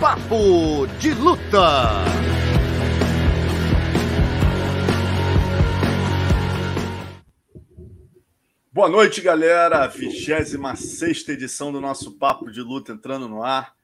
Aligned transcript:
Papo 0.00 0.86
de 1.00 1.12
Luta. 1.12 2.04
Boa 8.72 8.88
noite, 8.88 9.20
galera. 9.20 9.88
26 9.88 11.28
edição 11.30 11.72
do 11.72 11.80
nosso 11.80 12.12
Papo 12.12 12.48
de 12.48 12.60
Luta 12.60 12.92
entrando 12.92 13.28
no 13.28 13.42
ar. 13.42 13.74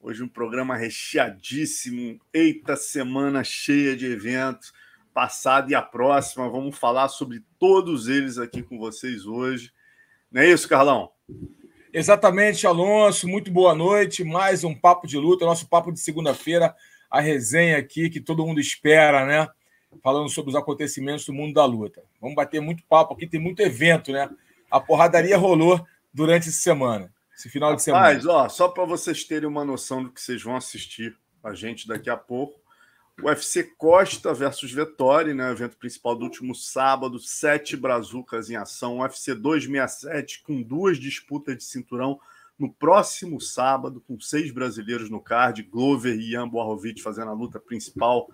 Hoje 0.00 0.24
um 0.24 0.28
programa 0.28 0.76
recheadíssimo. 0.76 2.20
Eita, 2.34 2.74
semana 2.74 3.44
cheia 3.44 3.96
de 3.96 4.06
eventos. 4.06 4.72
Passada 5.14 5.70
e 5.70 5.74
a 5.76 5.82
próxima. 5.82 6.50
Vamos 6.50 6.76
falar 6.76 7.06
sobre 7.06 7.44
todos 7.60 8.08
eles 8.08 8.38
aqui 8.38 8.60
com 8.60 8.76
vocês 8.76 9.24
hoje. 9.24 9.72
Não 10.32 10.42
é 10.42 10.50
isso, 10.50 10.68
Carlão? 10.68 11.12
Exatamente, 11.92 12.66
Alonso. 12.66 13.28
Muito 13.28 13.50
boa 13.50 13.74
noite. 13.74 14.22
Mais 14.22 14.64
um 14.64 14.74
Papo 14.74 15.06
de 15.06 15.18
Luta, 15.18 15.44
nosso 15.44 15.68
papo 15.68 15.92
de 15.92 16.00
segunda-feira. 16.00 16.74
A 17.10 17.20
resenha 17.20 17.78
aqui 17.78 18.08
que 18.08 18.20
todo 18.20 18.46
mundo 18.46 18.60
espera, 18.60 19.26
né? 19.26 19.48
falando 20.02 20.28
sobre 20.28 20.50
os 20.50 20.56
acontecimentos 20.56 21.26
do 21.26 21.32
mundo 21.32 21.54
da 21.54 21.64
luta. 21.64 22.02
Vamos 22.20 22.36
bater 22.36 22.60
muito 22.60 22.84
papo 22.84 23.14
aqui, 23.14 23.26
tem 23.26 23.40
muito 23.40 23.60
evento, 23.60 24.12
né? 24.12 24.30
A 24.70 24.78
porradaria 24.78 25.36
rolou 25.36 25.84
durante 26.12 26.48
essa 26.48 26.60
semana, 26.60 27.12
esse 27.36 27.48
final 27.48 27.74
de 27.74 27.82
semana. 27.82 28.04
Mas, 28.04 28.26
ó, 28.26 28.48
só 28.48 28.68
para 28.68 28.84
vocês 28.84 29.24
terem 29.24 29.48
uma 29.48 29.64
noção 29.64 30.04
do 30.04 30.10
que 30.10 30.20
vocês 30.20 30.42
vão 30.42 30.56
assistir 30.56 31.16
a 31.42 31.54
gente 31.54 31.88
daqui 31.88 32.08
a 32.08 32.16
pouco. 32.16 32.59
UFC 33.22 33.64
Costa 33.76 34.32
versus 34.32 34.72
Vettori, 34.72 35.34
né? 35.34 35.50
Evento 35.50 35.76
principal 35.76 36.16
do 36.16 36.24
último 36.24 36.54
sábado, 36.54 37.18
sete 37.18 37.76
brazucas 37.76 38.50
em 38.50 38.56
ação. 38.56 38.98
UFC 38.98 39.34
267 39.34 40.42
com 40.42 40.62
duas 40.62 40.98
disputas 40.98 41.56
de 41.56 41.64
cinturão 41.64 42.20
no 42.58 42.70
próximo 42.70 43.40
sábado, 43.40 44.02
com 44.06 44.20
seis 44.20 44.50
brasileiros 44.50 45.08
no 45.08 45.20
card, 45.20 45.62
Glover 45.62 46.14
e 46.14 46.32
Ian 46.32 46.48
Borrovic 46.48 47.00
fazendo 47.00 47.30
a 47.30 47.34
luta 47.34 47.58
principal. 47.58 48.30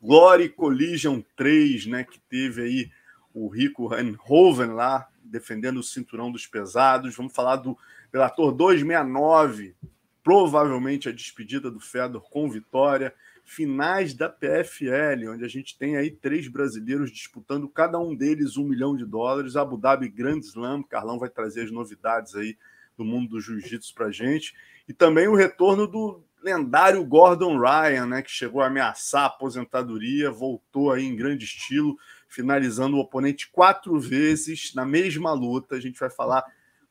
Glory 0.00 0.48
Collision 0.48 1.20
3, 1.36 1.86
né, 1.86 2.04
que 2.04 2.18
teve 2.20 2.62
aí 2.62 2.90
o 3.34 3.48
Rico 3.48 3.92
Hanhoven 3.92 4.72
lá 4.72 5.08
defendendo 5.22 5.78
o 5.78 5.82
cinturão 5.82 6.32
dos 6.32 6.46
pesados. 6.46 7.14
Vamos 7.14 7.34
falar 7.34 7.56
do 7.56 7.76
Bellator 8.10 8.52
269, 8.52 9.74
provavelmente 10.22 11.08
a 11.08 11.12
despedida 11.12 11.70
do 11.70 11.80
Fedor 11.80 12.22
com 12.30 12.50
vitória. 12.50 13.14
Finais 13.48 14.12
da 14.12 14.28
PFL, 14.28 15.30
onde 15.30 15.44
a 15.44 15.48
gente 15.48 15.78
tem 15.78 15.96
aí 15.96 16.10
três 16.10 16.48
brasileiros 16.48 17.12
disputando, 17.12 17.68
cada 17.68 17.96
um 17.96 18.12
deles 18.12 18.56
um 18.56 18.66
milhão 18.66 18.96
de 18.96 19.06
dólares. 19.06 19.54
Abu 19.54 19.78
Dhabi 19.78 20.08
Grand 20.08 20.40
Slam, 20.40 20.82
Carlão 20.82 21.16
vai 21.16 21.30
trazer 21.30 21.62
as 21.62 21.70
novidades 21.70 22.34
aí 22.34 22.58
do 22.98 23.04
mundo 23.04 23.30
do 23.30 23.40
jiu-jitsu 23.40 23.94
para 23.94 24.10
gente. 24.10 24.52
E 24.88 24.92
também 24.92 25.28
o 25.28 25.36
retorno 25.36 25.86
do 25.86 26.24
lendário 26.42 27.04
Gordon 27.04 27.56
Ryan, 27.56 28.06
né, 28.06 28.22
que 28.22 28.30
chegou 28.30 28.60
a 28.60 28.66
ameaçar 28.66 29.22
a 29.22 29.26
aposentadoria, 29.26 30.28
voltou 30.28 30.90
aí 30.90 31.04
em 31.04 31.14
grande 31.14 31.44
estilo, 31.44 31.96
finalizando 32.28 32.96
o 32.96 33.00
oponente 33.00 33.48
quatro 33.50 33.98
vezes 34.00 34.74
na 34.74 34.84
mesma 34.84 35.32
luta. 35.32 35.76
A 35.76 35.80
gente 35.80 36.00
vai 36.00 36.10
falar 36.10 36.44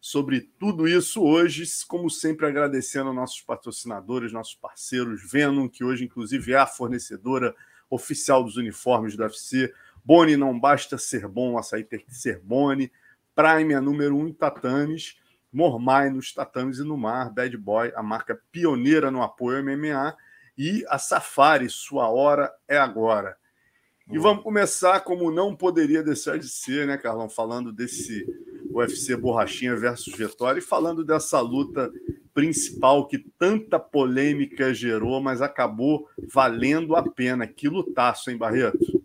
sobre 0.06 0.40
tudo 0.60 0.88
isso 0.88 1.24
hoje, 1.24 1.64
como 1.88 2.12
sempre 2.12 2.46
agradecendo 2.46 3.12
nossos 3.12 3.42
patrocinadores, 3.42 4.32
nossos 4.32 4.54
parceiros, 4.54 5.28
Venom, 5.32 5.68
que 5.68 5.84
hoje 5.84 6.06
inclusive 6.06 6.54
é 6.54 6.58
a 6.58 6.68
fornecedora 6.68 7.56
oficial 7.90 8.44
dos 8.44 8.56
uniformes 8.56 9.18
do 9.18 9.24
UFC. 9.24 9.74
Boni 10.04 10.38
não 10.38 10.60
basta 10.60 10.96
ser 11.00 11.28
bom, 11.28 11.54
o 11.54 11.58
açaí 11.58 11.84
tem 11.84 11.98
que 11.98 12.14
ser 12.14 12.40
Boni. 12.40 12.92
Prime 13.34 13.74
é 13.74 13.80
número 13.80 14.16
um 14.16 14.28
em 14.28 14.32
tatames. 14.32 15.18
Mormai 15.52 16.12
nos 16.12 16.32
tatames 16.32 16.78
e 16.78 16.84
no 16.84 16.96
mar, 16.96 17.34
Bad 17.34 17.58
Boy, 17.58 17.92
a 17.96 18.04
marca 18.04 18.40
pioneira 18.52 19.10
no 19.10 19.24
apoio 19.24 19.64
MMA, 19.64 20.16
e 20.56 20.86
a 20.88 21.00
Safari, 21.00 21.68
sua 21.68 22.10
hora 22.12 22.54
é 22.68 22.78
agora. 22.78 23.36
E 24.12 24.20
vamos 24.20 24.44
começar 24.44 25.00
como 25.00 25.32
não 25.32 25.56
poderia 25.56 26.04
deixar 26.04 26.38
de 26.38 26.48
ser, 26.48 26.86
né, 26.86 26.96
Carlão? 26.96 27.28
Falando 27.28 27.74
desse 27.74 28.24
UFC 28.78 29.16
Borrachinha 29.16 29.75
versus 29.75 30.16
Vettori, 30.16 30.62
falando 30.62 31.03
dessa 31.03 31.40
luta 31.40 31.91
principal 32.34 33.08
que 33.08 33.18
tanta 33.18 33.80
polêmica 33.80 34.74
gerou, 34.74 35.22
mas 35.22 35.41
acabou 35.41 36.09
valendo 36.34 36.96
a 36.96 37.03
pena. 37.03 37.47
Que 37.47 37.68
lutaço, 37.68 38.30
hein, 38.30 38.38
Barreto? 38.38 39.03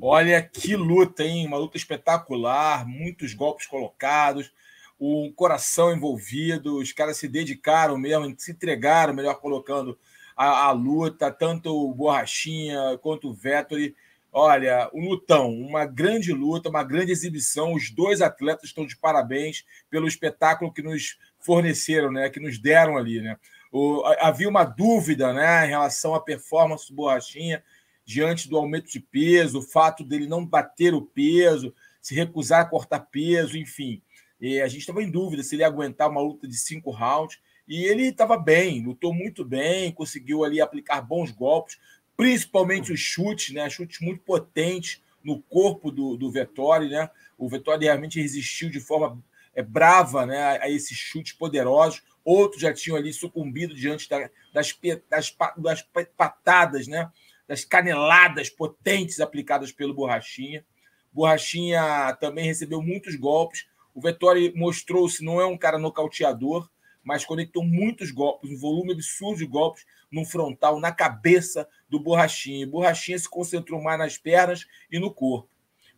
Olha 0.00 0.42
que 0.42 0.76
luta, 0.76 1.22
hein? 1.22 1.46
Uma 1.46 1.56
luta 1.56 1.76
espetacular, 1.76 2.86
muitos 2.86 3.32
golpes 3.32 3.66
colocados 3.66 4.52
um 4.98 5.32
coração 5.32 5.92
envolvido, 5.92 6.78
os 6.78 6.92
caras 6.92 7.16
se 7.16 7.28
dedicaram 7.28 7.98
mesmo, 7.98 8.34
se 8.38 8.52
entregaram, 8.52 9.14
melhor 9.14 9.34
colocando, 9.40 9.98
a, 10.36 10.66
a 10.66 10.70
luta, 10.72 11.30
tanto 11.30 11.70
o 11.70 11.92
Borrachinha 11.94 12.98
quanto 13.02 13.28
o 13.28 13.34
Vettori. 13.34 13.94
Olha, 14.36 14.90
um 14.92 15.08
lutão, 15.08 15.48
uma 15.48 15.86
grande 15.86 16.32
luta, 16.32 16.68
uma 16.68 16.82
grande 16.82 17.12
exibição. 17.12 17.72
Os 17.72 17.88
dois 17.92 18.20
atletas 18.20 18.64
estão 18.64 18.84
de 18.84 18.96
parabéns 18.96 19.64
pelo 19.88 20.08
espetáculo 20.08 20.72
que 20.72 20.82
nos 20.82 21.16
forneceram, 21.38 22.10
né? 22.10 22.28
Que 22.28 22.40
nos 22.40 22.58
deram 22.58 22.96
ali, 22.96 23.20
né? 23.20 23.36
O, 23.70 24.02
havia 24.18 24.48
uma 24.48 24.64
dúvida, 24.64 25.32
né, 25.32 25.66
em 25.66 25.70
relação 25.70 26.14
à 26.14 26.20
performance 26.20 26.88
do 26.88 26.94
Borrachinha 26.94 27.62
diante 28.04 28.48
do 28.48 28.56
aumento 28.56 28.90
de 28.90 29.00
peso, 29.00 29.60
o 29.60 29.62
fato 29.62 30.04
dele 30.04 30.26
não 30.26 30.44
bater 30.44 30.94
o 30.94 31.02
peso, 31.02 31.72
se 32.00 32.14
recusar 32.14 32.60
a 32.60 32.64
cortar 32.64 33.00
peso, 33.00 33.56
enfim. 33.56 34.02
E 34.40 34.60
a 34.60 34.66
gente 34.66 34.80
estava 34.80 35.02
em 35.02 35.10
dúvida 35.10 35.42
se 35.44 35.54
ele 35.54 35.62
ia 35.62 35.68
aguentar 35.68 36.10
uma 36.10 36.20
luta 36.20 36.46
de 36.46 36.56
cinco 36.58 36.90
rounds. 36.90 37.38
E 37.66 37.84
ele 37.84 38.08
estava 38.08 38.36
bem, 38.36 38.84
lutou 38.84 39.14
muito 39.14 39.44
bem, 39.44 39.90
conseguiu 39.92 40.44
ali 40.44 40.60
aplicar 40.60 41.00
bons 41.00 41.30
golpes, 41.30 41.78
principalmente 42.16 42.92
os 42.92 43.00
chutes, 43.00 43.54
né? 43.54 43.68
Chutes 43.68 44.00
muito 44.00 44.22
potentes 44.22 45.02
no 45.22 45.40
corpo 45.42 45.90
do, 45.90 46.16
do 46.16 46.30
Vettori, 46.30 46.88
né? 46.88 47.10
O 47.36 47.48
Vettori 47.48 47.84
realmente 47.84 48.20
resistiu 48.20 48.70
de 48.70 48.80
forma 48.80 49.22
é, 49.54 49.62
brava 49.62 50.26
né, 50.26 50.58
a 50.60 50.68
esses 50.68 50.96
chutes 50.96 51.32
poderosos. 51.32 52.02
Outros 52.24 52.62
já 52.62 52.72
tinham 52.72 52.96
ali 52.96 53.12
sucumbido 53.12 53.74
diante 53.74 54.08
da, 54.08 54.30
das, 54.52 54.78
das, 55.08 55.36
das 55.56 55.82
patadas, 56.16 56.86
né? 56.86 57.10
Das 57.46 57.64
caneladas 57.64 58.48
potentes 58.48 59.20
aplicadas 59.20 59.72
pelo 59.72 59.94
Borrachinha. 59.94 60.64
Borrachinha 61.12 62.16
também 62.20 62.44
recebeu 62.44 62.82
muitos 62.82 63.14
golpes, 63.14 63.66
o 63.94 64.00
Vettori 64.00 64.52
mostrou-se 64.56 65.24
não 65.24 65.40
é 65.40 65.46
um 65.46 65.56
cara 65.56 65.78
nocauteador, 65.78 66.68
mas 67.04 67.24
conectou 67.24 67.62
muitos 67.62 68.10
golpes, 68.10 68.50
um 68.50 68.56
volume 68.56 68.92
absurdo 68.92 69.38
de 69.38 69.46
golpes 69.46 69.86
no 70.10 70.24
frontal, 70.24 70.80
na 70.80 70.90
cabeça 70.90 71.68
do 71.94 72.00
Borrachinha. 72.00 72.66
Borrachinha 72.66 73.16
se 73.16 73.28
concentrou 73.28 73.80
mais 73.80 73.98
nas 73.98 74.18
pernas 74.18 74.66
e 74.90 74.98
no 74.98 75.14
corpo. 75.14 75.48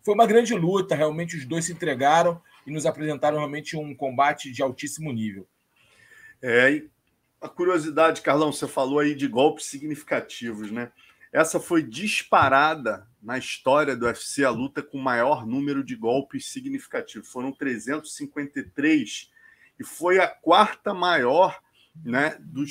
Foi 0.03 0.15
uma 0.15 0.27
grande 0.27 0.55
luta, 0.55 0.95
realmente 0.95 1.37
os 1.37 1.47
dois 1.47 1.65
se 1.65 1.73
entregaram 1.73 2.41
e 2.67 2.71
nos 2.71 2.85
apresentaram 2.85 3.39
realmente 3.39 3.77
um 3.77 3.95
combate 3.95 4.53
de 4.53 4.63
altíssimo 4.63 5.11
nível. 5.11 5.49
É, 6.43 6.83
a 7.41 7.49
curiosidade, 7.49 8.21
Carlão, 8.21 8.53
você 8.53 8.69
falou 8.69 8.99
aí 8.99 9.15
de 9.15 9.27
golpes 9.27 9.67
significativos, 9.67 10.71
né? 10.71 10.93
Essa 11.33 11.59
foi 11.59 11.83
disparada 11.83 13.07
na 13.23 13.39
história 13.39 13.97
do 13.97 14.07
UFC 14.07 14.45
a 14.45 14.51
luta 14.51 14.83
com 14.83 14.99
maior 14.99 15.47
número 15.47 15.83
de 15.83 15.97
golpes 15.97 16.53
significativos. 16.53 17.29
Foram 17.29 17.53
353 17.53 19.31
e 19.79 19.85
foi 19.85 20.19
a 20.19 20.29
quarta 20.29 20.95
maior 20.95 21.61
né, 22.05 22.37
do, 22.41 22.65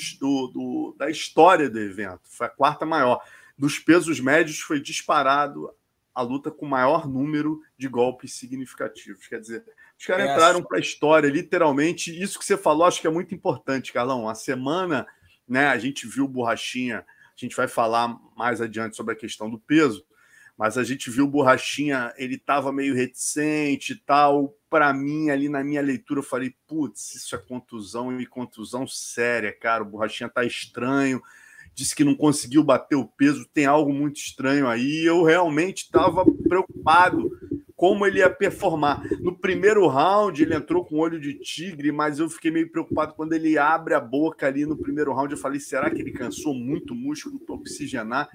do, 0.48 0.96
da 0.98 1.10
história 1.10 1.68
do 1.68 1.78
evento. 1.78 2.22
Foi 2.24 2.46
a 2.46 2.50
quarta 2.50 2.84
maior. 2.86 3.22
Dos 3.56 3.78
pesos 3.78 4.20
médios 4.20 4.60
foi 4.60 4.80
disparado 4.80 5.70
a 6.14 6.22
luta 6.22 6.50
com 6.50 6.66
maior 6.66 7.06
número 7.08 7.60
de 7.76 7.88
golpes 7.88 8.34
significativos. 8.34 9.26
Quer 9.26 9.40
dizer, 9.40 9.64
os 9.98 10.06
caras 10.06 10.30
entraram 10.30 10.62
para 10.62 10.78
a 10.78 10.80
história, 10.80 11.28
literalmente. 11.28 12.10
Isso 12.22 12.38
que 12.38 12.44
você 12.44 12.56
falou, 12.56 12.86
acho 12.86 13.00
que 13.00 13.06
é 13.06 13.10
muito 13.10 13.34
importante, 13.34 13.92
Carlão. 13.92 14.28
A 14.28 14.34
semana, 14.34 15.06
né, 15.46 15.68
a 15.68 15.78
gente 15.78 16.06
viu 16.06 16.26
Borrachinha 16.26 17.04
a 17.36 17.44
gente 17.44 17.54
vai 17.54 17.68
falar 17.68 18.18
mais 18.34 18.62
adiante 18.62 18.96
sobre 18.96 19.12
a 19.12 19.16
questão 19.16 19.50
do 19.50 19.58
peso, 19.58 20.04
mas 20.56 20.78
a 20.78 20.84
gente 20.84 21.10
viu 21.10 21.24
o 21.24 21.28
Borrachinha, 21.28 22.14
ele 22.16 22.36
estava 22.36 22.72
meio 22.72 22.94
reticente 22.94 23.92
e 23.92 23.96
tal. 23.96 24.56
Para 24.70 24.92
mim, 24.92 25.28
ali 25.28 25.48
na 25.48 25.62
minha 25.62 25.82
leitura, 25.82 26.20
eu 26.20 26.24
falei: 26.24 26.54
putz, 26.66 27.14
isso 27.14 27.34
é 27.34 27.38
contusão 27.38 28.18
e 28.18 28.26
contusão 28.26 28.86
séria, 28.86 29.52
cara. 29.52 29.82
O 29.82 29.86
Borrachinha 29.86 30.30
tá 30.30 30.44
estranho. 30.44 31.20
disse 31.74 31.94
que 31.94 32.04
não 32.04 32.14
conseguiu 32.14 32.64
bater 32.64 32.96
o 32.96 33.04
peso, 33.04 33.46
tem 33.52 33.66
algo 33.66 33.92
muito 33.92 34.16
estranho 34.16 34.66
aí. 34.66 35.04
Eu 35.04 35.22
realmente 35.22 35.82
estava 35.82 36.24
preocupado 36.48 37.30
como 37.76 38.06
ele 38.06 38.20
ia 38.20 38.30
performar. 38.30 39.02
No 39.20 39.38
primeiro 39.38 39.86
round, 39.86 40.42
ele 40.42 40.54
entrou 40.54 40.82
com 40.82 40.98
olho 40.98 41.20
de 41.20 41.34
tigre, 41.34 41.92
mas 41.92 42.18
eu 42.18 42.30
fiquei 42.30 42.50
meio 42.50 42.70
preocupado 42.70 43.12
quando 43.12 43.34
ele 43.34 43.58
abre 43.58 43.92
a 43.92 44.00
boca 44.00 44.46
ali 44.46 44.64
no 44.64 44.78
primeiro 44.78 45.12
round. 45.12 45.30
Eu 45.30 45.38
falei, 45.38 45.60
será 45.60 45.90
que 45.90 46.00
ele 46.00 46.12
cansou 46.12 46.54
muito 46.54 46.94
músculo 46.94 47.38
para 47.38 47.54
oxigenar? 47.54 48.30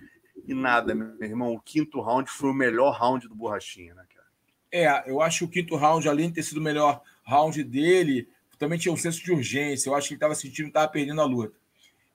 E 0.46 0.54
nada, 0.54 0.96
meu 0.96 1.16
irmão. 1.22 1.54
O 1.54 1.60
quinto 1.60 2.02
round 2.02 2.30
foi 2.30 2.50
o 2.50 2.54
melhor 2.54 2.92
round 2.92 3.28
do 3.28 3.36
Borrachinha, 3.36 3.94
né, 3.94 4.04
cara? 4.14 4.28
É, 4.72 5.10
eu 5.10 5.22
acho 5.22 5.40
que 5.40 5.46
o 5.46 5.50
quinto 5.50 5.76
round, 5.76 6.08
além 6.08 6.30
de 6.30 6.36
ter 6.36 6.44
sido 6.44 6.58
o 6.58 6.64
melhor 6.64 7.02
round 7.24 7.64
dele, 7.64 8.28
também 8.58 8.78
tinha 8.80 8.94
um 8.94 8.98
senso 8.98 9.24
de 9.24 9.32
urgência. 9.32 9.90
Eu 9.90 9.96
acho 9.96 10.08
que 10.08 10.14
ele 10.14 10.18
estava 10.18 10.36
sentindo 10.36 10.66
que 10.66 10.70
estava 10.70 10.88
perdendo 10.88 11.22
a 11.22 11.26
luta. 11.26 11.56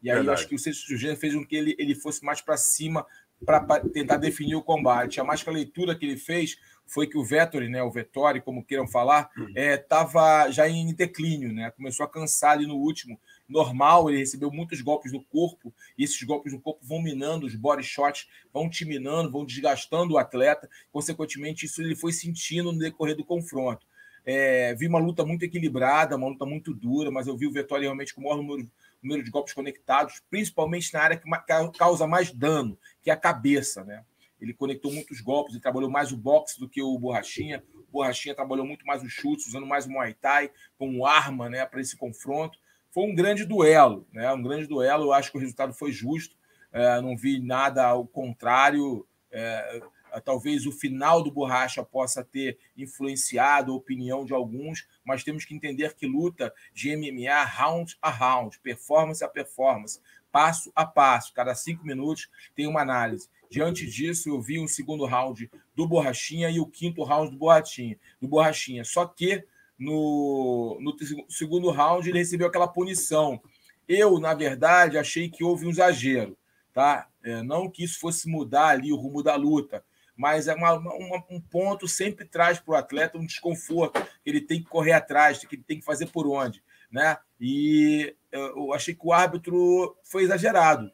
E 0.02 0.08
aí 0.08 0.17
Verdade. 0.17 0.28
eu 0.28 0.34
acho 0.34 0.49
que 0.49 0.55
o 0.55 0.58
senso 0.58 0.87
de 0.87 0.94
urgência 0.94 1.17
fez 1.17 1.34
com 1.34 1.44
que 1.44 1.56
ele, 1.56 1.75
ele 1.78 1.94
fosse 1.94 2.25
mais 2.25 2.40
para 2.40 2.56
cima 2.56 3.05
para 3.44 3.81
tentar 3.81 4.17
definir 4.17 4.55
o 4.55 4.62
combate. 4.62 5.20
A 5.20 5.25
mais 5.25 5.43
que 5.43 5.50
a 5.50 5.52
leitura 5.52 5.94
que 5.94 6.06
ele 6.06 6.17
fez 6.17 6.56
foi 6.87 7.06
que 7.06 7.19
o 7.19 7.25
Vettori, 7.25 7.69
né, 7.69 7.82
o 7.82 7.90
Vettori, 7.90 8.40
como 8.40 8.64
queiram 8.64 8.87
falar, 8.87 9.28
estava 9.55 10.44
uhum. 10.44 10.49
é, 10.49 10.52
já 10.52 10.69
em 10.69 10.94
declínio, 10.94 11.52
né? 11.52 11.70
Começou 11.73 12.06
a 12.06 12.08
cansar 12.08 12.52
ali 12.52 12.67
no 12.67 12.76
último. 12.76 13.20
Normal, 13.49 14.11
ele 14.11 14.19
recebeu 14.19 14.51
muitos 14.51 14.81
golpes 14.81 15.13
no 15.13 15.23
corpo, 15.23 15.73
e 15.97 16.05
esses 16.05 16.21
golpes 16.23 16.53
no 16.53 16.61
corpo 16.61 16.85
vão 16.85 17.01
minando, 17.01 17.47
os 17.47 17.55
body 17.55 17.83
shots 17.83 18.27
vão 18.53 18.69
te 18.69 18.85
minando, 18.85 19.31
vão 19.31 19.45
desgastando 19.45 20.15
o 20.15 20.19
atleta. 20.19 20.69
Consequentemente, 20.93 21.67
isso 21.67 21.81
ele 21.81 21.95
foi 21.95 22.13
sentindo 22.13 22.73
no 22.73 22.79
decorrer 22.79 23.17
do 23.17 23.25
confronto. 23.25 23.87
É, 24.25 24.75
vi 24.75 24.89
uma 24.89 24.99
luta 24.99 25.25
muito 25.25 25.45
equilibrada, 25.45 26.17
uma 26.17 26.29
luta 26.29 26.45
muito 26.45 26.75
dura, 26.75 27.11
mas 27.13 27.29
eu 27.29 27.37
vi 27.37 27.47
o 27.47 27.53
Vettori 27.53 27.83
realmente 27.83 28.13
com 28.13 28.21
o 28.21 28.25
maior 28.25 28.37
número, 28.37 28.69
número 29.01 29.23
de 29.23 29.31
golpes 29.31 29.55
conectados, 29.55 30.21
principalmente 30.29 30.93
na 30.93 31.01
área 31.01 31.17
que 31.17 31.79
causa 31.79 32.07
mais 32.09 32.33
dano, 32.33 32.77
que 33.03 33.11
é 33.11 33.13
a 33.13 33.17
cabeça, 33.17 33.85
né? 33.85 34.05
Ele 34.41 34.53
conectou 34.53 34.93
muitos 34.93 35.21
golpes 35.21 35.55
e 35.55 35.61
trabalhou 35.61 35.91
mais 35.91 36.13
o 36.13 36.17
boxe 36.17 36.59
do 36.59 36.69
que 36.69 36.83
o 36.83 36.99
Borrachinha. 36.99 37.63
O 37.89 37.93
Borrachinha 37.93 38.35
trabalhou 38.35 38.67
muito 38.67 38.85
mais 38.85 39.03
os 39.03 39.13
chutes, 39.13 39.47
usando 39.47 39.67
mais 39.67 39.87
o 39.87 39.91
Muay 39.91 40.15
Thai 40.15 40.51
como 40.77 41.07
arma 41.07 41.49
né, 41.49 41.65
para 41.65 41.81
esse 41.81 41.97
confronto. 41.97 42.59
Foi 42.97 43.05
um 43.05 43.15
grande 43.15 43.45
duelo, 43.45 44.09
né? 44.11 44.33
um 44.33 44.43
grande 44.43 44.67
duelo. 44.67 45.05
Eu 45.05 45.13
acho 45.13 45.31
que 45.31 45.37
o 45.37 45.41
resultado 45.41 45.75
foi 45.75 45.93
justo. 45.93 46.35
É, 46.73 46.99
não 47.03 47.15
vi 47.15 47.39
nada 47.39 47.87
ao 47.87 48.07
contrário. 48.07 49.07
É, 49.31 49.83
talvez 50.25 50.65
o 50.65 50.73
final 50.73 51.23
do 51.23 51.31
Borracha 51.31 51.85
possa 51.85 52.25
ter 52.25 52.59
influenciado 52.75 53.71
a 53.71 53.75
opinião 53.77 54.25
de 54.25 54.33
alguns, 54.33 54.89
mas 55.05 55.23
temos 55.23 55.45
que 55.45 55.55
entender 55.55 55.95
que 55.95 56.07
luta 56.07 56.51
de 56.73 56.97
MMA 56.97 57.45
round 57.45 57.99
a 58.01 58.09
round, 58.09 58.59
performance 58.61 59.23
a 59.23 59.29
performance, 59.29 60.01
passo 60.33 60.73
a 60.75 60.87
passo, 60.87 61.35
cada 61.35 61.55
cinco 61.55 61.85
minutos 61.85 62.31
tem 62.55 62.67
uma 62.67 62.81
análise. 62.81 63.29
Diante 63.51 63.85
disso, 63.85 64.31
eu 64.31 64.41
vi 64.41 64.59
o 64.59 64.67
segundo 64.67 65.05
round 65.05 65.51
do 65.75 65.87
Borrachinha 65.87 66.49
e 66.49 66.59
o 66.59 66.67
quinto 66.67 67.03
round 67.03 67.31
do 67.31 67.37
Borrachinha. 67.37 67.99
Do 68.19 68.27
Borrachinha. 68.27 68.85
Só 68.85 69.05
que 69.05 69.45
no, 69.78 70.78
no 70.81 70.96
segundo 71.28 71.70
round 71.70 72.08
ele 72.08 72.19
recebeu 72.19 72.46
aquela 72.46 72.69
punição. 72.69 73.40
Eu, 73.88 74.19
na 74.19 74.34
verdade, 74.34 74.99
achei 74.99 75.28
que 75.28 75.44
houve 75.44 75.67
um 75.67 75.70
exagero. 75.70 76.37
Tá? 76.73 77.08
É, 77.23 77.43
não 77.43 77.70
que 77.70 77.84
isso 77.84 77.99
fosse 77.99 78.28
mudar 78.28 78.69
ali 78.69 78.93
o 78.93 78.96
rumo 78.96 79.23
da 79.23 79.34
luta, 79.34 79.82
mas 80.14 80.46
é 80.46 80.55
uma, 80.55 80.75
uma, 80.75 81.25
um 81.31 81.40
ponto 81.40 81.88
sempre 81.88 82.26
traz 82.26 82.58
para 82.58 82.73
o 82.73 82.76
atleta 82.76 83.19
um 83.19 83.25
desconforto, 83.25 84.00
que 84.23 84.31
ele 84.31 84.40
tem 84.40 84.62
que 84.62 84.69
correr 84.69 84.93
atrás, 84.93 85.38
que 85.38 85.56
ele 85.56 85.64
tem 85.67 85.78
que 85.78 85.84
fazer 85.84 86.06
por 86.06 86.26
onde. 86.26 86.62
Né? 86.90 87.17
E 87.40 88.14
eu 88.31 88.73
achei 88.73 88.94
que 88.94 89.06
o 89.06 89.12
árbitro 89.12 89.96
foi 90.05 90.25
exagerado. 90.25 90.90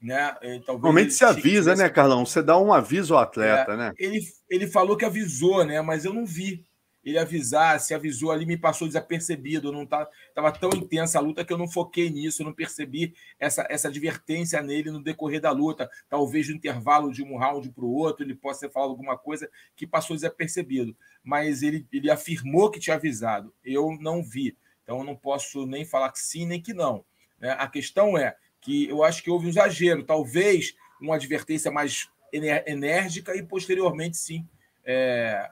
Né? 0.00 0.34
Normalmente 0.68 1.12
se 1.12 1.24
avisa, 1.24 1.74
né, 1.74 1.88
Carlão? 1.88 2.24
Você 2.24 2.42
dá 2.42 2.58
um 2.58 2.72
aviso 2.72 3.14
ao 3.14 3.20
atleta, 3.20 3.72
é, 3.72 3.76
né? 3.76 3.92
Ele, 3.98 4.20
ele 4.48 4.66
falou 4.66 4.96
que 4.96 5.04
avisou, 5.04 5.64
né? 5.64 5.80
Mas 5.80 6.04
eu 6.04 6.12
não 6.12 6.24
vi 6.24 6.64
ele 7.06 7.18
avisar, 7.18 7.78
se 7.78 7.94
avisou 7.94 8.32
ali, 8.32 8.44
me 8.44 8.56
passou 8.56 8.88
desapercebido. 8.88 9.70
Não 9.70 9.86
tá, 9.86 10.08
tava 10.34 10.50
tão 10.50 10.70
intensa 10.70 11.18
a 11.18 11.22
luta 11.22 11.44
que 11.44 11.52
eu 11.52 11.56
não 11.56 11.68
foquei 11.68 12.10
nisso, 12.10 12.42
não 12.42 12.52
percebi 12.52 13.14
essa, 13.38 13.64
essa 13.70 13.86
advertência 13.86 14.60
nele 14.60 14.90
no 14.90 15.00
decorrer 15.00 15.40
da 15.40 15.52
luta. 15.52 15.88
Talvez 16.08 16.48
no 16.48 16.56
intervalo 16.56 17.12
de 17.12 17.22
um 17.22 17.36
round 17.36 17.70
para 17.70 17.84
o 17.84 17.94
outro, 17.94 18.24
ele 18.24 18.34
possa 18.34 18.66
ter 18.66 18.72
falado 18.72 18.90
alguma 18.90 19.16
coisa 19.16 19.48
que 19.76 19.86
passou 19.86 20.16
desapercebido. 20.16 20.96
Mas 21.22 21.62
ele, 21.62 21.86
ele 21.92 22.10
afirmou 22.10 22.72
que 22.72 22.80
tinha 22.80 22.96
avisado. 22.96 23.54
Eu 23.64 23.96
não 24.00 24.20
vi. 24.20 24.56
Então 24.82 24.98
eu 24.98 25.04
não 25.04 25.14
posso 25.14 25.64
nem 25.64 25.84
falar 25.84 26.10
que 26.10 26.18
sim, 26.18 26.44
nem 26.44 26.60
que 26.60 26.74
não. 26.74 27.04
Né? 27.38 27.54
A 27.56 27.68
questão 27.68 28.18
é 28.18 28.34
que 28.60 28.88
eu 28.88 29.04
acho 29.04 29.22
que 29.22 29.30
houve 29.30 29.46
um 29.46 29.50
exagero, 29.50 30.02
talvez 30.02 30.74
uma 31.00 31.14
advertência 31.14 31.70
mais 31.70 32.08
enérgica 32.32 33.36
e 33.36 33.42
posteriormente 33.44 34.16
sim 34.16 34.46
é, 34.84 35.50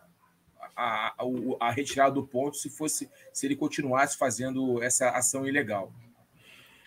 a, 0.76 1.14
a, 1.18 1.24
a, 1.60 1.70
retirada 1.70 2.14
do 2.14 2.26
ponto 2.26 2.56
se 2.56 2.70
fosse 2.70 3.10
se 3.32 3.46
ele 3.46 3.56
continuasse 3.56 4.16
fazendo 4.16 4.82
essa 4.82 5.10
ação 5.10 5.46
ilegal. 5.46 5.92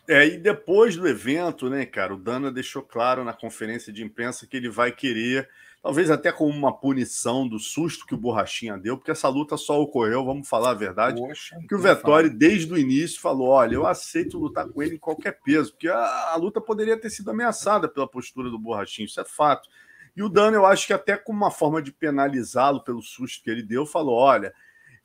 É, 0.08 0.26
e 0.26 0.38
depois 0.38 0.96
do 0.96 1.08
evento, 1.08 1.70
né, 1.70 1.86
cara, 1.86 2.14
o 2.14 2.18
Dana 2.18 2.52
deixou 2.52 2.82
claro 2.82 3.24
na 3.24 3.34
conferência 3.34 3.92
de 3.92 4.04
imprensa 4.04 4.48
que 4.48 4.56
ele 4.56 4.70
vai 4.70 4.92
querer 4.92 5.50
talvez 5.82 6.10
até 6.10 6.32
como 6.34 6.50
uma 6.50 6.78
punição 6.78 7.48
do 7.48 7.60
susto 7.60 8.06
que 8.06 8.14
o 8.14 8.18
Borrachinha 8.18 8.78
deu, 8.78 8.98
porque 8.98 9.12
essa 9.12 9.30
luta 9.30 9.56
só 9.56 9.82
ocorreu, 9.82 10.26
vamos 10.26 10.48
falar 10.48 10.72
a 10.72 10.74
verdade, 10.74 11.22
Poxa, 11.22 11.58
que 11.68 11.76
o 11.76 11.80
Vettori, 11.80 12.30
desde 12.30 12.72
o 12.74 12.78
início, 12.78 13.22
falou: 13.22 13.48
olha, 13.48 13.76
eu 13.76 13.88
aceito 13.88 14.38
lutar 14.38 14.68
com 14.68 14.84
ele 14.84 14.96
em 14.96 15.00
qualquer 15.00 15.40
peso, 15.42 15.72
porque 15.72 15.88
a, 15.88 16.34
a 16.34 16.36
luta 16.36 16.60
poderia 16.60 16.98
ter 16.98 17.10
sido 17.10 17.32
ameaçada 17.32 17.88
pela 17.88 18.06
postura 18.06 18.50
do 18.50 18.60
Borrachinho, 18.60 19.06
isso 19.06 19.22
é 19.22 19.26
fato. 19.26 19.70
E 20.18 20.24
o 20.24 20.28
Dano, 20.28 20.58
eu 20.58 20.66
acho 20.66 20.88
que 20.88 20.94
até 20.94 21.16
como 21.16 21.38
uma 21.38 21.52
forma 21.52 21.80
de 21.80 21.92
penalizá-lo 21.92 22.84
pelo 22.84 23.04
susto 23.04 23.44
que 23.44 23.52
ele 23.52 23.62
deu, 23.62 23.86
falou: 23.86 24.16
olha, 24.16 24.52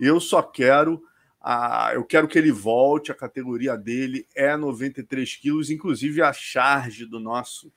eu 0.01 0.19
só 0.19 0.43
quero. 0.43 1.05
A, 1.39 1.91
eu 1.93 2.03
quero 2.03 2.27
que 2.27 2.39
ele 2.39 2.51
volte, 2.51 3.13
a 3.13 3.15
categoria 3.15 3.77
dele 3.77 4.27
é 4.35 4.57
93 4.57 5.37
quilos, 5.37 5.71
inclusive 5.71 6.23
a 6.23 6.33
charge 6.33 7.05
do 7.05 7.21
nosso 7.21 7.71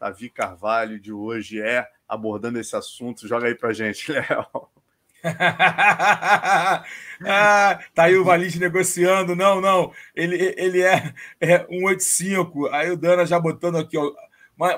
Davi 0.00 0.30
Carvalho 0.30 0.98
de 0.98 1.12
hoje 1.12 1.60
é 1.60 1.86
abordando 2.08 2.58
esse 2.58 2.74
assunto. 2.74 3.28
Joga 3.28 3.46
aí 3.46 3.54
para 3.54 3.72
gente, 3.72 4.10
Léo. 4.10 4.46
ah, 7.24 7.78
tá 7.94 8.04
aí 8.04 8.16
o 8.16 8.24
Valide 8.24 8.58
negociando. 8.58 9.36
Não, 9.36 9.60
não. 9.60 9.92
Ele, 10.16 10.54
ele 10.56 10.82
é, 10.82 11.14
é 11.38 11.58
185. 11.66 12.68
Aí 12.68 12.90
o 12.90 12.96
Dana 12.96 13.24
já 13.26 13.38
botando 13.38 13.76
aqui, 13.76 13.96
ó, 13.96 14.12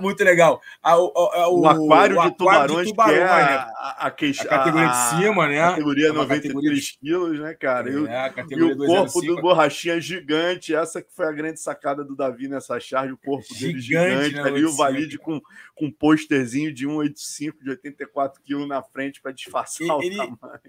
muito 0.01 0.23
legal. 0.23 0.61
A, 0.83 0.97
o, 0.97 1.13
o, 1.61 1.67
aquário, 1.67 2.21
o 2.21 2.23
de, 2.23 2.37
tubarões, 2.37 2.87
de 2.87 2.93
tubarões, 2.93 3.15
que 3.15 3.21
é 3.21 3.23
a, 3.25 3.63
a, 3.63 4.05
a, 4.05 4.07
a 4.07 4.11
categoria 4.11 4.89
de 4.89 4.97
cima, 5.11 5.49
né? 5.49 5.61
Categoria 5.61 6.09
é 6.09 6.13
93 6.13 6.91
quilos, 7.01 7.41
né, 7.41 7.55
cara? 7.55 7.91
É, 7.91 8.33
e, 8.51 8.55
e 8.55 8.63
o 8.63 8.77
corpo 8.77 9.21
do 9.21 9.41
borrachinha 9.41 10.01
gigante. 10.01 10.75
Essa 10.75 11.03
que 11.03 11.13
foi 11.13 11.27
a 11.27 11.33
grande 11.33 11.61
sacada 11.61 12.05
do 12.05 12.15
Davi 12.15 12.49
nessa 12.49 12.79
charge, 12.79 13.13
o 13.13 13.19
corpo 13.19 13.47
gigante, 13.55 13.91
dele 13.91 14.25
gigante. 14.25 14.35
Né, 14.35 14.43
ali 14.43 14.65
o 14.65 14.73
Valide 14.73 15.19
com, 15.19 15.41
com 15.75 15.87
um 15.87 15.91
pôsterzinho 15.91 16.73
de 16.73 16.87
185, 16.87 17.65
de 17.65 17.71
84 17.71 18.43
quilos 18.43 18.69
na 18.69 18.83
frente 18.83 19.21
para 19.21 19.33
disfarçar 19.33 19.99
ele, 20.01 20.15
o 20.15 20.37
tamanho. 20.37 20.61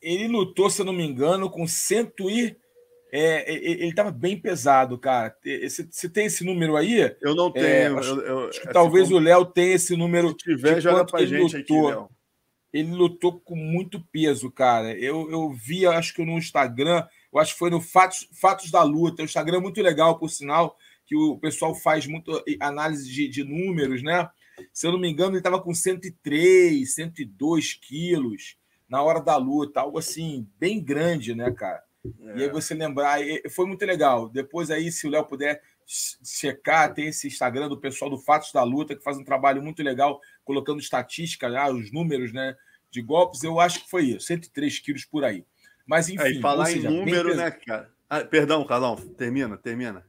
Ele 0.00 0.28
lutou, 0.28 0.70
se 0.70 0.80
eu 0.80 0.86
não 0.86 0.92
me 0.92 1.06
engano, 1.06 1.50
com 1.50 1.66
100 1.66 2.12
e 2.28 2.56
é, 3.14 3.54
ele 3.54 3.88
estava 3.88 4.10
bem 4.10 4.40
pesado, 4.40 4.96
cara. 4.96 5.36
Você 5.68 6.08
tem 6.08 6.24
esse 6.24 6.42
número 6.42 6.76
aí? 6.76 7.14
Eu 7.20 7.34
não 7.34 7.52
tenho. 7.52 7.66
É, 7.66 7.86
acho, 7.88 8.10
eu, 8.10 8.20
eu, 8.22 8.48
acho 8.48 8.62
que 8.62 8.72
talvez 8.72 9.08
como... 9.08 9.20
o 9.20 9.22
Léo 9.22 9.44
tenha 9.44 9.74
esse 9.74 9.94
número. 9.94 10.30
Se 10.30 10.36
tiver, 10.36 10.80
joga 10.80 11.04
pra 11.04 11.26
gente 11.26 11.54
lutou. 11.54 11.88
aqui, 11.88 11.94
Léo. 11.94 12.08
Ele 12.72 12.90
lutou 12.90 13.38
com 13.38 13.54
muito 13.54 14.00
peso, 14.10 14.50
cara. 14.50 14.98
Eu, 14.98 15.30
eu 15.30 15.52
vi, 15.52 15.84
acho 15.84 16.14
que 16.14 16.24
no 16.24 16.38
Instagram, 16.38 17.06
eu 17.30 17.38
acho 17.38 17.52
que 17.52 17.58
foi 17.58 17.68
no 17.68 17.82
Fatos, 17.82 18.26
Fatos 18.40 18.70
da 18.70 18.82
Luta. 18.82 19.20
O 19.20 19.26
Instagram 19.26 19.58
é 19.58 19.60
muito 19.60 19.82
legal, 19.82 20.18
por 20.18 20.30
sinal, 20.30 20.74
que 21.04 21.14
o 21.14 21.36
pessoal 21.36 21.74
faz 21.74 22.06
muito 22.06 22.42
análise 22.60 23.12
de, 23.12 23.28
de 23.28 23.44
números, 23.44 24.02
né? 24.02 24.26
Se 24.72 24.86
eu 24.86 24.92
não 24.92 24.98
me 24.98 25.10
engano, 25.10 25.32
ele 25.32 25.38
estava 25.38 25.60
com 25.60 25.74
103, 25.74 26.94
102 26.94 27.74
quilos 27.74 28.56
na 28.88 29.02
hora 29.02 29.20
da 29.20 29.36
luta, 29.36 29.80
algo 29.80 29.98
assim, 29.98 30.48
bem 30.58 30.82
grande, 30.82 31.34
né, 31.34 31.50
cara? 31.50 31.82
É. 32.04 32.38
E 32.38 32.42
aí 32.42 32.48
você 32.50 32.74
lembrar, 32.74 33.18
foi 33.50 33.66
muito 33.66 33.84
legal. 33.84 34.28
Depois 34.28 34.70
aí, 34.70 34.90
se 34.90 35.06
o 35.06 35.10
Léo 35.10 35.24
puder 35.24 35.62
checar, 35.86 36.92
tem 36.92 37.08
esse 37.08 37.26
Instagram 37.26 37.68
do 37.68 37.78
pessoal 37.78 38.10
do 38.10 38.18
Fatos 38.18 38.52
da 38.52 38.62
Luta, 38.62 38.96
que 38.96 39.02
faz 39.02 39.16
um 39.16 39.24
trabalho 39.24 39.62
muito 39.62 39.82
legal, 39.82 40.20
colocando 40.44 40.80
estatística, 40.80 41.48
né, 41.48 41.70
os 41.70 41.92
números 41.92 42.32
né, 42.32 42.56
de 42.90 43.02
golpes. 43.02 43.42
Eu 43.42 43.60
acho 43.60 43.84
que 43.84 43.90
foi 43.90 44.04
isso, 44.06 44.26
103 44.26 44.78
quilos 44.80 45.04
por 45.04 45.24
aí. 45.24 45.44
Mas 45.86 46.08
enfim. 46.08 46.22
É, 46.22 46.30
e 46.30 46.40
falar 46.40 46.66
seja, 46.66 46.88
em 46.88 46.96
número, 46.96 47.34
né, 47.36 47.50
cara? 47.50 47.90
Ah, 48.08 48.24
perdão, 48.24 48.64
Carlão, 48.64 48.96
termina, 48.96 49.56
termina. 49.56 50.04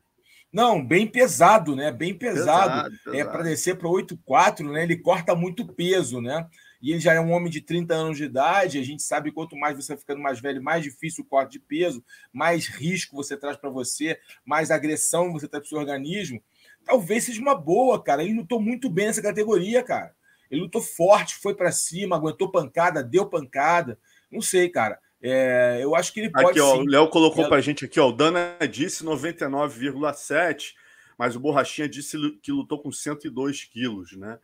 Não, 0.52 0.86
bem 0.86 1.08
pesado, 1.08 1.76
né? 1.76 1.92
Bem 1.92 2.14
pesado. 2.14 2.70
pesado, 2.70 2.98
pesado. 3.04 3.18
É 3.18 3.26
para 3.26 3.44
descer 3.44 3.76
para 3.76 3.90
8,4, 3.90 4.72
né? 4.72 4.84
Ele 4.84 4.98
corta 4.98 5.34
muito 5.34 5.66
peso, 5.66 6.22
né? 6.22 6.48
E 6.84 6.92
ele 6.92 7.00
já 7.00 7.14
é 7.14 7.20
um 7.20 7.32
homem 7.32 7.50
de 7.50 7.62
30 7.62 7.94
anos 7.94 8.18
de 8.18 8.26
idade. 8.26 8.78
A 8.78 8.84
gente 8.84 9.02
sabe 9.02 9.30
que 9.30 9.36
quanto 9.36 9.56
mais 9.56 9.74
você 9.74 9.96
ficando 9.96 10.20
mais 10.20 10.42
velho, 10.42 10.62
mais 10.62 10.84
difícil 10.84 11.24
o 11.24 11.28
corte 11.28 11.54
de 11.54 11.60
peso, 11.60 12.04
mais 12.34 12.68
risco 12.68 13.16
você 13.16 13.38
traz 13.38 13.56
para 13.56 13.70
você, 13.70 14.20
mais 14.44 14.70
agressão 14.70 15.32
você 15.32 15.48
traz 15.48 15.64
para 15.64 15.68
o 15.68 15.70
seu 15.70 15.78
organismo. 15.78 16.44
talvez 16.84 17.24
seja 17.24 17.42
uma 17.42 17.56
boa, 17.56 18.04
cara. 18.04 18.22
Ele 18.22 18.34
lutou 18.34 18.60
muito 18.60 18.90
bem 18.90 19.08
nessa 19.08 19.22
categoria, 19.22 19.82
cara. 19.82 20.14
Ele 20.52 20.60
lutou 20.60 20.82
forte, 20.82 21.36
foi 21.36 21.56
para 21.56 21.72
cima, 21.72 22.18
aguentou 22.18 22.52
pancada, 22.52 23.02
deu 23.02 23.30
pancada. 23.30 23.98
Não 24.30 24.42
sei, 24.42 24.68
cara. 24.68 25.00
É, 25.22 25.80
eu 25.82 25.96
acho 25.96 26.12
que 26.12 26.20
ele 26.20 26.30
pode. 26.30 26.50
Aqui, 26.50 26.60
ó, 26.60 26.80
o 26.80 26.86
Léo 26.86 27.08
colocou 27.08 27.46
é... 27.46 27.48
para 27.48 27.60
a 27.60 27.62
gente 27.62 27.86
aqui, 27.86 27.98
ó. 27.98 28.10
O 28.10 28.12
Dana 28.12 28.58
disse 28.70 29.06
99,7, 29.06 30.74
mas 31.18 31.34
o 31.34 31.40
Borrachinha 31.40 31.88
disse 31.88 32.18
que 32.42 32.52
lutou 32.52 32.78
com 32.78 32.92
102 32.92 33.64
quilos, 33.64 34.12
né? 34.18 34.38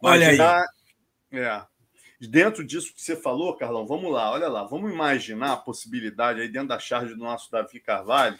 Mas 0.00 0.12
olha 0.12 0.34
já, 0.34 0.56
aí. 0.58 0.66
É. 1.32 1.71
Dentro 2.28 2.64
disso 2.64 2.94
que 2.94 3.02
você 3.02 3.16
falou, 3.16 3.56
Carlão, 3.56 3.86
vamos 3.86 4.12
lá, 4.12 4.30
olha 4.30 4.48
lá, 4.48 4.64
vamos 4.64 4.92
imaginar 4.92 5.52
a 5.52 5.56
possibilidade 5.56 6.40
aí 6.40 6.48
dentro 6.48 6.68
da 6.68 6.78
charge 6.78 7.14
do 7.14 7.20
nosso 7.20 7.50
Davi 7.50 7.80
Carvalho, 7.80 8.38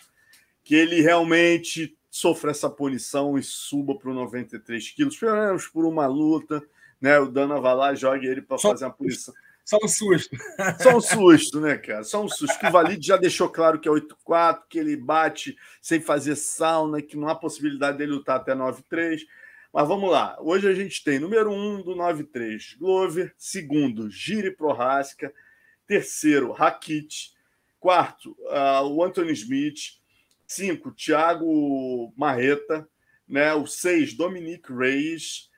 que 0.62 0.74
ele 0.74 1.00
realmente 1.00 1.96
sofra 2.08 2.50
essa 2.50 2.70
punição 2.70 3.36
e 3.36 3.42
suba 3.42 3.98
para 3.98 4.10
o 4.10 4.14
93 4.14 4.90
quilos, 4.90 5.16
pelo 5.16 5.34
menos 5.34 5.66
por 5.66 5.84
uma 5.84 6.06
luta, 6.06 6.62
né? 7.00 7.18
O 7.18 7.26
Dana 7.26 7.60
vai 7.60 7.74
lá, 7.74 7.94
joga 7.94 8.24
ele 8.24 8.42
para 8.42 8.58
fazer 8.58 8.84
a 8.84 8.90
punição. 8.90 9.34
Só 9.64 9.78
um 9.82 9.88
susto. 9.88 10.36
Só 10.80 10.96
um 10.96 11.00
susto, 11.00 11.60
né, 11.60 11.76
cara? 11.76 12.04
Só 12.04 12.22
um 12.22 12.28
susto. 12.28 12.58
Que 12.58 12.66
o 12.66 12.70
Valide 12.70 13.06
já 13.06 13.16
deixou 13.16 13.48
claro 13.48 13.78
que 13.80 13.88
é 13.88 13.92
8-4, 13.92 14.62
que 14.68 14.78
ele 14.78 14.96
bate 14.96 15.56
sem 15.80 16.00
fazer 16.00 16.36
sauna, 16.36 17.00
que 17.00 17.16
não 17.16 17.28
há 17.28 17.34
possibilidade 17.34 17.98
dele 17.98 18.12
lutar 18.12 18.36
até 18.36 18.54
9-3. 18.54 19.20
Mas 19.72 19.88
vamos 19.88 20.10
lá. 20.10 20.36
Hoje 20.38 20.68
a 20.68 20.74
gente 20.74 21.02
tem 21.02 21.18
número 21.18 21.50
1 21.50 21.54
um 21.54 21.82
do 21.82 21.96
9-3, 21.96 22.76
Glover. 22.78 23.32
Segundo, 23.38 24.10
Giri 24.10 24.50
Prohaska. 24.50 25.32
Terceiro, 25.86 26.52
Rakit. 26.52 27.32
Quarto, 27.80 28.36
uh, 28.42 28.86
o 28.86 29.02
Anthony 29.02 29.32
Smith. 29.32 29.98
Cinco, 30.46 30.92
Thiago 30.92 32.12
Marreta. 32.14 32.86
Né? 33.26 33.54
O 33.54 33.66
seis, 33.66 34.12
Dominique 34.12 34.70
Reis. 34.70 35.50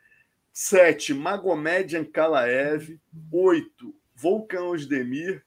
7. 0.52 1.12
Magomed 1.12 1.97
Ankalaev. 1.97 2.97
8. 3.33 3.94
Volkan 4.14 4.62
Osdemir. 4.62 5.44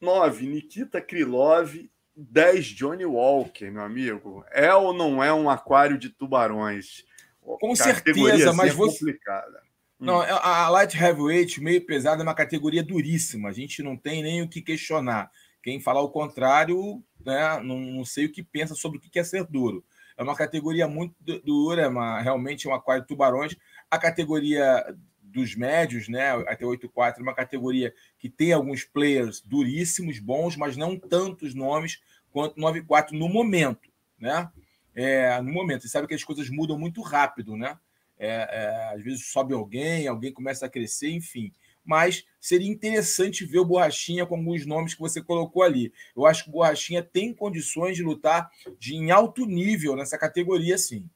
9. 0.00 0.46
Nikita 0.46 1.00
Krylov. 1.00 1.74
10. 2.14 2.66
Johnny 2.66 3.04
Walker, 3.04 3.68
meu 3.68 3.82
amigo. 3.82 4.44
É 4.52 4.72
ou 4.72 4.92
não 4.94 5.24
é 5.24 5.34
um 5.34 5.50
aquário 5.50 5.98
de 5.98 6.08
tubarões? 6.08 7.04
Com 7.44 7.76
certeza, 7.76 8.52
mas 8.52 8.72
é 8.72 8.74
você. 8.74 8.98
Complicada. 8.98 9.62
Não, 9.98 10.18
hum. 10.18 10.22
a 10.22 10.68
light 10.70 10.96
heavyweight, 10.96 11.60
meio 11.60 11.84
pesada, 11.84 12.22
é 12.22 12.24
uma 12.24 12.34
categoria 12.34 12.82
duríssima. 12.82 13.48
A 13.48 13.52
gente 13.52 13.82
não 13.82 13.96
tem 13.96 14.22
nem 14.22 14.42
o 14.42 14.48
que 14.48 14.60
questionar. 14.60 15.30
Quem 15.62 15.80
falar 15.80 16.02
o 16.02 16.10
contrário, 16.10 17.02
né, 17.24 17.60
não, 17.62 17.78
não 17.78 18.04
sei 18.04 18.26
o 18.26 18.32
que 18.32 18.42
pensa 18.42 18.74
sobre 18.74 18.98
o 18.98 19.00
que 19.00 19.18
é 19.18 19.24
ser 19.24 19.44
duro. 19.44 19.84
É 20.16 20.22
uma 20.22 20.36
categoria 20.36 20.86
muito 20.86 21.14
dura, 21.42 21.82
é 21.82 21.88
uma, 21.88 22.20
realmente 22.20 22.66
é 22.66 22.70
um 22.70 22.74
aquário 22.74 23.02
de 23.02 23.08
tubarões. 23.08 23.56
A 23.90 23.98
categoria 23.98 24.84
dos 25.22 25.56
médios, 25.56 26.08
né, 26.08 26.32
até 26.46 26.64
8-4, 26.64 27.18
é 27.18 27.22
uma 27.22 27.34
categoria 27.34 27.92
que 28.18 28.28
tem 28.28 28.52
alguns 28.52 28.84
players 28.84 29.40
duríssimos, 29.40 30.18
bons, 30.18 30.56
mas 30.56 30.76
não 30.76 30.98
tantos 30.98 31.54
nomes 31.54 32.00
quanto 32.30 32.60
9-4 32.60 33.12
no 33.12 33.28
momento, 33.28 33.90
né? 34.18 34.48
É, 34.94 35.40
no 35.42 35.52
momento. 35.52 35.82
Você 35.82 35.88
sabe 35.88 36.06
que 36.06 36.14
as 36.14 36.24
coisas 36.24 36.48
mudam 36.48 36.78
muito 36.78 37.02
rápido, 37.02 37.56
né? 37.56 37.78
É, 38.16 38.28
é, 38.28 38.94
às 38.94 39.02
vezes 39.02 39.26
sobe 39.26 39.54
alguém, 39.54 40.06
alguém 40.06 40.32
começa 40.32 40.66
a 40.66 40.68
crescer, 40.68 41.10
enfim. 41.10 41.52
Mas 41.84 42.24
seria 42.40 42.70
interessante 42.70 43.44
ver 43.44 43.58
o 43.58 43.64
Borrachinha 43.64 44.24
com 44.24 44.36
alguns 44.36 44.64
nomes 44.64 44.94
que 44.94 45.00
você 45.00 45.20
colocou 45.20 45.62
ali. 45.62 45.92
Eu 46.16 46.24
acho 46.24 46.44
que 46.44 46.48
o 46.48 46.52
Borrachinha 46.52 47.02
tem 47.02 47.34
condições 47.34 47.96
de 47.96 48.02
lutar 48.02 48.50
de, 48.78 48.94
em 48.94 49.10
alto 49.10 49.44
nível 49.44 49.94
nessa 49.94 50.16
categoria, 50.16 50.78
sim. 50.78 51.08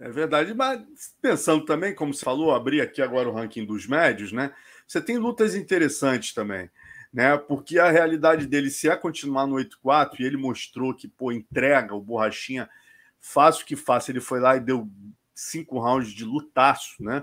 É 0.00 0.08
verdade, 0.08 0.54
mas 0.54 0.80
pensando 1.20 1.64
também, 1.66 1.94
como 1.94 2.14
você 2.14 2.24
falou, 2.24 2.54
abrir 2.54 2.80
aqui 2.80 3.02
agora 3.02 3.28
o 3.28 3.34
ranking 3.34 3.66
dos 3.66 3.86
médios, 3.86 4.32
né? 4.32 4.52
Você 4.86 4.98
tem 5.00 5.18
lutas 5.18 5.54
interessantes 5.54 6.32
também, 6.32 6.70
né? 7.12 7.36
Porque 7.36 7.78
a 7.78 7.90
realidade 7.90 8.46
dele, 8.46 8.70
se 8.70 8.88
é 8.88 8.96
continuar 8.96 9.46
no 9.46 9.56
8-4, 9.56 10.20
e 10.20 10.24
ele 10.24 10.36
mostrou 10.36 10.94
que, 10.94 11.08
pô, 11.08 11.32
entrega 11.32 11.94
o 11.94 12.00
borrachinha, 12.00 12.68
fácil 13.18 13.66
que 13.66 13.76
faça, 13.76 14.10
ele 14.10 14.20
foi 14.20 14.40
lá 14.40 14.56
e 14.56 14.60
deu 14.60 14.88
cinco 15.34 15.78
rounds 15.78 16.12
de 16.12 16.24
lutaço, 16.24 17.02
né? 17.02 17.22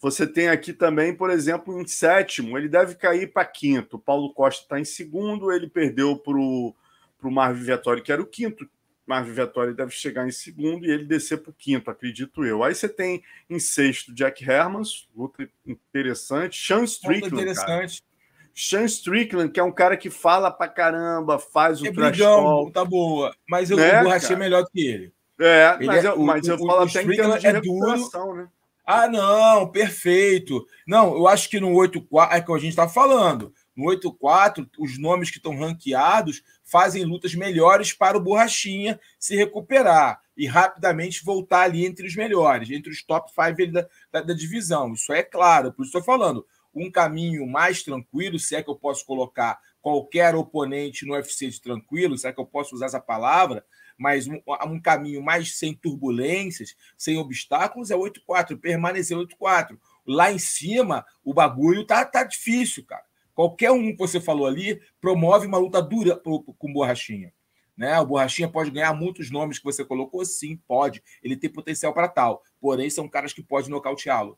Você 0.00 0.26
tem 0.26 0.48
aqui 0.48 0.72
também, 0.72 1.14
por 1.14 1.28
exemplo, 1.28 1.80
em 1.80 1.86
sétimo, 1.86 2.56
ele 2.56 2.68
deve 2.68 2.94
cair 2.94 3.32
para 3.32 3.44
quinto. 3.44 3.96
O 3.96 4.00
Paulo 4.00 4.32
Costa 4.32 4.62
está 4.62 4.78
em 4.78 4.84
segundo, 4.84 5.50
ele 5.50 5.68
perdeu 5.68 6.16
para 6.16 6.36
o 6.38 6.74
Marvin 7.22 7.64
Vettori, 7.64 8.02
que 8.02 8.12
era 8.12 8.22
o 8.22 8.26
quinto 8.26 8.68
Marvin 9.08 9.32
Vettori 9.32 9.72
deve 9.72 9.90
chegar 9.90 10.28
em 10.28 10.30
segundo 10.30 10.84
e 10.84 10.90
ele 10.90 11.06
descer 11.06 11.38
para 11.38 11.50
o 11.50 11.54
quinto, 11.54 11.90
acredito 11.90 12.44
eu. 12.44 12.62
Aí 12.62 12.74
você 12.74 12.86
tem 12.86 13.22
em 13.48 13.58
sexto 13.58 14.14
Jack 14.14 14.44
Hermans, 14.44 15.08
luta 15.16 15.48
interessante. 15.66 16.62
Sean 16.62 16.84
Strickland. 16.84 17.34
Interessante. 17.34 18.02
Cara. 18.02 18.17
Sean 18.60 18.84
Strickland, 18.86 19.52
que 19.52 19.60
é 19.60 19.62
um 19.62 19.70
cara 19.70 19.96
que 19.96 20.10
fala 20.10 20.50
pra 20.50 20.66
caramba, 20.66 21.38
faz 21.38 21.80
o 21.80 21.86
é 21.86 21.92
trash 21.92 22.10
brigão, 22.10 22.68
tá 22.72 22.84
boa. 22.84 23.32
Mas 23.48 23.70
eu, 23.70 23.76
né, 23.76 24.00
o 24.00 24.04
Borrachinha 24.04 24.34
é 24.34 24.38
melhor 24.38 24.64
do 24.64 24.70
que 24.70 24.84
ele. 24.84 25.12
É, 25.40 25.76
ele 25.78 25.86
mas, 25.86 26.04
é, 26.04 26.08
eu, 26.08 26.18
mas 26.18 26.48
o, 26.48 26.50
eu 26.50 26.58
falo 26.58 26.80
até 26.80 27.02
em 27.02 27.08
termos 27.08 27.40
de 27.40 27.46
é 27.46 27.60
duro. 27.60 28.34
né? 28.34 28.48
Ah, 28.84 29.06
não, 29.06 29.70
perfeito. 29.70 30.66
Não, 30.84 31.14
eu 31.14 31.28
acho 31.28 31.48
que 31.48 31.60
no 31.60 31.70
8-4 31.70 32.28
é 32.32 32.40
que 32.40 32.52
a 32.52 32.58
gente 32.58 32.70
está 32.70 32.88
falando. 32.88 33.54
No 33.76 33.84
8-4, 33.84 34.68
os 34.76 34.98
nomes 34.98 35.30
que 35.30 35.36
estão 35.36 35.56
ranqueados 35.56 36.42
fazem 36.64 37.04
lutas 37.04 37.36
melhores 37.36 37.92
para 37.92 38.18
o 38.18 38.20
Borrachinha 38.20 38.98
se 39.20 39.36
recuperar 39.36 40.20
e 40.36 40.46
rapidamente 40.46 41.24
voltar 41.24 41.60
ali 41.60 41.86
entre 41.86 42.08
os 42.08 42.16
melhores, 42.16 42.70
entre 42.70 42.90
os 42.90 43.04
top 43.04 43.30
5 43.30 43.72
da, 43.72 43.86
da, 44.10 44.20
da, 44.22 44.34
divisão. 44.34 44.94
Isso 44.94 45.12
é 45.12 45.22
claro, 45.22 45.72
por 45.72 45.82
isso 45.82 45.96
estou 45.96 46.02
falando. 46.02 46.44
Um 46.78 46.90
caminho 46.90 47.46
mais 47.46 47.82
tranquilo, 47.82 48.38
se 48.38 48.54
é 48.54 48.62
que 48.62 48.70
eu 48.70 48.76
posso 48.76 49.04
colocar 49.04 49.58
qualquer 49.80 50.34
oponente 50.34 51.06
no 51.06 51.14
UFC 51.14 51.48
de 51.48 51.60
tranquilo, 51.60 52.16
se 52.16 52.26
é 52.26 52.32
que 52.32 52.40
eu 52.40 52.46
posso 52.46 52.74
usar 52.74 52.86
essa 52.86 53.00
palavra, 53.00 53.64
mas 53.96 54.28
um, 54.28 54.40
um 54.66 54.80
caminho 54.80 55.22
mais 55.22 55.56
sem 55.56 55.74
turbulências, 55.74 56.76
sem 56.96 57.18
obstáculos, 57.18 57.90
é 57.90 57.96
8-4, 57.96 58.58
permanecer 58.58 59.16
8-4. 59.16 59.78
Lá 60.06 60.30
em 60.32 60.38
cima, 60.38 61.04
o 61.24 61.34
bagulho 61.34 61.84
tá, 61.84 62.04
tá 62.04 62.22
difícil, 62.22 62.84
cara. 62.84 63.02
Qualquer 63.34 63.70
um 63.70 63.92
que 63.92 63.98
você 63.98 64.20
falou 64.20 64.46
ali 64.46 64.80
promove 65.00 65.46
uma 65.46 65.58
luta 65.58 65.82
dura 65.82 66.16
com 66.16 66.72
borrachinha. 66.72 67.32
Né? 67.78 67.96
O 68.00 68.06
Borrachinha 68.06 68.48
pode 68.48 68.72
ganhar 68.72 68.92
muitos 68.92 69.30
nomes 69.30 69.58
que 69.58 69.64
você 69.64 69.84
colocou, 69.84 70.24
sim, 70.24 70.56
pode. 70.66 71.00
Ele 71.22 71.36
tem 71.36 71.48
potencial 71.48 71.94
para 71.94 72.08
tal. 72.08 72.42
Porém, 72.60 72.90
são 72.90 73.08
caras 73.08 73.32
que 73.32 73.40
podem 73.40 73.70
nocauteá-lo. 73.70 74.36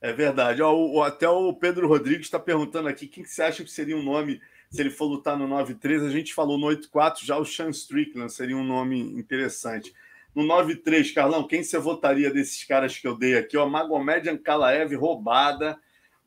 É 0.00 0.12
verdade. 0.12 0.62
Ó, 0.62 0.72
o, 0.74 1.02
até 1.02 1.28
o 1.28 1.52
Pedro 1.52 1.88
Rodrigues 1.88 2.26
está 2.26 2.38
perguntando 2.38 2.88
aqui 2.88 3.06
quem 3.06 3.24
que 3.24 3.30
você 3.30 3.42
acha 3.42 3.64
que 3.64 3.70
seria 3.70 3.96
um 3.96 4.02
nome 4.02 4.40
se 4.70 4.80
ele 4.80 4.90
for 4.90 5.06
lutar 5.06 5.36
no 5.36 5.48
9-3. 5.48 6.06
A 6.06 6.10
gente 6.10 6.34
falou 6.34 6.58
no 6.58 6.66
8-4, 6.66 7.24
já 7.24 7.36
o 7.36 7.44
Sean 7.44 7.70
Strickland 7.70 8.32
seria 8.32 8.56
um 8.56 8.64
nome 8.64 9.00
interessante. 9.18 9.92
No 10.34 10.44
9-3, 10.44 11.12
Carlão, 11.14 11.46
quem 11.46 11.62
você 11.62 11.78
votaria 11.78 12.30
desses 12.30 12.62
caras 12.64 12.96
que 12.96 13.08
eu 13.08 13.16
dei 13.16 13.36
aqui? 13.36 13.56
Ó, 13.56 13.66
Magomed 13.66 14.28
Ankalaev, 14.28 14.94
roubada. 14.94 15.78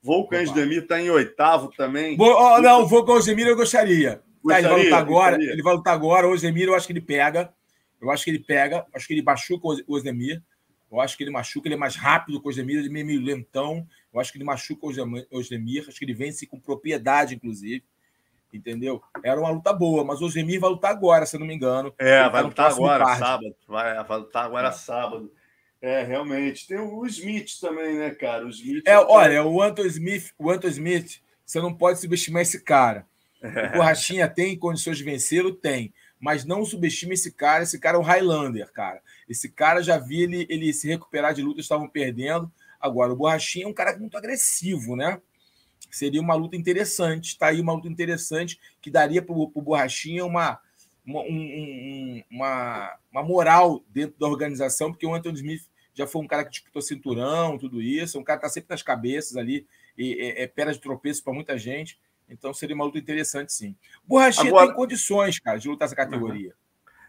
Volkan 0.03 0.43
Demir 0.45 0.81
está 0.81 0.99
em 0.99 1.11
oitavo 1.11 1.71
também. 1.77 2.17
Bo 2.17 2.25
oh, 2.25 2.59
não, 2.59 2.81
o 2.81 2.87
Volkan 2.87 3.19
Demir 3.19 3.47
eu 3.47 3.55
gostaria. 3.55 4.21
Tá, 4.47 4.59
ele 4.59 4.67
vai 4.67 4.83
lutar 4.83 4.99
agora. 4.99 5.31
Gostaria. 5.35 5.53
Ele 5.53 5.61
vai 5.61 5.73
lutar 5.73 5.93
agora. 5.93 6.27
O 6.27 6.31
Osdemir, 6.31 6.67
eu 6.67 6.75
acho 6.75 6.87
que 6.87 6.93
ele 6.93 7.01
pega. 7.01 7.53
Eu 8.01 8.09
acho 8.09 8.23
que 8.23 8.31
ele 8.31 8.39
pega. 8.39 8.85
Acho 8.93 9.07
que 9.07 9.13
ele 9.13 9.21
machuca 9.21 9.67
o 9.67 9.95
Osdemir. 9.95 10.41
Eu 10.91 10.99
acho 10.99 11.15
que 11.15 11.23
ele 11.23 11.31
machuca. 11.31 11.67
Ele 11.67 11.75
é 11.75 11.77
mais 11.77 11.95
rápido 11.95 12.39
que 12.41 12.47
o 12.47 12.49
Osdemir. 12.49 12.77
Ele 12.77 12.99
é 12.99 13.03
meio 13.03 13.21
lentão. 13.21 13.87
Eu 14.13 14.19
acho 14.19 14.31
que 14.31 14.37
ele 14.37 14.43
machuca 14.43 14.85
o 14.85 15.37
Osdemir. 15.37 15.85
Acho 15.87 15.97
que 15.97 16.05
ele 16.05 16.13
vence 16.13 16.45
com 16.45 16.59
propriedade, 16.59 17.35
inclusive. 17.35 17.83
Entendeu? 18.53 19.01
Era 19.23 19.39
uma 19.39 19.49
luta 19.49 19.71
boa, 19.71 20.03
mas 20.03 20.21
o 20.21 20.25
Osdemir 20.25 20.59
vai 20.59 20.69
lutar 20.69 20.91
agora, 20.91 21.25
se 21.25 21.37
eu 21.37 21.39
não 21.39 21.47
me 21.47 21.53
engano. 21.55 21.93
É, 21.97 22.21
vai 22.23 22.41
tá 22.41 22.41
lutar 22.41 22.71
agora, 22.71 23.15
sábado. 23.15 23.55
Vai, 23.65 24.03
vai 24.03 24.17
lutar 24.17 24.45
agora 24.45 24.67
é. 24.67 24.71
sábado. 24.71 25.31
É, 25.81 26.03
realmente. 26.03 26.67
Tem 26.67 26.77
o 26.77 27.05
Smith 27.05 27.59
também, 27.61 27.95
né, 27.95 28.11
cara? 28.11 28.45
O 28.45 28.49
Smith. 28.49 28.83
É, 28.85 28.97
olha, 28.97 29.43
o 29.45 29.61
Anton 29.61 29.85
Smith, 29.85 30.31
o 30.37 30.51
Anton 30.51 30.67
Smith, 30.67 31.21
você 31.45 31.61
não 31.61 31.73
pode 31.73 31.99
subestimar 31.99 32.41
esse 32.41 32.61
cara. 32.61 33.05
É. 33.41 33.41
O 33.73 33.77
Borrachinha 33.77 34.27
tem 34.27 34.57
condições 34.57 34.97
de 34.97 35.03
vencê-lo? 35.03 35.53
Tem. 35.53 35.93
Mas 36.21 36.45
não 36.45 36.63
subestime 36.63 37.15
esse 37.15 37.31
cara. 37.31 37.63
Esse 37.63 37.79
cara 37.79 37.97
é 37.97 37.99
um 37.99 38.03
Highlander, 38.03 38.71
cara. 38.71 39.01
Esse 39.27 39.49
cara 39.49 39.81
já 39.81 39.97
vi 39.97 40.21
ele, 40.21 40.45
ele 40.49 40.71
se 40.71 40.87
recuperar 40.87 41.33
de 41.33 41.41
lutas, 41.41 41.65
estavam 41.65 41.89
perdendo. 41.89 42.49
Agora, 42.79 43.11
o 43.11 43.15
Borrachinha 43.15 43.65
é 43.65 43.67
um 43.67 43.73
cara 43.73 43.97
muito 43.97 44.15
agressivo, 44.15 44.95
né? 44.95 45.19
Seria 45.89 46.21
uma 46.21 46.35
luta 46.35 46.55
interessante. 46.55 47.37
Tá 47.37 47.47
aí 47.47 47.59
uma 47.59 47.73
luta 47.73 47.87
interessante 47.87 48.59
que 48.79 48.91
daria 48.91 49.21
para 49.21 49.33
o 49.33 49.61
Borrachinha 49.61 50.23
uma, 50.23 50.59
uma, 51.05 51.21
um, 51.21 52.23
uma, 52.29 52.97
uma 53.11 53.23
moral 53.23 53.83
dentro 53.89 54.17
da 54.19 54.27
organização, 54.27 54.91
porque 54.91 55.05
o 55.05 55.13
Anthony 55.13 55.37
Smith 55.37 55.63
já 55.93 56.07
foi 56.07 56.21
um 56.21 56.27
cara 56.27 56.45
que 56.45 56.51
disputou 56.51 56.81
cinturão, 56.81 57.57
tudo 57.57 57.81
isso, 57.81 58.19
um 58.19 58.23
cara 58.23 58.39
que 58.39 58.45
está 58.45 58.53
sempre 58.53 58.69
nas 58.69 58.81
cabeças 58.81 59.35
ali, 59.35 59.67
e, 59.97 60.13
é, 60.21 60.43
é 60.43 60.47
pedra 60.47 60.73
de 60.73 60.79
tropeço 60.79 61.23
para 61.23 61.33
muita 61.33 61.57
gente. 61.57 61.99
Então 62.31 62.53
seria 62.53 62.75
uma 62.75 62.85
luta 62.85 62.97
interessante, 62.97 63.51
sim. 63.53 63.75
Borrachinha 64.03 64.49
Agora... 64.49 64.67
tem 64.67 64.75
condições, 64.75 65.39
cara, 65.39 65.57
de 65.57 65.67
lutar 65.67 65.85
essa 65.85 65.95
categoria. 65.95 66.53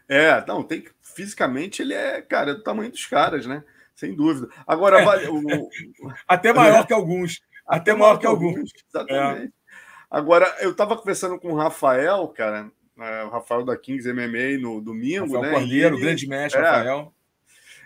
É, 0.07 0.45
não, 0.45 0.63
tem 0.63 0.85
fisicamente 1.01 1.81
ele 1.81 1.93
é, 1.93 2.21
cara, 2.21 2.51
é 2.51 2.53
do 2.55 2.63
tamanho 2.63 2.91
dos 2.91 3.05
caras, 3.05 3.45
né? 3.45 3.63
Sem 3.95 4.13
dúvida. 4.13 4.49
Agora, 4.67 5.01
é. 5.01 5.05
vale, 5.05 5.27
o... 5.29 5.69
até 6.27 6.51
maior 6.51 6.85
que 6.85 6.93
alguns. 6.93 7.41
Até, 7.65 7.91
até 7.91 7.93
maior 7.93 8.17
que 8.17 8.25
alguns. 8.25 8.71
Exatamente. 8.89 9.47
É. 9.47 9.63
Agora, 10.11 10.45
eu 10.59 10.71
estava 10.71 10.97
conversando 10.97 11.39
com 11.39 11.53
o 11.53 11.55
Rafael, 11.55 12.27
cara, 12.27 12.69
é, 12.99 13.23
o 13.23 13.29
Rafael 13.29 13.63
da 13.63 13.77
Kings 13.77 14.11
MMA 14.11 14.59
no 14.59 14.81
domingo, 14.81 15.35
Rafael 15.35 15.41
né? 15.41 15.51
Cordeiro, 15.51 15.95
ele, 15.95 16.01
grande 16.01 16.27
mestre, 16.27 16.61
Rafael. 16.61 17.12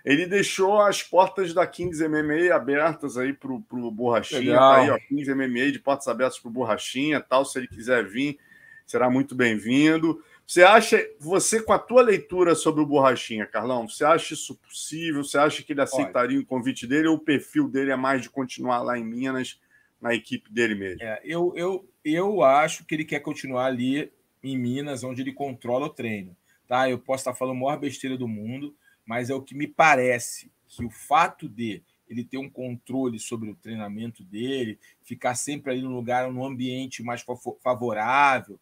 Ele 0.07 0.25
deixou 0.25 0.79
as 0.79 1.03
portas 1.03 1.53
da 1.53 1.67
Kings 1.67 2.01
MMA 2.07 2.55
abertas 2.55 3.17
aí 3.17 3.33
pro, 3.33 3.59
pro 3.63 3.91
Borrachinha. 3.91 4.55
Tá 4.55 4.77
aí, 4.77 4.89
ó, 4.89 4.97
Kings 4.97 5.35
MMA 5.35 5.69
de 5.73 5.79
portas 5.79 6.07
abertas 6.07 6.39
pro 6.39 6.49
Borrachinha 6.49 7.19
tal. 7.19 7.43
Se 7.43 7.59
ele 7.59 7.67
quiser 7.67 8.07
vir, 8.07 8.39
será 8.85 9.09
muito 9.09 9.35
bem-vindo. 9.35 10.23
Você 10.47 10.63
acha, 10.63 11.05
você 11.19 11.61
com 11.61 11.73
a 11.73 11.77
tua 11.77 12.01
leitura 12.01 12.55
sobre 12.55 12.81
o 12.81 12.85
Borrachinha, 12.85 13.45
Carlão, 13.45 13.85
você 13.85 14.05
acha 14.05 14.33
isso 14.33 14.55
possível? 14.55 15.25
Você 15.25 15.37
acha 15.37 15.61
que 15.61 15.73
ele 15.73 15.81
aceitaria 15.81 16.39
o 16.39 16.45
convite 16.45 16.87
dele 16.87 17.09
ou 17.09 17.15
o 17.15 17.19
perfil 17.19 17.67
dele 17.67 17.91
é 17.91 17.97
mais 17.97 18.21
de 18.21 18.29
continuar 18.29 18.81
lá 18.83 18.97
em 18.97 19.03
Minas, 19.03 19.59
na 19.99 20.15
equipe 20.15 20.49
dele 20.49 20.73
mesmo? 20.73 21.03
É, 21.03 21.19
eu, 21.25 21.51
eu, 21.53 21.85
eu 22.05 22.41
acho 22.43 22.85
que 22.85 22.95
ele 22.95 23.03
quer 23.03 23.19
continuar 23.19 23.65
ali 23.65 24.09
em 24.41 24.57
Minas, 24.57 25.03
onde 25.03 25.21
ele 25.21 25.33
controla 25.33 25.87
o 25.87 25.89
treino. 25.89 26.33
Tá? 26.65 26.89
Eu 26.89 26.97
posso 26.97 27.23
estar 27.23 27.33
falando 27.33 27.57
a 27.57 27.59
maior 27.59 27.77
besteira 27.77 28.17
do 28.17 28.25
mundo, 28.25 28.73
mas 29.07 29.29
é 29.29 29.33
o 29.33 29.41
que 29.41 29.55
me 29.55 29.65
parece 29.65 30.51
que 30.67 30.85
o 30.85 30.89
fato 30.89 31.47
de 31.47 31.81
ele 32.07 32.23
ter 32.23 32.37
um 32.37 32.49
controle 32.49 33.17
sobre 33.17 33.49
o 33.49 33.55
treinamento 33.55 34.23
dele, 34.23 34.77
ficar 35.03 35.33
sempre 35.35 35.71
ali 35.71 35.81
no 35.81 35.93
lugar, 35.93 36.31
no 36.31 36.45
ambiente 36.45 37.01
mais 37.01 37.25
favorável, 37.63 38.59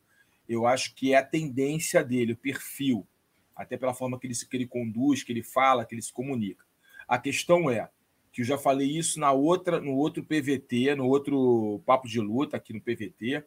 eu 0.48 0.66
acho 0.66 0.94
que 0.96 1.14
é 1.14 1.18
a 1.18 1.26
tendência 1.26 2.04
dele, 2.04 2.34
o 2.34 2.38
perfil, 2.38 3.06
até 3.56 3.76
pela 3.76 3.94
forma 3.94 4.20
que 4.20 4.28
ele, 4.28 4.36
que 4.36 4.58
ele 4.58 4.68
conduz, 4.68 5.24
que 5.24 5.32
ele 5.32 5.44
fala, 5.44 5.86
que 5.86 5.96
ele 5.96 6.02
se 6.02 6.14
comunica. 6.14 6.64
A 7.08 7.18
questão 7.18 7.70
é 7.70 7.90
que 8.32 8.42
eu 8.42 8.46
já 8.46 8.58
falei 8.58 8.88
isso 8.88 9.20
na 9.20 9.32
outra, 9.32 9.80
no 9.80 9.96
outro 9.96 10.24
PVT, 10.24 10.96
no 10.96 11.08
outro 11.08 11.82
papo 11.86 12.08
de 12.08 12.20
luta 12.20 12.58
aqui 12.58 12.74
no 12.74 12.82
PVT, 12.82 13.44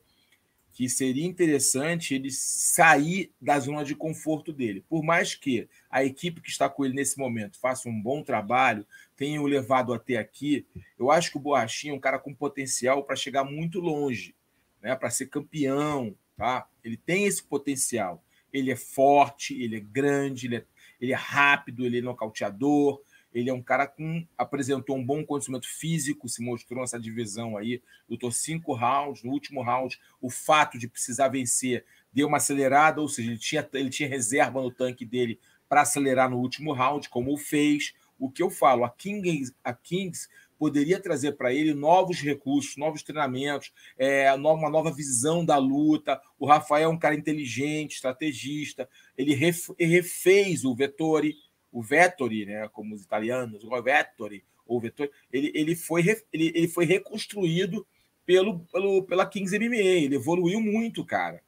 que 0.79 0.89
seria 0.89 1.27
interessante 1.27 2.15
ele 2.15 2.31
sair 2.31 3.33
da 3.41 3.59
zona 3.59 3.85
de 3.85 3.97
conforto 3.97 4.53
dele. 4.53 4.85
Por 4.89 5.03
mais 5.03 5.35
que 5.35 5.69
a 5.91 6.05
equipe 6.05 6.41
que 6.41 6.51
está 6.51 6.69
com 6.69 6.85
ele 6.85 6.95
nesse 6.95 7.19
momento 7.19 7.59
faça 7.59 7.89
um 7.89 8.01
bom 8.01 8.23
trabalho, 8.23 8.87
tenha 9.17 9.43
o 9.43 9.47
levado 9.49 9.93
até 9.93 10.19
aqui, 10.19 10.65
eu 10.97 11.11
acho 11.11 11.33
que 11.33 11.37
o 11.37 11.41
Borrachinha 11.41 11.93
é 11.93 11.97
um 11.97 11.99
cara 11.99 12.17
com 12.17 12.33
potencial 12.33 13.03
para 13.03 13.17
chegar 13.17 13.43
muito 13.43 13.81
longe, 13.81 14.37
né? 14.81 14.95
para 14.95 15.11
ser 15.11 15.27
campeão, 15.27 16.15
tá? 16.37 16.69
Ele 16.85 16.97
tem 16.97 17.27
esse 17.27 17.43
potencial. 17.43 18.23
Ele 18.53 18.71
é 18.71 18.77
forte, 18.77 19.61
ele 19.61 19.79
é 19.79 19.81
grande, 19.81 20.47
ele 20.47 20.57
é, 20.59 20.65
ele 21.01 21.13
é 21.13 21.17
rápido, 21.17 21.85
ele 21.85 21.99
é 21.99 22.03
nocauteador. 22.03 23.03
Ele 23.33 23.51
é 23.51 23.53
um 23.53 23.63
cara 23.63 23.87
que 23.87 24.27
apresentou 24.37 24.97
um 24.97 25.05
bom 25.05 25.25
conhecimento 25.25 25.69
físico, 25.69 26.29
se 26.29 26.43
mostrou 26.43 26.81
nessa 26.81 26.99
divisão 26.99 27.57
aí, 27.57 27.83
lutou 28.09 28.31
cinco 28.31 28.75
rounds. 28.75 29.23
No 29.23 29.33
último 29.33 29.63
round, 29.63 29.99
o 30.21 30.31
fato 30.31 30.79
de 30.79 30.89
precisar 30.89 31.29
vencer 31.29 31.85
deu 32.13 32.27
uma 32.27 32.39
acelerada, 32.39 33.01
ou 33.01 33.09
seja, 33.09 33.31
ele 33.31 33.39
tinha, 33.39 33.69
ele 33.75 33.91
tinha 33.91 34.09
reserva 34.09 34.63
no 34.63 34.71
tanque 34.71 35.05
dele 35.05 35.39
para 35.69 35.83
acelerar 35.83 36.31
no 36.31 36.39
último 36.39 36.73
round, 36.73 37.09
como 37.09 37.37
fez. 37.37 37.95
O 38.19 38.31
que 38.31 38.43
eu 38.43 38.51
falo, 38.51 38.85
a 38.85 38.91
Kings, 38.91 39.55
a 39.63 39.73
Kings 39.73 40.29
poderia 40.59 41.01
trazer 41.01 41.33
para 41.33 41.55
ele 41.55 41.73
novos 41.73 42.21
recursos, 42.21 42.77
novos 42.77 43.03
treinamentos, 43.03 43.73
é, 43.97 44.33
uma 44.35 44.69
nova 44.69 44.91
visão 44.91 45.45
da 45.45 45.57
luta. 45.57 46.21
O 46.39 46.47
Rafael 46.47 46.91
é 46.91 46.93
um 46.93 46.99
cara 46.99 47.15
inteligente, 47.15 47.95
estrategista. 47.95 48.89
Ele 49.17 49.35
refez 49.35 50.65
o 50.65 50.75
Vettori, 50.75 51.37
o 51.73 51.83
Vettori, 51.83 52.47
né, 52.47 52.69
como 52.73 52.95
os 52.95 53.03
italianos, 53.03 53.65
o 53.65 53.83
Vettori, 53.83 54.45
ou 54.67 54.81
Vettori, 54.81 55.11
ele, 55.33 55.51
ele, 55.55 55.75
foi, 55.75 56.03
ele, 56.33 56.53
ele 56.55 56.69
foi 56.69 56.85
reconstruído 56.85 57.87
pelo, 58.27 58.61
pelo, 58.67 59.03
pela 59.05 59.27
Kings 59.27 59.59
MMA. 59.59 59.77
Ele 59.77 60.17
evoluiu 60.17 60.61
muito, 60.61 61.05
cara. 61.05 61.43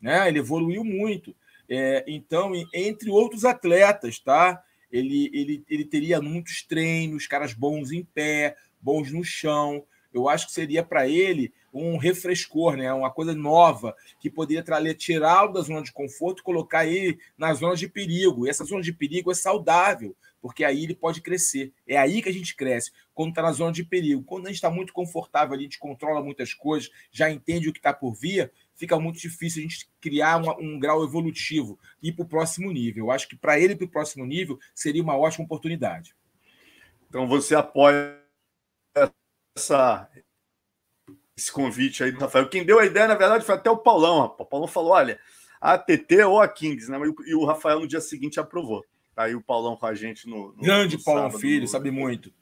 Né? 0.00 0.28
Ele 0.28 0.40
evoluiu 0.40 0.84
muito. 0.84 1.34
É, 1.68 2.04
então, 2.06 2.52
entre 2.74 3.10
outros 3.10 3.44
atletas, 3.44 4.18
tá? 4.18 4.62
ele, 4.90 5.30
ele, 5.32 5.64
ele 5.68 5.84
teria 5.84 6.20
muitos 6.20 6.62
treinos, 6.62 7.26
caras 7.26 7.52
bons 7.52 7.90
em 7.90 8.04
pé, 8.04 8.56
bons 8.80 9.10
no 9.10 9.24
chão. 9.24 9.84
Eu 10.12 10.28
acho 10.28 10.46
que 10.46 10.52
seria 10.52 10.84
para 10.84 11.08
ele 11.08 11.52
um 11.74 11.96
refrescor, 11.96 12.76
né? 12.76 12.92
uma 12.92 13.10
coisa 13.10 13.34
nova, 13.34 13.96
que 14.20 14.30
poderia 14.30 14.62
tirá-lo 14.94 15.52
da 15.52 15.60
zona 15.60 15.82
de 15.82 15.92
conforto 15.92 16.40
e 16.40 16.44
colocar 16.44 16.86
ele 16.86 17.18
na 17.36 17.52
zona 17.52 17.74
de 17.74 17.88
perigo. 17.88 18.46
E 18.46 18.50
essa 18.50 18.64
zona 18.64 18.82
de 18.82 18.92
perigo 18.92 19.30
é 19.30 19.34
saudável, 19.34 20.16
porque 20.40 20.64
aí 20.64 20.84
ele 20.84 20.94
pode 20.94 21.20
crescer. 21.20 21.72
É 21.86 21.96
aí 21.96 22.22
que 22.22 22.28
a 22.28 22.32
gente 22.32 22.54
cresce, 22.54 22.92
quando 23.12 23.30
está 23.30 23.42
na 23.42 23.52
zona 23.52 23.72
de 23.72 23.84
perigo. 23.84 24.22
Quando 24.22 24.46
a 24.46 24.48
gente 24.48 24.56
está 24.56 24.70
muito 24.70 24.92
confortável, 24.92 25.56
a 25.56 25.60
gente 25.60 25.78
controla 25.78 26.22
muitas 26.22 26.54
coisas, 26.54 26.90
já 27.10 27.30
entende 27.30 27.68
o 27.68 27.72
que 27.72 27.78
está 27.78 27.92
por 27.92 28.14
vir, 28.14 28.52
fica 28.74 28.98
muito 28.98 29.18
difícil 29.18 29.60
a 29.60 29.62
gente 29.62 29.88
criar 30.00 30.36
uma, 30.36 30.56
um 30.58 30.78
grau 30.78 31.02
evolutivo 31.02 31.78
e 32.02 32.08
ir 32.08 32.12
para 32.12 32.24
o 32.24 32.28
próximo 32.28 32.70
nível. 32.70 33.06
Eu 33.06 33.10
acho 33.10 33.28
que 33.28 33.36
para 33.36 33.58
ele 33.58 33.74
para 33.74 33.86
o 33.86 33.90
próximo 33.90 34.24
nível 34.24 34.58
seria 34.74 35.02
uma 35.02 35.16
ótima 35.16 35.44
oportunidade. 35.44 36.14
Então 37.08 37.26
você 37.26 37.54
apoia 37.54 38.20
essa, 39.56 40.10
esse 41.36 41.50
convite 41.50 42.04
aí 42.04 42.12
do 42.12 42.20
Rafael. 42.20 42.48
Quem 42.48 42.64
deu 42.64 42.78
a 42.78 42.86
ideia, 42.86 43.08
na 43.08 43.14
verdade, 43.14 43.44
foi 43.44 43.54
até 43.54 43.70
o 43.70 43.76
Paulão. 43.76 44.34
O 44.38 44.44
Paulão 44.44 44.68
falou: 44.68 44.92
olha, 44.92 45.18
a 45.60 45.76
TT 45.76 46.22
ou 46.24 46.40
a 46.40 46.48
Kings, 46.48 46.90
né? 46.90 46.98
E 47.26 47.34
o 47.34 47.44
Rafael 47.44 47.80
no 47.80 47.88
dia 47.88 48.00
seguinte 48.00 48.38
aprovou. 48.38 48.84
Tá 49.14 49.24
aí 49.24 49.34
o 49.34 49.42
Paulão 49.42 49.76
com 49.76 49.86
a 49.86 49.94
gente 49.94 50.28
no. 50.28 50.52
no 50.52 50.62
Grande 50.62 50.96
no 50.96 51.04
Paulão 51.04 51.30
Filho, 51.30 51.62
no... 51.62 51.68
sabe 51.68 51.90
muito. 51.90 52.32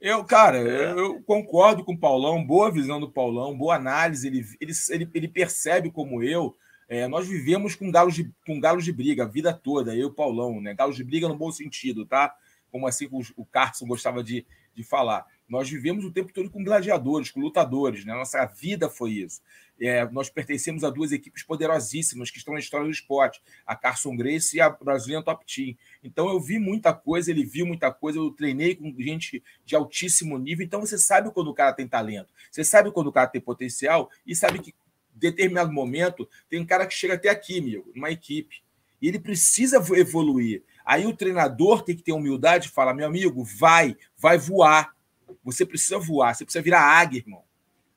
Eu, 0.00 0.24
cara, 0.24 0.58
é. 0.58 0.92
eu 0.92 1.20
concordo 1.22 1.84
com 1.84 1.92
o 1.92 1.98
Paulão, 1.98 2.42
boa 2.42 2.70
visão 2.70 2.98
do 2.98 3.10
Paulão, 3.10 3.56
boa 3.56 3.76
análise. 3.76 4.26
Ele, 4.26 4.44
ele, 4.60 4.72
ele, 4.90 5.10
ele 5.12 5.28
percebe 5.28 5.90
como 5.90 6.22
eu. 6.22 6.56
É, 6.88 7.06
nós 7.06 7.28
vivemos 7.28 7.76
com 7.76 7.90
galos, 7.90 8.14
de, 8.14 8.32
com 8.44 8.58
galos 8.58 8.84
de 8.84 8.92
briga 8.92 9.22
a 9.22 9.28
vida 9.28 9.52
toda, 9.52 9.94
eu 9.94 10.00
e 10.00 10.04
o 10.06 10.12
Paulão, 10.12 10.60
né? 10.60 10.74
Galos 10.74 10.96
de 10.96 11.04
briga 11.04 11.28
no 11.28 11.36
bom 11.36 11.52
sentido, 11.52 12.04
tá? 12.04 12.34
Como 12.72 12.86
assim 12.86 13.06
o, 13.12 13.20
o 13.36 13.44
Carson 13.44 13.86
gostava 13.86 14.24
de, 14.24 14.44
de 14.74 14.82
falar. 14.82 15.24
Nós 15.50 15.68
vivemos 15.68 16.04
o 16.04 16.12
tempo 16.12 16.32
todo 16.32 16.48
com 16.48 16.62
gladiadores, 16.62 17.32
com 17.32 17.40
lutadores, 17.40 18.04
né? 18.04 18.14
Nossa 18.14 18.46
vida 18.46 18.88
foi 18.88 19.10
isso. 19.10 19.42
É, 19.80 20.08
nós 20.10 20.30
pertencemos 20.30 20.84
a 20.84 20.90
duas 20.90 21.10
equipes 21.10 21.42
poderosíssimas 21.42 22.30
que 22.30 22.38
estão 22.38 22.54
na 22.54 22.60
história 22.60 22.86
do 22.86 22.92
esporte, 22.92 23.42
a 23.66 23.74
Carson 23.74 24.14
Grace 24.14 24.56
e 24.56 24.60
a 24.60 24.70
Brazilian 24.70 25.22
Top 25.22 25.44
Team. 25.44 25.74
Então 26.04 26.28
eu 26.28 26.38
vi 26.38 26.60
muita 26.60 26.92
coisa, 26.92 27.32
ele 27.32 27.44
viu 27.44 27.66
muita 27.66 27.90
coisa, 27.90 28.18
eu 28.18 28.30
treinei 28.30 28.76
com 28.76 28.94
gente 28.96 29.42
de 29.66 29.74
altíssimo 29.74 30.38
nível. 30.38 30.64
Então 30.64 30.80
você 30.80 30.96
sabe 30.96 31.32
quando 31.32 31.48
o 31.48 31.54
cara 31.54 31.72
tem 31.72 31.88
talento, 31.88 32.32
você 32.48 32.62
sabe 32.62 32.92
quando 32.92 33.08
o 33.08 33.12
cara 33.12 33.26
tem 33.26 33.40
potencial 33.40 34.08
e 34.24 34.36
sabe 34.36 34.60
que 34.60 34.70
em 34.70 35.18
determinado 35.18 35.72
momento 35.72 36.28
tem 36.48 36.60
um 36.60 36.66
cara 36.66 36.86
que 36.86 36.94
chega 36.94 37.14
até 37.14 37.28
aqui, 37.28 37.58
amigo, 37.58 37.90
numa 37.92 38.10
equipe. 38.10 38.62
E 39.02 39.08
ele 39.08 39.18
precisa 39.18 39.82
evoluir. 39.98 40.62
Aí 40.84 41.06
o 41.06 41.16
treinador 41.16 41.82
tem 41.82 41.96
que 41.96 42.02
ter 42.02 42.12
humildade 42.12 42.68
e 42.68 42.70
falar: 42.70 42.94
meu 42.94 43.06
amigo, 43.06 43.42
vai, 43.42 43.96
vai 44.16 44.38
voar 44.38 44.94
você 45.42 45.64
precisa 45.64 45.98
voar, 45.98 46.34
você 46.34 46.44
precisa 46.44 46.62
virar 46.62 46.82
águia, 46.82 47.18
irmão. 47.18 47.42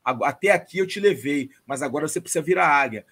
Até 0.04 0.52
aqui 0.52 0.78
eu 0.78 0.88
te 0.88 1.00
levei, 1.00 1.50
mas 1.66 1.82
agora 1.82 2.08
você 2.08 2.20
precisa 2.20 2.42
virar 2.42 2.68
águia. 2.68 3.06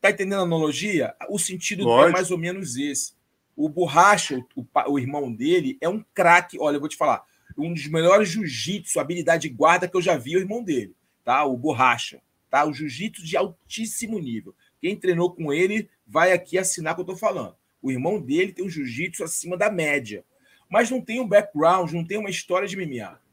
Tá 0.00 0.10
entendendo 0.10 0.40
a 0.40 0.42
analogia? 0.42 1.14
O 1.30 1.38
sentido 1.38 1.90
é 2.02 2.10
mais 2.10 2.30
ou 2.30 2.36
menos 2.38 2.76
esse. 2.76 3.14
O 3.56 3.68
Borracha, 3.68 4.44
o, 4.54 4.66
o 4.88 4.98
irmão 4.98 5.32
dele, 5.32 5.78
é 5.80 5.88
um 5.88 6.04
craque. 6.12 6.58
Olha, 6.58 6.76
eu 6.76 6.80
vou 6.80 6.88
te 6.88 6.96
falar, 6.96 7.24
um 7.56 7.72
dos 7.72 7.86
melhores 7.86 8.28
jiu-jitsu, 8.28 9.00
habilidade 9.00 9.48
de 9.48 9.54
guarda 9.54 9.88
que 9.88 9.96
eu 9.96 10.02
já 10.02 10.16
vi, 10.16 10.34
é 10.34 10.36
o 10.36 10.40
irmão 10.40 10.62
dele, 10.62 10.94
tá? 11.24 11.44
O 11.44 11.56
Borracha, 11.56 12.20
tá? 12.50 12.66
O 12.66 12.72
jiu-jitsu 12.72 13.24
de 13.24 13.36
altíssimo 13.36 14.18
nível. 14.18 14.54
Quem 14.80 14.96
treinou 14.96 15.32
com 15.34 15.52
ele 15.52 15.88
vai 16.06 16.32
aqui 16.32 16.58
assinar 16.58 16.92
o 16.92 16.96
que 16.96 17.02
eu 17.02 17.06
tô 17.06 17.16
falando. 17.16 17.56
O 17.80 17.90
irmão 17.90 18.20
dele 18.20 18.52
tem 18.52 18.64
um 18.64 18.68
jiu-jitsu 18.68 19.24
acima 19.24 19.56
da 19.56 19.70
média, 19.70 20.24
mas 20.68 20.90
não 20.90 21.00
tem 21.00 21.20
um 21.20 21.28
background, 21.28 21.92
não 21.92 22.04
tem 22.04 22.18
uma 22.18 22.30
história 22.30 22.68
de 22.68 22.76
MMA 22.76 23.23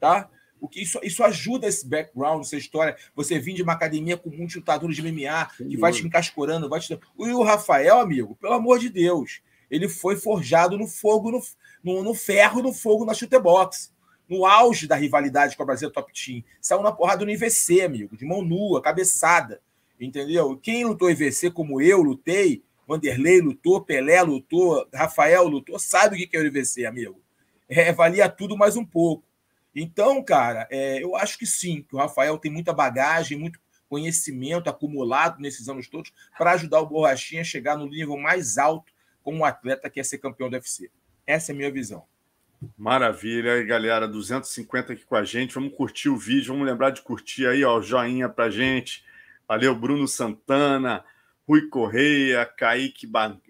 tá? 0.00 0.28
O 0.60 0.68
que 0.68 0.82
isso, 0.82 1.00
isso 1.02 1.24
ajuda 1.24 1.66
esse 1.66 1.86
background, 1.88 2.42
essa 2.42 2.56
história. 2.56 2.96
Você 3.14 3.38
vir 3.38 3.54
de 3.54 3.62
uma 3.62 3.72
academia 3.72 4.16
com 4.16 4.28
muitos 4.28 4.56
lutadores 4.56 4.94
de 4.94 5.02
MMA, 5.02 5.48
que 5.56 5.76
vai 5.76 5.92
te 5.92 6.06
encascorando, 6.06 6.68
vai 6.68 6.80
te. 6.80 6.92
E 6.92 7.32
o 7.32 7.42
Rafael, 7.42 7.98
amigo, 7.98 8.36
pelo 8.36 8.54
amor 8.54 8.78
de 8.78 8.90
Deus, 8.90 9.40
ele 9.70 9.88
foi 9.88 10.16
forjado 10.16 10.76
no 10.76 10.86
fogo, 10.86 11.30
no, 11.30 11.40
no, 11.82 12.02
no 12.02 12.14
ferro, 12.14 12.62
no 12.62 12.72
fogo 12.72 13.04
na 13.04 13.14
chute 13.14 13.38
box. 13.38 13.92
No 14.28 14.46
auge 14.46 14.86
da 14.86 14.94
rivalidade 14.94 15.56
com 15.56 15.62
a 15.64 15.66
Brasil 15.66 15.90
Top 15.90 16.12
Team. 16.12 16.44
Saiu 16.60 16.82
na 16.82 16.92
porrada 16.92 17.24
no 17.24 17.30
IVC, 17.32 17.80
amigo, 17.80 18.16
de 18.16 18.24
mão 18.24 18.42
nua, 18.42 18.80
cabeçada. 18.80 19.60
Entendeu? 19.98 20.56
Quem 20.56 20.84
lutou 20.84 21.10
IVC 21.10 21.50
como 21.50 21.80
eu 21.80 22.00
lutei, 22.00 22.62
Vanderlei 22.86 23.40
lutou, 23.40 23.80
Pelé 23.80 24.22
lutou, 24.22 24.86
Rafael 24.94 25.48
lutou, 25.48 25.78
sabe 25.78 26.14
o 26.14 26.28
que 26.28 26.36
é 26.36 26.40
o 26.40 26.46
IVC, 26.46 26.86
amigo. 26.86 27.20
É, 27.68 27.92
valia 27.92 28.28
tudo 28.28 28.56
mais 28.56 28.76
um 28.76 28.84
pouco. 28.84 29.24
Então, 29.74 30.22
cara, 30.22 30.66
é, 30.70 31.02
eu 31.02 31.16
acho 31.16 31.38
que 31.38 31.46
sim, 31.46 31.82
que 31.88 31.94
o 31.94 31.98
Rafael 31.98 32.38
tem 32.38 32.50
muita 32.50 32.72
bagagem, 32.72 33.38
muito 33.38 33.60
conhecimento 33.88 34.70
acumulado 34.70 35.40
nesses 35.40 35.68
anos 35.68 35.88
todos 35.88 36.12
para 36.38 36.52
ajudar 36.52 36.80
o 36.80 36.86
Borrachinha 36.86 37.40
a 37.40 37.44
chegar 37.44 37.76
no 37.76 37.86
nível 37.86 38.16
mais 38.16 38.56
alto 38.56 38.92
como 39.22 39.38
um 39.38 39.44
atleta 39.44 39.88
que 39.88 39.94
quer 39.94 40.04
ser 40.04 40.18
campeão 40.18 40.48
do 40.48 40.54
UFC. 40.54 40.90
Essa 41.26 41.52
é 41.52 41.54
a 41.54 41.56
minha 41.56 41.70
visão. 41.70 42.04
Maravilha, 42.76 43.54
aí 43.54 43.64
galera, 43.64 44.06
250 44.06 44.92
aqui 44.92 45.04
com 45.04 45.16
a 45.16 45.24
gente. 45.24 45.54
Vamos 45.54 45.74
curtir 45.74 46.08
o 46.08 46.16
vídeo, 46.16 46.52
vamos 46.52 46.68
lembrar 46.68 46.90
de 46.90 47.02
curtir 47.02 47.46
aí, 47.46 47.64
ó, 47.64 47.78
o 47.78 47.82
joinha 47.82 48.28
pra 48.28 48.50
gente. 48.50 49.04
Valeu, 49.48 49.74
Bruno 49.74 50.06
Santana, 50.06 51.04
Rui 51.48 51.68
Correia, 51.68 52.44
Kaique 52.44 53.06
Bar 53.06 53.40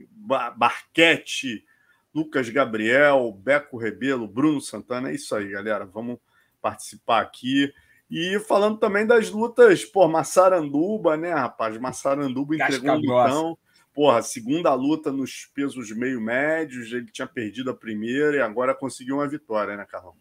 Barquete, 0.56 1.66
Lucas 2.14 2.48
Gabriel, 2.48 3.32
Beco 3.32 3.76
Rebelo, 3.76 4.26
Bruno 4.26 4.60
Santana. 4.60 5.10
É 5.10 5.14
isso 5.14 5.34
aí, 5.34 5.48
galera. 5.48 5.84
Vamos 5.86 6.18
participar 6.60 7.20
aqui. 7.20 7.72
E 8.10 8.40
falando 8.40 8.78
também 8.78 9.06
das 9.06 9.30
lutas, 9.30 9.84
pô, 9.84 10.08
Massaranduba, 10.08 11.16
né, 11.16 11.32
rapaz? 11.32 11.78
Massaranduba 11.78 12.56
entregou 12.56 12.90
um 12.90 12.96
lutão. 12.96 13.58
Porra, 13.94 14.22
segunda 14.22 14.72
luta 14.74 15.12
nos 15.12 15.46
pesos 15.54 15.90
meio 15.92 16.20
médios, 16.20 16.92
ele 16.92 17.06
tinha 17.06 17.26
perdido 17.26 17.70
a 17.70 17.74
primeira 17.74 18.36
e 18.36 18.40
agora 18.40 18.74
conseguiu 18.74 19.16
uma 19.16 19.28
vitória, 19.28 19.76
né, 19.76 19.84
Carlão? 19.84 20.14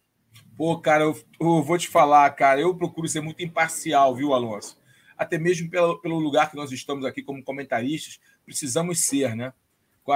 Pô, 0.58 0.80
cara, 0.80 1.04
eu, 1.04 1.18
eu, 1.40 1.64
vou 1.64 1.78
te 1.78 1.88
falar, 1.88 2.30
cara, 2.32 2.60
eu 2.60 2.76
procuro 2.76 3.08
ser 3.08 3.22
muito 3.22 3.42
imparcial, 3.42 4.16
viu, 4.16 4.34
Alonso? 4.34 4.78
Até 5.18 5.38
mesmo 5.38 5.70
pelo, 5.70 6.00
pelo 6.02 6.20
lugar 6.20 6.50
que 6.50 6.58
nós 6.58 6.72
estamos 6.72 7.06
aqui 7.06 7.24
como 7.24 7.44
comentaristas, 7.44 8.20
precisamos 8.46 9.02
ser, 9.02 9.36
né? 9.36 9.54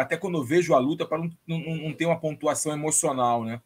Até 0.01 0.17
quando 0.17 0.37
eu 0.37 0.43
vejo 0.43 0.73
a 0.73 0.79
luta, 0.79 1.05
para 1.05 1.17
não, 1.17 1.29
não, 1.47 1.59
não 1.59 1.93
ter 1.93 2.05
uma 2.05 2.19
pontuação 2.19 2.73
emocional, 2.73 3.43
né? 3.43 3.61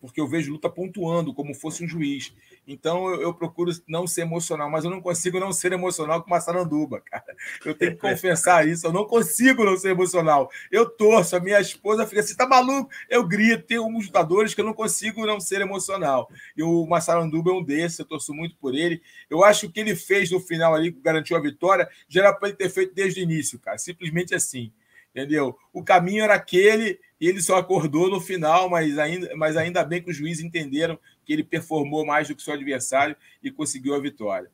porque 0.00 0.20
eu 0.20 0.26
vejo 0.26 0.52
luta 0.52 0.70
pontuando 0.70 1.34
como 1.34 1.54
fosse 1.54 1.84
um 1.84 1.88
juiz. 1.88 2.32
Então 2.66 3.08
eu, 3.10 3.20
eu, 3.22 3.34
procuro 3.34 3.70
não 3.86 4.06
ser 4.06 4.22
emocional, 4.22 4.70
mas 4.70 4.84
eu 4.84 4.90
não 4.90 5.02
consigo 5.02 5.38
não 5.38 5.52
ser 5.52 5.72
emocional 5.72 6.22
com 6.22 6.28
uma 6.28 6.40
saranduba, 6.40 7.00
cara. 7.04 7.36
Eu 7.64 7.74
tenho 7.74 7.92
que 7.92 7.98
confessar 7.98 8.66
isso, 8.66 8.86
eu 8.86 8.92
não 8.92 9.04
consigo 9.04 9.64
não 9.64 9.76
ser 9.76 9.90
emocional. 9.90 10.50
Eu 10.70 10.88
torço, 10.88 11.36
a 11.36 11.40
minha 11.40 11.60
esposa 11.60 12.06
fica 12.06 12.20
assim, 12.20 12.34
tá 12.34 12.46
maluco? 12.46 12.90
Eu 13.08 13.26
grito, 13.26 13.66
tem 13.66 13.76
alguns 13.76 14.06
lutadores 14.06 14.54
que 14.54 14.60
eu 14.62 14.64
não 14.64 14.74
consigo 14.74 15.26
não 15.26 15.38
ser 15.38 15.60
emocional. 15.60 16.30
E 16.56 16.62
o 16.62 16.86
Massaranduba 16.86 17.50
é 17.50 17.54
um 17.54 17.62
desses, 17.62 17.98
eu 17.98 18.06
torço 18.06 18.32
muito 18.32 18.56
por 18.56 18.74
ele. 18.74 19.02
Eu 19.28 19.44
acho 19.44 19.62
que 19.62 19.66
o 19.66 19.72
que 19.72 19.80
ele 19.80 19.94
fez 19.94 20.30
no 20.30 20.40
final 20.40 20.74
ali, 20.74 20.90
que 20.90 21.00
garantiu 21.00 21.36
a 21.36 21.40
vitória, 21.40 21.88
já 22.08 22.22
era 22.22 22.32
para 22.32 22.48
ele 22.48 22.56
ter 22.56 22.70
feito 22.70 22.94
desde 22.94 23.20
o 23.20 23.22
início, 23.22 23.58
cara. 23.58 23.76
Simplesmente 23.76 24.34
assim 24.34 24.72
entendeu? 25.14 25.56
O 25.72 25.82
caminho 25.82 26.24
era 26.24 26.34
aquele 26.34 26.98
e 27.20 27.28
ele 27.28 27.42
só 27.42 27.56
acordou 27.56 28.08
no 28.08 28.20
final, 28.20 28.70
mas 28.70 28.98
ainda, 28.98 29.34
mas 29.36 29.56
ainda 29.56 29.84
bem 29.84 30.02
que 30.02 30.10
os 30.10 30.16
juízes 30.16 30.44
entenderam 30.44 30.98
que 31.24 31.32
ele 31.32 31.42
performou 31.42 32.06
mais 32.06 32.28
do 32.28 32.34
que 32.34 32.42
seu 32.42 32.54
adversário 32.54 33.16
e 33.42 33.50
conseguiu 33.50 33.94
a 33.94 34.00
vitória. 34.00 34.50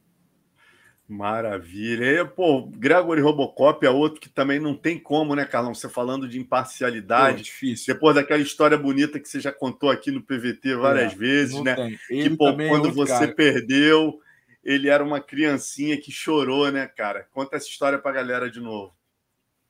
Maravilha. 1.07 2.05
E, 2.05 2.25
pô, 2.25 2.67
Gregory 2.67 3.21
Robocop 3.21 3.85
é 3.85 3.91
outro 3.91 4.21
que 4.21 4.29
também 4.29 4.59
não 4.59 4.75
tem 4.75 4.99
como, 4.99 5.35
né, 5.35 5.45
Carlão? 5.45 5.75
Você 5.75 5.89
falando 5.89 6.27
de 6.27 6.39
imparcialidade. 6.39 7.37
Pô, 7.37 7.43
difícil. 7.43 7.93
Depois 7.93 8.15
daquela 8.15 8.41
história 8.41 8.79
bonita 8.79 9.21
que 9.21 9.29
você 9.29 9.39
já 9.39 9.53
contou 9.53 9.91
aqui 9.91 10.11
no 10.11 10.23
PVT 10.23 10.77
várias 10.77 11.13
é, 11.13 11.17
vezes, 11.17 11.63
né? 11.63 11.77
Que, 12.09 12.31
pô, 12.31 12.49
é 12.49 12.69
quando 12.69 12.89
é 12.89 12.93
você 12.93 13.13
cara. 13.13 13.35
perdeu, 13.35 14.19
ele 14.65 14.89
era 14.89 15.05
uma 15.05 15.21
criancinha 15.21 16.01
que 16.01 16.11
chorou, 16.11 16.73
né, 16.73 16.87
cara? 16.87 17.29
Conta 17.31 17.57
essa 17.57 17.69
história 17.69 17.99
pra 17.99 18.11
galera 18.11 18.51
de 18.51 18.61
novo. 18.61 18.95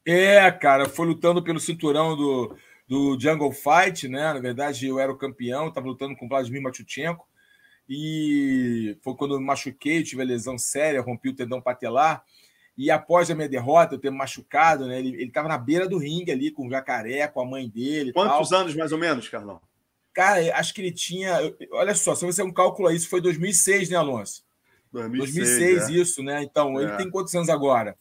É, 0.07 0.51
cara, 0.51 0.89
foi 0.89 1.07
lutando 1.07 1.43
pelo 1.43 1.59
cinturão 1.59 2.17
do, 2.17 2.57
do 2.87 3.19
Jungle 3.19 3.53
Fight, 3.53 4.07
né? 4.09 4.33
Na 4.33 4.41
verdade, 4.41 4.87
eu 4.87 4.99
era 4.99 5.11
o 5.11 5.17
campeão, 5.17 5.69
estava 5.69 5.87
lutando 5.87 6.15
com 6.17 6.27
o 6.27 6.29
Vladimir 6.29 6.63
Machuchenko. 6.63 7.27
E 7.89 8.97
foi 9.03 9.15
quando 9.15 9.35
eu 9.35 9.41
me 9.41 9.47
machuquei, 9.47 10.03
tive 10.03 10.23
a 10.23 10.25
lesão 10.25 10.57
séria, 10.59 11.01
rompi 11.01 11.31
o 11.31 11.35
tendão 11.35 11.61
patelar. 11.61 12.23
E 12.77 12.91
após 12.91 13.31
a 13.31 13.35
minha 13.35 13.49
derrota, 13.49 13.95
eu 13.95 13.99
ter 13.99 14.11
me 14.11 14.19
machucado, 14.19 14.87
né? 14.87 14.99
Ele 14.99 15.25
estava 15.25 15.49
na 15.49 15.57
beira 15.59 15.89
do 15.89 15.99
ringue 15.99 16.33
ali 16.33 16.51
com 16.51 16.67
o 16.67 16.71
jacaré, 16.71 17.29
com 17.29 17.41
a 17.41 17.47
mãe 17.47 17.69
dele. 17.69 18.13
Quantos 18.13 18.49
tal. 18.49 18.61
anos 18.61 18.75
mais 18.75 18.91
ou 18.91 18.99
menos, 18.99 19.29
Carlão? 19.29 19.61
Cara, 20.13 20.57
acho 20.57 20.75
que 20.75 20.81
ele 20.81 20.93
tinha. 20.93 21.39
Olha 21.73 21.95
só, 21.95 22.15
se 22.15 22.25
você 22.25 22.43
um 22.43 22.53
cálculo 22.53 22.89
aí, 22.89 22.97
isso 22.97 23.09
foi 23.09 23.21
2006, 23.21 23.91
né, 23.91 23.97
Alonso? 23.97 24.45
2006, 24.93 25.35
2006 25.35 25.89
é. 25.89 25.93
isso, 25.93 26.23
né? 26.23 26.43
Então, 26.43 26.79
é. 26.79 26.85
ele 26.85 26.97
tem 26.97 27.11
quantos 27.11 27.35
anos 27.35 27.49
agora? 27.49 27.97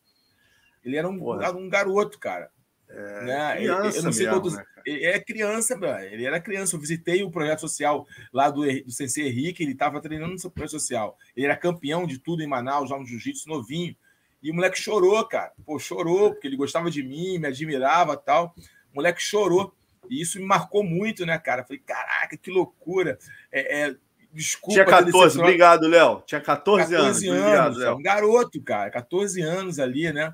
Ele 0.83 0.97
era 0.97 1.09
um, 1.09 1.17
um 1.57 1.69
garoto, 1.69 2.19
cara. 2.19 2.49
É, 2.89 3.25
né? 3.25 3.55
Criança 3.55 4.07
eu 4.07 4.13
sei 4.13 4.29
mesmo, 4.29 4.51
né, 4.51 4.65
É 4.85 5.19
criança, 5.19 5.79
ele 6.11 6.25
era 6.25 6.39
criança. 6.39 6.75
Eu 6.75 6.79
visitei 6.79 7.23
o 7.23 7.31
projeto 7.31 7.61
social 7.61 8.05
lá 8.31 8.49
do, 8.49 8.61
do 8.61 8.91
Sensei 8.91 9.27
Henrique, 9.27 9.63
ele 9.63 9.71
estava 9.71 9.99
treinando 9.99 10.35
no 10.35 10.51
projeto 10.51 10.71
social. 10.71 11.17
Ele 11.35 11.45
era 11.45 11.57
campeão 11.57 12.05
de 12.05 12.19
tudo 12.19 12.43
em 12.43 12.47
Manaus, 12.47 12.89
já 12.89 12.97
no 12.97 13.05
jiu-jitsu 13.05 13.49
novinho. 13.49 13.95
E 14.43 14.51
o 14.51 14.53
moleque 14.53 14.77
chorou, 14.77 15.25
cara. 15.25 15.53
Pô, 15.65 15.79
chorou, 15.79 16.31
porque 16.31 16.47
ele 16.47 16.57
gostava 16.57 16.91
de 16.91 17.01
mim, 17.01 17.39
me 17.39 17.47
admirava 17.47 18.15
tal. 18.17 18.53
O 18.91 18.95
moleque 18.95 19.21
chorou. 19.21 19.73
E 20.09 20.21
isso 20.21 20.37
me 20.37 20.45
marcou 20.45 20.83
muito, 20.83 21.25
né, 21.25 21.39
cara? 21.39 21.63
Falei, 21.63 21.81
caraca, 21.83 22.37
que 22.37 22.51
loucura. 22.51 23.17
É, 23.51 23.87
é, 23.87 23.95
desculpa. 24.33 24.73
Tinha 24.73 24.85
14, 24.85 25.39
obrigado, 25.39 25.87
Léo. 25.87 26.21
Tinha 26.27 26.41
14, 26.41 26.91
14 26.91 26.95
anos. 26.95 27.23
anos 27.23 27.41
obrigado, 27.41 27.77
Léo. 27.77 27.95
Um 27.95 28.03
garoto, 28.03 28.61
cara. 28.61 28.91
14 28.91 29.41
anos 29.41 29.79
ali, 29.79 30.11
né? 30.11 30.33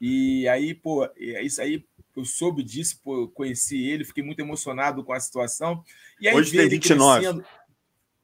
E 0.00 0.48
aí, 0.48 0.74
pô, 0.74 1.04
é 1.04 1.42
isso 1.42 1.60
aí 1.60 1.84
eu 2.16 2.24
soube 2.24 2.62
disso, 2.62 2.98
pô, 3.04 3.22
eu 3.22 3.28
conheci 3.28 3.84
ele, 3.84 4.04
fiquei 4.04 4.24
muito 4.24 4.40
emocionado 4.40 5.04
com 5.04 5.12
a 5.12 5.20
situação. 5.20 5.84
E 6.20 6.26
aí, 6.26 6.34
Hoje 6.34 6.56
tem 6.56 6.68
29. 6.68 7.20
Crescendo, 7.20 7.44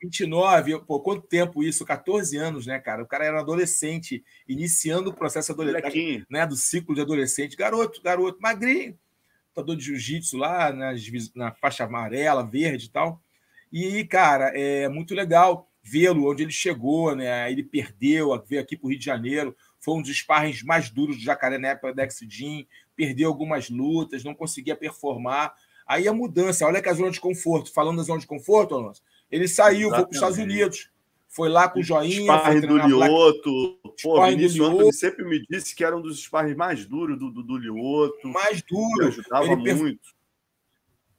29, 0.03 0.81
pô, 0.81 1.01
quanto 1.01 1.27
tempo 1.27 1.63
isso? 1.63 1.85
14 1.85 2.37
anos, 2.37 2.67
né, 2.67 2.81
cara? 2.81 3.03
O 3.03 3.07
cara 3.07 3.25
era 3.25 3.41
adolescente, 3.41 4.25
iniciando 4.49 5.11
o 5.11 5.15
processo 5.15 5.53
adolescente, 5.53 6.25
né, 6.29 6.47
do 6.47 6.57
ciclo 6.57 6.95
de 6.95 7.03
adolescente. 7.03 7.57
Garoto, 7.57 8.03
garoto, 8.03 8.41
magrinho, 8.41 8.99
lutador 9.49 9.77
de 9.77 9.85
jiu-jitsu 9.85 10.37
lá, 10.39 10.73
na, 10.73 10.93
na 11.35 11.53
faixa 11.53 11.85
amarela, 11.85 12.45
verde 12.45 12.87
e 12.87 12.91
tal. 12.91 13.23
E, 13.73 14.05
cara, 14.05 14.51
é 14.55 14.89
muito 14.89 15.15
legal 15.15 15.71
vê-lo 15.83 16.31
onde 16.31 16.43
ele 16.43 16.53
chegou, 16.53 17.15
né? 17.15 17.51
Ele 17.51 17.63
perdeu, 17.63 18.31
veio 18.47 18.61
aqui 18.61 18.77
para 18.77 18.87
o 18.87 18.91
Rio 18.91 18.99
de 18.99 19.05
Janeiro, 19.05 19.57
foi 19.83 19.95
um 19.95 20.03
dos 20.03 20.17
sparrings 20.17 20.63
mais 20.63 20.89
duros 20.89 21.17
do 21.17 21.23
Jacaré 21.23 21.59
na 21.59 21.69
época 21.69 21.93
da 21.93 22.05
Exidin, 22.05 22.67
perdeu 22.95 23.29
algumas 23.29 23.69
lutas, 23.69 24.23
não 24.23 24.35
conseguia 24.35 24.77
performar. 24.77 25.53
Aí 25.85 26.07
a 26.07 26.13
mudança, 26.13 26.65
olha 26.65 26.81
que 26.81 26.89
a 26.89 26.95
zona 26.95 27.11
de 27.11 27.21
conforto, 27.21 27.73
falando 27.73 27.97
da 27.97 28.05
zona 28.05 28.21
de 28.21 28.27
conforto, 28.27 28.77
Alonso, 28.77 29.03
ele 29.29 29.49
saiu, 29.49 29.89
Exatamente. 29.89 29.97
foi 29.97 30.05
para 30.05 30.11
os 30.11 30.17
Estados 30.17 30.39
Unidos, 30.39 30.91
foi 31.29 31.49
lá 31.49 31.69
com 31.69 31.81
o 31.81 31.83
Joinha. 31.83 32.23
Sparring 32.23 32.61
do 32.61 32.79
Lioto. 32.79 33.79
Pô, 34.03 34.25
Vinícius 34.27 34.69
Antônio 34.69 34.93
sempre 34.93 35.25
me 35.25 35.45
disse 35.51 35.75
que 35.75 35.83
era 35.83 35.97
um 35.97 36.01
dos 36.01 36.23
sparring 36.23 36.55
mais 36.55 36.87
duros 36.87 37.19
do, 37.19 37.31
do, 37.31 37.43
do 37.43 37.57
Lioto. 37.57 38.29
Mais 38.29 38.63
duro. 38.63 39.09
ajudava 39.09 39.47
ele 39.47 39.75
muito. 39.75 40.15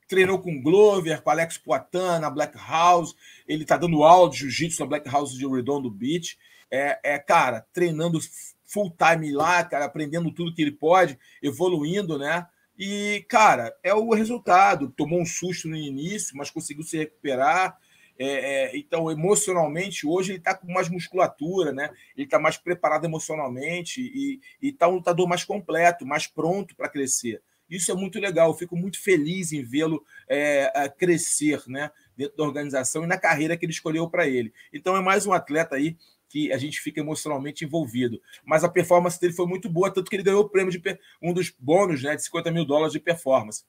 Treinou 0.08 0.38
com 0.38 0.62
Glover, 0.62 1.20
com 1.20 1.30
Alex 1.30 1.58
Poitin 1.58 2.20
na 2.20 2.30
Black 2.30 2.56
House. 2.56 3.14
Ele 3.46 3.62
está 3.62 3.76
dando 3.76 4.04
aula 4.04 4.30
de 4.30 4.38
jiu-jitsu 4.38 4.80
na 4.80 4.86
Black 4.86 5.08
House 5.08 5.34
de 5.34 5.46
Redondo 5.46 5.90
Beach. 5.90 6.38
É, 6.70 6.98
é, 7.02 7.18
cara, 7.18 7.66
treinando 7.72 8.18
full 8.64 8.90
time 8.90 9.32
lá, 9.32 9.62
cara, 9.64 9.84
aprendendo 9.84 10.32
tudo 10.32 10.54
que 10.54 10.62
ele 10.62 10.72
pode, 10.72 11.18
evoluindo, 11.42 12.18
né? 12.18 12.46
E, 12.76 13.24
cara, 13.28 13.74
é 13.82 13.94
o 13.94 14.12
resultado. 14.12 14.90
Tomou 14.90 15.20
um 15.20 15.26
susto 15.26 15.68
no 15.68 15.76
início, 15.76 16.36
mas 16.36 16.50
conseguiu 16.50 16.82
se 16.82 16.98
recuperar. 16.98 17.78
É, 18.18 18.26
é, 18.26 18.76
então, 18.76 19.10
emocionalmente, 19.10 20.06
hoje 20.06 20.32
ele 20.32 20.38
está 20.38 20.54
com 20.54 20.72
mais 20.72 20.88
musculatura, 20.88 21.72
né? 21.72 21.90
Ele 22.16 22.26
está 22.26 22.38
mais 22.38 22.56
preparado 22.56 23.04
emocionalmente 23.04 24.00
e 24.00 24.40
está 24.60 24.88
um 24.88 24.94
lutador 24.94 25.28
mais 25.28 25.44
completo, 25.44 26.06
mais 26.06 26.26
pronto 26.26 26.74
para 26.74 26.88
crescer. 26.88 27.42
Isso 27.68 27.90
é 27.90 27.94
muito 27.94 28.20
legal. 28.20 28.50
Eu 28.50 28.54
fico 28.54 28.76
muito 28.76 29.00
feliz 29.00 29.52
em 29.52 29.62
vê-lo 29.62 30.04
é, 30.28 30.92
crescer, 30.98 31.62
né? 31.66 31.90
Dentro 32.16 32.36
da 32.36 32.44
organização 32.44 33.04
e 33.04 33.06
na 33.06 33.18
carreira 33.18 33.56
que 33.56 33.64
ele 33.64 33.72
escolheu 33.72 34.08
para 34.08 34.26
ele. 34.26 34.52
Então, 34.72 34.96
é 34.96 35.00
mais 35.00 35.26
um 35.26 35.32
atleta 35.32 35.76
aí 35.76 35.96
que 36.34 36.52
a 36.52 36.58
gente 36.58 36.80
fica 36.80 36.98
emocionalmente 36.98 37.64
envolvido. 37.64 38.20
Mas 38.44 38.64
a 38.64 38.68
performance 38.68 39.20
dele 39.20 39.32
foi 39.32 39.46
muito 39.46 39.68
boa, 39.68 39.88
tanto 39.88 40.10
que 40.10 40.16
ele 40.16 40.24
ganhou 40.24 40.42
o 40.42 40.48
prêmio 40.48 40.72
de 40.72 40.82
um 41.22 41.32
dos 41.32 41.54
bônus 41.56 42.02
né, 42.02 42.16
de 42.16 42.24
50 42.24 42.50
mil 42.50 42.64
dólares 42.64 42.92
de 42.92 42.98
performance. 42.98 43.64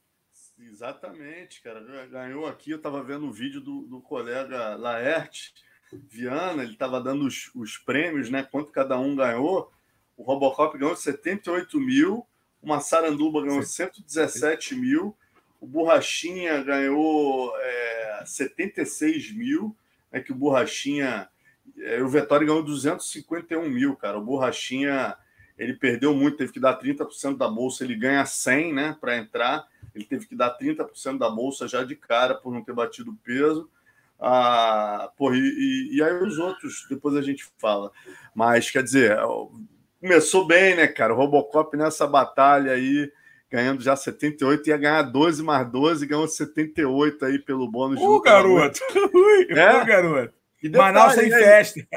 Exatamente, 0.58 1.62
cara. 1.62 1.80
Ganhou 2.08 2.47
aqui, 2.47 2.71
eu 2.71 2.78
estava 2.78 3.04
vendo 3.04 3.28
o 3.28 3.32
vídeo 3.32 3.62
do, 3.62 3.82
do 3.84 4.01
colega 4.01 4.75
Laerte 4.78 5.54
Viana, 6.10 6.63
ele 6.63 6.73
estava 6.73 6.99
dando 6.99 7.28
os, 7.28 7.51
os, 7.54 7.78
prêmios, 7.78 8.32
né? 8.32 8.41
Quanto 8.41 8.71
cada 8.71 8.97
um 8.97 9.15
ganhou. 9.15 9.71
O 10.17 10.23
Robocop 10.23 10.75
ganhou 10.75 10.95
78 10.95 11.80
mil, 11.80 12.25
o 12.63 12.67
Massaranduba 12.67 13.43
ganhou 13.43 13.62
Sim. 13.62 13.91
117 13.91 14.73
mil, 14.73 15.15
o 15.62 15.67
Borrachinha 15.67 16.63
ganhou 16.63 17.54
é, 17.60 18.23
76 18.25 19.36
mil, 19.36 19.78
é 20.12 20.19
que 20.19 20.32
o 20.32 20.36
Borrachinha 20.36 21.30
o 22.01 22.08
Vettori 22.08 22.45
ganhou 22.45 22.63
251 22.63 23.69
mil, 23.69 23.95
cara. 23.95 24.17
O 24.17 24.21
Borrachinha, 24.21 25.15
ele 25.58 25.73
perdeu 25.73 26.13
muito, 26.13 26.38
teve 26.38 26.51
que 26.51 26.60
dar 26.60 26.80
30% 26.80 27.38
da 27.38 27.47
bolsa, 27.47 27.84
ele 27.84 27.95
ganha 27.95 28.25
100, 28.25 28.73
né, 28.73 28.97
para 28.99 29.17
entrar. 29.17 29.67
Ele 29.93 30.06
teve 30.06 30.25
que 30.25 30.36
dar 30.36 30.58
30% 30.58 31.17
da 31.17 31.30
bolsa 31.30 31.67
já 31.67 31.84
de 31.84 31.95
cara 31.95 32.36
por 32.36 32.54
não 32.54 32.63
ter 32.63 32.73
batido 32.73 33.12
o 33.12 33.15
peso. 33.15 33.69
Ah, 34.19 35.10
porra, 35.17 35.36
e, 35.38 35.89
e, 35.93 36.04
aí 36.04 36.13
os 36.23 36.38
outros, 36.38 36.86
depois 36.89 37.15
a 37.15 37.21
gente 37.21 37.45
fala. 37.58 37.91
Mas, 38.34 38.71
quer 38.71 38.84
dizer, 38.84 39.17
começou 39.99 40.47
bem, 40.47 40.75
né, 40.75 40.88
cara? 40.88 41.13
O 41.13 41.17
Robocop 41.17 41.75
nessa 41.75 42.08
batalha 42.08 42.71
aí 42.71 43.12
ganhando 43.49 43.82
já 43.82 43.95
78, 43.95 44.67
ia 44.67 44.78
ganhar 44.78 45.01
12 45.04 45.43
mais 45.43 45.69
12, 45.69 46.06
ganhou 46.06 46.28
78 46.28 47.25
aí 47.25 47.39
pelo 47.39 47.69
bônus. 47.69 48.01
Ô, 48.01 48.19
garoto! 48.19 48.80
é? 49.49 49.82
Ô, 49.82 49.86
garoto! 49.86 50.34
Detalhe, 50.69 50.93
Manaus 50.93 51.13
sem 51.13 51.30
festa. 51.30 51.88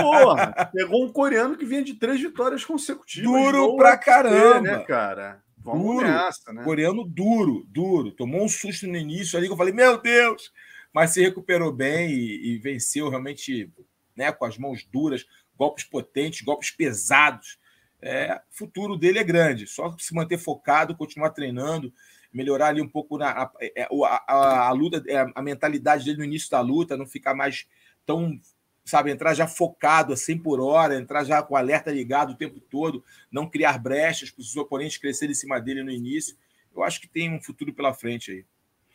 Porra, 0.00 0.70
pegou 0.72 1.04
um 1.04 1.12
coreano 1.12 1.56
que 1.56 1.64
vinha 1.64 1.82
de 1.82 1.94
três 1.94 2.20
vitórias 2.20 2.64
consecutivas. 2.64 3.30
Duro 3.30 3.76
pra 3.76 3.96
caramba. 3.96 4.60
né, 4.60 4.78
cara? 4.84 5.42
Vamos 5.58 5.82
duro, 5.82 6.06
nessa, 6.06 6.52
né? 6.52 6.64
Coreano 6.64 7.04
duro, 7.04 7.64
duro. 7.68 8.10
Tomou 8.10 8.44
um 8.44 8.48
susto 8.48 8.86
no 8.86 8.96
início 8.96 9.38
ali 9.38 9.46
que 9.46 9.52
eu 9.52 9.56
falei, 9.56 9.72
meu 9.72 10.00
Deus! 10.00 10.52
Mas 10.92 11.10
se 11.10 11.22
recuperou 11.22 11.72
bem 11.72 12.10
e, 12.10 12.54
e 12.54 12.58
venceu 12.58 13.08
realmente 13.08 13.72
né, 14.16 14.30
com 14.32 14.44
as 14.44 14.58
mãos 14.58 14.84
duras, 14.84 15.24
golpes 15.56 15.84
potentes, 15.84 16.42
golpes 16.42 16.70
pesados. 16.70 17.58
É, 18.00 18.40
o 18.50 18.56
futuro 18.56 18.96
dele 18.96 19.20
é 19.20 19.24
grande. 19.24 19.66
Só 19.66 19.94
se 19.98 20.12
manter 20.14 20.36
focado, 20.36 20.96
continuar 20.96 21.30
treinando, 21.30 21.92
melhorar 22.32 22.68
ali 22.68 22.82
um 22.82 22.88
pouco 22.88 23.16
na, 23.16 23.30
a, 23.30 23.52
é, 23.60 23.82
a, 23.84 24.24
a, 24.26 24.68
a 24.68 24.72
luta, 24.72 25.02
é, 25.06 25.24
a 25.34 25.42
mentalidade 25.42 26.04
dele 26.04 26.18
no 26.18 26.24
início 26.24 26.50
da 26.50 26.60
luta, 26.60 26.96
não 26.96 27.06
ficar 27.06 27.34
mais 27.34 27.66
tão, 28.06 28.38
sabe, 28.84 29.10
entrar 29.10 29.34
já 29.34 29.46
focado 29.46 30.12
a 30.12 30.16
100 30.16 30.38
por 30.38 30.60
hora, 30.60 30.96
entrar 30.96 31.24
já 31.24 31.42
com 31.42 31.54
o 31.54 31.56
alerta 31.56 31.90
ligado 31.90 32.32
o 32.32 32.36
tempo 32.36 32.60
todo, 32.60 33.04
não 33.30 33.48
criar 33.48 33.78
brechas 33.78 34.30
para 34.30 34.42
os 34.42 34.56
oponentes 34.56 34.98
crescerem 34.98 35.32
em 35.32 35.36
cima 35.36 35.60
dele 35.60 35.82
no 35.82 35.90
início. 35.90 36.36
Eu 36.74 36.82
acho 36.82 37.00
que 37.00 37.08
tem 37.08 37.32
um 37.32 37.40
futuro 37.40 37.72
pela 37.72 37.92
frente 37.92 38.30
aí. 38.30 38.46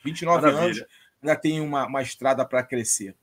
29 0.03 0.41
Maravilha. 0.41 0.65
anos, 0.65 0.85
ainda 1.21 1.35
tem 1.35 1.59
uma, 1.59 1.85
uma 1.85 2.01
estrada 2.01 2.45
para 2.45 2.63
crescer. 2.63 3.15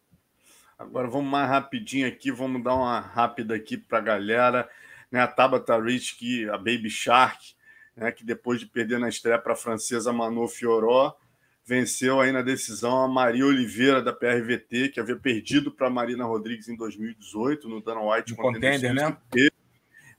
Agora 0.79 1.09
vamos 1.09 1.31
mais 1.31 1.49
rapidinho 1.49 2.07
aqui, 2.07 2.31
vamos 2.33 2.63
dar 2.63 2.75
uma 2.75 3.01
rápida 3.01 3.55
aqui 3.55 3.77
para 3.77 3.99
a 3.99 4.03
galera. 4.03 4.69
Né, 5.11 5.21
a 5.21 5.29
Tabata 5.29 5.81
Rich, 5.81 6.17
que 6.17 6.49
a 6.49 6.57
Baby 6.57 6.91
Shark, 6.91 7.55
né, 7.95 8.11
que 8.11 8.25
depois 8.25 8.59
de 8.59 8.67
perder 8.67 8.99
na 8.99 9.09
estreia 9.09 9.39
para 9.39 9.53
a 9.53 9.57
francesa 9.57 10.13
Manu 10.13 10.49
Fioró, 10.49 11.17
venceu 11.65 12.21
aí 12.21 12.31
na 12.31 12.43
decisão 12.43 13.03
a 13.03 13.09
Maria 13.09 13.47
Oliveira 13.47 14.03
da 14.03 14.13
PRVT, 14.13 14.91
que 14.91 15.01
havia 15.01 15.17
perdido 15.17 15.73
para 15.73 15.89
Marina 15.89 16.25
Rodrigues 16.25 16.69
em 16.69 16.77
2018 16.77 17.69
no 17.69 17.83
Dana 17.83 18.01
White. 18.03 18.35
Um 18.35 18.37
contender, 18.37 18.95
né? 18.95 19.17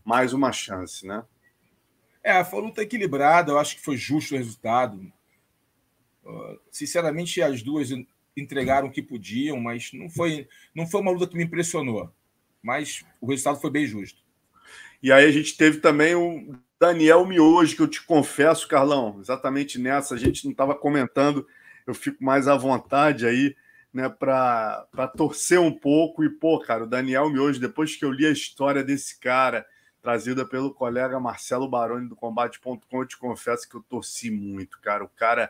Mais 0.03 0.34
uma 0.34 0.51
chance, 0.51 1.05
né? 1.05 1.23
É, 2.23 2.43
foi 2.43 2.60
uma 2.60 2.69
luta 2.69 2.81
equilibrada, 2.81 3.51
eu 3.51 3.60
acho 3.60 3.75
que 3.75 3.84
foi 3.84 3.95
justo 3.95 4.34
o 4.34 4.38
resultado. 4.38 4.99
Uh, 6.23 6.60
sinceramente, 6.71 7.39
as 7.41 7.62
duas 7.62 7.89
entregaram 8.36 8.88
o 8.88 8.91
que 8.91 9.01
podiam, 9.01 9.60
mas 9.60 9.91
não 9.93 10.10
foi, 10.10 10.47
não 10.73 10.88
foi 10.88 11.01
uma 11.01 11.12
luta 11.12 11.27
que 11.27 11.38
me 11.38 11.43
impressionou. 11.43 12.12
Mas 12.63 13.05
o 13.21 13.27
resultado 13.27 13.62
foi 13.62 13.69
bem 13.69 13.86
justo. 13.86 14.23
E 15.03 15.12
aí 15.12 15.25
a 15.25 15.31
gente 15.31 15.55
teve 15.55 15.77
também 15.77 16.15
o 16.15 16.58
Daniel 16.79 17.25
Miojo, 17.25 17.75
que 17.75 17.81
eu 17.81 17.88
te 17.88 18.03
confesso, 18.03 18.67
Carlão, 18.67 19.17
exatamente 19.19 19.79
nessa, 19.79 20.15
a 20.15 20.17
gente 20.17 20.43
não 20.43 20.51
estava 20.51 20.75
comentando, 20.75 21.47
eu 21.88 21.93
fico 21.93 22.23
mais 22.23 22.47
à 22.47 22.55
vontade 22.55 23.25
aí, 23.25 23.55
né, 23.93 24.09
para 24.09 24.85
torcer 25.15 25.59
um 25.59 25.71
pouco. 25.71 26.23
E, 26.23 26.29
pô, 26.29 26.59
cara, 26.59 26.83
o 26.83 26.88
Daniel 26.88 27.29
Miojo, 27.29 27.59
depois 27.59 27.95
que 27.95 28.03
eu 28.03 28.11
li 28.11 28.25
a 28.25 28.31
história 28.31 28.83
desse 28.83 29.19
cara, 29.19 29.65
trazida 30.01 30.45
pelo 30.45 30.73
colega 30.73 31.19
Marcelo 31.19 31.67
Baroni 31.67 32.09
do 32.09 32.15
Combate.com, 32.15 32.77
eu 32.99 33.07
te 33.07 33.17
confesso 33.17 33.69
que 33.69 33.75
eu 33.75 33.81
torci 33.81 34.29
muito, 34.29 34.79
cara. 34.81 35.03
O 35.03 35.09
cara, 35.09 35.49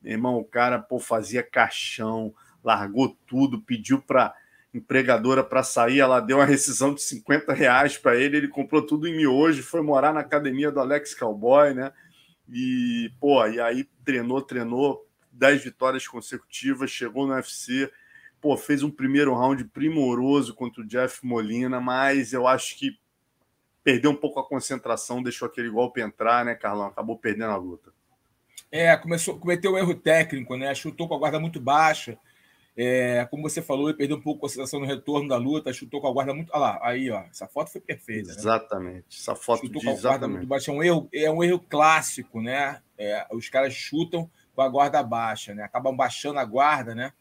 meu 0.00 0.12
irmão, 0.12 0.38
o 0.38 0.44
cara, 0.44 0.78
pô, 0.78 1.00
fazia 1.00 1.42
caixão, 1.42 2.32
largou 2.62 3.16
tudo, 3.26 3.60
pediu 3.60 4.00
para 4.00 4.34
empregadora 4.72 5.42
para 5.42 5.62
sair, 5.62 6.00
ela 6.00 6.20
deu 6.20 6.38
uma 6.38 6.44
rescisão 6.44 6.94
de 6.94 7.02
50 7.02 7.52
reais 7.52 7.98
para 7.98 8.16
ele, 8.16 8.36
ele 8.36 8.48
comprou 8.48 8.82
tudo 8.82 9.06
em 9.08 9.16
miojo, 9.16 9.62
foi 9.62 9.82
morar 9.82 10.12
na 10.12 10.20
academia 10.20 10.70
do 10.70 10.80
Alex 10.80 11.14
Cowboy, 11.14 11.74
né? 11.74 11.92
E, 12.48 13.12
pô, 13.20 13.44
e 13.46 13.60
aí 13.60 13.84
treinou, 14.04 14.40
treinou, 14.42 15.06
10 15.32 15.64
vitórias 15.64 16.06
consecutivas, 16.06 16.90
chegou 16.90 17.26
no 17.26 17.34
UFC, 17.34 17.90
pô, 18.40 18.56
fez 18.56 18.82
um 18.82 18.90
primeiro 18.90 19.34
round 19.34 19.64
primoroso 19.64 20.54
contra 20.54 20.82
o 20.82 20.86
Jeff 20.86 21.24
Molina, 21.24 21.80
mas 21.80 22.32
eu 22.32 22.46
acho 22.46 22.76
que 22.76 22.98
perdeu 23.82 24.10
um 24.10 24.16
pouco 24.16 24.38
a 24.38 24.46
concentração, 24.46 25.22
deixou 25.22 25.46
aquele 25.46 25.70
golpe 25.70 26.00
entrar, 26.00 26.44
né, 26.44 26.54
Carlão? 26.54 26.86
Acabou 26.86 27.18
perdendo 27.18 27.50
a 27.50 27.56
luta. 27.56 27.92
É, 28.70 28.96
começou, 28.96 29.38
cometeu 29.38 29.72
um 29.72 29.78
erro 29.78 29.94
técnico, 29.94 30.56
né? 30.56 30.72
Chutou 30.74 31.08
com 31.08 31.14
a 31.14 31.18
guarda 31.18 31.40
muito 31.40 31.60
baixa 31.60 32.16
é, 32.76 33.26
como 33.30 33.42
você 33.42 33.60
falou, 33.60 33.88
ele 33.88 33.98
perdeu 33.98 34.16
um 34.16 34.20
pouco 34.20 34.38
a 34.38 34.40
concentração 34.42 34.80
no 34.80 34.86
retorno 34.86 35.28
da 35.28 35.36
luta, 35.36 35.72
chutou 35.72 36.00
com 36.00 36.06
a 36.06 36.12
guarda 36.12 36.32
muito. 36.32 36.50
Olha 36.52 36.60
lá, 36.60 36.80
aí, 36.82 37.10
ó, 37.10 37.22
essa 37.30 37.46
foto 37.46 37.70
foi 37.70 37.80
perfeita. 37.80 38.28
Né? 38.28 38.36
Exatamente. 38.38 39.18
Essa 39.18 39.34
foto 39.34 39.66
chutou 39.66 39.82
com 39.82 39.90
a 39.90 40.00
guarda 40.00 40.28
muito 40.28 40.46
baixa. 40.46 40.70
É 40.70 40.74
um 40.74 40.82
erro, 40.82 41.08
é 41.12 41.30
um 41.30 41.42
erro 41.42 41.58
clássico, 41.58 42.40
né? 42.40 42.80
É, 42.96 43.26
os 43.32 43.48
caras 43.48 43.74
chutam 43.74 44.30
com 44.54 44.62
a 44.62 44.68
guarda 44.68 45.02
baixa, 45.02 45.54
né? 45.54 45.62
Acabam 45.62 45.94
baixando 45.94 46.38
a 46.38 46.44
guarda, 46.44 46.94
né? 46.94 47.12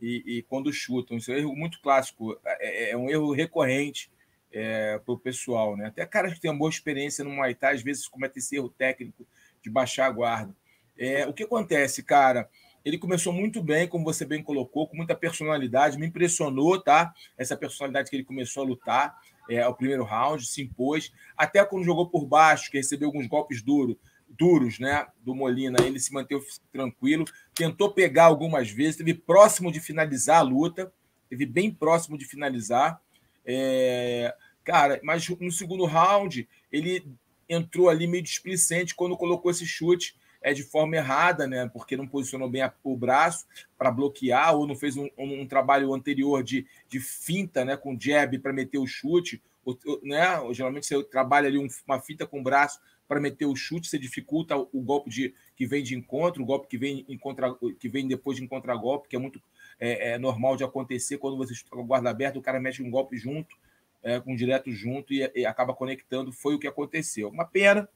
E, 0.00 0.38
e 0.38 0.42
quando 0.42 0.72
chutam. 0.72 1.16
Isso 1.16 1.30
é 1.32 1.34
um 1.34 1.38
erro 1.38 1.56
muito 1.56 1.80
clássico, 1.80 2.38
é, 2.44 2.84
é, 2.84 2.90
é 2.92 2.96
um 2.96 3.10
erro 3.10 3.32
recorrente 3.32 4.10
é, 4.52 4.98
para 4.98 5.14
o 5.14 5.18
pessoal, 5.18 5.76
né? 5.76 5.86
Até 5.86 6.06
caras 6.06 6.34
que 6.34 6.40
têm 6.40 6.50
uma 6.50 6.58
boa 6.58 6.70
experiência 6.70 7.24
no 7.24 7.30
Muay 7.30 7.54
Thai, 7.54 7.74
às 7.74 7.82
vezes 7.82 8.06
cometem 8.06 8.38
esse 8.38 8.56
erro 8.56 8.68
técnico 8.68 9.26
de 9.62 9.70
baixar 9.70 10.06
a 10.06 10.10
guarda. 10.10 10.54
É, 10.96 11.26
o 11.26 11.32
que 11.32 11.42
acontece, 11.42 12.02
cara? 12.02 12.48
Ele 12.84 12.98
começou 12.98 13.32
muito 13.32 13.62
bem, 13.62 13.86
como 13.86 14.04
você 14.04 14.24
bem 14.24 14.42
colocou, 14.42 14.88
com 14.88 14.96
muita 14.96 15.14
personalidade, 15.14 15.98
me 15.98 16.06
impressionou, 16.06 16.80
tá? 16.80 17.12
Essa 17.36 17.56
personalidade 17.56 18.10
que 18.10 18.16
ele 18.16 18.24
começou 18.24 18.62
a 18.62 18.66
lutar, 18.66 19.18
é, 19.48 19.66
o 19.66 19.74
primeiro 19.74 20.04
round, 20.04 20.46
se 20.46 20.62
impôs. 20.62 21.12
Até 21.36 21.64
quando 21.64 21.84
jogou 21.84 22.08
por 22.08 22.26
baixo, 22.26 22.70
que 22.70 22.78
recebeu 22.78 23.08
alguns 23.08 23.26
golpes 23.26 23.62
duros, 23.62 23.96
duros, 24.28 24.78
né, 24.78 25.06
do 25.20 25.34
Molina, 25.34 25.78
ele 25.84 26.00
se 26.00 26.12
manteve 26.12 26.44
tranquilo, 26.72 27.24
tentou 27.54 27.92
pegar 27.92 28.24
algumas 28.24 28.70
vezes, 28.70 28.96
teve 28.96 29.14
próximo 29.14 29.70
de 29.70 29.78
finalizar 29.78 30.38
a 30.38 30.42
luta, 30.42 30.92
teve 31.28 31.44
bem 31.46 31.70
próximo 31.70 32.16
de 32.16 32.24
finalizar. 32.24 33.00
É, 33.44 34.34
cara, 34.64 35.00
mas 35.02 35.28
no 35.28 35.50
segundo 35.50 35.84
round 35.84 36.48
ele 36.70 37.04
entrou 37.48 37.88
ali 37.88 38.06
meio 38.06 38.22
displicente 38.22 38.94
quando 38.94 39.16
colocou 39.16 39.50
esse 39.50 39.66
chute 39.66 40.16
é 40.42 40.52
de 40.52 40.62
forma 40.62 40.96
errada, 40.96 41.46
né? 41.46 41.68
Porque 41.72 41.96
não 41.96 42.06
posicionou 42.06 42.48
bem 42.48 42.62
a, 42.62 42.72
o 42.82 42.96
braço 42.96 43.46
para 43.78 43.90
bloquear, 43.90 44.54
ou 44.54 44.66
não 44.66 44.74
fez 44.74 44.96
um, 44.96 45.08
um, 45.16 45.42
um, 45.42 45.46
trabalho 45.46 45.92
anterior 45.94 46.42
de, 46.42 46.66
de 46.88 47.00
finta, 47.00 47.64
né? 47.64 47.76
Com 47.76 47.98
jab 47.98 48.38
para 48.38 48.52
meter 48.52 48.78
o 48.78 48.86
chute, 48.86 49.42
ou, 49.64 49.78
né? 50.02 50.26
Geralmente 50.52 50.86
você 50.86 51.02
trabalha 51.04 51.48
ali 51.48 51.58
um, 51.58 51.68
uma 51.86 52.00
fita 52.00 52.26
com 52.26 52.40
o 52.40 52.42
braço 52.42 52.80
para 53.08 53.20
meter 53.20 53.46
o 53.46 53.54
chute, 53.54 53.88
você 53.88 53.98
dificulta 53.98 54.56
o, 54.56 54.68
o, 54.72 54.80
golpe 54.80 55.10
de, 55.10 55.34
que 55.54 55.66
vem 55.66 55.82
de 55.82 55.94
encontro, 55.94 56.42
o 56.42 56.46
golpe 56.46 56.66
que 56.66 56.78
vem, 56.78 57.04
em 57.08 57.18
contra, 57.18 57.54
que 57.78 57.88
vem 57.88 58.08
depois 58.08 58.38
de 58.38 58.44
encontrar 58.44 58.74
golpe, 58.76 59.08
que 59.08 59.16
é 59.16 59.18
muito 59.18 59.42
é, 59.78 60.12
é 60.12 60.18
normal 60.18 60.56
de 60.56 60.64
acontecer 60.64 61.18
quando 61.18 61.36
você 61.36 61.52
está 61.52 61.70
com 61.70 61.80
a 61.80 61.84
guarda 61.84 62.10
aberta, 62.10 62.38
o 62.38 62.42
cara 62.42 62.60
mexe 62.60 62.82
um 62.82 62.90
golpe 62.90 63.16
junto, 63.16 63.54
é, 64.02 64.18
com 64.18 64.34
direto 64.34 64.70
junto 64.70 65.12
e, 65.12 65.30
e 65.34 65.46
acaba 65.46 65.74
conectando. 65.74 66.32
Foi 66.32 66.54
o 66.54 66.58
que 66.58 66.66
aconteceu. 66.66 67.28
Uma 67.28 67.44
pena, 67.44 67.88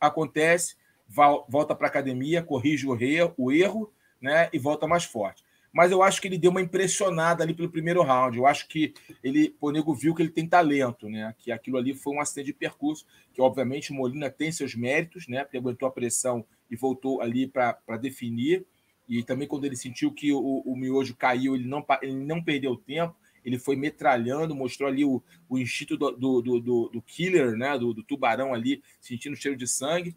acontece 0.00 0.76
volta 1.08 1.74
para 1.74 1.86
a 1.86 1.90
academia, 1.90 2.42
corrige 2.42 2.86
o 2.86 2.94
erro, 3.00 3.34
o 3.36 3.50
erro 3.50 3.92
né, 4.20 4.48
e 4.52 4.58
volta 4.58 4.86
mais 4.86 5.04
forte. 5.04 5.42
Mas 5.72 5.90
eu 5.90 6.02
acho 6.02 6.20
que 6.20 6.28
ele 6.28 6.38
deu 6.38 6.50
uma 6.50 6.62
impressionada 6.62 7.42
ali 7.42 7.54
pelo 7.54 7.70
primeiro 7.70 8.02
round. 8.02 8.36
Eu 8.36 8.46
acho 8.46 8.66
que 8.68 8.94
ele, 9.22 9.54
o 9.60 9.70
nego 9.70 9.94
viu 9.94 10.14
que 10.14 10.22
ele 10.22 10.30
tem 10.30 10.46
talento, 10.46 11.08
né? 11.08 11.34
Que 11.38 11.52
aquilo 11.52 11.76
ali 11.76 11.94
foi 11.94 12.14
um 12.14 12.20
acidente 12.20 12.46
de 12.46 12.52
percurso, 12.54 13.06
que 13.32 13.40
obviamente 13.40 13.92
o 13.92 13.94
Molina 13.94 14.30
tem 14.30 14.50
seus 14.50 14.74
méritos, 14.74 15.28
né? 15.28 15.44
Porque 15.44 15.58
aguentou 15.58 15.86
a 15.86 15.90
pressão 15.90 16.44
e 16.70 16.76
voltou 16.76 17.20
ali 17.20 17.46
para 17.46 17.96
definir. 18.00 18.66
E 19.08 19.22
também 19.22 19.46
quando 19.46 19.66
ele 19.66 19.76
sentiu 19.76 20.10
que 20.10 20.32
o, 20.32 20.62
o 20.64 20.76
miojo 20.76 21.14
caiu, 21.14 21.54
ele 21.54 21.66
não, 21.66 21.84
ele 22.02 22.24
não 22.24 22.42
perdeu 22.42 22.74
tempo, 22.76 23.14
ele 23.44 23.58
foi 23.58 23.76
metralhando, 23.76 24.54
mostrou 24.54 24.88
ali 24.88 25.04
o, 25.04 25.22
o 25.48 25.58
instinto 25.58 25.96
do, 25.96 26.10
do, 26.10 26.42
do, 26.42 26.88
do 26.88 27.02
killer, 27.02 27.56
né? 27.56 27.78
Do, 27.78 27.92
do 27.92 28.02
tubarão 28.02 28.54
ali, 28.54 28.82
sentindo 29.00 29.36
cheiro 29.36 29.56
de 29.56 29.66
sangue. 29.66 30.16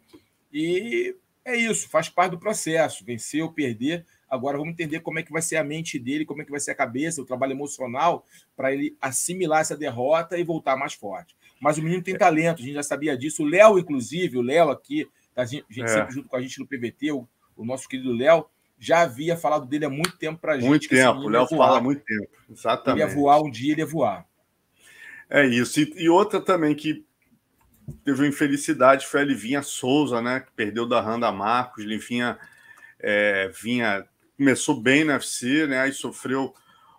E 0.52 1.16
é 1.44 1.56
isso, 1.56 1.88
faz 1.88 2.08
parte 2.08 2.32
do 2.32 2.38
processo. 2.38 3.04
Vencer 3.04 3.42
ou 3.42 3.52
perder. 3.52 4.04
Agora 4.28 4.56
vamos 4.56 4.72
entender 4.72 5.00
como 5.00 5.18
é 5.18 5.22
que 5.22 5.32
vai 5.32 5.42
ser 5.42 5.56
a 5.56 5.64
mente 5.64 5.98
dele, 5.98 6.24
como 6.24 6.40
é 6.40 6.44
que 6.44 6.50
vai 6.50 6.60
ser 6.60 6.70
a 6.70 6.74
cabeça, 6.74 7.20
o 7.20 7.24
trabalho 7.24 7.52
emocional, 7.52 8.24
para 8.56 8.72
ele 8.72 8.96
assimilar 9.00 9.60
essa 9.60 9.76
derrota 9.76 10.38
e 10.38 10.44
voltar 10.44 10.76
mais 10.76 10.94
forte. 10.94 11.36
Mas 11.60 11.76
o 11.76 11.82
menino 11.82 12.02
tem 12.02 12.16
talento, 12.16 12.60
a 12.60 12.64
gente 12.64 12.74
já 12.74 12.82
sabia 12.82 13.16
disso. 13.16 13.42
O 13.42 13.46
Léo, 13.46 13.78
inclusive, 13.78 14.38
o 14.38 14.42
Léo 14.42 14.70
aqui, 14.70 15.06
a 15.36 15.44
gente, 15.44 15.66
a 15.68 15.72
gente 15.72 15.84
é. 15.84 15.88
sempre 15.88 16.14
junto 16.14 16.28
com 16.28 16.36
a 16.36 16.40
gente 16.40 16.58
no 16.58 16.66
PVT, 16.66 17.12
o, 17.12 17.28
o 17.56 17.64
nosso 17.64 17.88
querido 17.88 18.12
Léo, 18.12 18.46
já 18.78 19.02
havia 19.02 19.36
falado 19.36 19.66
dele 19.66 19.84
há 19.84 19.90
muito 19.90 20.16
tempo 20.16 20.40
para 20.40 20.54
a 20.54 20.56
gente. 20.56 20.68
Muito 20.68 20.88
tempo, 20.88 21.20
o 21.20 21.28
Léo 21.28 21.46
fala 21.46 21.78
há 21.78 21.80
muito 21.80 22.02
tempo. 22.02 22.28
Exatamente. 22.50 23.02
Ele 23.02 23.10
ia 23.10 23.14
voar 23.14 23.40
um 23.40 23.50
dia, 23.50 23.72
ele 23.72 23.82
ia 23.82 23.86
voar. 23.86 24.26
É 25.28 25.46
isso. 25.46 25.80
E, 25.80 25.92
e 25.96 26.08
outra 26.08 26.40
também 26.40 26.74
que 26.74 27.04
teve 28.04 28.22
uma 28.22 28.28
infelicidade 28.28 29.06
foi 29.06 29.20
a 29.20 29.24
Livinha 29.24 29.62
Souza, 29.62 30.20
né? 30.20 30.40
Que 30.40 30.52
perdeu 30.52 30.86
da 30.86 31.00
Randa 31.00 31.30
Marcos. 31.30 31.84
Livinha 31.84 32.38
é, 32.98 33.48
vinha, 33.48 34.06
começou 34.36 34.80
bem 34.80 35.04
na 35.04 35.14
UFC, 35.14 35.66
né? 35.66 35.80
Aí 35.80 35.92
sofreu 35.92 36.54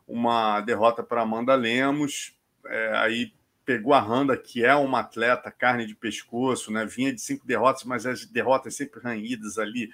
uma 0.08 0.62
derrota 0.62 1.02
para 1.02 1.22
Amanda 1.22 1.56
Lemos. 1.56 2.36
É, 2.66 2.98
aí 2.98 3.34
pegou 3.66 3.94
a 3.94 4.00
Randa, 4.00 4.36
que 4.36 4.64
é 4.64 4.76
uma 4.76 5.00
atleta, 5.00 5.52
carne 5.52 5.86
de 5.86 5.96
pescoço, 5.96 6.72
né? 6.72 6.86
Vinha 6.86 7.14
de 7.14 7.22
cinco 7.22 7.46
derrotas, 7.46 7.84
mas 7.84 8.06
as 8.06 8.26
derrotas 8.26 8.76
sempre 8.76 9.02
ranhidas 9.02 9.58
ali. 9.58 9.90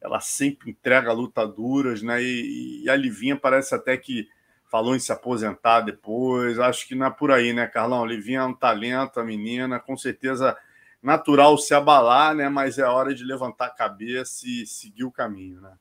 Ela 0.00 0.20
sempre 0.20 0.70
entrega 0.70 1.12
lutaduras, 1.12 2.02
né? 2.02 2.22
E, 2.22 2.84
e 2.84 2.90
a 2.90 2.96
Livinha 2.96 3.36
parece 3.36 3.74
até 3.74 3.96
que 3.96 4.28
falou 4.70 4.94
em 4.94 5.00
se 5.00 5.12
aposentar 5.12 5.80
depois. 5.80 6.58
Acho 6.58 6.86
que 6.86 6.94
não 6.94 7.06
é 7.06 7.10
por 7.10 7.32
aí, 7.32 7.52
né, 7.52 7.66
Carlão? 7.66 8.06
Livinha 8.06 8.40
é 8.40 8.44
um 8.44 8.54
talento, 8.54 9.18
a 9.18 9.24
menina, 9.24 9.80
com 9.80 9.96
certeza 9.96 10.56
natural 11.02 11.58
se 11.58 11.74
abalar, 11.74 12.34
né? 12.34 12.48
Mas 12.48 12.78
é 12.78 12.84
hora 12.84 13.14
de 13.14 13.24
levantar 13.24 13.66
a 13.66 13.74
cabeça 13.74 14.46
e 14.46 14.64
seguir 14.64 15.04
o 15.04 15.10
caminho, 15.10 15.60
né? 15.60 15.72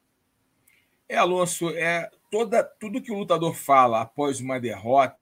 É, 1.08 1.18
Alonso, 1.18 1.70
é 1.70 2.10
toda 2.32 2.64
tudo 2.64 3.02
que 3.02 3.12
o 3.12 3.18
lutador 3.18 3.54
fala 3.56 4.02
após 4.02 4.40
uma 4.40 4.60
derrota 4.60 5.18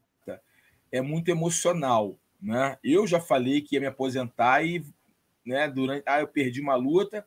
é 0.91 1.01
muito 1.01 1.29
emocional, 1.29 2.17
né? 2.41 2.77
Eu 2.83 3.05
já 3.05 3.19
falei 3.19 3.61
que 3.61 3.75
ia 3.75 3.81
me 3.81 3.87
aposentar 3.87 4.63
e, 4.63 4.83
né, 5.45 5.67
durante, 5.67 6.03
ah, 6.05 6.21
eu 6.21 6.27
perdi 6.27 6.61
uma 6.61 6.75
luta, 6.75 7.25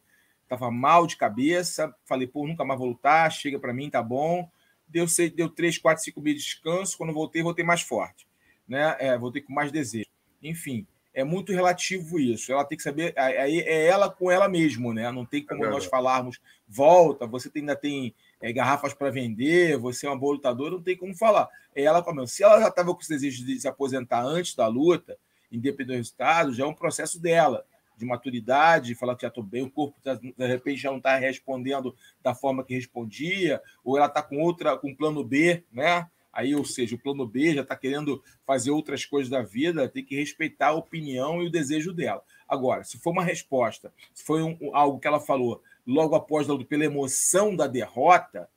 tava 0.48 0.70
mal 0.70 1.06
de 1.06 1.16
cabeça, 1.16 1.94
falei, 2.04 2.26
pô, 2.26 2.46
nunca 2.46 2.64
mais 2.64 2.78
vou 2.78 2.88
lutar, 2.88 3.30
chega 3.30 3.58
para 3.58 3.72
mim, 3.72 3.90
tá 3.90 4.02
bom. 4.02 4.50
Deu, 4.90 5.06
deu 5.34 5.48
três, 5.48 5.78
quatro, 5.78 6.02
cinco 6.02 6.20
meses 6.20 6.42
de 6.42 6.48
descanso, 6.48 6.98
quando 6.98 7.12
voltei, 7.12 7.42
voltei 7.42 7.64
mais 7.64 7.80
forte, 7.80 8.26
né? 8.68 8.96
É, 8.98 9.16
voltei 9.16 9.40
com 9.40 9.52
mais 9.52 9.70
desejo. 9.70 10.10
Enfim, 10.42 10.86
é 11.12 11.24
muito 11.24 11.52
relativo 11.52 12.18
isso. 12.18 12.52
Ela 12.52 12.64
tem 12.64 12.76
que 12.76 12.84
saber, 12.84 13.12
aí 13.16 13.60
é 13.60 13.86
ela 13.86 14.10
com 14.10 14.30
ela 14.30 14.48
mesmo, 14.48 14.92
né? 14.92 15.10
Não 15.10 15.24
tem 15.24 15.44
como 15.44 15.64
é 15.64 15.70
nós 15.70 15.84
falarmos, 15.84 16.40
volta, 16.68 17.26
você 17.26 17.50
ainda 17.54 17.76
tem 17.76 18.14
é, 18.40 18.52
garrafas 18.52 18.94
para 18.94 19.10
vender, 19.10 19.76
você 19.76 20.06
é 20.06 20.10
uma 20.10 20.18
boa 20.18 20.34
lutadora, 20.34 20.72
não 20.72 20.82
tem 20.82 20.96
como 20.96 21.14
falar. 21.14 21.48
É 21.74 21.82
ela 21.82 22.02
com 22.02 22.18
a 22.18 22.26
Se 22.26 22.42
ela 22.42 22.60
já 22.60 22.68
estava 22.68 22.94
com 22.94 23.00
esse 23.00 23.10
desejo 23.10 23.44
de 23.44 23.60
se 23.60 23.68
aposentar 23.68 24.22
antes 24.22 24.54
da 24.54 24.66
luta, 24.66 25.16
independente 25.50 25.86
do 25.86 25.96
resultado, 25.96 26.54
já 26.54 26.64
é 26.64 26.66
um 26.66 26.74
processo 26.74 27.20
dela, 27.20 27.64
de 28.00 28.06
maturidade, 28.06 28.88
de 28.88 28.94
falar 28.94 29.14
que 29.14 29.22
já 29.22 29.28
estou 29.28 29.44
bem, 29.44 29.62
o 29.62 29.70
corpo 29.70 30.00
tá, 30.02 30.14
de 30.14 30.46
repente 30.46 30.80
já 30.80 30.90
não 30.90 30.96
está 30.96 31.16
respondendo 31.16 31.94
da 32.22 32.34
forma 32.34 32.64
que 32.64 32.74
respondia, 32.74 33.60
ou 33.84 33.96
ela 33.96 34.06
está 34.06 34.22
com 34.22 34.40
outra, 34.40 34.76
com 34.76 34.94
plano 34.94 35.22
B, 35.22 35.62
né? 35.70 36.08
Aí, 36.32 36.54
ou 36.54 36.64
seja, 36.64 36.94
o 36.94 36.98
plano 36.98 37.26
B 37.26 37.54
já 37.54 37.62
está 37.62 37.76
querendo 37.76 38.22
fazer 38.46 38.70
outras 38.70 39.04
coisas 39.04 39.28
da 39.28 39.42
vida, 39.42 39.88
tem 39.88 40.04
que 40.04 40.16
respeitar 40.16 40.68
a 40.68 40.74
opinião 40.74 41.42
e 41.42 41.48
o 41.48 41.50
desejo 41.50 41.92
dela. 41.92 42.22
Agora, 42.48 42.84
se 42.84 42.98
for 42.98 43.10
uma 43.10 43.24
resposta, 43.24 43.92
se 44.14 44.24
foi 44.24 44.42
um, 44.42 44.56
algo 44.72 44.98
que 44.98 45.08
ela 45.08 45.20
falou 45.20 45.62
logo 45.86 46.14
após 46.14 46.46
pela 46.68 46.84
emoção 46.84 47.54
da 47.54 47.66
derrota, 47.66 48.48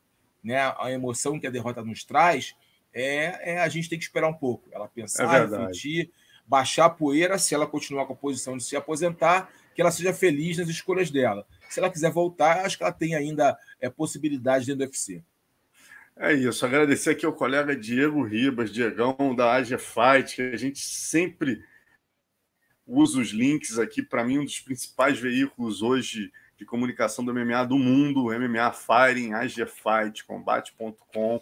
né, 0.44 0.74
a 0.78 0.92
emoção 0.92 1.40
que 1.40 1.48
a 1.48 1.52
derrota 1.52 1.84
nos 1.84 2.04
traz, 2.04 2.56
é, 2.94 3.54
é 3.56 3.60
a 3.60 3.68
gente 3.68 3.90
tem 3.90 3.98
que 3.98 4.06
esperar 4.06 4.30
um 4.30 4.34
pouco. 4.34 4.70
Ela 4.72 4.88
pensar, 4.88 5.36
é 5.36 5.42
refletir, 5.42 6.12
baixar 6.46 6.86
a 6.86 6.90
poeira, 6.90 7.38
se 7.38 7.56
ela 7.56 7.68
continuar 7.68 8.06
com 8.06 8.14
a 8.14 8.16
posição 8.16 8.58
de 8.58 8.64
se 8.64 8.76
aposentar, 8.76 9.50
que 9.74 9.82
ela 9.82 9.92
seja 9.92 10.14
feliz 10.14 10.58
nas 10.58 10.70
escolhas 10.70 11.10
dela. 11.10 11.46
Se 11.70 11.80
ela 11.80 11.90
quiser 11.90 12.12
voltar, 12.12 12.66
acho 12.66 12.78
que 12.78 12.84
ela 12.84 12.92
tem 12.92 13.16
ainda 13.16 13.58
é, 13.82 13.90
possibilidade 13.90 14.66
dentro 14.66 14.80
do 14.80 14.90
UFC. 14.90 15.24
É 16.16 16.32
isso. 16.32 16.66
Agradecer 16.66 17.12
aqui 17.12 17.26
ao 17.26 17.34
colega 17.34 17.76
Diego 17.76 18.24
Ribas, 18.24 18.72
Diegão 18.72 19.36
da 19.36 19.54
Asia 19.54 19.80
Fight, 19.80 20.36
que 20.36 20.42
a 20.42 20.58
gente 20.58 20.80
sempre 20.80 21.64
usa 22.86 23.20
os 23.20 23.30
links 23.30 23.80
aqui. 23.80 24.04
Para 24.04 24.24
mim, 24.24 24.38
um 24.38 24.46
dos 24.46 24.60
principais 24.60 25.20
veículos 25.20 25.82
hoje 25.82 26.32
de 26.56 26.66
comunicação 26.66 27.26
do 27.26 27.34
MMA 27.34 27.66
do 27.66 27.80
mundo, 27.80 28.26
MMA 28.26 28.72
Fighting, 28.72 29.34
Asia 29.34 29.66
Fight, 29.66 30.24
Combate.com. 30.26 31.42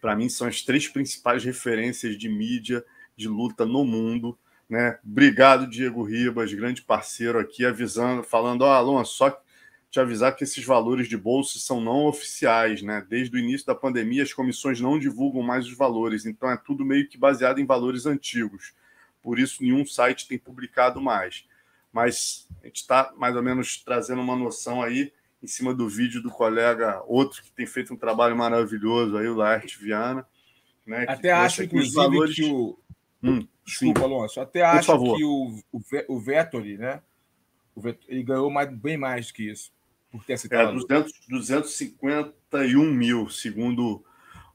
Para 0.00 0.14
mim, 0.14 0.28
são 0.28 0.46
as 0.46 0.62
três 0.62 0.86
principais 0.86 1.42
referências 1.42 2.16
de 2.18 2.28
mídia 2.28 2.84
de 3.20 3.28
luta 3.28 3.66
no 3.66 3.84
mundo. 3.84 4.36
Né? 4.68 4.98
Obrigado, 5.04 5.66
Diego 5.66 6.02
Ribas, 6.02 6.52
grande 6.52 6.82
parceiro 6.82 7.38
aqui, 7.38 7.64
avisando, 7.64 8.22
falando: 8.22 8.62
Ó, 8.62 8.68
oh, 8.68 8.72
Alonso, 8.72 9.14
só 9.14 9.42
te 9.90 9.98
avisar 9.98 10.34
que 10.34 10.44
esses 10.44 10.64
valores 10.64 11.08
de 11.08 11.16
bolsa 11.16 11.58
são 11.58 11.80
não 11.80 12.06
oficiais, 12.06 12.80
né? 12.80 13.04
Desde 13.08 13.34
o 13.34 13.38
início 13.38 13.66
da 13.66 13.74
pandemia, 13.74 14.22
as 14.22 14.32
comissões 14.32 14.80
não 14.80 14.98
divulgam 14.98 15.42
mais 15.42 15.66
os 15.66 15.76
valores, 15.76 16.24
então 16.24 16.48
é 16.48 16.56
tudo 16.56 16.84
meio 16.84 17.08
que 17.08 17.18
baseado 17.18 17.58
em 17.58 17.66
valores 17.66 18.06
antigos. 18.06 18.72
Por 19.20 19.38
isso, 19.38 19.62
nenhum 19.62 19.84
site 19.84 20.28
tem 20.28 20.38
publicado 20.38 21.00
mais. 21.00 21.44
Mas 21.92 22.48
a 22.62 22.66
gente 22.66 22.76
está 22.76 23.12
mais 23.16 23.34
ou 23.34 23.42
menos 23.42 23.82
trazendo 23.84 24.22
uma 24.22 24.36
noção 24.36 24.80
aí 24.80 25.12
em 25.42 25.46
cima 25.46 25.74
do 25.74 25.88
vídeo 25.88 26.22
do 26.22 26.30
colega, 26.30 27.02
outro 27.06 27.42
que 27.42 27.50
tem 27.50 27.66
feito 27.66 27.92
um 27.92 27.96
trabalho 27.96 28.36
maravilhoso 28.36 29.16
aí, 29.16 29.26
o 29.26 29.34
Laerte 29.34 29.82
Viana. 29.82 30.24
Né, 30.86 31.04
Até 31.08 31.32
acho, 31.32 31.62
inclusive, 31.62 31.94
valores... 31.94 32.34
que 32.34 32.44
o. 32.44 32.78
Hum, 33.22 33.46
Desculpa, 33.64 34.00
sim. 34.00 34.06
Alonso. 34.06 34.40
Até 34.40 34.60
Por 34.60 34.78
acho 34.78 34.86
favor. 34.86 35.16
que 35.16 35.24
o, 35.24 35.58
o, 35.72 35.80
o 36.08 36.20
Vettori, 36.20 36.78
né? 36.78 37.00
O 37.74 37.80
Vettori, 37.80 38.14
ele 38.14 38.22
ganhou 38.22 38.50
mais, 38.50 38.70
bem 38.70 38.96
mais 38.96 39.28
do 39.28 39.34
que 39.34 39.50
isso 39.50 39.72
por 40.10 40.24
ter 40.24 40.34
aceitado. 40.34 40.70
É, 40.70 40.72
200, 40.72 41.12
251 41.28 42.84
mil, 42.92 43.28
segundo 43.28 44.04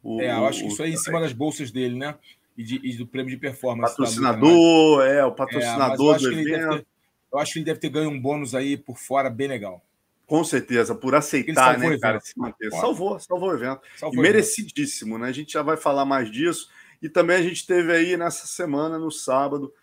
o. 0.03 0.21
É, 0.21 0.31
eu 0.31 0.45
acho 0.45 0.61
que 0.61 0.67
isso 0.67 0.83
aí 0.83 0.91
é 0.91 0.93
em 0.93 0.97
cima 0.97 1.19
das 1.19 1.33
bolsas 1.33 1.71
dele, 1.71 1.97
né? 1.97 2.15
E, 2.57 2.63
de, 2.63 2.79
e 2.83 2.95
do 2.95 3.07
prêmio 3.07 3.31
de 3.31 3.37
performance. 3.37 3.95
Patrocinador, 3.95 5.03
né? 5.03 5.17
é, 5.17 5.25
o 5.25 5.31
patrocinador 5.31 6.15
é, 6.15 6.19
do 6.19 6.31
evento. 6.31 6.77
Ter, 6.77 6.85
eu 7.33 7.39
acho 7.39 7.53
que 7.53 7.59
ele 7.59 7.65
deve 7.65 7.79
ter 7.79 7.89
ganho 7.89 8.09
um 8.09 8.19
bônus 8.19 8.55
aí 8.55 8.77
por 8.77 8.97
fora 8.97 9.29
bem 9.29 9.47
legal. 9.47 9.83
Com 10.25 10.43
certeza, 10.43 10.95
por 10.95 11.13
aceitar, 11.13 11.77
né, 11.77 11.97
cara, 11.99 12.19
se 12.19 12.37
manter. 12.37 12.71
Salvou, 12.71 13.19
salvou 13.19 13.49
o 13.49 13.53
evento. 13.53 13.81
Salvou 13.95 14.19
e 14.19 14.21
merecidíssimo, 14.23 15.17
né? 15.17 15.27
A 15.27 15.31
gente 15.31 15.53
já 15.53 15.61
vai 15.61 15.77
falar 15.77 16.05
mais 16.05 16.31
disso. 16.31 16.69
E 17.01 17.09
também 17.09 17.37
a 17.37 17.41
gente 17.41 17.65
teve 17.65 17.91
aí 17.91 18.17
nessa 18.17 18.47
semana, 18.47 18.97
no 18.97 19.11
sábado, 19.11 19.73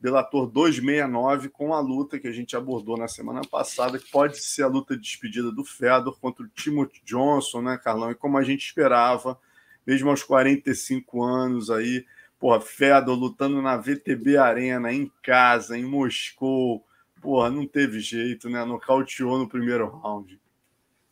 Delator 0.00 0.46
269 0.46 1.48
com 1.48 1.72
a 1.72 1.80
luta 1.80 2.18
que 2.18 2.28
a 2.28 2.32
gente 2.32 2.54
abordou 2.54 2.96
na 2.96 3.08
semana 3.08 3.40
passada, 3.40 3.98
que 3.98 4.10
pode 4.10 4.38
ser 4.38 4.62
a 4.62 4.68
luta 4.68 4.94
de 4.94 5.02
despedida 5.02 5.50
do 5.50 5.64
Fedor 5.64 6.18
contra 6.20 6.44
o 6.44 6.48
Timothy 6.48 7.00
Johnson, 7.04 7.62
né, 7.62 7.78
Carlão? 7.82 8.10
E 8.10 8.14
como 8.14 8.36
a 8.36 8.42
gente 8.42 8.66
esperava, 8.66 9.38
mesmo 9.86 10.10
aos 10.10 10.22
45 10.22 11.22
anos 11.22 11.70
aí, 11.70 12.04
porra, 12.38 12.60
Fedor 12.60 13.18
lutando 13.18 13.62
na 13.62 13.78
VTB 13.78 14.36
Arena, 14.36 14.92
em 14.92 15.10
casa, 15.22 15.78
em 15.78 15.84
Moscou, 15.84 16.84
porra, 17.22 17.48
não 17.48 17.66
teve 17.66 18.00
jeito, 18.00 18.50
né? 18.50 18.62
Nocauteou 18.62 19.38
no 19.38 19.48
primeiro 19.48 19.88
round. 19.88 20.38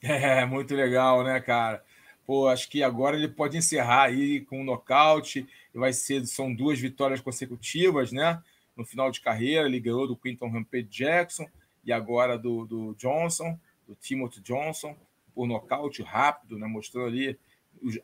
É, 0.05 0.45
muito 0.45 0.75
legal, 0.75 1.23
né, 1.23 1.41
cara? 1.41 1.81
Pô, 2.27 2.49
acho 2.49 2.69
que 2.69 2.83
agora 2.83 3.17
ele 3.17 3.29
pode 3.29 3.57
encerrar 3.57 4.05
aí 4.05 4.41
com 4.43 4.61
um 4.61 4.65
nocaute. 4.65 5.47
Vai 5.75 5.93
ser, 5.93 6.27
são 6.27 6.55
duas 6.55 6.79
vitórias 6.79 7.21
consecutivas, 7.21 8.13
né? 8.13 8.43
no 8.77 8.85
final 8.85 9.11
de 9.11 9.21
carreira. 9.21 9.67
Ele 9.67 9.81
ganhou 9.81 10.07
do 10.07 10.17
Quinton 10.17 10.51
Rampage 10.51 10.89
Jackson 10.89 11.47
e 11.85 11.93
agora 11.93 12.39
do, 12.39 12.65
do 12.65 12.95
Johnson, 12.95 13.59
do 13.87 13.95
Timothy 13.95 14.41
Johnson, 14.41 14.97
por 15.35 15.47
nocaute 15.47 16.03
rápido, 16.03 16.59
né? 16.59 16.67
mostrou 16.67 17.07
ali 17.07 17.39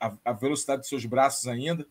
a, 0.01 0.15
a, 0.25 0.33
velocidade 0.33 0.83
de 0.83 0.89
seus 0.89 1.05
braços 1.05 1.47
ainda. 1.47 1.87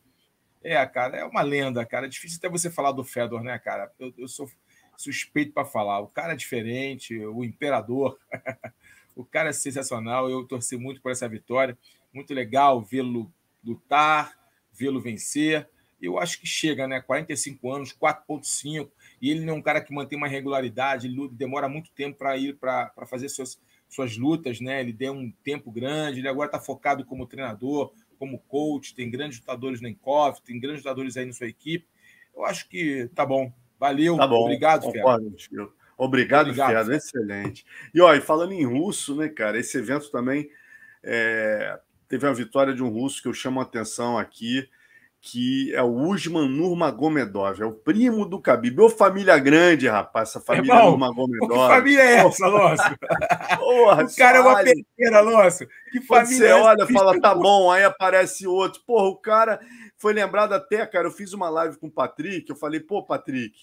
É, 0.62 0.84
cara, 0.86 1.16
é 1.16 1.24
uma 1.24 1.42
lenda, 1.42 1.84
cara. 1.86 2.06
É 2.06 2.08
difícil 2.08 2.38
até 2.38 2.48
você 2.48 2.70
falar 2.70 2.92
do 2.92 3.04
Fedor, 3.04 3.42
né, 3.42 3.58
cara? 3.58 3.90
Eu, 3.98 4.12
eu 4.18 4.28
sou 4.28 4.50
suspeito 4.96 5.52
para 5.52 5.64
falar. 5.64 6.00
O 6.00 6.08
cara 6.08 6.32
é 6.32 6.36
diferente, 6.36 7.16
o 7.18 7.44
imperador. 7.44 8.18
o 9.14 9.24
cara 9.24 9.50
é 9.50 9.52
sensacional. 9.52 10.28
Eu 10.28 10.44
torci 10.44 10.76
muito 10.76 11.00
por 11.00 11.12
essa 11.12 11.28
vitória. 11.28 11.78
Muito 12.18 12.34
legal 12.34 12.82
vê-lo 12.82 13.32
lutar, 13.64 14.32
vê-lo 14.72 15.00
vencer 15.00 15.68
eu 16.00 16.18
acho 16.18 16.40
que 16.40 16.46
chega, 16.46 16.86
né? 16.86 17.00
45 17.00 17.72
anos, 17.72 17.92
4,5, 17.92 18.88
e 19.20 19.30
ele 19.30 19.44
não 19.44 19.54
é 19.54 19.56
um 19.56 19.62
cara 19.62 19.80
que 19.80 19.92
mantém 19.92 20.16
uma 20.16 20.28
regularidade, 20.28 21.08
ele 21.08 21.28
demora 21.32 21.68
muito 21.68 21.90
tempo 21.90 22.16
para 22.16 22.36
ir 22.36 22.56
para 22.56 22.92
fazer 23.06 23.28
suas, 23.28 23.60
suas 23.88 24.16
lutas, 24.16 24.60
né? 24.60 24.80
Ele 24.80 24.92
deu 24.92 25.12
um 25.12 25.30
tempo 25.42 25.70
grande, 25.70 26.20
ele 26.20 26.28
agora 26.28 26.46
está 26.46 26.60
focado 26.60 27.04
como 27.04 27.26
treinador, 27.26 27.92
como 28.18 28.38
coach, 28.38 28.94
tem 28.94 29.10
grandes 29.10 29.38
lutadores 29.40 29.80
no 29.80 29.88
Encov, 29.88 30.40
tem 30.40 30.58
grandes 30.58 30.82
lutadores 30.82 31.16
aí 31.16 31.26
na 31.26 31.32
sua 31.32 31.48
equipe. 31.48 31.86
Eu 32.34 32.44
acho 32.44 32.68
que 32.68 33.10
tá 33.14 33.26
bom. 33.26 33.52
Valeu, 33.78 34.16
tá 34.16 34.26
bom, 34.26 34.44
obrigado, 34.44 34.84
Obrigado, 34.86 36.48
Obrigado, 36.50 36.50
Obrigado 36.50 36.92
excelente. 36.92 37.66
E 37.92 38.00
olha, 38.00 38.20
falando 38.20 38.52
em 38.52 38.64
russo, 38.64 39.16
né, 39.16 39.28
cara, 39.28 39.58
esse 39.58 39.76
evento 39.78 40.10
também 40.12 40.48
é, 41.02 41.78
teve 42.08 42.26
a 42.26 42.32
vitória 42.32 42.74
de 42.74 42.82
um 42.82 42.88
russo 42.88 43.22
que 43.22 43.28
eu 43.28 43.34
chamo 43.34 43.60
a 43.60 43.62
atenção 43.62 44.18
aqui 44.18 44.68
que 45.20 45.74
é 45.74 45.82
o 45.82 46.08
Usman 46.08 46.48
Nurmagomedov, 46.48 47.60
é 47.60 47.64
o 47.64 47.72
primo 47.72 48.24
do 48.24 48.38
Khabib. 48.38 48.80
Ô 48.80 48.88
família 48.88 49.36
grande, 49.38 49.88
rapaz, 49.88 50.30
essa 50.30 50.40
família 50.40 50.72
Irmão, 50.72 50.90
Nurmagomedov. 50.90 51.48
Que 51.48 51.74
família 51.74 52.02
é 52.02 52.14
essa, 52.14 52.44
Alonso? 52.46 52.82
Porra, 53.58 54.04
o 54.04 54.16
cara 54.16 54.38
é 54.38 54.40
uma 54.40 54.62
pequena, 54.62 55.18
Alonso. 55.18 55.66
Que 55.90 56.00
família 56.00 56.38
você 56.38 56.46
é 56.46 56.54
olha 56.54 56.84
e 56.84 56.92
fala, 56.92 57.20
tá 57.20 57.34
bom, 57.34 57.70
aí 57.70 57.82
aparece 57.82 58.46
outro. 58.46 58.80
Porra, 58.86 59.08
o 59.08 59.16
cara 59.16 59.60
foi 59.96 60.12
lembrado 60.12 60.52
até, 60.52 60.86
cara, 60.86 61.08
eu 61.08 61.12
fiz 61.12 61.32
uma 61.32 61.50
live 61.50 61.76
com 61.78 61.88
o 61.88 61.92
Patrick, 61.92 62.48
eu 62.48 62.56
falei, 62.56 62.78
pô, 62.78 63.02
Patrick, 63.04 63.58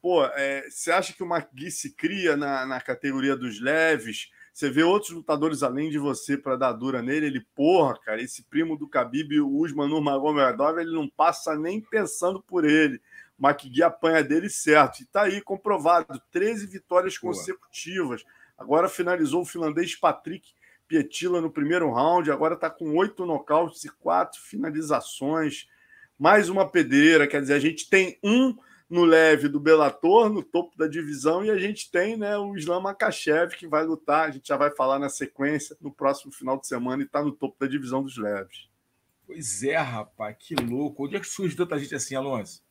pô, 0.00 0.24
é, 0.24 0.68
você 0.70 0.92
acha 0.92 1.12
que 1.12 1.22
o 1.22 1.26
Magui 1.26 1.70
se 1.70 1.94
cria 1.96 2.36
na, 2.36 2.64
na 2.64 2.80
categoria 2.80 3.34
dos 3.34 3.60
leves? 3.60 4.30
Você 4.54 4.70
vê 4.70 4.84
outros 4.84 5.10
lutadores 5.10 5.64
além 5.64 5.90
de 5.90 5.98
você 5.98 6.38
para 6.38 6.54
dar 6.54 6.70
dura 6.70 7.02
nele, 7.02 7.26
ele, 7.26 7.40
porra, 7.56 7.98
cara, 7.98 8.22
esse 8.22 8.44
primo 8.44 8.78
do 8.78 8.86
Khabib, 8.86 9.40
o 9.40 9.58
Usman 9.58 9.88
Nurmagomedov, 9.88 10.78
ele 10.78 10.92
não 10.92 11.08
passa 11.08 11.56
nem 11.56 11.80
pensando 11.80 12.40
por 12.40 12.64
ele. 12.64 13.02
McGee 13.36 13.82
apanha 13.82 14.22
dele 14.22 14.48
certo. 14.48 15.00
E 15.00 15.06
tá 15.06 15.22
aí, 15.22 15.40
comprovado. 15.40 16.22
13 16.30 16.68
vitórias 16.68 17.18
consecutivas. 17.18 18.24
Agora 18.56 18.88
finalizou 18.88 19.42
o 19.42 19.44
finlandês 19.44 19.96
Patrick 19.96 20.48
Pietila 20.86 21.40
no 21.40 21.50
primeiro 21.50 21.92
round. 21.92 22.30
Agora 22.30 22.54
está 22.54 22.70
com 22.70 22.96
oito 22.96 23.26
nocautes 23.26 23.84
e 23.84 23.88
quatro 23.88 24.40
finalizações. 24.40 25.66
Mais 26.16 26.48
uma 26.48 26.70
pedreira. 26.70 27.26
Quer 27.26 27.40
dizer, 27.40 27.54
a 27.54 27.58
gente 27.58 27.90
tem 27.90 28.20
um 28.22 28.56
no 28.88 29.04
leve 29.04 29.48
do 29.48 29.58
Bellator, 29.58 30.28
no 30.28 30.42
topo 30.42 30.76
da 30.76 30.86
divisão, 30.86 31.44
e 31.44 31.50
a 31.50 31.58
gente 31.58 31.90
tem 31.90 32.16
né, 32.16 32.36
o 32.36 32.56
Islam 32.56 32.80
Makachev, 32.80 33.56
que 33.56 33.66
vai 33.66 33.84
lutar, 33.84 34.28
a 34.28 34.30
gente 34.30 34.48
já 34.48 34.56
vai 34.56 34.70
falar 34.70 34.98
na 34.98 35.08
sequência, 35.08 35.76
no 35.80 35.90
próximo 35.90 36.32
final 36.32 36.58
de 36.58 36.66
semana, 36.66 37.02
e 37.02 37.06
está 37.06 37.22
no 37.22 37.32
topo 37.32 37.56
da 37.58 37.66
divisão 37.66 38.02
dos 38.02 38.16
leves. 38.16 38.68
Pois 39.26 39.62
é, 39.62 39.76
rapaz, 39.76 40.36
que 40.38 40.54
louco. 40.54 41.06
Onde 41.06 41.16
é 41.16 41.20
que 41.20 41.26
surge 41.26 41.56
tanta 41.56 41.78
gente 41.78 41.94
assim, 41.94 42.14
Alonso? 42.14 42.62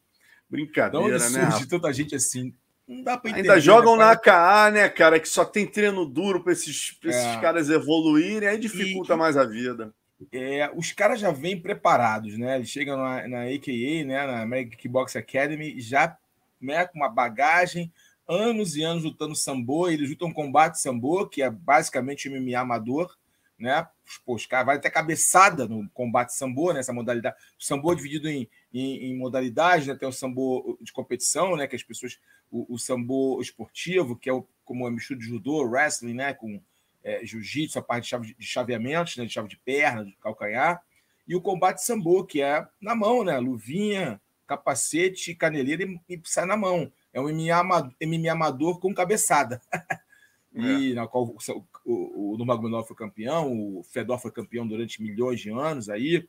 Brincadeira, 0.49 1.03
onde 1.05 1.13
né? 1.13 1.19
surge 1.19 1.39
rapaz? 1.39 1.65
tanta 1.65 1.91
gente 1.91 2.15
assim? 2.15 2.53
Não 2.87 3.03
dá 3.03 3.17
pra 3.17 3.31
entender. 3.31 3.49
Ainda 3.49 3.59
jogam 3.59 3.97
né, 3.97 4.03
na 4.03 4.11
AKA, 4.11 4.71
né, 4.71 4.89
cara, 4.89 5.19
que 5.19 5.27
só 5.27 5.43
tem 5.43 5.65
treino 5.65 6.05
duro 6.05 6.43
para 6.43 6.53
esses, 6.53 6.91
pra 6.91 7.09
esses 7.09 7.25
é. 7.25 7.41
caras 7.41 7.69
evoluírem, 7.69 8.47
aí 8.47 8.57
dificulta 8.57 9.13
e, 9.13 9.17
mais 9.17 9.35
a 9.35 9.45
vida. 9.45 9.93
É, 10.31 10.71
os 10.75 10.91
caras 10.91 11.19
já 11.19 11.31
vêm 11.31 11.59
preparados, 11.59 12.37
né? 12.37 12.55
Eles 12.55 12.69
chegam 12.69 12.97
na, 12.97 13.27
na 13.27 13.41
AKA, 13.43 14.05
né, 14.05 14.25
na 14.25 14.41
American 14.41 14.77
Kickbox 14.77 15.15
Academy, 15.15 15.79
já 15.79 16.17
né, 16.61 16.85
com 16.85 16.97
uma 16.97 17.09
bagagem, 17.09 17.91
anos 18.27 18.75
e 18.75 18.83
anos 18.83 19.03
lutando 19.03 19.35
sambo. 19.35 19.89
Eles 19.89 20.09
lutam 20.09 20.31
combate 20.31 20.79
sambo, 20.79 21.27
que 21.27 21.41
é 21.41 21.49
basicamente 21.49 22.29
MMA 22.29 22.57
amador, 22.57 23.15
né? 23.57 23.87
Pô, 24.25 24.35
os 24.35 24.45
caras 24.45 24.65
vai 24.65 24.75
até 24.77 24.89
cabeçada 24.89 25.67
no 25.67 25.89
combate 25.89 26.33
sambo, 26.33 26.73
nessa 26.73 26.91
né, 26.91 26.95
modalidade. 26.97 27.35
O 27.59 27.63
sambo 27.63 27.91
é 27.91 27.95
dividido 27.95 28.29
em, 28.29 28.49
em, 28.73 29.05
em 29.05 29.17
modalidades, 29.17 29.87
né? 29.87 29.95
Tem 29.95 30.07
o 30.07 30.11
sambo 30.11 30.77
de 30.81 30.91
competição, 30.91 31.55
né? 31.55 31.67
Que 31.67 31.75
as 31.75 31.83
pessoas. 31.83 32.19
O, 32.51 32.75
o 32.75 32.77
sambo 32.77 33.41
esportivo, 33.41 34.15
que 34.15 34.29
é 34.29 34.33
o, 34.33 34.47
como 34.63 34.87
é 34.87 34.91
mistura 34.91 35.19
de 35.19 35.25
judô, 35.25 35.63
wrestling, 35.63 36.13
né? 36.13 36.33
Com 36.33 36.61
é, 37.03 37.25
jiu-jitsu, 37.25 37.77
a 37.77 37.81
parte 37.81 38.03
de, 38.03 38.09
chave, 38.09 38.35
de 38.37 38.45
chaveamentos, 38.45 39.17
né? 39.17 39.25
De 39.25 39.31
chave 39.31 39.47
de 39.47 39.57
perna, 39.57 40.05
de 40.05 40.15
calcanhar. 40.21 40.81
E 41.27 41.35
o 41.35 41.41
combate 41.41 41.83
sambo, 41.83 42.25
que 42.25 42.41
é 42.41 42.65
na 42.81 42.95
mão, 42.95 43.23
né? 43.23 43.37
Luvinha, 43.39 44.19
capacete, 44.47 45.35
caneleira 45.35 45.83
e, 45.83 45.99
e 46.09 46.21
sai 46.23 46.45
na 46.45 46.57
mão. 46.57 46.91
É 47.11 47.19
um 47.19 47.29
MMA 47.31 47.55
amador, 47.55 47.93
MMA 48.01 48.31
amador 48.31 48.79
com 48.79 48.93
cabeçada. 48.93 49.61
e 50.53 50.91
é. 50.91 50.95
na 50.95 51.07
qual 51.07 51.25
o, 51.25 51.37
o, 51.85 52.33
o 52.33 52.37
Nurmagomedov 52.37 52.87
foi 52.87 52.95
campeão, 52.95 53.51
o 53.51 53.83
Fedor 53.83 54.19
foi 54.19 54.31
campeão 54.31 54.67
durante 54.67 55.01
milhões 55.01 55.39
de 55.39 55.49
anos 55.49 55.89
aí. 55.89 56.27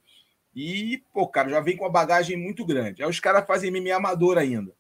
E, 0.55 1.03
pô, 1.13 1.27
cara, 1.27 1.49
já 1.49 1.61
vem 1.61 1.77
com 1.77 1.85
uma 1.85 1.91
bagagem 1.91 2.37
muito 2.37 2.65
grande. 2.65 3.03
Aí 3.03 3.09
os 3.09 3.19
caras 3.19 3.47
fazem 3.47 3.71
MMA 3.71 3.95
amador 3.95 4.39
ainda. 4.39 4.73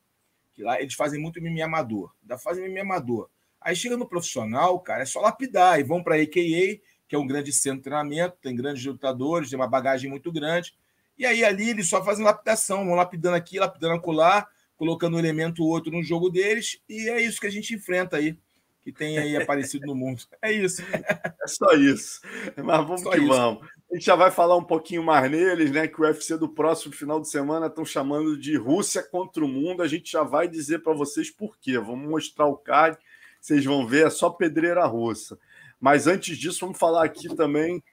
Que 0.54 0.62
lá 0.62 0.80
eles 0.80 0.94
fazem 0.94 1.20
muito 1.20 1.42
MMA 1.42 1.64
amador. 1.64 2.14
Ainda 2.22 2.38
fazem 2.38 2.68
MMA 2.68 2.82
amador. 2.82 3.28
Aí 3.64 3.74
chega 3.74 3.96
no 3.96 4.06
profissional, 4.06 4.78
cara, 4.78 5.02
é 5.02 5.06
só 5.06 5.20
lapidar. 5.20 5.80
E 5.80 5.82
vão 5.82 6.02
para 6.02 6.16
a 6.16 6.18
AKA, 6.22 6.78
que 7.08 7.16
é 7.16 7.18
um 7.18 7.26
grande 7.26 7.52
centro 7.52 7.78
de 7.78 7.84
treinamento, 7.84 8.36
tem 8.42 8.54
grandes 8.54 8.84
lutadores, 8.84 9.48
tem 9.48 9.58
uma 9.58 9.66
bagagem 9.66 10.10
muito 10.10 10.30
grande. 10.30 10.74
E 11.16 11.24
aí 11.24 11.44
ali 11.44 11.70
eles 11.70 11.88
só 11.88 12.04
fazem 12.04 12.24
lapidação, 12.24 12.84
vão 12.84 12.94
lapidando 12.94 13.36
aqui, 13.36 13.58
lapidando 13.58 13.94
acolá, 13.94 14.46
colocando 14.76 15.16
um 15.16 15.18
elemento 15.18 15.62
ou 15.62 15.70
outro 15.70 15.92
no 15.92 16.02
jogo 16.02 16.28
deles, 16.28 16.80
e 16.88 17.08
é 17.08 17.22
isso 17.22 17.40
que 17.40 17.46
a 17.46 17.50
gente 17.50 17.74
enfrenta 17.74 18.16
aí, 18.16 18.36
que 18.82 18.92
tem 18.92 19.18
aí 19.18 19.36
aparecido 19.38 19.86
no 19.86 19.94
mundo. 19.94 20.22
É 20.42 20.52
isso. 20.52 20.82
É 20.82 21.46
só 21.46 21.72
isso. 21.72 22.20
Mas 22.56 22.84
vamos 22.84 23.02
só 23.02 23.10
que 23.10 23.18
isso. 23.18 23.28
vamos. 23.28 23.66
A 23.90 23.94
gente 23.94 24.06
já 24.06 24.16
vai 24.16 24.30
falar 24.30 24.56
um 24.56 24.64
pouquinho 24.64 25.04
mais 25.04 25.30
neles, 25.30 25.70
né? 25.70 25.86
Que 25.86 26.00
o 26.00 26.04
UFC 26.04 26.36
do 26.36 26.48
próximo 26.48 26.92
final 26.92 27.20
de 27.20 27.28
semana 27.28 27.66
estão 27.66 27.84
chamando 27.84 28.36
de 28.36 28.56
Rússia 28.56 29.02
contra 29.02 29.44
o 29.44 29.48
mundo. 29.48 29.82
A 29.82 29.86
gente 29.86 30.10
já 30.10 30.24
vai 30.24 30.48
dizer 30.48 30.80
para 30.80 30.92
vocês 30.92 31.30
por 31.30 31.56
quê. 31.58 31.78
Vamos 31.78 32.08
mostrar 32.08 32.46
o 32.46 32.56
card, 32.56 32.98
vocês 33.44 33.62
vão 33.62 33.86
ver, 33.86 34.06
é 34.06 34.10
só 34.10 34.30
pedreira 34.30 34.86
russa. 34.86 35.38
Mas 35.78 36.06
antes 36.06 36.38
disso, 36.38 36.60
vamos 36.60 36.78
falar 36.78 37.04
aqui 37.04 37.28
também 37.36 37.84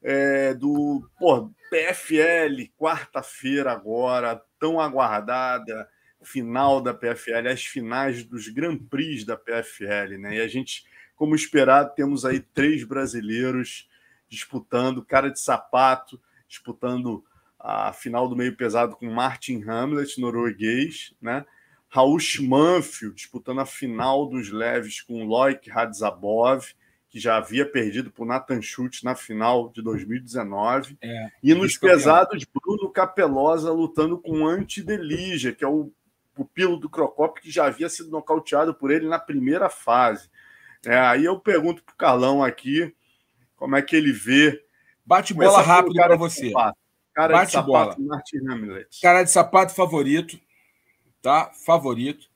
é, 0.00 0.54
do 0.54 1.04
pô, 1.18 1.50
PFL, 1.68 2.70
quarta-feira 2.78 3.72
agora, 3.72 4.40
tão 4.56 4.80
aguardada, 4.80 5.88
final 6.22 6.80
da 6.80 6.94
PFL, 6.94 7.48
as 7.48 7.64
finais 7.64 8.22
dos 8.22 8.46
Grand 8.46 8.78
Prix 8.78 9.24
da 9.24 9.36
PFL, 9.36 10.16
né? 10.16 10.36
E 10.36 10.40
a 10.40 10.46
gente, 10.46 10.84
como 11.16 11.34
esperado, 11.34 11.92
temos 11.96 12.24
aí 12.24 12.38
três 12.38 12.84
brasileiros 12.84 13.90
disputando, 14.28 15.04
cara 15.04 15.28
de 15.28 15.40
sapato, 15.40 16.20
disputando 16.46 17.24
a 17.58 17.92
final 17.92 18.28
do 18.28 18.36
meio 18.36 18.56
pesado 18.56 18.94
com 18.94 19.10
Martin 19.10 19.60
Hamlet, 19.68 20.20
norueguês, 20.20 21.12
né? 21.20 21.44
Raul 21.90 22.20
Schmanfield 22.20 23.16
disputando 23.16 23.60
a 23.60 23.66
final 23.66 24.26
dos 24.26 24.50
leves 24.50 25.00
com 25.02 25.24
Loic 25.24 25.68
Radzabov, 25.68 26.64
que 27.08 27.18
já 27.18 27.36
havia 27.36 27.66
perdido 27.66 28.12
para 28.12 28.22
o 28.22 28.26
Nathan 28.26 28.62
Schultz 28.62 29.02
na 29.02 29.16
final 29.16 29.70
de 29.70 29.82
2019. 29.82 30.96
É, 31.02 31.28
e 31.42 31.52
nos 31.52 31.76
pesados, 31.76 32.44
Bruno 32.44 32.88
Capelosa 32.90 33.72
lutando 33.72 34.16
com 34.16 34.46
Anti 34.46 34.80
Delija, 34.80 35.52
que 35.52 35.64
é 35.64 35.68
o 35.68 35.92
pupilo 36.32 36.76
do 36.76 36.88
Crocop, 36.88 37.40
que 37.40 37.50
já 37.50 37.66
havia 37.66 37.88
sido 37.88 38.10
nocauteado 38.10 38.72
por 38.72 38.92
ele 38.92 39.08
na 39.08 39.18
primeira 39.18 39.68
fase. 39.68 40.30
É, 40.86 40.96
aí 40.96 41.24
eu 41.24 41.40
pergunto 41.40 41.82
para 41.82 41.92
o 41.92 41.96
Carlão 41.96 42.42
aqui 42.42 42.94
como 43.56 43.74
é 43.74 43.82
que 43.82 43.96
ele 43.96 44.12
vê. 44.12 44.64
Bate 45.04 45.34
bola 45.34 45.60
rápido 45.60 45.94
para 45.94 46.16
você. 46.16 46.52
Cara 47.12 47.32
Bate 47.32 47.46
de 47.46 47.52
sapato, 47.52 47.66
bola. 47.66 47.96
Martin 47.98 48.38
Hamlet. 48.48 49.00
Cara 49.02 49.24
de 49.24 49.30
sapato 49.32 49.74
favorito, 49.74 50.40
tá? 51.22 51.50
Favorito. 51.52 52.30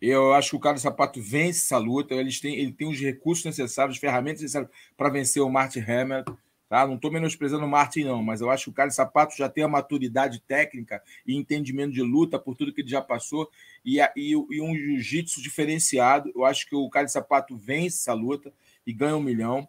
Eu 0.00 0.34
acho 0.34 0.50
que 0.50 0.56
o 0.56 0.60
cara 0.60 0.74
do 0.74 0.80
sapato 0.80 1.22
vence 1.22 1.60
essa 1.60 1.78
luta. 1.78 2.14
Eles 2.14 2.40
têm, 2.40 2.56
ele 2.56 2.72
tem 2.72 2.88
os 2.88 2.98
recursos 2.98 3.44
necessários, 3.44 3.96
as 3.96 4.00
ferramentas 4.00 4.42
necessárias 4.42 4.70
para 4.96 5.08
vencer 5.08 5.42
o 5.42 5.48
Martin 5.48 5.80
Hammer. 5.80 6.24
Tá? 6.68 6.86
Não 6.86 6.94
estou 6.94 7.12
menosprezando 7.12 7.66
o 7.66 7.68
Martin, 7.68 8.04
não, 8.04 8.22
mas 8.22 8.40
eu 8.40 8.50
acho 8.50 8.64
que 8.64 8.70
o 8.70 8.72
cara 8.72 8.88
de 8.88 8.94
sapato 8.94 9.36
já 9.36 9.46
tem 9.46 9.62
a 9.62 9.68
maturidade 9.68 10.40
técnica 10.40 11.02
e 11.26 11.36
entendimento 11.36 11.92
de 11.92 12.00
luta 12.00 12.38
por 12.38 12.56
tudo 12.56 12.72
que 12.72 12.80
ele 12.80 12.88
já 12.88 13.02
passou 13.02 13.46
e, 13.84 14.00
e, 14.16 14.32
e 14.32 14.60
um 14.62 14.74
jiu-jitsu 14.74 15.42
diferenciado. 15.42 16.32
Eu 16.34 16.46
acho 16.46 16.66
que 16.66 16.74
o 16.74 16.88
cara 16.88 17.04
de 17.04 17.12
sapato 17.12 17.54
vence 17.54 17.98
essa 17.98 18.14
luta 18.14 18.52
e 18.86 18.92
ganha 18.92 19.14
um 19.16 19.22
milhão. 19.22 19.68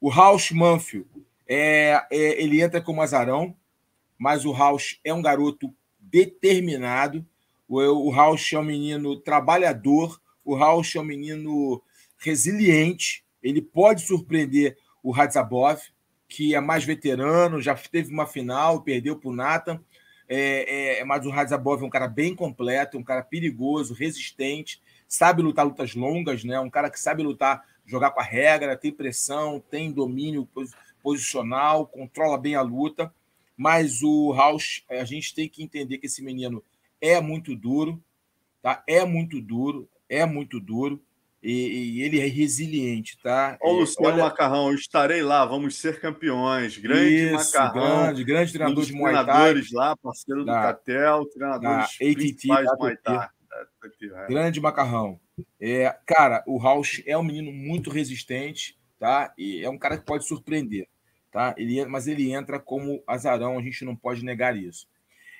O 0.00 0.08
Rausch 0.08 0.50
Manfield, 0.52 1.06
é, 1.46 2.02
é, 2.10 2.42
ele 2.42 2.62
entra 2.62 2.80
como 2.80 3.02
azarão, 3.02 3.54
mas 4.16 4.46
o 4.46 4.50
Rausch 4.50 4.98
é 5.04 5.12
um 5.12 5.20
garoto 5.20 5.72
determinado 6.00 7.26
o, 7.68 7.80
o 7.80 8.10
Rausch 8.10 8.54
é 8.54 8.58
um 8.58 8.64
menino 8.64 9.16
trabalhador, 9.16 10.20
o 10.44 10.54
Rausch 10.54 10.96
é 10.96 11.00
um 11.00 11.04
menino 11.04 11.82
resiliente, 12.16 13.24
ele 13.42 13.60
pode 13.60 14.02
surpreender 14.02 14.76
o 15.02 15.10
Radzabov, 15.10 15.80
que 16.28 16.54
é 16.54 16.60
mais 16.60 16.84
veterano, 16.84 17.60
já 17.60 17.74
teve 17.74 18.12
uma 18.12 18.26
final, 18.26 18.82
perdeu 18.82 19.16
para 19.16 19.30
o 19.30 19.34
Nathan, 19.34 19.80
é, 20.28 20.98
é, 20.98 21.04
mas 21.04 21.24
o 21.24 21.30
Radzabov 21.30 21.82
é 21.82 21.86
um 21.86 21.90
cara 21.90 22.08
bem 22.08 22.34
completo, 22.34 22.98
um 22.98 23.02
cara 23.02 23.22
perigoso, 23.22 23.94
resistente, 23.94 24.80
sabe 25.06 25.40
lutar 25.40 25.64
lutas 25.64 25.94
longas, 25.94 26.44
né? 26.44 26.58
um 26.60 26.68
cara 26.68 26.90
que 26.90 27.00
sabe 27.00 27.22
lutar, 27.22 27.64
jogar 27.86 28.10
com 28.10 28.20
a 28.20 28.24
regra, 28.24 28.76
tem 28.76 28.92
pressão, 28.92 29.62
tem 29.70 29.90
domínio 29.90 30.46
posicional, 31.02 31.86
controla 31.86 32.36
bem 32.36 32.54
a 32.54 32.60
luta, 32.60 33.12
mas 33.56 34.02
o 34.02 34.30
Rausch, 34.32 34.84
a 34.90 35.04
gente 35.04 35.34
tem 35.34 35.48
que 35.48 35.62
entender 35.62 35.98
que 35.98 36.06
esse 36.06 36.22
menino 36.22 36.62
é 37.00 37.20
muito 37.20 37.54
duro, 37.54 38.02
tá? 38.62 38.82
É 38.86 39.04
muito 39.04 39.40
duro, 39.40 39.88
é 40.08 40.24
muito 40.24 40.60
duro. 40.60 41.02
E, 41.40 41.52
e 41.52 42.02
ele 42.02 42.18
é 42.18 42.26
resiliente, 42.26 43.16
tá? 43.22 43.56
Ô, 43.62 43.70
Luciano 43.70 44.14
Olha... 44.14 44.24
Macarrão, 44.24 44.68
eu 44.70 44.74
estarei 44.74 45.22
lá, 45.22 45.46
vamos 45.46 45.76
ser 45.76 46.00
campeões. 46.00 46.76
Grande 46.76 47.26
Isso, 47.26 47.54
Macarrão. 47.54 48.02
Grande, 48.02 48.24
grande 48.24 48.52
treinador 48.52 48.82
um 48.82 48.86
de 48.86 48.92
Muay 48.92 49.14
Thai. 49.14 49.24
treinadores 49.24 49.72
lá, 49.72 49.96
parceiro 49.96 50.44
da, 50.44 50.52
do 50.52 50.62
Catel, 50.62 51.26
treinador 51.26 51.86
de 52.00 52.46
Muay 52.48 52.96
Thai. 52.96 53.28
É. 54.02 54.26
Grande 54.28 54.60
Macarrão. 54.60 55.20
É, 55.60 55.96
cara, 56.04 56.42
o 56.46 56.58
Rausch 56.58 57.02
é 57.06 57.16
um 57.16 57.22
menino 57.22 57.52
muito 57.52 57.88
resistente, 57.88 58.76
tá? 58.98 59.32
E 59.38 59.64
é 59.64 59.70
um 59.70 59.78
cara 59.78 59.96
que 59.96 60.04
pode 60.04 60.26
surpreender, 60.26 60.88
tá? 61.30 61.54
Ele, 61.56 61.84
mas 61.86 62.08
ele 62.08 62.32
entra 62.32 62.58
como 62.58 63.02
azarão, 63.06 63.58
a 63.58 63.62
gente 63.62 63.84
não 63.84 63.94
pode 63.94 64.24
negar 64.24 64.56
isso. 64.56 64.88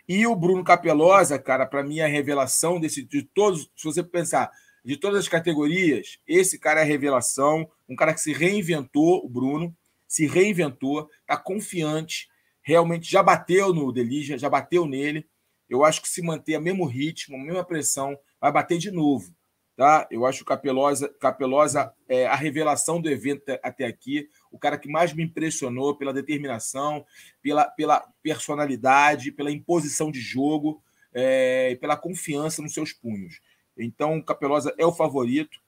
E 0.08 0.26
o 0.26 0.34
Bruno 0.34 0.64
Capelosa, 0.64 1.38
cara, 1.38 1.66
para 1.66 1.84
mim, 1.84 1.98
é 1.98 2.04
a 2.04 2.08
revelação 2.08 2.80
desse, 2.80 3.02
de 3.02 3.22
todos, 3.22 3.70
se 3.76 3.84
você 3.84 4.02
pensar, 4.02 4.50
de 4.82 4.96
todas 4.96 5.20
as 5.20 5.28
categorias, 5.28 6.18
esse 6.26 6.58
cara 6.58 6.80
é 6.80 6.82
a 6.82 6.86
revelação, 6.86 7.68
um 7.86 7.94
cara 7.94 8.14
que 8.14 8.20
se 8.20 8.32
reinventou, 8.32 9.22
o 9.22 9.28
Bruno, 9.28 9.76
se 10.06 10.26
reinventou, 10.26 11.10
está 11.20 11.36
confiante, 11.36 12.26
realmente 12.62 13.10
já 13.10 13.22
bateu 13.22 13.74
no 13.74 13.92
Delija, 13.92 14.38
já 14.38 14.48
bateu 14.48 14.86
nele. 14.86 15.28
Eu 15.68 15.84
acho 15.84 16.00
que 16.00 16.08
se 16.08 16.22
manter 16.22 16.56
o 16.56 16.62
mesmo 16.62 16.86
ritmo, 16.86 17.36
a 17.36 17.40
mesma 17.40 17.64
pressão, 17.64 18.18
vai 18.40 18.50
bater 18.50 18.78
de 18.78 18.90
novo. 18.90 19.30
Tá? 19.78 20.08
Eu 20.10 20.26
acho 20.26 20.42
o 20.42 20.44
Capelosa, 20.44 21.08
Capelosa 21.20 21.94
é 22.08 22.26
a 22.26 22.34
revelação 22.34 23.00
do 23.00 23.08
evento 23.08 23.44
até 23.62 23.86
aqui, 23.86 24.28
o 24.50 24.58
cara 24.58 24.76
que 24.76 24.90
mais 24.90 25.12
me 25.12 25.22
impressionou 25.22 25.94
pela 25.94 26.12
determinação, 26.12 27.06
pela, 27.40 27.64
pela 27.64 28.00
personalidade, 28.20 29.30
pela 29.30 29.52
imposição 29.52 30.10
de 30.10 30.20
jogo. 30.20 30.82
é, 31.12 31.76
pela 31.80 31.96
confiança 31.96 32.60
nos 32.60 32.74
seus 32.74 32.92
punhos. 32.92 33.40
Então, 33.76 34.18
o 34.18 34.24
Capelosa 34.24 34.74
é 34.76 34.84
o 34.84 34.92
favorito. 34.92 35.58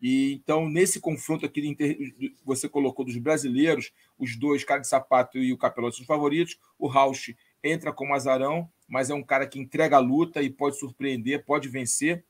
E 0.00 0.32
então, 0.34 0.68
nesse 0.68 0.98
confronto 1.00 1.44
aqui 1.44 1.74
que 1.74 2.34
você 2.44 2.68
colocou 2.68 3.04
dos 3.04 3.16
brasileiros, 3.18 3.92
os 4.18 4.36
dois, 4.36 4.64
cara 4.64 4.80
de 4.80 4.88
sapato 4.88 5.38
e 5.38 5.52
o 5.52 5.58
Capelosa, 5.58 5.96
são 5.96 6.02
os 6.02 6.06
favoritos. 6.06 6.58
O 6.78 6.88
Rausch 6.88 7.36
entra 7.62 7.92
como 7.92 8.14
azarão, 8.14 8.68
mas 8.88 9.10
é 9.10 9.14
um 9.14 9.22
cara 9.22 9.46
que 9.46 9.58
entrega 9.58 9.96
a 9.96 10.00
luta 10.00 10.42
e 10.42 10.50
pode 10.50 10.78
surpreender, 10.78 11.44
pode 11.44 11.68
vencer. 11.68 12.24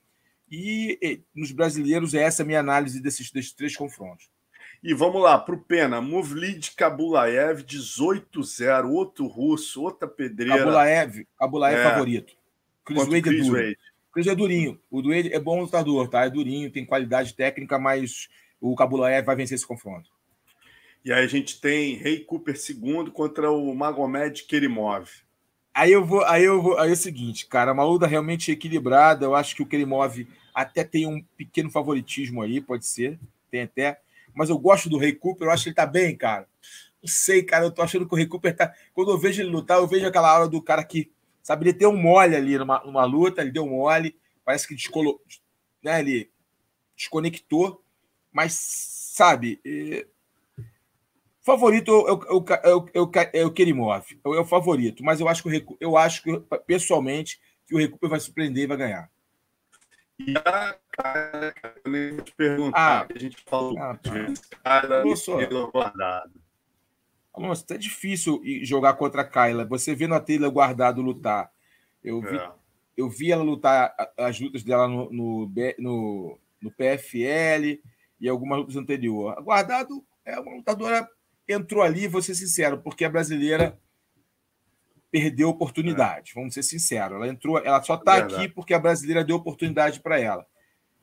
E, 0.51 0.99
e 1.01 1.23
nos 1.35 1.53
brasileiros, 1.53 2.15
é 2.15 2.23
essa 2.23 2.43
a 2.43 2.47
minha 2.47 2.61
análise 2.61 3.01
desses, 3.01 3.31
desses 3.31 3.53
três 3.53 3.77
confrontos. 3.77 4.29
E 4.83 4.95
vamos 4.95 5.23
lá, 5.23 5.39
para 5.39 5.55
o 5.55 5.59
Pena. 5.59 6.01
Muvlid 6.01 6.73
Kabulaev, 6.75 7.63
18-0. 7.63 8.91
Outro 8.91 9.27
russo, 9.27 9.83
outra 9.83 10.09
pedreira. 10.09 10.57
Kabulaev, 10.57 11.27
Kabulaev 11.39 11.79
é. 11.79 11.85
favorito. 11.85 12.35
Chris 12.85 13.07
Wade 13.07 13.29
é 13.29 13.43
duro. 13.43 13.53
Wade. 13.53 13.79
Chris 14.13 14.27
é 14.27 14.35
durinho. 14.35 14.81
O 14.91 15.03
Wade 15.03 15.33
é 15.33 15.39
bom 15.39 15.61
lutador, 15.61 16.09
tá? 16.09 16.25
É 16.25 16.31
durinho, 16.31 16.71
tem 16.71 16.85
qualidade 16.85 17.35
técnica, 17.35 17.79
mas 17.79 18.29
o 18.61 18.75
Kabulaev 18.75 19.25
vai 19.25 19.37
vencer 19.37 19.55
esse 19.55 19.67
confronto. 19.67 20.11
E 21.05 21.13
aí 21.13 21.25
a 21.25 21.29
gente 21.29 21.61
tem 21.61 21.95
Rei 21.95 22.21
Cooper 22.21 22.59
segundo 22.59 23.13
contra 23.13 23.51
o 23.51 23.75
Magomed 23.75 24.45
Kerimov. 24.45 25.09
Aí 25.81 25.93
eu 25.93 26.05
vou, 26.05 26.23
aí 26.27 26.45
eu 26.45 26.61
vou, 26.61 26.79
aí 26.79 26.91
é 26.91 26.93
o 26.93 26.97
seguinte, 26.97 27.47
cara, 27.47 27.73
uma 27.73 27.85
luta 27.85 28.07
realmente 28.07 28.53
equilibrada. 28.53 29.25
Eu 29.25 29.35
acho 29.35 29.57
que 29.57 29.63
o 29.63 29.67
Kerimov 29.67 30.27
até 30.55 30.85
tem 30.85 31.07
um 31.07 31.23
pequeno 31.39 31.71
favoritismo 31.71 32.43
aí, 32.43 32.61
pode 32.61 32.85
ser, 32.85 33.19
tem 33.51 33.63
até 33.63 33.99
mas 34.35 34.51
eu 34.51 34.59
gosto 34.59 34.91
do 34.91 34.99
Rei 34.99 35.15
Cooper, 35.15 35.49
eu 35.49 35.51
acho 35.51 35.63
que 35.63 35.69
ele 35.71 35.77
tá 35.77 35.87
bem, 35.87 36.15
cara. 36.15 36.47
Não 37.03 37.09
sei, 37.09 37.43
cara, 37.43 37.65
eu 37.65 37.71
tô 37.71 37.81
achando 37.81 38.07
que 38.07 38.13
o 38.13 38.17
Rei 38.17 38.27
Cooper 38.27 38.55
tá. 38.55 38.75
Quando 38.93 39.11
eu 39.11 39.19
vejo 39.19 39.41
ele 39.41 39.49
lutar, 39.49 39.79
eu 39.79 39.87
vejo 39.87 40.07
aquela 40.07 40.35
hora 40.35 40.47
do 40.47 40.61
cara 40.61 40.85
que, 40.85 41.11
sabe, 41.43 41.65
ele 41.65 41.73
deu 41.73 41.89
um 41.89 41.97
mole 41.97 42.37
ali 42.37 42.59
numa, 42.59 42.85
numa 42.85 43.05
luta, 43.07 43.41
ele 43.41 43.51
deu 43.51 43.65
um 43.65 43.71
mole, 43.71 44.15
parece 44.45 44.69
que 44.69 44.75
descolo... 44.75 45.19
né, 45.83 46.01
ele 46.01 46.31
desconectou, 46.95 47.83
mas, 48.31 48.53
sabe, 48.53 49.59
é... 49.65 50.07
favorito 51.51 51.91
é 51.93 52.13
o, 52.13 52.85
é 53.33 53.45
o, 53.45 53.51
Kerimov, 53.51 54.05
é 54.25 54.29
o 54.29 54.45
favorito, 54.45 55.03
mas 55.03 55.21
eu 55.21 55.29
acho 55.29 55.43
que 55.43 55.67
eu 55.81 55.97
acho 55.97 56.23
que, 56.23 56.41
pessoalmente, 56.67 57.41
que 57.67 57.75
o 57.75 57.79
Rei 57.79 57.89
Cooper 57.89 58.11
vai 58.11 58.21
surpreender 58.21 58.65
e 58.65 58.67
vai 58.67 58.77
ganhar. 58.77 59.11
E 60.19 60.37
a 60.37 60.77
cara, 60.93 61.55
eu 61.85 61.91
nem 61.91 62.17
te 62.19 62.33
perguntar, 62.35 62.79
ah, 62.79 63.07
a 63.15 63.19
gente 63.19 63.43
falou 63.47 63.77
ah, 63.79 63.97
tá. 63.97 64.11
cara 64.63 65.03
guardado. 65.73 66.41
Nossa, 67.37 67.65
é 67.71 67.79
difícil 67.79 68.43
jogar 68.63 68.95
contra 68.95 69.23
a 69.23 69.25
Kyla. 69.25 69.65
Você 69.65 69.95
vê 69.95 70.07
na 70.07 70.21
Taylor 70.21 70.51
guardado 70.51 71.01
lutar. 71.01 71.51
Eu 72.03 72.21
vi, 72.21 72.37
é. 72.37 72.51
eu 72.97 73.09
vi 73.09 73.33
ela 73.33 73.43
lutar 73.43 73.95
as 74.19 74.39
lutas 74.39 74.63
dela 74.63 74.87
no, 74.87 75.11
no, 75.11 75.51
no, 75.79 76.39
no 76.61 76.71
PFL 76.73 77.81
e 78.21 78.29
algumas 78.29 78.59
lutas 78.59 78.77
anteriores. 78.77 79.39
A 79.39 79.41
guardado 79.41 80.05
é 80.25 80.39
uma 80.39 80.57
lutadora 80.57 81.09
entrou 81.53 81.83
ali, 81.83 82.07
vou 82.07 82.23
ser 82.23 82.35
sincero, 82.35 82.79
porque 82.79 83.05
a 83.05 83.11
brasileira 83.11 83.79
perdeu 85.11 85.49
oportunidade, 85.49 86.31
é. 86.31 86.35
vamos 86.35 86.55
ser 86.55 86.63
sinceros. 86.63 87.17
Ela 87.17 87.29
entrou, 87.29 87.59
ela 87.59 87.83
só 87.83 87.95
está 87.95 88.17
aqui 88.17 88.49
porque 88.49 88.73
a 88.73 88.79
brasileira 88.79 89.25
deu 89.25 89.37
oportunidade 89.37 90.01
para 90.01 90.19
ela. 90.19 90.47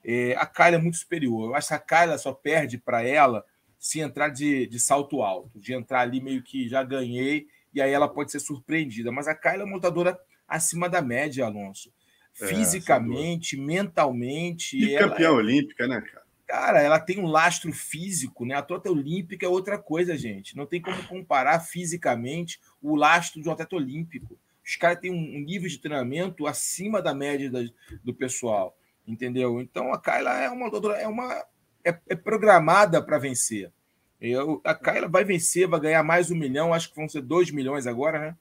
É, 0.03 0.35
a 0.37 0.45
Kyla 0.45 0.75
é 0.75 0.77
muito 0.77 0.97
superior. 0.97 1.49
Eu 1.49 1.55
acho 1.55 1.67
que 1.67 1.73
a 1.73 1.79
Kyla 1.79 2.17
só 2.17 2.33
perde 2.33 2.77
para 2.77 3.03
ela 3.03 3.43
se 3.77 3.99
entrar 3.99 4.29
de, 4.29 4.65
de 4.67 4.79
salto 4.79 5.21
alto, 5.21 5.59
de 5.59 5.73
entrar 5.73 6.01
ali 6.01 6.21
meio 6.21 6.41
que 6.41 6.67
já 6.67 6.81
ganhei, 6.83 7.47
e 7.73 7.81
aí 7.81 7.91
ela 7.91 8.07
pode 8.07 8.31
ser 8.31 8.39
surpreendida. 8.39 9.11
Mas 9.11 9.27
a 9.27 9.35
Kyla 9.35 9.63
é 9.63 9.65
uma 9.65 9.75
lutadora 9.75 10.17
acima 10.47 10.89
da 10.89 11.01
média, 11.01 11.45
Alonso. 11.45 11.91
É, 12.39 12.47
Fisicamente, 12.47 13.57
mentalmente. 13.57 14.77
E 14.77 14.97
campeã 14.97 15.27
é... 15.27 15.31
olímpica, 15.31 15.87
né, 15.87 16.01
cara? 16.01 16.26
Cara, 16.47 16.81
ela 16.81 16.99
tem 16.99 17.19
um 17.19 17.27
lastro 17.27 17.71
físico, 17.73 18.45
né? 18.45 18.55
A 18.55 18.59
atleta 18.59 18.89
olímpica 18.89 19.45
é 19.45 19.49
outra 19.49 19.77
coisa, 19.77 20.17
gente. 20.17 20.55
Não 20.55 20.65
tem 20.65 20.81
como 20.81 21.03
comparar 21.07 21.59
fisicamente 21.59 22.59
o 22.81 22.95
lastro 22.95 23.41
de 23.41 23.49
um 23.49 23.51
atleta 23.51 23.75
olímpico. 23.75 24.39
Os 24.65 24.75
caras 24.75 24.99
têm 24.99 25.11
um 25.11 25.39
nível 25.39 25.69
de 25.69 25.77
treinamento 25.77 26.47
acima 26.47 27.01
da 27.01 27.13
média 27.13 27.51
do 28.03 28.13
pessoal 28.13 28.77
entendeu? 29.07 29.61
Então 29.61 29.93
a 29.93 29.99
Kyla 29.99 30.41
é 30.41 30.49
uma 30.49 30.67
é 30.97 31.07
uma 31.07 31.45
é, 31.83 31.97
é 32.09 32.15
programada 32.15 33.01
para 33.01 33.17
vencer. 33.17 33.71
Eu, 34.19 34.59
a 34.63 34.75
Kyla 34.75 35.07
vai 35.07 35.23
vencer, 35.23 35.67
vai 35.67 35.79
ganhar 35.79 36.03
mais 36.03 36.29
um 36.29 36.35
milhão, 36.35 36.73
acho 36.73 36.89
que 36.89 36.95
vão 36.95 37.07
ser 37.07 37.21
dois 37.21 37.51
milhões 37.51 37.87
agora, 37.87 38.19
né? 38.19 38.35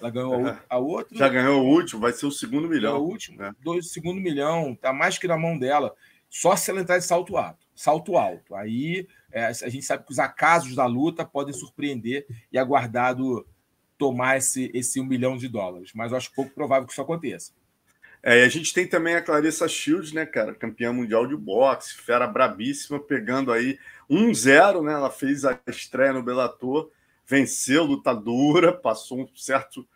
Ela 0.00 0.10
ganhou 0.10 0.46
a, 0.46 0.60
a 0.68 0.78
outra. 0.78 1.18
Já 1.18 1.28
ganhou 1.28 1.60
o 1.60 1.68
último, 1.68 2.00
vai 2.00 2.12
ser 2.12 2.24
o 2.24 2.30
segundo 2.30 2.68
milhão. 2.68 2.98
o 2.98 3.04
último, 3.04 3.36
né? 3.36 3.52
dois, 3.60 3.90
segundo 3.90 4.20
milhão, 4.20 4.76
tá 4.80 4.92
mais 4.92 5.18
que 5.18 5.26
na 5.26 5.36
mão 5.36 5.58
dela. 5.58 5.92
Só 6.30 6.56
se 6.56 6.70
ela 6.70 6.80
entrar 6.80 6.98
de 6.98 7.04
salto 7.04 7.36
alto. 7.36 7.66
Salto 7.74 8.16
alto. 8.16 8.54
Aí 8.54 9.06
é, 9.30 9.46
a 9.46 9.52
gente 9.52 9.82
sabe 9.82 10.04
que 10.04 10.12
os 10.12 10.18
acasos 10.18 10.74
da 10.74 10.86
luta 10.86 11.24
podem 11.24 11.54
surpreender 11.54 12.26
e 12.52 12.58
aguardado 12.58 13.46
tomar 13.96 14.36
esse, 14.36 14.70
esse 14.74 15.00
um 15.00 15.04
milhão 15.04 15.36
de 15.36 15.48
dólares. 15.48 15.92
Mas 15.94 16.12
eu 16.12 16.18
acho 16.18 16.32
pouco 16.34 16.54
provável 16.54 16.86
que 16.86 16.92
isso 16.92 17.02
aconteça. 17.02 17.52
É, 18.22 18.40
e 18.40 18.44
a 18.44 18.48
gente 18.48 18.74
tem 18.74 18.86
também 18.86 19.14
a 19.14 19.22
Clarissa 19.22 19.68
Shields, 19.68 20.12
né, 20.12 20.26
cara, 20.26 20.54
campeã 20.54 20.92
mundial 20.92 21.26
de 21.26 21.36
boxe, 21.36 21.94
fera 21.94 22.26
brabíssima, 22.26 22.98
pegando 22.98 23.52
aí 23.52 23.78
1-0, 24.10 24.82
né? 24.82 24.92
Ela 24.92 25.10
fez 25.10 25.44
a 25.44 25.58
estreia 25.68 26.12
no 26.12 26.22
Bellator, 26.22 26.90
venceu, 27.24 27.84
lutadora, 27.84 28.72
passou 28.72 29.20
um 29.20 29.28
certo. 29.36 29.86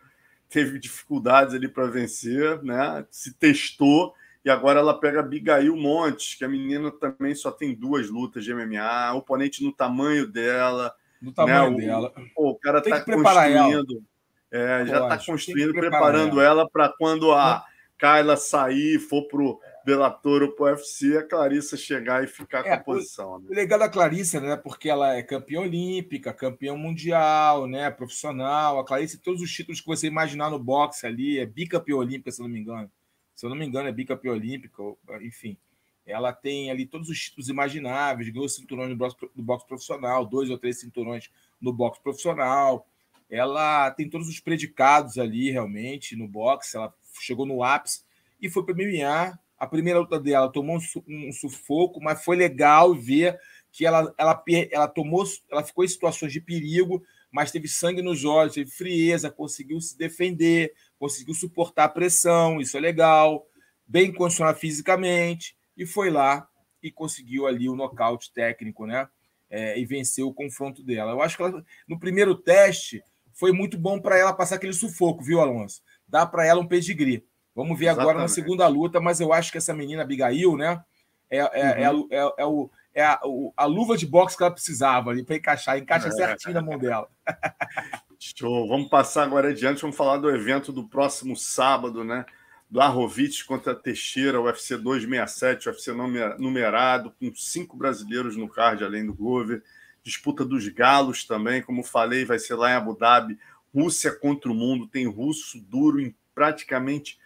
teve 0.49 0.79
dificuldades 0.79 1.53
ali 1.53 1.67
para 1.67 1.87
vencer, 1.87 2.61
né? 2.63 3.05
Se 3.11 3.33
testou 3.33 4.13
e 4.45 4.49
agora 4.49 4.79
ela 4.79 4.99
pega 4.99 5.21
Abigail 5.21 5.75
Montes, 5.75 6.35
que 6.35 6.43
a 6.43 6.49
menina 6.49 6.91
também 6.91 7.33
só 7.33 7.49
tem 7.49 7.73
duas 7.73 8.09
lutas 8.09 8.43
de 8.43 8.53
MMA, 8.53 9.13
oponente 9.13 9.63
no 9.63 9.71
tamanho 9.71 10.27
dela. 10.27 10.93
No 11.21 11.31
tamanho 11.31 11.71
né? 11.71 11.85
dela. 11.85 12.13
O, 12.35 12.49
o 12.49 12.55
cara 12.55 12.79
está 12.79 12.99
construindo. 12.99 14.03
É, 14.51 14.85
já 14.85 15.03
está 15.03 15.17
construindo, 15.25 15.73
preparando 15.73 16.39
ela, 16.39 16.61
ela 16.61 16.69
para 16.69 16.89
quando 16.89 17.31
a 17.31 17.63
Kyla 17.97 18.35
sair, 18.35 18.99
for 18.99 19.27
pro 19.27 19.59
Bellator 19.85 20.43
ou 20.43 20.51
pro 20.51 20.65
UFC, 20.65 21.17
a 21.17 21.23
Clarissa 21.23 21.77
chegar 21.77 22.23
e 22.23 22.27
ficar 22.27 22.59
é, 22.59 22.63
com 22.63 22.73
a 22.73 22.77
posição. 22.79 23.39
Né? 23.39 23.47
O 23.49 23.53
legal 23.53 23.79
da 23.79 23.89
Clarissa, 23.89 24.39
né? 24.41 24.57
Porque 24.57 24.89
ela 24.89 25.15
é 25.15 25.23
campeã 25.23 25.61
olímpica, 25.61 26.33
campeã 26.33 26.75
mundial, 26.75 27.65
né? 27.65 27.89
Profissional. 27.89 28.77
A 28.77 28.85
Clarissa, 28.85 29.19
todos 29.23 29.41
os 29.41 29.51
títulos 29.51 29.79
que 29.79 29.87
você 29.87 30.05
imaginar 30.05 30.49
no 30.49 30.59
boxe 30.59 31.07
ali, 31.07 31.39
é 31.39 31.45
bicampeã 31.45 31.95
olímpica, 31.95 32.31
se 32.31 32.41
não 32.41 32.49
me 32.49 32.59
engano. 32.59 32.91
Se 33.35 33.45
eu 33.45 33.49
não 33.49 33.57
me 33.57 33.65
engano, 33.65 33.89
é 33.89 33.91
bicampeã 33.91 34.31
olímpica, 34.31 34.81
enfim. 35.21 35.57
Ela 36.05 36.33
tem 36.33 36.69
ali 36.69 36.85
todos 36.85 37.09
os 37.09 37.19
títulos 37.19 37.49
imagináveis, 37.49 38.29
ganhou 38.29 38.47
cinturões 38.49 38.89
no 38.89 38.95
boxe, 39.43 39.67
profissional, 39.67 40.25
dois 40.25 40.49
ou 40.49 40.57
três 40.57 40.79
cinturões 40.79 41.31
no 41.61 41.71
boxe 41.71 42.01
profissional. 42.01 42.85
Ela 43.29 43.89
tem 43.91 44.09
todos 44.09 44.27
os 44.27 44.39
predicados 44.39 45.17
ali, 45.17 45.49
realmente, 45.49 46.15
no 46.15 46.27
boxe. 46.27 46.75
Ela 46.75 46.93
chegou 47.21 47.45
no 47.45 47.63
ápice 47.63 48.03
e 48.41 48.49
foi 48.49 48.65
para 48.65 48.75
MMA. 48.75 49.39
A 49.57 49.67
primeira 49.67 49.99
luta 49.99 50.19
dela 50.19 50.49
tomou 50.49 50.77
um, 51.07 51.31
sufoco, 51.31 52.01
mas 52.01 52.23
foi 52.23 52.35
legal 52.35 52.93
ver 52.93 53.39
que 53.71 53.85
ela, 53.85 54.13
ela, 54.17 54.43
ela 54.71 54.87
tomou, 54.87 55.23
ela 55.49 55.63
ficou 55.63 55.85
em 55.85 55.87
situações 55.87 56.33
de 56.33 56.41
perigo, 56.41 57.01
mas 57.31 57.51
teve 57.51 57.67
sangue 57.67 58.01
nos 58.01 58.25
olhos, 58.25 58.53
teve 58.53 58.69
frieza, 58.69 59.31
conseguiu 59.31 59.79
se 59.79 59.97
defender, 59.97 60.73
conseguiu 61.03 61.33
suportar 61.33 61.83
a 61.83 61.89
pressão, 61.89 62.61
isso 62.61 62.77
é 62.77 62.79
legal, 62.79 63.45
bem 63.85 64.13
condicionada 64.13 64.57
fisicamente, 64.57 65.53
e 65.75 65.85
foi 65.85 66.09
lá 66.09 66.47
e 66.81 66.89
conseguiu 66.89 67.45
ali 67.45 67.67
o 67.67 67.75
nocaute 67.75 68.31
técnico, 68.31 68.85
né? 68.85 69.09
É, 69.49 69.77
e 69.77 69.85
venceu 69.85 70.29
o 70.29 70.33
confronto 70.33 70.81
dela. 70.81 71.11
Eu 71.11 71.21
acho 71.21 71.35
que 71.35 71.43
ela, 71.43 71.61
no 71.85 71.99
primeiro 71.99 72.35
teste 72.35 73.03
foi 73.33 73.51
muito 73.51 73.77
bom 73.77 73.99
para 73.99 74.17
ela 74.17 74.31
passar 74.31 74.55
aquele 74.55 74.71
sufoco, 74.71 75.21
viu, 75.21 75.41
Alonso? 75.41 75.81
dá 76.07 76.25
para 76.25 76.45
ela 76.45 76.61
um 76.61 76.67
pedigree. 76.67 77.25
Vamos 77.53 77.77
ver 77.77 77.87
Exatamente. 77.87 78.09
agora 78.09 78.21
na 78.21 78.29
segunda 78.29 78.65
luta, 78.67 79.01
mas 79.01 79.19
eu 79.19 79.33
acho 79.33 79.51
que 79.51 79.57
essa 79.57 79.73
menina 79.73 80.03
Abigail, 80.03 80.55
né? 80.55 80.81
É, 81.29 81.37
é, 81.37 81.91
uhum. 81.91 82.07
é, 82.11 82.15
é, 82.15 82.33
é, 82.37 82.45
o, 82.45 82.71
é 82.93 83.03
a, 83.03 83.19
o, 83.25 83.51
a, 83.57 83.65
luva 83.65 83.97
de 83.97 84.05
boxe 84.05 84.37
que 84.37 84.43
ela 84.43 84.53
precisava 84.53 85.09
ali 85.09 85.23
para 85.23 85.35
encaixar, 85.35 85.77
encaixa 85.77 86.11
certinho 86.11 86.53
na 86.53 86.61
mão 86.61 86.77
dela. 86.77 87.09
Show. 88.23 88.67
Vamos 88.69 88.87
passar 88.87 89.23
agora 89.23 89.49
adiante, 89.49 89.81
vamos 89.81 89.97
falar 89.97 90.15
do 90.15 90.29
evento 90.29 90.71
do 90.71 90.87
próximo 90.87 91.35
sábado, 91.35 92.05
né? 92.05 92.25
Do 92.69 92.79
Arrovitz 92.79 93.43
contra 93.43 93.75
Teixeira, 93.75 94.39
UFC 94.39 94.77
267, 94.77 95.67
UFC 95.67 95.91
numerado, 96.39 97.11
com 97.19 97.35
cinco 97.35 97.75
brasileiros 97.75 98.37
no 98.37 98.47
card, 98.47 98.81
além 98.81 99.05
do 99.05 99.13
Glover. 99.13 99.61
Disputa 100.01 100.45
dos 100.45 100.67
galos 100.69 101.25
também, 101.25 101.61
como 101.61 101.83
falei, 101.83 102.23
vai 102.23 102.39
ser 102.39 102.55
lá 102.55 102.71
em 102.71 102.75
Abu 102.75 102.95
Dhabi 102.95 103.37
Rússia 103.75 104.11
contra 104.11 104.49
o 104.49 104.55
mundo, 104.55 104.87
tem 104.87 105.05
russo 105.05 105.59
duro 105.59 105.99
em 105.99 106.15
praticamente 106.33 107.19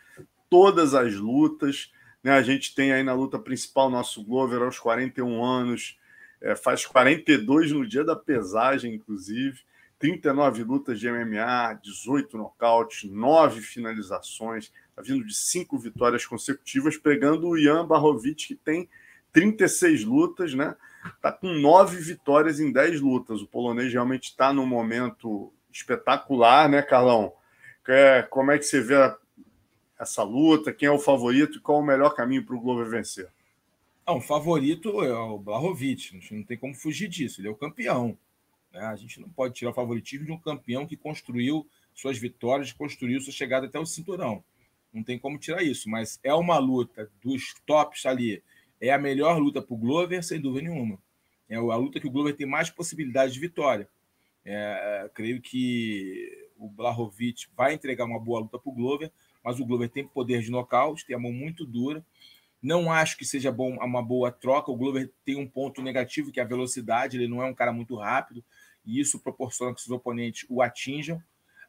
todas 0.50 0.96
as 0.96 1.14
lutas. 1.14 1.92
Né? 2.24 2.32
A 2.32 2.42
gente 2.42 2.74
tem 2.74 2.92
aí 2.92 3.04
na 3.04 3.14
luta 3.14 3.38
principal 3.38 3.90
nosso 3.90 4.24
Glover 4.24 4.64
aos 4.64 4.80
41 4.80 5.46
anos, 5.46 5.98
é, 6.42 6.56
faz 6.56 6.86
42 6.86 7.72
no 7.72 7.88
dia 7.88 8.04
da 8.04 8.16
pesagem, 8.16 8.96
inclusive. 8.96 9.60
39 10.00 10.64
lutas 10.64 11.00
de 11.00 11.12
MMA, 11.12 11.80
18 11.82 12.38
nocautes, 12.38 13.10
9 13.10 13.62
finalizações, 13.62 14.72
está 14.90 15.02
vindo 15.02 15.26
de 15.26 15.36
cinco 15.36 15.78
vitórias 15.78 16.26
consecutivas, 16.26 16.98
pegando 16.98 17.48
o 17.48 17.58
Ian 17.58 17.86
Barrovic, 17.86 18.48
que 18.48 18.56
tem 18.56 18.90
36 19.32 20.04
lutas, 20.04 20.54
né? 20.54 20.76
Está 21.16 21.32
com 21.32 21.48
nove 21.48 21.98
vitórias 21.98 22.60
em 22.60 22.72
10 22.72 23.02
lutas. 23.02 23.42
O 23.42 23.48
polonês 23.48 23.92
realmente 23.92 24.30
está 24.30 24.52
num 24.52 24.66
momento 24.66 25.54
espetacular, 25.72 26.68
né, 26.68 26.82
Carlão? 26.82 27.34
É, 27.88 28.22
como 28.24 28.52
é 28.52 28.58
que 28.58 28.66
você 28.66 28.82
vê 28.82 28.96
essa 29.98 30.24
luta? 30.24 30.74
Quem 30.74 30.88
é 30.88 30.92
o 30.92 31.00
favorito 31.00 31.58
e 31.58 31.62
qual 31.62 31.80
o 31.80 31.86
melhor 31.86 32.16
caminho 32.16 32.46
para 32.46 32.56
o 32.56 32.60
Glover 32.60 32.90
vencer? 32.90 33.30
Não, 34.06 34.18
o 34.18 34.22
favorito 34.22 35.04
é 35.04 35.14
o 35.14 35.38
Blahovic, 35.38 36.20
não 36.32 36.44
tem 36.44 36.58
como 36.58 36.74
fugir 36.74 37.08
disso, 37.08 37.42
ele 37.42 37.48
é 37.48 37.52
o 37.52 37.56
campeão. 37.56 38.18
Né? 38.72 38.82
A 38.82 38.96
gente 38.96 39.20
não 39.20 39.30
pode 39.30 39.54
tirar 39.54 39.72
o 39.72 39.74
favoritismo 39.74 40.26
de 40.26 40.32
um 40.32 40.40
campeão 40.40 40.86
que 40.86 40.96
construiu 40.96 41.68
suas 41.94 42.18
vitórias, 42.18 42.72
construiu 42.72 43.20
sua 43.20 43.34
chegada 43.34 43.66
até 43.66 43.80
o 43.80 43.86
cinturão. 43.86 44.44
Não 44.94 45.04
tem 45.04 45.20
como 45.20 45.38
tirar 45.38 45.64
isso, 45.64 45.90
mas 45.90 46.20
é 46.24 46.34
uma 46.34 46.58
luta 46.58 47.12
dos 47.22 47.54
tops 47.66 48.06
ali. 48.06 48.42
É 48.80 48.92
a 48.92 48.98
melhor 48.98 49.38
luta 49.40 49.62
para 49.62 49.74
o 49.74 49.78
Glover, 49.78 50.24
sem 50.24 50.40
dúvida 50.40 50.70
nenhuma. 50.70 51.00
É 51.50 51.56
a 51.56 51.76
luta 51.76 52.00
que 52.00 52.08
o 52.08 52.12
Glover 52.12 52.36
tem 52.36 52.48
mais 52.48 52.70
possibilidade 52.70 53.34
de 53.34 53.40
vitória. 53.40 53.90
É, 54.46 55.10
creio 55.14 55.42
que 55.42 56.50
o 56.58 56.70
Blahovic 56.70 57.48
vai 57.56 57.74
entregar 57.74 58.06
uma 58.06 58.20
boa 58.20 58.42
luta 58.42 58.58
para 58.58 58.70
o 58.70 58.74
Glover, 58.74 59.12
mas 59.44 59.60
o 59.60 59.66
Glover 59.66 59.90
tem 59.90 60.08
poder 60.08 60.42
de 60.42 60.52
nocaute, 60.52 61.06
tem 61.06 61.16
a 61.16 61.20
mão 61.20 61.32
muito 61.32 61.66
dura. 61.66 62.06
Não 62.62 62.92
acho 62.92 63.18
que 63.18 63.26
seja 63.26 63.52
bom, 63.52 63.78
uma 63.78 64.02
boa 64.02 64.32
troca. 64.32 64.72
O 64.72 64.78
Glover 64.78 65.12
tem 65.24 65.36
um 65.36 65.48
ponto 65.48 65.82
negativo, 65.82 66.32
que 66.32 66.40
é 66.40 66.44
a 66.44 66.48
velocidade. 66.48 67.18
Ele 67.18 67.28
não 67.28 67.42
é 67.42 67.46
um 67.46 67.54
cara 67.54 67.72
muito 67.72 67.96
rápido 67.96 68.44
e 68.88 69.00
isso 69.00 69.20
proporciona 69.20 69.76
que 69.76 69.82
seus 69.82 69.96
oponentes 69.96 70.46
o 70.50 70.62
atinjam. 70.62 71.22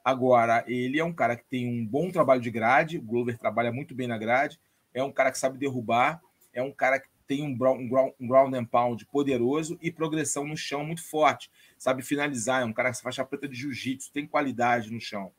Agora, 0.04 0.64
ele 0.68 0.98
é 0.98 1.04
um 1.04 1.12
cara 1.12 1.36
que 1.36 1.44
tem 1.44 1.68
um 1.68 1.84
bom 1.84 2.10
trabalho 2.10 2.40
de 2.40 2.50
grade, 2.50 2.98
o 2.98 3.02
Glover 3.02 3.36
trabalha 3.36 3.72
muito 3.72 3.94
bem 3.94 4.06
na 4.06 4.16
grade, 4.16 4.58
é 4.94 5.02
um 5.02 5.12
cara 5.12 5.32
que 5.32 5.38
sabe 5.38 5.58
derrubar, 5.58 6.22
é 6.54 6.62
um 6.62 6.72
cara 6.72 7.00
que 7.00 7.08
tem 7.26 7.42
um 7.42 7.54
ground, 7.54 7.80
um 8.18 8.26
ground 8.26 8.54
and 8.54 8.64
pound 8.64 9.04
poderoso 9.06 9.76
e 9.82 9.90
progressão 9.90 10.46
no 10.46 10.56
chão 10.56 10.82
muito 10.82 11.04
forte, 11.04 11.50
sabe 11.76 12.02
finalizar, 12.02 12.62
é 12.62 12.64
um 12.64 12.72
cara 12.72 12.90
que 12.90 13.02
faixa 13.02 13.24
preta 13.24 13.46
de 13.46 13.56
jiu-jitsu, 13.56 14.12
tem 14.12 14.26
qualidade 14.26 14.90
no 14.90 15.00
chão. 15.00 15.30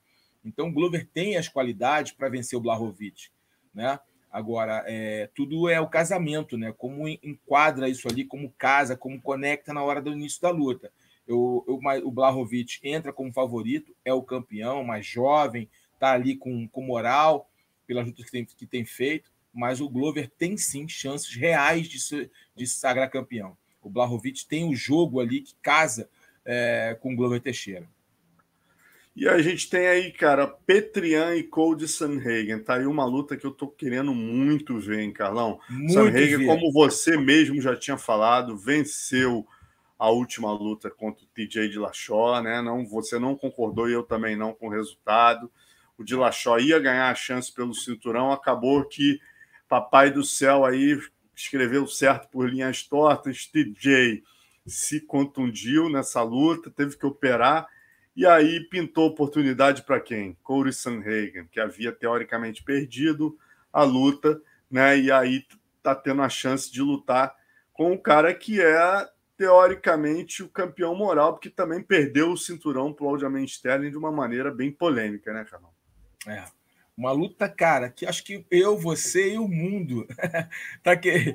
Então, 0.45 0.67
o 0.67 0.71
Glover 0.71 1.07
tem 1.11 1.35
as 1.37 1.47
qualidades 1.47 2.11
para 2.11 2.29
vencer 2.29 2.57
o 2.57 2.61
Blahovic, 2.61 3.29
né? 3.73 3.99
Agora, 4.31 4.83
é, 4.85 5.27
tudo 5.33 5.67
é 5.67 5.81
o 5.81 5.87
casamento, 5.87 6.57
né? 6.57 6.71
Como 6.77 7.07
enquadra 7.07 7.89
isso 7.89 8.07
ali, 8.07 8.23
como 8.23 8.53
casa, 8.57 8.95
como 8.95 9.19
conecta 9.19 9.73
na 9.73 9.83
hora 9.83 10.01
do 10.01 10.11
início 10.11 10.39
da 10.41 10.51
luta. 10.51 10.91
Eu, 11.29 11.63
eu, 11.67 11.79
o 12.07 12.11
Blahovic 12.11 12.79
entra 12.83 13.13
como 13.13 13.31
favorito, 13.31 13.95
é 14.03 14.11
o 14.11 14.23
campeão, 14.23 14.83
mais 14.83 15.05
jovem, 15.05 15.69
está 15.93 16.11
ali 16.11 16.35
com, 16.35 16.67
com 16.67 16.81
moral 16.81 17.47
pelas 17.85 18.07
lutas 18.07 18.25
que 18.25 18.31
tem, 18.31 18.45
que 18.45 18.65
tem 18.65 18.83
feito, 18.83 19.31
mas 19.53 19.79
o 19.79 19.87
Glover 19.87 20.27
tem 20.27 20.57
sim 20.57 20.87
chances 20.87 21.35
reais 21.35 21.87
de 21.87 21.99
se, 21.99 22.31
de 22.55 22.65
se 22.65 22.79
sagrar 22.79 23.11
campeão. 23.11 23.55
O 23.79 23.91
Blahovic 23.91 24.47
tem 24.47 24.67
o 24.67 24.75
jogo 24.75 25.19
ali 25.19 25.41
que 25.41 25.53
casa 25.61 26.09
é, 26.43 26.97
com 26.99 27.13
o 27.13 27.15
Glover 27.15 27.39
Teixeira. 27.39 27.87
E 29.15 29.27
a 29.27 29.39
gente 29.41 29.69
tem 29.69 29.85
aí, 29.85 30.11
cara, 30.11 30.47
Petrian 30.47 31.35
e 31.35 31.43
Cody 31.43 31.87
Sanhagen. 31.87 32.59
Tá 32.59 32.75
aí 32.75 32.87
uma 32.87 33.05
luta 33.05 33.37
que 33.37 33.45
eu 33.45 33.51
tô 33.51 33.67
querendo 33.67 34.15
muito 34.15 34.79
ver, 34.79 35.01
hein, 35.01 35.11
Carlão? 35.11 35.59
Muito 35.69 35.93
Sanhagen, 35.93 36.45
como 36.47 36.71
você 36.71 37.17
mesmo 37.17 37.61
já 37.61 37.75
tinha 37.75 37.97
falado, 37.97 38.57
venceu 38.57 39.45
a 39.99 40.09
última 40.09 40.49
luta 40.53 40.89
contra 40.89 41.25
o 41.25 41.27
TJ 41.27 41.67
de 41.67 41.77
Lachó, 41.77 42.41
né? 42.41 42.61
Não, 42.61 42.87
você 42.87 43.19
não 43.19 43.35
concordou 43.35 43.89
e 43.89 43.93
eu 43.93 44.01
também 44.01 44.33
não 44.33 44.53
com 44.53 44.67
o 44.67 44.71
resultado. 44.71 45.51
O 45.97 46.05
de 46.05 46.15
Lachó 46.15 46.57
ia 46.57 46.79
ganhar 46.79 47.09
a 47.09 47.15
chance 47.15 47.53
pelo 47.53 47.73
cinturão, 47.73 48.31
acabou 48.31 48.85
que 48.85 49.19
papai 49.67 50.09
do 50.09 50.23
céu 50.23 50.63
aí 50.63 50.97
escreveu 51.35 51.85
certo 51.85 52.29
por 52.29 52.49
linhas 52.49 52.81
tortas. 52.81 53.45
TJ 53.45 54.23
se 54.65 55.01
contundiu 55.01 55.89
nessa 55.89 56.21
luta, 56.21 56.71
teve 56.71 56.95
que 56.95 57.05
operar 57.05 57.67
e 58.15 58.25
aí 58.25 58.61
pintou 58.69 59.07
oportunidade 59.07 59.83
para 59.83 59.99
quem? 59.99 60.37
Corey 60.43 60.71
Sanhagen, 60.71 61.45
que 61.51 61.59
havia 61.59 61.91
teoricamente 61.91 62.63
perdido 62.63 63.37
a 63.71 63.83
luta, 63.83 64.41
né? 64.71 64.97
E 64.97 65.11
aí 65.11 65.45
tá 65.83 65.93
tendo 65.93 66.21
a 66.21 66.29
chance 66.29 66.71
de 66.71 66.81
lutar 66.81 67.35
com 67.73 67.91
o 67.91 67.99
cara 67.99 68.33
que 68.33 68.61
é 68.61 69.09
teoricamente, 69.39 70.43
o 70.43 70.49
campeão 70.49 70.93
moral, 70.93 71.31
porque 71.31 71.49
também 71.49 71.81
perdeu 71.81 72.29
o 72.29 72.37
cinturão 72.37 72.91
para 72.91 73.05
o 73.05 73.09
Aljamain 73.09 73.45
Sterling 73.45 73.89
de 73.89 73.95
uma 73.95 74.11
maneira 74.11 74.51
bem 74.51 74.69
polêmica, 74.69 75.31
né, 75.31 75.45
Carlão? 75.49 75.71
É. 76.27 76.43
Uma 76.97 77.13
luta, 77.13 77.47
cara, 77.47 77.89
que 77.89 78.05
acho 78.05 78.21
que 78.25 78.45
eu, 78.51 78.77
você 78.77 79.35
e 79.35 79.37
o 79.37 79.47
mundo 79.47 80.05
tá 80.83 80.97
que 80.97 81.33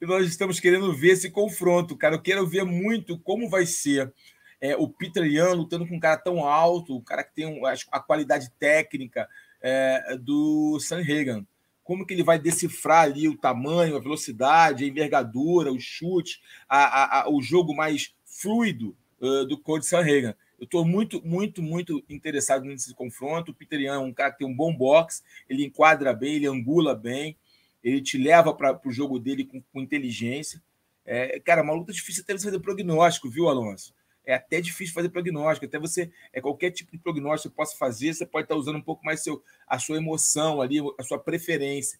nós 0.00 0.28
estamos 0.28 0.60
querendo 0.60 0.94
ver 0.94 1.14
esse 1.14 1.28
confronto, 1.28 1.96
cara. 1.96 2.14
Eu 2.14 2.22
quero 2.22 2.46
ver 2.46 2.62
muito 2.62 3.18
como 3.18 3.50
vai 3.50 3.66
ser 3.66 4.14
é, 4.60 4.76
o 4.76 4.88
Peter 4.88 5.24
Yan 5.24 5.54
lutando 5.54 5.84
com 5.84 5.96
um 5.96 6.00
cara 6.00 6.16
tão 6.16 6.44
alto, 6.44 6.94
o 6.94 7.02
cara 7.02 7.24
que 7.24 7.34
tem 7.34 7.60
a, 7.90 7.98
qualidade 7.98 8.52
técnica 8.60 9.28
é, 9.60 10.16
do 10.16 10.78
Sam 10.78 11.00
Hagan 11.00 11.44
como 11.86 12.04
que 12.04 12.12
ele 12.12 12.24
vai 12.24 12.36
decifrar 12.36 13.04
ali 13.04 13.28
o 13.28 13.38
tamanho, 13.38 13.96
a 13.96 14.00
velocidade, 14.00 14.84
a 14.84 14.88
envergadura, 14.88 15.72
o 15.72 15.78
chute, 15.78 16.42
a, 16.68 16.78
a, 16.78 17.22
a, 17.22 17.30
o 17.30 17.40
jogo 17.40 17.72
mais 17.72 18.12
fluido 18.24 18.96
uh, 19.20 19.46
do 19.46 19.56
Cody 19.56 19.86
Sanhagen. 19.86 20.34
Eu 20.58 20.64
estou 20.64 20.84
muito, 20.84 21.24
muito, 21.24 21.62
muito 21.62 22.04
interessado 22.08 22.64
nesse 22.64 22.92
confronto. 22.92 23.52
O 23.52 23.54
Peter 23.54 23.80
Yan 23.80 23.94
é 23.94 23.98
um 23.98 24.12
cara 24.12 24.32
que 24.32 24.38
tem 24.38 24.46
um 24.48 24.54
bom 24.54 24.74
boxe, 24.76 25.22
ele 25.48 25.64
enquadra 25.64 26.12
bem, 26.12 26.34
ele 26.34 26.48
angula 26.48 26.92
bem, 26.92 27.36
ele 27.84 28.02
te 28.02 28.18
leva 28.18 28.52
para 28.52 28.80
o 28.84 28.90
jogo 28.90 29.20
dele 29.20 29.44
com, 29.44 29.62
com 29.72 29.80
inteligência. 29.80 30.60
É, 31.04 31.38
cara, 31.38 31.62
uma 31.62 31.72
luta 31.72 31.92
difícil 31.92 32.24
até 32.24 32.36
você 32.36 32.46
fazer 32.46 32.58
prognóstico, 32.58 33.30
viu, 33.30 33.48
Alonso? 33.48 33.94
É 34.26 34.34
até 34.34 34.60
difícil 34.60 34.92
fazer 34.92 35.08
prognóstico. 35.08 35.64
Até 35.64 35.78
você, 35.78 36.10
é 36.32 36.40
qualquer 36.40 36.72
tipo 36.72 36.92
de 36.92 36.98
prognóstico 36.98 37.50
que 37.50 37.56
possa 37.56 37.76
fazer, 37.76 38.12
você 38.12 38.26
pode 38.26 38.44
estar 38.44 38.56
usando 38.56 38.76
um 38.76 38.82
pouco 38.82 39.04
mais 39.04 39.22
seu, 39.22 39.42
a 39.66 39.78
sua 39.78 39.96
emoção 39.96 40.60
ali, 40.60 40.78
a 40.98 41.02
sua 41.02 41.18
preferência. 41.18 41.98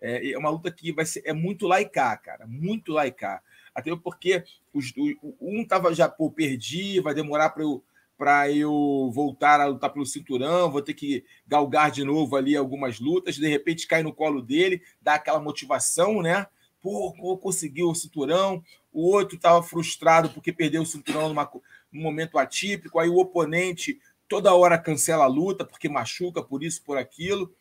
É, 0.00 0.32
é 0.32 0.38
uma 0.38 0.50
luta 0.50 0.70
que 0.70 0.92
vai 0.92 1.06
ser 1.06 1.22
é 1.24 1.32
muito 1.32 1.66
laicar, 1.66 2.20
cara, 2.20 2.46
muito 2.46 2.92
laicar. 2.92 3.42
Até 3.74 3.94
porque 3.96 4.44
os, 4.74 4.92
o, 4.96 5.36
um 5.40 5.64
tava 5.64 5.94
já, 5.94 6.08
pô, 6.08 6.30
perdi, 6.30 7.00
vai 7.00 7.14
demorar 7.14 7.50
para 7.50 7.62
eu 7.62 7.82
para 8.16 8.50
eu 8.50 9.12
voltar 9.14 9.60
a 9.60 9.66
lutar 9.66 9.92
pelo 9.92 10.04
cinturão, 10.04 10.72
vou 10.72 10.82
ter 10.82 10.92
que 10.92 11.24
galgar 11.46 11.92
de 11.92 12.02
novo 12.02 12.34
ali 12.34 12.56
algumas 12.56 12.98
lutas, 12.98 13.36
de 13.36 13.46
repente 13.46 13.86
cai 13.86 14.02
no 14.02 14.12
colo 14.12 14.42
dele, 14.42 14.82
dá 15.00 15.14
aquela 15.14 15.38
motivação, 15.38 16.20
né? 16.20 16.48
Pô, 16.82 17.38
conseguiu 17.40 17.90
o 17.90 17.94
cinturão, 17.94 18.60
o 18.98 19.12
outro 19.12 19.36
estava 19.36 19.62
frustrado 19.62 20.28
porque 20.30 20.52
perdeu 20.52 20.82
o 20.82 20.86
cinturão 20.86 21.28
numa, 21.28 21.48
num 21.92 22.02
momento 22.02 22.36
atípico, 22.36 22.98
aí 22.98 23.08
o 23.08 23.18
oponente 23.18 24.00
toda 24.26 24.54
hora 24.54 24.76
cancela 24.76 25.24
a 25.24 25.28
luta 25.28 25.64
porque 25.64 25.88
machuca, 25.88 26.42
por 26.42 26.64
isso, 26.64 26.82
por 26.82 26.98
aquilo. 26.98 27.54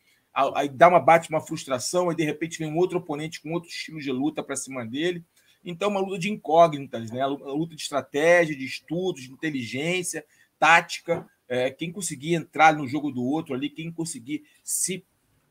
Aí 0.55 0.67
dá 0.67 0.88
uma 0.88 0.99
bate 0.99 1.29
uma 1.29 1.39
frustração, 1.39 2.09
aí 2.09 2.15
de 2.15 2.23
repente 2.23 2.57
vem 2.57 2.71
um 2.71 2.77
outro 2.77 2.97
oponente 2.97 3.39
com 3.39 3.53
outro 3.53 3.69
estilo 3.69 3.99
de 3.99 4.11
luta 4.11 4.41
para 4.41 4.55
cima 4.55 4.83
dele. 4.83 5.23
Então, 5.63 5.89
uma 5.89 5.99
luta 5.99 6.19
de 6.19 6.31
incógnitas, 6.31 7.11
né? 7.11 7.25
Uma 7.25 7.53
luta 7.53 7.75
de 7.75 7.81
estratégia, 7.81 8.55
de 8.55 8.65
estudos, 8.65 9.23
de 9.23 9.31
inteligência, 9.31 10.25
tática. 10.57 11.27
É, 11.47 11.69
quem 11.69 11.91
conseguir 11.91 12.33
entrar 12.33 12.73
no 12.73 12.88
jogo 12.88 13.11
do 13.11 13.23
outro 13.23 13.53
ali, 13.53 13.69
quem 13.69 13.91
conseguir 13.91 14.43
se 14.63 15.05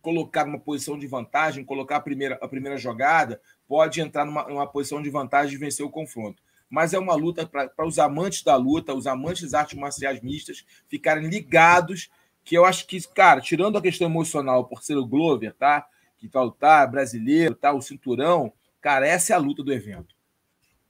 colocar 0.06 0.44
numa 0.44 0.60
posição 0.60 0.96
de 0.96 1.06
vantagem, 1.06 1.64
colocar 1.64 1.96
a 1.96 2.00
primeira, 2.00 2.38
a 2.40 2.46
primeira 2.46 2.76
jogada, 2.76 3.40
pode 3.68 4.00
entrar 4.00 4.24
numa, 4.24 4.44
numa 4.48 4.66
posição 4.66 5.02
de 5.02 5.10
vantagem 5.10 5.54
e 5.54 5.58
vencer 5.58 5.84
o 5.84 5.90
confronto. 5.90 6.42
Mas 6.68 6.92
é 6.92 6.98
uma 6.98 7.14
luta 7.14 7.46
para 7.46 7.86
os 7.86 7.98
amantes 7.98 8.42
da 8.42 8.56
luta, 8.56 8.94
os 8.94 9.06
amantes 9.06 9.42
das 9.42 9.54
artes 9.54 9.78
marciais 9.78 10.20
mistas, 10.20 10.64
ficarem 10.88 11.28
ligados. 11.28 12.10
Que 12.44 12.56
eu 12.56 12.64
acho 12.64 12.86
que, 12.86 13.00
cara, 13.08 13.40
tirando 13.40 13.76
a 13.76 13.82
questão 13.82 14.08
emocional 14.08 14.64
por 14.66 14.82
ser 14.82 14.96
o 14.96 15.06
Glover, 15.06 15.52
tá? 15.54 15.86
Que 16.16 16.28
vai 16.28 16.44
lutar, 16.44 16.90
brasileiro, 16.90 17.54
tá? 17.54 17.72
O 17.72 17.82
cinturão, 17.82 18.52
cara, 18.80 19.06
essa 19.06 19.32
é 19.32 19.36
a 19.36 19.38
luta 19.38 19.62
do 19.62 19.72
evento. 19.72 20.14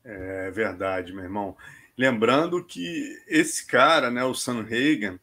É 0.05 0.51
verdade, 0.51 1.13
meu 1.13 1.25
irmão. 1.25 1.57
Lembrando 1.97 2.63
que 2.63 3.19
esse 3.27 3.67
cara, 3.67 4.11
né, 4.11 4.23
o 4.23 4.35
Sam 4.35 4.61
Hagan, 4.61 5.19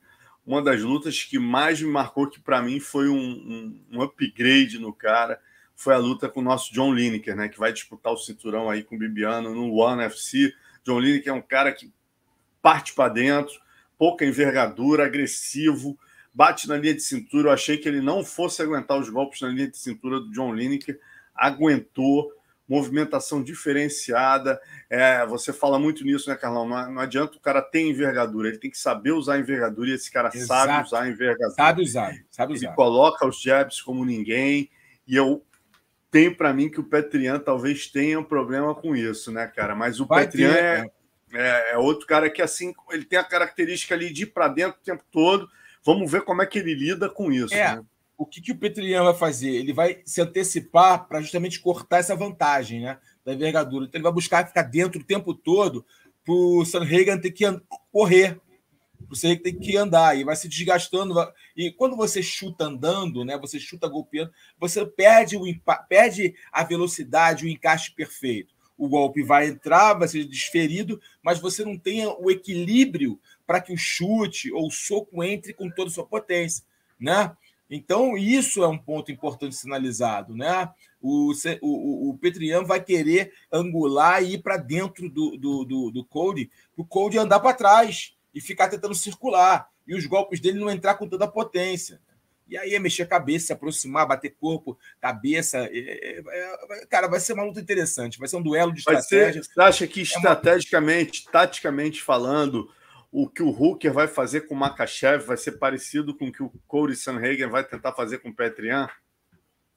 uma 0.46 0.62
das 0.62 0.82
lutas 0.82 1.24
que 1.24 1.40
mais 1.40 1.82
me 1.82 1.90
marcou, 1.90 2.28
que 2.28 2.40
para 2.40 2.62
mim 2.62 2.80
foi 2.80 3.08
um, 3.08 3.16
um, 3.16 3.86
um 3.92 4.02
upgrade 4.02 4.80
no 4.80 4.92
cara, 4.92 5.40
foi 5.76 5.94
a 5.94 5.98
luta 5.98 6.30
com 6.30 6.40
o 6.40 6.44
nosso 6.44 6.74
John 6.74 6.94
Lineker, 6.94 7.36
né? 7.36 7.50
Que 7.50 7.60
vai 7.60 7.74
disputar 7.74 8.14
o 8.14 8.18
cinturão 8.18 8.70
aí 8.70 8.84
com 8.84 8.96
o 8.96 9.00
Bibiano 9.00 9.54
no 9.54 9.74
One 9.74 10.04
FC. 10.04 10.54
John 10.84 11.00
Lineker 11.00 11.32
é 11.32 11.36
um 11.36 11.42
cara 11.42 11.72
que 11.72 11.92
parte 12.62 12.94
para 12.94 13.12
dentro, 13.12 13.54
pouca 13.98 14.26
envergadura, 14.26 15.06
agressivo, 15.06 15.98
bate 16.34 16.68
na 16.68 16.78
linha 16.78 16.94
de 16.94 17.02
cintura. 17.02 17.50
Eu 17.50 17.54
achei 17.54 17.78
que 17.78 17.88
ele 17.88 18.02
não 18.02 18.24
fosse 18.24 18.62
aguentar 18.62 18.98
os 18.98 19.10
golpes 19.10 19.42
na 19.42 19.50
linha 19.50 19.68
de 19.68 19.78
cintura 19.78 20.20
do 20.20 20.32
John 20.32 20.54
Lineker, 20.54 21.00
aguentou. 21.36 22.32
movimentação 22.66 23.44
diferenciada. 23.44 24.60
É, 24.90 25.26
você 25.26 25.52
fala 25.52 25.78
muito 25.78 26.06
nisso, 26.06 26.30
né, 26.30 26.36
Carlão? 26.36 26.68
Não, 26.68 26.94
não, 26.94 27.02
adianta 27.02 27.38
o 27.38 27.42
cara 27.42 27.62
ter 27.62 27.82
envergadura, 27.82 28.48
ele 28.48 28.58
tem 28.58 28.72
que 28.72 28.78
saber 28.78 29.12
usar 29.12 29.34
a 29.34 29.40
envergadura 29.40 29.90
e 29.90 29.94
esse 29.94 30.10
cara 30.10 30.32
Exato. 30.34 30.48
sabe 30.48 30.86
usar 30.86 31.02
a 31.02 31.10
envergadura. 31.10 31.52
Sabe 31.52 31.84
usar, 31.84 32.16
sabe 32.32 32.54
usar. 32.54 32.68
Ele 32.68 32.76
coloca 32.76 33.28
os 33.28 33.42
jabs 33.42 33.82
como 33.82 34.06
ninguém 34.06 34.70
e 35.06 35.16
eu 35.16 35.46
tenho 36.14 36.38
para 36.38 36.54
mim 36.54 36.70
que 36.70 36.80
o 36.80 36.84
Petrian 36.84 37.40
talvez 37.40 37.88
tenha 37.88 38.20
um 38.20 38.24
problema 38.24 38.76
com 38.76 38.96
isso, 38.96 39.32
né, 39.32 39.48
cara? 39.48 39.74
Mas 39.74 40.00
o 40.00 40.06
Vai 40.06 40.26
Petrian 40.26 40.54
é, 40.54 40.86
é, 41.34 41.74
é, 41.74 41.78
outro 41.80 42.06
cara 42.06 42.30
que, 42.30 42.40
assim, 42.40 42.72
ele 42.92 43.04
tem 43.04 43.18
a 43.18 43.24
característica 43.24 43.96
ali 43.96 44.14
de 44.14 44.22
ir 44.22 44.28
para 44.28 44.48
dentro 44.48 44.80
o 44.80 44.86
tempo 44.86 45.04
todo. 45.12 45.50
Vamos 45.84 46.10
ver 46.12 46.22
como 46.22 46.44
é 46.44 46.46
que 46.46 46.60
ele 46.60 46.76
lida 46.76 47.10
com 47.10 47.32
isso. 47.32 47.56
É. 47.56 47.78
Né? 47.78 47.84
O 48.16 48.28
que, 48.28 48.40
que 48.40 48.52
o 48.52 48.58
Petrian 48.58 49.04
vai 49.04 49.16
fazer? 49.16 49.50
Ele 49.50 49.74
vai 49.74 50.02
se 50.06 50.22
antecipar 50.22 51.08
para 51.08 51.20
justamente 51.20 51.60
cortar 51.60 51.98
essa 51.98 52.16
vantagem 52.16 52.82
né, 52.82 53.00
da 53.26 53.34
envergadura. 53.34 53.86
Então, 53.86 53.98
ele 53.98 54.04
vai 54.04 54.14
buscar 54.14 54.46
ficar 54.46 54.62
dentro 54.62 55.02
o 55.02 55.04
tempo 55.04 55.34
todo 55.34 55.84
para 56.24 56.34
o 56.34 56.64
Sanhagen 56.64 57.20
ter 57.20 57.32
que 57.32 57.44
correr 57.92 58.40
você 59.08 59.36
tem 59.36 59.58
que 59.58 59.78
andar 59.78 60.18
e 60.18 60.24
vai 60.24 60.36
se 60.36 60.48
desgastando. 60.48 61.16
E 61.56 61.72
quando 61.72 61.96
você 61.96 62.22
chuta 62.22 62.66
andando, 62.66 63.24
né? 63.24 63.38
Você 63.38 63.60
chuta 63.60 63.88
golpeando, 63.88 64.32
você 64.60 64.86
perde 64.86 65.38
o 65.38 65.44
perde 65.88 66.36
a 66.52 66.64
velocidade, 66.64 67.46
o 67.46 67.50
encaixe 67.50 67.92
perfeito. 67.92 68.54
O 68.78 68.88
golpe 68.88 69.22
vai 69.22 69.48
entrar, 69.48 69.94
vai 69.94 70.08
ser 70.08 70.26
desferido, 70.26 71.00
mas 71.22 71.40
você 71.40 71.64
não 71.64 71.78
tem 71.78 72.06
o 72.06 72.30
equilíbrio 72.32 73.20
para 73.46 73.62
que 73.62 73.72
o 73.72 73.78
chute 73.78 74.52
ou 74.52 74.68
o 74.68 74.72
soco 74.72 75.24
entre 75.24 75.54
com 75.54 75.70
toda 75.70 75.90
a 75.90 75.94
sua 75.94 76.06
potência, 76.06 76.64
né? 77.00 77.36
Então, 77.70 78.18
isso 78.18 78.64
é 78.64 78.68
um 78.68 78.78
ponto 78.78 79.12
importante 79.12 79.56
sinalizado, 79.56 80.36
né? 80.36 80.70
O, 81.02 81.34
o, 81.62 82.10
o 82.10 82.18
Petrian 82.18 82.64
vai 82.64 82.84
querer 82.84 83.34
angular 83.52 84.24
e 84.24 84.34
ir 84.34 84.44
para 84.44 84.58
dentro 84.58 85.10
do, 85.10 85.38
do, 85.38 85.66
do, 85.66 85.92
do 85.92 86.06
para 86.06 86.50
o 86.78 86.86
Code 86.86 87.18
andar 87.18 87.40
para 87.40 87.56
trás 87.56 88.14
e 88.34 88.42
ficar 88.42 88.70
tentando 88.70 88.96
circular. 88.96 89.70
E 89.86 89.96
os 89.96 90.06
golpes 90.06 90.40
dele 90.40 90.60
não 90.60 90.70
entrar 90.70 90.96
com 90.96 91.08
toda 91.08 91.26
a 91.26 91.32
potência. 91.32 92.00
E 92.48 92.58
aí 92.58 92.76
é 92.76 92.80
mexer 92.80 93.04
a 93.04 93.08
cabeça, 93.08 93.48
se 93.48 93.54
aproximar, 93.54 94.08
bater 94.08 94.36
corpo, 94.40 94.78
cabeça. 95.00 95.60
É, 95.72 95.78
é, 95.78 96.20
é, 96.20 96.86
cara, 96.88 97.08
vai 97.08 97.20
ser 97.20 97.34
uma 97.34 97.44
luta 97.44 97.60
interessante. 97.60 98.20
Vai 98.20 98.28
ser 98.28 98.36
um 98.36 98.42
duelo 98.42 98.74
de 98.74 98.80
estratégia. 98.80 99.42
você 99.42 99.62
acha 99.62 99.88
que 99.88 100.02
estrategicamente, 100.02 101.24
é 101.26 101.26
uma... 101.26 101.32
taticamente 101.32 102.02
falando, 102.02 102.70
o 103.12 103.30
que 103.30 103.42
o 103.42 103.50
Hooker 103.50 103.94
vai 103.94 104.08
fazer 104.08 104.42
com 104.42 104.56
o 104.56 104.58
Makachev 104.58 105.26
vai 105.26 105.38
ser 105.38 105.54
parecido 105.54 106.16
com 106.16 106.28
o 106.28 106.32
que 106.32 106.44
o 106.44 106.52
Corey 106.68 106.96
Sanhagen 106.96 107.48
vai 107.48 107.64
tentar 107.64 107.94
fazer 107.94 108.20
com 108.20 108.30
o 108.30 108.36
Petrian? 108.36 108.90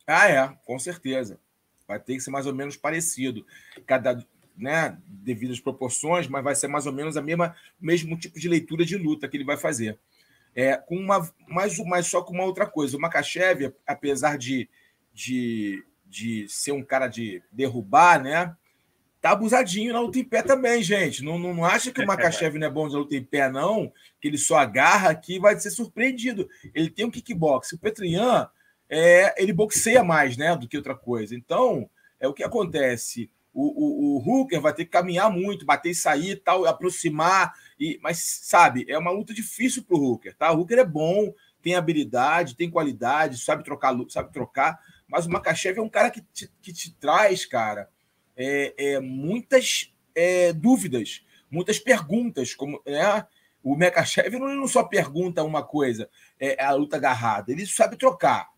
Ah, 0.07 0.29
é, 0.29 0.49
com 0.65 0.79
certeza. 0.79 1.39
Vai 1.87 2.01
ter 2.01 2.15
que 2.15 2.21
ser 2.21 2.31
mais 2.31 2.47
ou 2.47 2.55
menos 2.55 2.77
parecido. 2.77 3.47
Cada, 3.87 4.25
né, 4.57 4.97
devido 5.07 5.53
às 5.53 5.61
proporções, 5.61 6.27
mas 6.29 6.43
vai 6.43 6.55
ser 6.55 6.69
mais 6.69 6.87
ou 6.87 6.93
menos 6.93 7.17
a 7.17 7.23
mesma 7.23 7.55
mesmo 7.81 8.17
tipo 8.17 8.39
de 8.39 8.49
leitura 8.49 8.85
de 8.85 8.97
luta 8.97 9.29
que 9.29 9.37
ele 9.37 9.45
vai 9.45 9.57
fazer. 9.57 9.99
É, 10.55 10.77
com 10.77 10.97
uma, 10.97 11.31
mais, 11.47 11.79
mais 11.85 12.07
só 12.07 12.23
com 12.23 12.33
uma 12.33 12.45
outra 12.45 12.67
coisa. 12.67 12.97
O 12.97 13.01
Makachev, 13.01 13.75
apesar 13.87 14.39
de, 14.39 14.69
de, 15.13 15.85
de 16.07 16.49
ser 16.49 16.73
um 16.73 16.83
cara 16.83 17.09
de 17.09 17.43
derrubar, 17.53 18.23
né? 18.23 18.57
Tá 19.21 19.33
abusadinho 19.33 19.93
na 19.93 20.01
luta 20.01 20.19
em 20.19 20.25
pé 20.25 20.41
também, 20.41 20.83
gente. 20.83 21.23
Não, 21.23 21.39
não, 21.39 21.53
não 21.53 21.65
acha 21.65 21.93
que 21.93 22.01
o 22.01 22.07
Makachev 22.07 22.59
não 22.59 22.67
é 22.67 22.71
bom 22.71 22.89
na 22.89 22.99
luta 22.99 23.15
em 23.15 23.25
pé, 23.25 23.51
não, 23.51 23.93
que 24.21 24.29
ele 24.29 24.39
só 24.39 24.57
agarra 24.57 25.11
aqui 25.11 25.39
vai 25.39 25.59
ser 25.59 25.71
surpreendido. 25.71 26.49
Ele 26.75 26.89
tem 26.89 27.05
um 27.05 27.11
kickbox. 27.11 27.73
O 27.73 27.79
Petrian, 27.79 28.49
é, 28.89 29.43
ele 29.43 29.53
boxeia 29.53 30.03
mais, 30.03 30.37
né, 30.37 30.57
do 30.57 30.69
que 30.69 30.77
outra 30.77 30.95
coisa. 30.95 31.35
Então, 31.35 31.91
é 32.19 32.27
o 32.27 32.33
que 32.33 32.43
acontece 32.43 33.31
o, 33.57 34.17
o, 34.17 34.19
o 34.19 34.19
Hooker 34.19 34.61
vai 34.61 34.75
ter 34.75 34.85
que 34.85 34.91
caminhar 34.91 35.31
muito, 35.31 35.65
bater 35.65 35.91
e 35.91 35.95
sair, 35.95 36.37
tal, 36.37 36.67
aproximar. 36.67 37.55
E, 37.81 37.99
mas, 38.03 38.19
sabe, 38.43 38.85
é 38.87 38.99
uma 38.99 39.11
luta 39.11 39.33
difícil 39.33 39.83
para 39.83 39.97
o 39.97 40.01
Hooker, 40.01 40.37
tá? 40.37 40.53
O 40.53 40.61
Hooker 40.61 40.79
é 40.79 40.85
bom, 40.85 41.33
tem 41.63 41.75
habilidade, 41.75 42.55
tem 42.55 42.71
qualidade, 42.71 43.39
sabe 43.39 43.65
trocar, 43.65 43.97
sabe 44.11 44.31
trocar, 44.31 44.79
mas 45.09 45.25
o 45.25 45.31
Makachev 45.31 45.79
é 45.79 45.83
um 45.83 45.89
cara 45.89 46.11
que 46.11 46.21
te, 46.21 46.53
que 46.61 46.71
te 46.71 46.95
traz, 46.97 47.47
cara, 47.47 47.89
é, 48.37 48.75
é 48.77 49.01
muitas 49.01 49.91
é, 50.15 50.53
dúvidas, 50.53 51.25
muitas 51.51 51.79
perguntas, 51.79 52.55
como 52.55 52.83
é, 52.85 53.25
o 53.63 53.75
Makachev 53.75 54.39
não, 54.39 54.55
não 54.55 54.69
só 54.69 54.85
pergunta 54.85 55.43
uma 55.43 55.63
coisa, 55.63 56.11
é, 56.39 56.63
é 56.63 56.67
a 56.67 56.75
luta 56.75 56.97
agarrada, 56.97 57.51
ele 57.51 57.67
sabe 57.67 57.97
trocar 57.97 58.51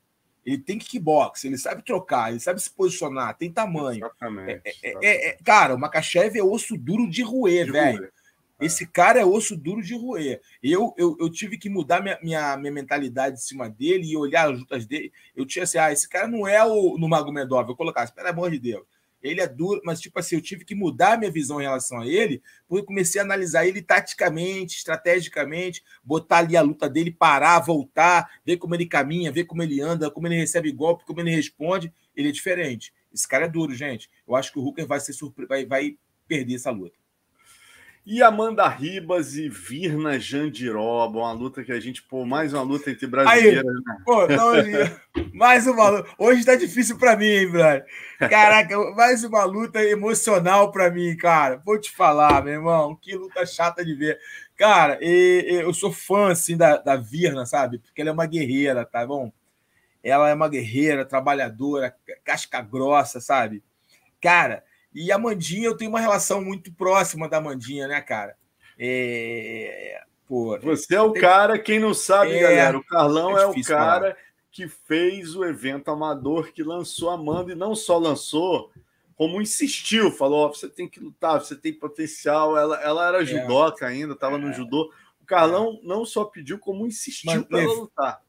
ele 0.49 0.59
tem 0.59 0.79
kickbox, 0.79 1.45
ele 1.45 1.59
sabe 1.59 1.85
trocar, 1.85 2.31
ele 2.31 2.41
sabe 2.41 2.61
se 2.61 2.71
posicionar, 2.71 3.37
tem 3.37 3.53
tamanho. 3.53 3.99
Exatamente. 3.99 4.63
É, 4.65 4.73
é, 4.83 4.97
é, 5.03 5.29
é 5.29 5.39
cara, 5.45 5.75
o 5.75 5.79
Makachev 5.79 6.39
é 6.39 6.43
osso 6.43 6.75
duro 6.75 7.09
de 7.09 7.23
roer, 7.23 7.71
velho. 7.71 8.05
É. 8.05 8.67
Esse 8.67 8.87
cara 8.87 9.21
é 9.21 9.25
osso 9.25 9.55
duro 9.55 9.83
de 9.83 9.95
roer. 9.95 10.41
Eu, 10.63 10.95
eu, 10.97 11.17
eu 11.21 11.31
tive 11.31 11.59
que 11.59 11.69
mudar 11.69 12.03
minha, 12.03 12.19
minha, 12.23 12.57
minha 12.57 12.73
mentalidade 12.73 13.37
em 13.37 13.41
cima 13.41 13.69
dele 13.69 14.11
e 14.11 14.17
olhar 14.17 14.51
as 14.51 14.59
lutas 14.59 14.87
dele. 14.87 15.13
Eu 15.37 15.45
tinha 15.45 15.65
assim, 15.65 15.79
ah, 15.79 15.93
esse 15.93 16.09
cara 16.09 16.27
não 16.27 16.49
é 16.49 16.65
o 16.65 16.97
no 16.99 17.09
Magomedov. 17.09 17.69
Eu 17.69 17.77
colocasse, 17.77 18.13
pelo 18.13 18.29
amor 18.29 18.51
de 18.51 18.59
Deus. 18.59 18.85
Ele 19.23 19.41
é 19.41 19.47
duro, 19.47 19.81
mas 19.85 20.01
tipo 20.01 20.19
assim, 20.19 20.37
eu 20.37 20.41
tive 20.41 20.65
que 20.65 20.75
mudar 20.75 21.19
minha 21.19 21.31
visão 21.31 21.61
em 21.61 21.65
relação 21.65 22.01
a 22.01 22.07
ele, 22.07 22.43
porque 22.67 22.83
eu 22.83 22.87
comecei 22.87 23.21
a 23.21 23.25
analisar 23.25 23.67
ele 23.67 23.83
taticamente, 23.83 24.77
estrategicamente, 24.77 25.83
botar 26.05 26.39
ali 26.39 26.57
a 26.57 26.63
luta 26.63 26.89
dele, 26.89 27.11
parar, 27.11 27.59
voltar, 27.61 28.31
ver 28.45 28.57
como 28.57 28.75
ele 28.75 28.87
caminha, 28.87 29.33
ver 29.33 29.45
como 29.45 29.63
ele 29.63 29.81
anda, 29.81 30.11
como 30.11 30.27
ele 30.29 30.37
recebe 30.37 30.71
golpe, 30.71 31.05
como 31.05 31.21
ele 31.21 31.31
responde. 31.31 31.93
Ele 32.15 32.29
é 32.29 32.33
diferente. 32.33 32.93
Esse 33.13 33.27
cara 33.27 33.47
é 33.47 33.49
duro, 33.49 33.75
gente. 33.75 34.09
Eu 34.27 34.37
acho 34.37 34.53
que 34.53 34.59
o 34.59 34.63
Hooker 34.63 34.87
vai 34.87 35.01
ser 35.01 35.13
surpre... 35.13 35.47
vai, 35.47 35.67
vai 35.67 35.97
perder 36.27 36.55
essa 36.55 36.71
luta. 36.71 36.97
E 38.11 38.23
Amanda 38.23 38.67
Ribas 38.67 39.37
e 39.37 39.51
Virna 39.51 40.19
Jandiroba, 40.19 41.19
uma 41.19 41.33
luta 41.33 41.63
que 41.63 41.71
a 41.71 41.79
gente, 41.79 42.03
pô, 42.03 42.25
mais 42.25 42.55
uma 42.55 42.63
luta 42.63 42.91
entre 42.91 43.07
brasileiras. 43.07 43.63
Aí, 43.63 43.71
né? 43.71 43.97
pô, 44.03 44.21
mais 45.37 45.67
uma 45.67 45.91
luta. 45.91 46.09
Hoje 46.17 46.43
tá 46.43 46.57
difícil 46.57 46.97
para 46.97 47.15
mim, 47.19 47.27
hein, 47.27 47.51
brother? 47.51 47.85
Caraca, 48.19 48.79
mais 48.93 49.25
uma 49.25 49.45
luta 49.45 49.85
emocional 49.85 50.73
para 50.73 50.91
mim, 50.91 51.15
cara. 51.19 51.61
Vou 51.63 51.79
te 51.79 51.91
falar, 51.91 52.43
meu 52.43 52.55
irmão, 52.55 52.97
que 52.97 53.15
luta 53.15 53.45
chata 53.45 53.85
de 53.85 53.95
ver. 53.95 54.19
Cara, 54.57 54.97
e, 55.03 55.45
e, 55.47 55.55
eu 55.57 55.75
sou 55.75 55.93
fã, 55.93 56.33
assim, 56.33 56.57
da, 56.57 56.79
da 56.79 56.97
Virna, 56.97 57.45
sabe? 57.45 57.79
Porque 57.79 58.01
ela 58.01 58.09
é 58.09 58.13
uma 58.15 58.27
guerreira, 58.27 58.87
tá 58.87 59.07
bom? 59.07 59.31
Ela 60.03 60.31
é 60.31 60.35
uma 60.35 60.49
guerreira, 60.49 61.05
trabalhadora, 61.05 61.95
casca 62.25 62.63
grossa, 62.63 63.21
sabe? 63.21 63.63
Cara, 64.19 64.65
e 64.95 65.13
a 65.13 65.19
Mandinha, 65.19 65.67
eu 65.67 65.77
tenho 65.77 65.91
uma 65.91 66.01
relação 66.01 66.43
muito 66.43 66.73
próxima 66.73 67.29
da 67.29 67.41
Mandinha, 67.41 67.87
né, 67.87 68.01
cara? 68.01 68.37
É... 68.79 70.03
Pô, 70.27 70.59
Você 70.61 70.95
é 70.95 71.01
o 71.01 71.13
tem... 71.13 71.23
cara, 71.23 71.59
quem 71.59 71.79
não 71.79 71.95
sabe, 71.95 72.33
é... 72.33 72.41
galera, 72.41 72.79
o 72.79 72.85
Carlão 72.85 73.39
é, 73.39 73.43
é 73.43 73.47
o 73.47 73.65
cara 73.65 74.17
que 74.51 74.69
fez 74.69 75.35
o 75.37 75.45
evento 75.45 75.91
amador, 75.91 76.53
que 76.53 76.63
lançou 76.63 77.11
a 77.11 77.15
Amanda, 77.15 77.53
e 77.53 77.55
não 77.55 77.75
só 77.75 77.97
lançou, 77.97 78.71
como 79.15 79.41
insistiu, 79.43 80.11
falou: 80.11 80.47
oh, 80.47 80.55
você 80.55 80.69
tem 80.69 80.89
que 80.89 81.01
lutar, 81.01 81.41
você 81.41 81.57
tem 81.57 81.73
potencial. 81.73 82.57
Ela, 82.57 82.81
ela 82.83 83.09
era 83.09 83.23
é. 83.23 83.27
judoca 83.27 83.87
ainda, 83.87 84.15
estava 84.15 84.39
no 84.39 84.51
é. 84.51 84.53
judô. 84.53 84.93
O 85.21 85.27
Carlão 85.27 85.81
não 85.83 86.05
só 86.05 86.25
pediu, 86.25 86.59
como 86.59 86.87
insistiu 86.87 87.45
para 87.45 87.61
ela 87.61 87.73
lutar. 87.73 88.23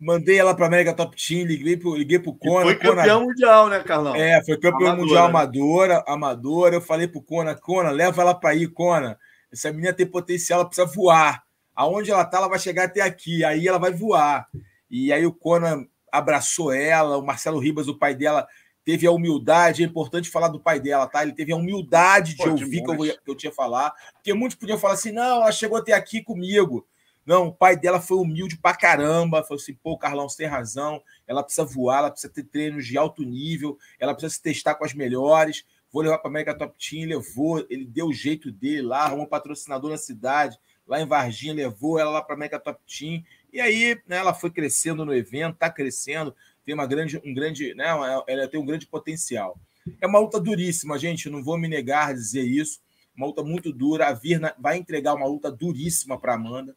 Mandei 0.00 0.38
ela 0.38 0.54
para 0.54 0.64
América 0.64 0.94
Top 0.94 1.14
Team, 1.14 1.44
liguei 1.44 1.76
pro, 1.76 1.94
liguei 1.94 2.18
pro 2.18 2.32
Kona. 2.32 2.62
foi 2.62 2.76
campeão 2.76 3.18
Kona... 3.18 3.20
mundial, 3.20 3.68
né, 3.68 3.80
Carlão? 3.80 4.16
É, 4.16 4.42
foi 4.42 4.56
campeão 4.56 4.88
amadora. 4.88 5.02
mundial 5.02 5.26
amadora, 5.26 6.04
amadora. 6.08 6.74
Eu 6.76 6.80
falei 6.80 7.06
pro 7.06 7.20
Kona, 7.20 7.54
Kona, 7.54 7.90
leva 7.90 8.22
ela 8.22 8.34
para 8.34 8.50
aí, 8.50 8.66
Kona. 8.66 9.18
Essa 9.52 9.70
menina 9.70 9.92
tem 9.92 10.06
potencial, 10.06 10.60
ela 10.60 10.68
precisa 10.68 10.86
voar. 10.86 11.42
Aonde 11.76 12.10
ela 12.10 12.24
tá, 12.24 12.38
ela 12.38 12.48
vai 12.48 12.58
chegar 12.58 12.84
até 12.84 13.02
aqui. 13.02 13.44
Aí 13.44 13.68
ela 13.68 13.78
vai 13.78 13.92
voar. 13.92 14.46
E 14.90 15.12
aí 15.12 15.26
o 15.26 15.34
Kona 15.34 15.86
abraçou 16.10 16.72
ela, 16.72 17.18
o 17.18 17.24
Marcelo 17.24 17.58
Ribas, 17.58 17.86
o 17.86 17.98
pai 17.98 18.14
dela, 18.14 18.48
teve 18.84 19.06
a 19.06 19.12
humildade. 19.12 19.82
É 19.82 19.86
importante 19.86 20.30
falar 20.30 20.48
do 20.48 20.58
pai 20.58 20.80
dela, 20.80 21.06
tá? 21.06 21.22
Ele 21.22 21.32
teve 21.32 21.52
a 21.52 21.56
humildade 21.56 22.36
de 22.36 22.42
Pô, 22.42 22.50
ouvir 22.50 22.82
que 22.82 22.90
eu, 22.90 22.96
que 22.96 23.30
eu 23.30 23.34
tinha 23.34 23.52
falar. 23.52 23.92
Porque 24.14 24.32
muitos 24.32 24.56
podiam 24.56 24.78
falar 24.78 24.94
assim: 24.94 25.12
não, 25.12 25.42
ela 25.42 25.52
chegou 25.52 25.76
até 25.76 25.92
aqui 25.92 26.22
comigo. 26.22 26.86
Não, 27.24 27.48
o 27.48 27.54
pai 27.54 27.76
dela 27.76 28.00
foi 28.00 28.18
humilde 28.18 28.56
pra 28.56 28.74
caramba. 28.74 29.42
Falou 29.42 29.60
assim: 29.60 29.74
pô, 29.74 29.96
Carlão, 29.96 30.28
você 30.28 30.38
tem 30.38 30.46
razão. 30.46 31.02
Ela 31.26 31.42
precisa 31.42 31.64
voar, 31.64 31.98
ela 31.98 32.10
precisa 32.10 32.32
ter 32.32 32.44
treinos 32.44 32.86
de 32.86 32.96
alto 32.98 33.22
nível, 33.22 33.78
ela 33.98 34.14
precisa 34.14 34.34
se 34.34 34.42
testar 34.42 34.74
com 34.74 34.84
as 34.84 34.94
melhores. 34.94 35.64
Vou 35.92 36.02
levar 36.02 36.18
para 36.18 36.30
América 36.30 36.54
Top 36.54 36.74
Team. 36.78 37.08
Levou, 37.08 37.66
ele 37.68 37.84
deu 37.84 38.06
o 38.06 38.12
jeito 38.12 38.50
dele 38.50 38.82
lá, 38.82 39.04
arrumou 39.04 39.26
um 39.26 39.28
patrocinador 39.28 39.90
na 39.90 39.98
cidade, 39.98 40.58
lá 40.86 41.00
em 41.00 41.06
Varginha, 41.06 41.52
levou 41.52 41.98
ela 41.98 42.10
lá 42.10 42.22
para 42.22 42.34
América 42.34 42.60
Top 42.60 42.80
Team. 42.86 43.22
E 43.52 43.60
aí, 43.60 44.00
né, 44.06 44.18
ela 44.18 44.32
foi 44.32 44.50
crescendo 44.50 45.04
no 45.04 45.12
evento, 45.12 45.54
está 45.54 45.68
crescendo, 45.68 46.34
tem 46.64 46.74
uma 46.74 46.86
grande, 46.86 47.20
um 47.24 47.34
grande, 47.34 47.74
né, 47.74 47.86
ela 48.28 48.46
tem 48.46 48.60
um 48.60 48.64
grande 48.64 48.86
potencial. 48.86 49.58
É 50.00 50.06
uma 50.06 50.18
luta 50.18 50.38
duríssima, 50.40 50.98
gente. 50.98 51.30
Não 51.30 51.42
vou 51.42 51.58
me 51.58 51.66
negar 51.66 52.10
a 52.10 52.12
dizer 52.12 52.42
isso. 52.42 52.80
Uma 53.16 53.26
luta 53.26 53.42
muito 53.42 53.72
dura. 53.72 54.08
A 54.08 54.12
Virna 54.12 54.54
vai 54.58 54.76
entregar 54.76 55.14
uma 55.14 55.26
luta 55.26 55.50
duríssima 55.50 56.18
para 56.18 56.34
Amanda. 56.34 56.76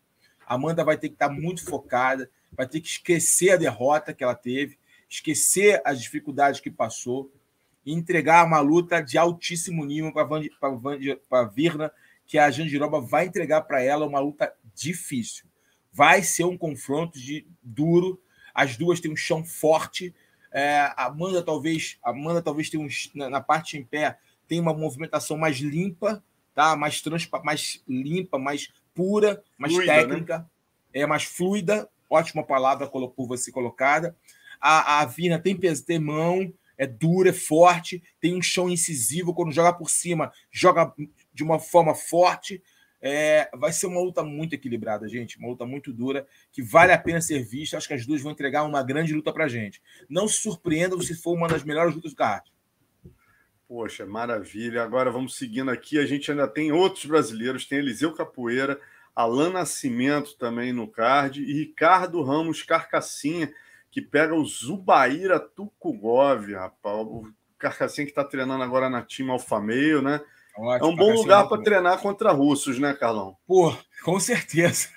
Amanda 0.53 0.83
vai 0.83 0.97
ter 0.97 1.09
que 1.09 1.15
estar 1.15 1.29
muito 1.29 1.63
focada, 1.65 2.29
vai 2.51 2.67
ter 2.67 2.79
que 2.79 2.87
esquecer 2.87 3.51
a 3.51 3.57
derrota 3.57 4.13
que 4.13 4.23
ela 4.23 4.35
teve, 4.35 4.77
esquecer 5.09 5.81
as 5.85 6.01
dificuldades 6.01 6.59
que 6.59 6.71
passou. 6.71 7.31
e 7.85 7.91
entregar 7.91 8.45
uma 8.45 8.61
luta 8.61 9.01
de 9.01 9.17
altíssimo 9.17 9.83
nível 9.83 10.13
para 10.13 11.41
a 11.41 11.43
Virna, 11.43 11.91
que 12.25 12.37
a 12.37 12.49
Jandiroba 12.49 13.01
vai 13.01 13.25
entregar 13.25 13.61
para 13.63 13.81
ela 13.81 14.05
uma 14.05 14.19
luta 14.19 14.53
difícil. 14.73 15.45
Vai 15.91 16.23
ser 16.23 16.45
um 16.45 16.57
confronto 16.57 17.19
de 17.19 17.45
duro. 17.61 18.21
As 18.53 18.77
duas 18.77 19.01
têm 19.01 19.11
um 19.11 19.17
chão 19.17 19.43
forte. 19.43 20.15
É, 20.51 20.93
Amanda 20.95 21.43
talvez, 21.43 21.97
Amanda 22.01 22.41
talvez 22.41 22.69
tenha 22.69 22.81
um, 22.81 22.87
na, 23.13 23.29
na, 23.29 23.41
parte 23.41 23.77
em 23.77 23.83
pé 23.83 24.17
tem 24.47 24.59
uma 24.59 24.73
movimentação 24.73 25.37
mais 25.37 25.57
limpa, 25.57 26.23
tá? 26.53 26.75
Mais 26.75 27.01
transpa, 27.01 27.41
mais 27.43 27.83
limpa, 27.87 28.37
mais 28.37 28.71
pura, 28.93 29.43
mais 29.57 29.73
fluida, 29.73 29.93
né? 29.93 29.99
técnica, 30.01 30.37
né? 30.39 30.45
é 30.93 31.05
mais 31.05 31.23
fluida. 31.23 31.89
Ótima 32.09 32.43
palavra 32.43 32.87
por 32.87 33.27
você 33.27 33.51
colocada. 33.51 34.15
A, 34.61 35.01
a 35.01 35.05
Vina 35.05 35.39
tem 35.39 35.57
peso, 35.57 35.85
tem 35.85 35.99
mão, 35.99 36.53
é 36.77 36.85
dura, 36.85 37.29
é 37.29 37.33
forte, 37.33 38.03
tem 38.19 38.35
um 38.35 38.41
chão 38.41 38.69
incisivo. 38.69 39.33
Quando 39.33 39.51
joga 39.51 39.73
por 39.73 39.89
cima, 39.89 40.31
joga 40.51 40.93
de 41.33 41.43
uma 41.43 41.59
forma 41.59 41.95
forte. 41.95 42.61
É, 43.01 43.49
vai 43.53 43.73
ser 43.73 43.87
uma 43.87 43.99
luta 43.99 44.23
muito 44.23 44.53
equilibrada, 44.55 45.09
gente. 45.09 45.37
Uma 45.37 45.49
luta 45.49 45.65
muito 45.65 45.91
dura, 45.91 46.25
que 46.51 46.61
vale 46.61 46.93
a 46.93 46.97
pena 46.97 47.19
ser 47.19 47.43
vista. 47.43 47.75
Acho 47.75 47.87
que 47.87 47.93
as 47.93 48.05
duas 48.05 48.21
vão 48.21 48.31
entregar 48.31 48.63
uma 48.63 48.81
grande 48.81 49.13
luta 49.13 49.33
pra 49.33 49.47
gente. 49.47 49.81
Não 50.07 50.27
se 50.27 50.37
surpreenda 50.37 50.97
se 51.01 51.15
for 51.15 51.33
uma 51.33 51.47
das 51.47 51.63
melhores 51.63 51.93
lutas 51.93 52.11
do 52.11 52.15
card. 52.15 52.52
Poxa, 53.73 54.05
maravilha. 54.05 54.83
Agora 54.83 55.09
vamos 55.09 55.35
seguindo 55.35 55.71
aqui. 55.71 55.97
A 55.97 56.05
gente 56.05 56.29
ainda 56.29 56.47
tem 56.47 56.71
outros 56.71 57.05
brasileiros. 57.05 57.65
Tem 57.65 57.79
Eliseu 57.79 58.13
Capoeira, 58.13 58.79
Alan 59.15 59.49
Nascimento 59.49 60.37
também 60.37 60.71
no 60.71 60.87
card 60.87 61.41
e 61.41 61.53
Ricardo 61.53 62.21
Ramos 62.21 62.61
Carcassinha, 62.61 63.51
que 63.89 63.99
pega 63.99 64.35
o 64.35 64.45
Zubaíra 64.45 65.39
Tukugov, 65.39 66.53
rapaz. 66.53 66.97
O 66.97 67.33
Carcassinha 67.57 68.05
que 68.05 68.11
está 68.11 68.23
treinando 68.23 68.63
agora 68.63 68.91
na 68.91 69.01
time 69.01 69.31
Alfa 69.31 69.59
Meio, 69.59 70.03
né? 70.03 70.21
Ótimo, 70.55 70.87
é 70.87 70.93
um 70.93 70.95
bom 70.95 71.11
lugar 71.11 71.49
para 71.49 71.63
treinar 71.63 71.99
contra 71.99 72.31
russos, 72.31 72.77
né, 72.77 72.93
Carlão? 72.93 73.35
Pô, 73.47 73.75
com 74.05 74.19
certeza. 74.19 74.89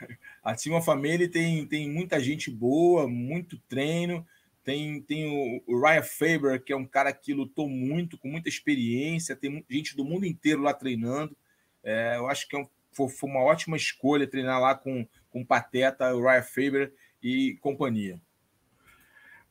A 0.45 0.55
Team 0.55 0.83
Família 0.83 1.31
tem, 1.31 1.67
tem 1.67 1.91
muita 1.91 2.21
gente 2.21 2.51
boa, 2.51 3.09
muito 3.09 3.59
treino. 3.71 4.27
Tem, 4.67 5.01
tem 5.01 5.63
o, 5.65 5.81
Ryan 5.81 6.03
Faber, 6.03 6.61
que 6.61 6.73
é 6.73 6.77
um 6.77 6.85
cara 6.85 7.13
que 7.13 7.33
lutou 7.33 7.69
muito, 7.69 8.19
com 8.19 8.27
muita 8.27 8.49
experiência. 8.49 9.37
Tem 9.37 9.65
gente 9.71 9.97
do 9.97 10.05
mundo 10.05 10.27
inteiro 10.27 10.61
lá 10.61 10.75
treinando. 10.75 11.37
É, 11.85 12.17
eu 12.17 12.27
acho 12.27 12.49
que 12.49 12.57
é 12.57 12.59
um, 12.59 12.69
foi, 12.91 13.09
foi, 13.09 13.31
uma 13.31 13.45
ótima 13.45 13.77
escolha 13.77 14.27
treinar 14.27 14.61
lá 14.61 14.75
com, 14.75 15.07
com 15.31 15.43
o 15.43 15.47
Pateta, 15.47 16.13
o 16.13 16.21
Ryan 16.21 16.43
Faber 16.43 16.93
e 17.23 17.57
companhia. 17.61 18.21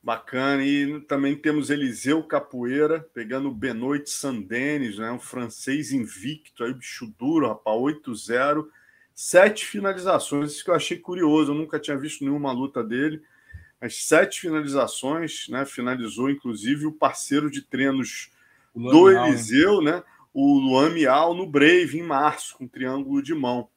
Bacana. 0.02 0.62
E 0.62 1.00
também 1.06 1.34
temos 1.34 1.70
Eliseu 1.70 2.22
Capoeira, 2.22 3.00
pegando 3.14 3.48
o 3.48 3.54
Benoit 3.54 4.10
Sandenis, 4.10 4.98
né? 4.98 5.10
um 5.10 5.18
francês 5.18 5.92
invicto, 5.92 6.62
aí, 6.62 6.74
bicho 6.74 7.06
duro, 7.18 7.48
rapaz, 7.48 7.74
8-0. 7.74 8.66
Sete 9.14 9.64
finalizações, 9.64 10.52
isso 10.52 10.62
que 10.62 10.68
eu 10.68 10.74
achei 10.74 10.98
curioso, 10.98 11.52
eu 11.52 11.56
nunca 11.56 11.80
tinha 11.80 11.96
visto 11.96 12.22
nenhuma 12.22 12.52
luta 12.52 12.84
dele. 12.84 13.22
As 13.80 14.04
sete 14.04 14.40
finalizações, 14.40 15.48
né? 15.48 15.64
Finalizou, 15.64 16.30
inclusive, 16.30 16.86
o 16.86 16.92
parceiro 16.92 17.50
de 17.50 17.62
treinos 17.62 18.30
do 18.74 19.04
Mial, 19.04 19.28
Eliseu, 19.28 19.80
né? 19.80 20.02
O 20.32 20.58
Luan 20.58 20.90
Mial 20.90 21.34
no 21.34 21.46
Brave, 21.46 21.98
em 21.98 22.02
março, 22.02 22.56
com 22.56 22.66
triângulo 22.66 23.22
de 23.22 23.34
mão. 23.34 23.68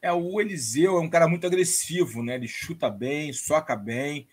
É, 0.00 0.12
o 0.12 0.40
Eliseu 0.40 0.96
é 0.96 1.00
um 1.00 1.10
cara 1.10 1.26
muito 1.26 1.46
agressivo, 1.46 2.22
né? 2.22 2.36
Ele 2.36 2.46
chuta 2.46 2.88
bem, 2.88 3.32
soca 3.32 3.74
bem 3.74 4.28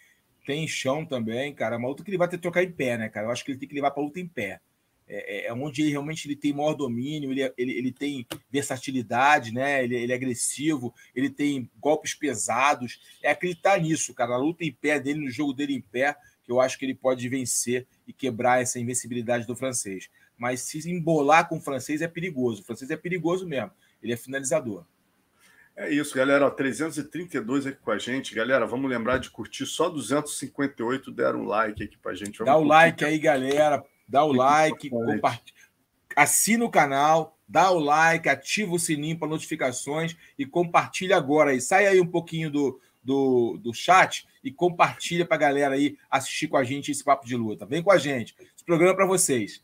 tem 0.46 0.68
chão 0.68 1.06
também, 1.06 1.54
cara. 1.54 1.76
É 1.76 1.78
uma 1.78 1.90
luta 1.90 2.04
que 2.04 2.10
ele 2.10 2.18
vai 2.18 2.28
ter 2.28 2.38
que 2.38 2.44
trocar 2.44 2.64
em 2.64 2.72
pé, 2.72 2.98
né, 2.98 3.10
cara? 3.10 3.28
Eu 3.28 3.32
acho 3.32 3.44
que 3.44 3.52
ele 3.52 3.58
tem 3.58 3.68
que 3.68 3.76
levar 3.76 3.92
para 3.92 4.04
luta 4.04 4.20
em 4.20 4.28
pé. 4.28 4.62
É, 5.08 5.46
é, 5.46 5.48
é, 5.48 5.54
onde 5.54 5.84
ele 5.84 5.92
realmente 5.92 6.28
ele 6.28 6.36
tem 6.36 6.52
maior 6.52 6.74
domínio, 6.74 7.32
ele, 7.32 7.54
ele, 7.58 7.72
ele 7.74 7.92
tem 7.92 8.26
versatilidade, 8.50 9.54
né? 9.54 9.84
Ele, 9.84 9.96
ele 9.96 10.12
é 10.12 10.16
agressivo, 10.16 10.94
ele 11.16 11.30
tem 11.30 11.70
golpes 11.80 12.16
pesados. 12.16 13.00
É 13.22 13.30
acreditar 13.30 13.80
nisso, 13.80 14.14
cara. 14.14 14.34
A 14.34 14.38
luta 14.38 14.64
em 14.64 14.72
pé 14.72 15.00
dele, 15.00 15.20
no 15.20 15.30
jogo 15.30 15.54
dele 15.54 15.76
em 15.76 15.82
pé, 15.82 16.16
que 16.44 16.52
eu 16.52 16.60
acho 16.60 16.78
que 16.78 16.86
ele 16.86 16.96
pode 16.96 17.28
vencer 17.30 17.88
e 18.08 18.14
quebrar 18.14 18.62
essa 18.62 18.80
invencibilidade 18.80 19.46
do 19.46 19.56
francês. 19.56 20.10
Mas 20.38 20.62
se 20.62 20.90
embolar 20.90 21.48
com 21.48 21.58
o 21.58 21.62
francês 21.62 22.02
é 22.02 22.08
perigoso. 22.08 22.62
O 22.62 22.66
francês 22.66 22.90
é 22.90 22.98
perigoso 22.98 23.48
mesmo. 23.48 23.72
Ele 24.02 24.14
é 24.14 24.18
finalizador. 24.18 24.86
É 25.76 25.92
isso, 25.92 26.16
galera. 26.16 26.46
Ó, 26.46 26.50
332 26.50 27.68
aqui 27.68 27.80
com 27.80 27.92
a 27.92 27.98
gente. 27.98 28.34
Galera, 28.34 28.66
vamos 28.66 28.90
lembrar 28.90 29.18
de 29.18 29.30
curtir. 29.30 29.66
Só 29.66 29.90
258 29.90 31.12
deram 31.12 31.42
um 31.42 31.46
like 31.46 31.84
aqui 31.84 31.98
pra 31.98 32.14
gente. 32.14 32.40
Vamos 32.40 32.54
dá 32.54 32.58
o 32.58 32.64
like 32.64 33.04
aí, 33.04 33.20
galera. 33.20 33.84
Dá 34.08 34.24
o 34.24 34.32
like, 34.32 34.90
compartilha. 34.90 35.56
Assina 36.16 36.64
o 36.64 36.70
canal, 36.70 37.38
dá 37.48 37.72
o 37.72 37.80
like, 37.80 38.30
ativa 38.30 38.74
o 38.74 38.80
sininho 38.80 39.18
para 39.18 39.28
notificações 39.28 40.16
e 40.38 40.46
compartilha 40.46 41.18
agora 41.18 41.52
aí. 41.52 41.60
Sai 41.60 41.88
aí 41.88 42.00
um 42.00 42.08
pouquinho 42.08 42.50
do, 42.50 42.80
do, 43.04 43.58
do 43.62 43.74
chat 43.74 44.26
e 44.44 44.52
compartilha 44.52 45.26
para 45.26 45.36
a 45.36 45.40
galera 45.40 45.76
aí 45.76 45.98
assistir 46.10 46.48
com 46.48 46.58
a 46.58 46.64
gente 46.64 46.92
esse 46.92 47.04
papo 47.04 47.26
de 47.26 47.36
luta. 47.36 47.66
Vem 47.66 47.84
com 47.84 47.92
a 47.92 47.98
gente. 47.98 48.36
Esse 48.40 48.64
programa 48.66 48.94
é 48.94 48.96
para 48.96 49.08
vocês. 49.08 49.62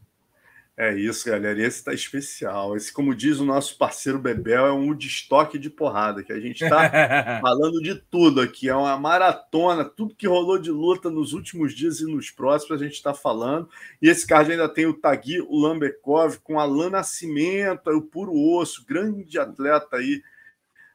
É 0.77 0.93
isso, 0.95 1.27
galera. 1.27 1.61
Esse 1.61 1.83
tá 1.83 1.93
especial. 1.93 2.75
Esse, 2.75 2.91
como 2.91 3.13
diz 3.13 3.39
o 3.39 3.45
nosso 3.45 3.77
parceiro 3.77 4.17
Bebel, 4.17 4.65
é 4.65 4.71
um 4.71 4.95
destoque 4.95 5.59
de 5.59 5.69
porrada, 5.69 6.23
que 6.23 6.31
a 6.31 6.39
gente 6.39 6.67
tá 6.67 6.89
falando 7.41 7.81
de 7.81 7.95
tudo 7.95 8.39
aqui. 8.39 8.69
É 8.69 8.75
uma 8.75 8.97
maratona, 8.97 9.83
tudo 9.83 10.15
que 10.15 10.27
rolou 10.27 10.57
de 10.57 10.71
luta 10.71 11.09
nos 11.09 11.33
últimos 11.33 11.75
dias 11.75 11.99
e 11.99 12.05
nos 12.05 12.31
próximos, 12.31 12.81
a 12.81 12.83
gente 12.83 12.95
está 12.95 13.13
falando. 13.13 13.69
E 14.01 14.07
esse 14.07 14.25
card 14.25 14.51
ainda 14.51 14.69
tem 14.69 14.85
o 14.85 14.93
Tagui, 14.93 15.45
Lambekov, 15.49 16.39
com 16.39 16.59
Alan 16.59 16.89
Nascimento, 16.89 17.89
o 17.91 18.01
puro 18.01 18.33
osso, 18.33 18.85
grande 18.85 19.37
atleta 19.37 19.97
aí 19.97 20.23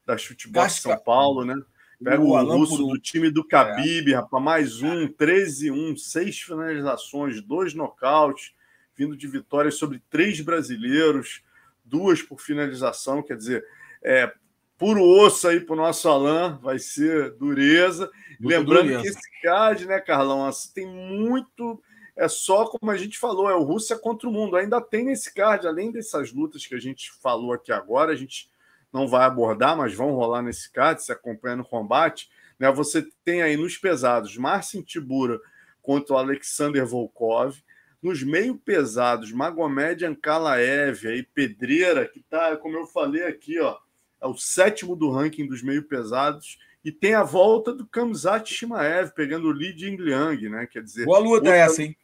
da 0.07 0.17
Chutebol 0.17 0.69
São 0.71 0.99
Paulo, 0.99 1.45
né? 1.45 1.55
Pega 2.03 2.21
o, 2.21 2.31
o 2.31 2.59
russo 2.59 2.87
do 2.87 2.99
time 2.99 3.31
do 3.31 3.47
Khabib, 3.47 4.13
é. 4.13 4.17
rapaz, 4.17 4.43
mais 4.43 4.83
um, 4.83 5.09
13-1, 5.09 5.97
seis 5.97 6.41
finalizações, 6.41 7.41
dois 7.41 7.73
nocautes 7.73 8.56
vindo 8.97 9.17
de 9.17 9.27
vitórias 9.27 9.77
sobre 9.77 10.03
três 10.11 10.41
brasileiros, 10.41 11.43
duas 11.85 12.23
por 12.23 12.41
finalização, 12.41 13.23
quer 13.23 13.37
dizer, 13.37 13.65
é, 14.03 14.33
puro 14.79 15.03
osso 15.03 15.49
aí 15.49 15.61
para 15.61 15.75
o 15.75 15.77
nosso 15.77 16.09
Alain, 16.09 16.59
vai 16.61 16.79
ser 16.79 17.33
dureza. 17.35 18.11
Muito 18.41 18.49
Lembrando 18.49 18.89
dureza. 18.89 19.03
que 19.03 19.09
esse 19.09 19.43
card, 19.43 19.87
né, 19.87 20.01
Carlão, 20.01 20.47
assim, 20.47 20.73
tem 20.75 20.87
muito. 20.87 21.83
É 22.15 22.29
só 22.29 22.65
como 22.67 22.91
a 22.91 22.97
gente 22.97 23.19
falou, 23.19 23.51
é 23.51 23.55
o 23.55 23.63
Rússia 23.63 23.99
contra 23.99 24.29
o 24.29 24.33
mundo. 24.33 24.57
Ainda 24.57 24.81
tem 24.81 25.05
nesse 25.05 25.33
card, 25.35 25.67
além 25.67 25.93
dessas 25.93 26.33
lutas 26.33 26.67
que 26.67 26.75
a 26.75 26.81
gente 26.81 27.13
falou 27.21 27.53
aqui 27.53 27.71
agora, 27.71 28.13
a 28.13 28.17
gente 28.17 28.51
não 28.93 29.07
vai 29.07 29.25
abordar, 29.27 29.77
mas 29.77 29.95
vão 29.95 30.13
rolar 30.13 30.41
nesse 30.41 30.71
card, 30.73 31.03
se 31.03 31.13
acompanha 31.13 31.57
no 31.57 31.65
combate. 31.65 32.31
Né, 32.59 32.71
você 32.73 33.07
tem 33.23 33.43
aí 33.43 33.57
nos 33.57 33.77
pesados 33.77 34.37
Marcin 34.37 34.83
Tibura 34.83 35.39
contra 35.83 36.15
o 36.15 36.19
Alexander 36.19 36.87
Volkov. 36.87 37.59
Nos 38.03 38.23
meio 38.23 38.57
pesados, 38.57 39.33
Magomed 39.33 40.05
Ankalaev, 40.05 41.07
aí 41.09 41.23
Pedreira, 41.23 42.07
que 42.07 42.21
tá, 42.21 42.57
como 42.57 42.77
eu 42.77 42.87
falei 42.87 43.25
aqui, 43.25 43.59
ó, 43.59 43.77
é 44.21 44.27
o 44.27 44.37
sétimo 44.37 44.95
do 44.95 45.11
ranking 45.11 45.47
dos 45.47 45.63
meio 45.63 45.83
pesados. 45.83 46.59
E 46.85 46.93
tem 46.93 47.15
a 47.15 47.25
volta 47.25 47.75
do 47.75 47.85
Kamzat 47.87 48.53
Shimaev, 48.53 49.11
pegando 49.13 49.49
o 49.49 49.53
Li 49.53 49.77
Jingliang, 49.77 50.49
né? 50.49 50.67
Quer 50.67 50.85
dizer. 50.85 51.05
Boa 51.05 51.19
luta 51.19 51.35
outra... 51.35 51.57
essa, 51.57 51.83
hein? 51.83 51.97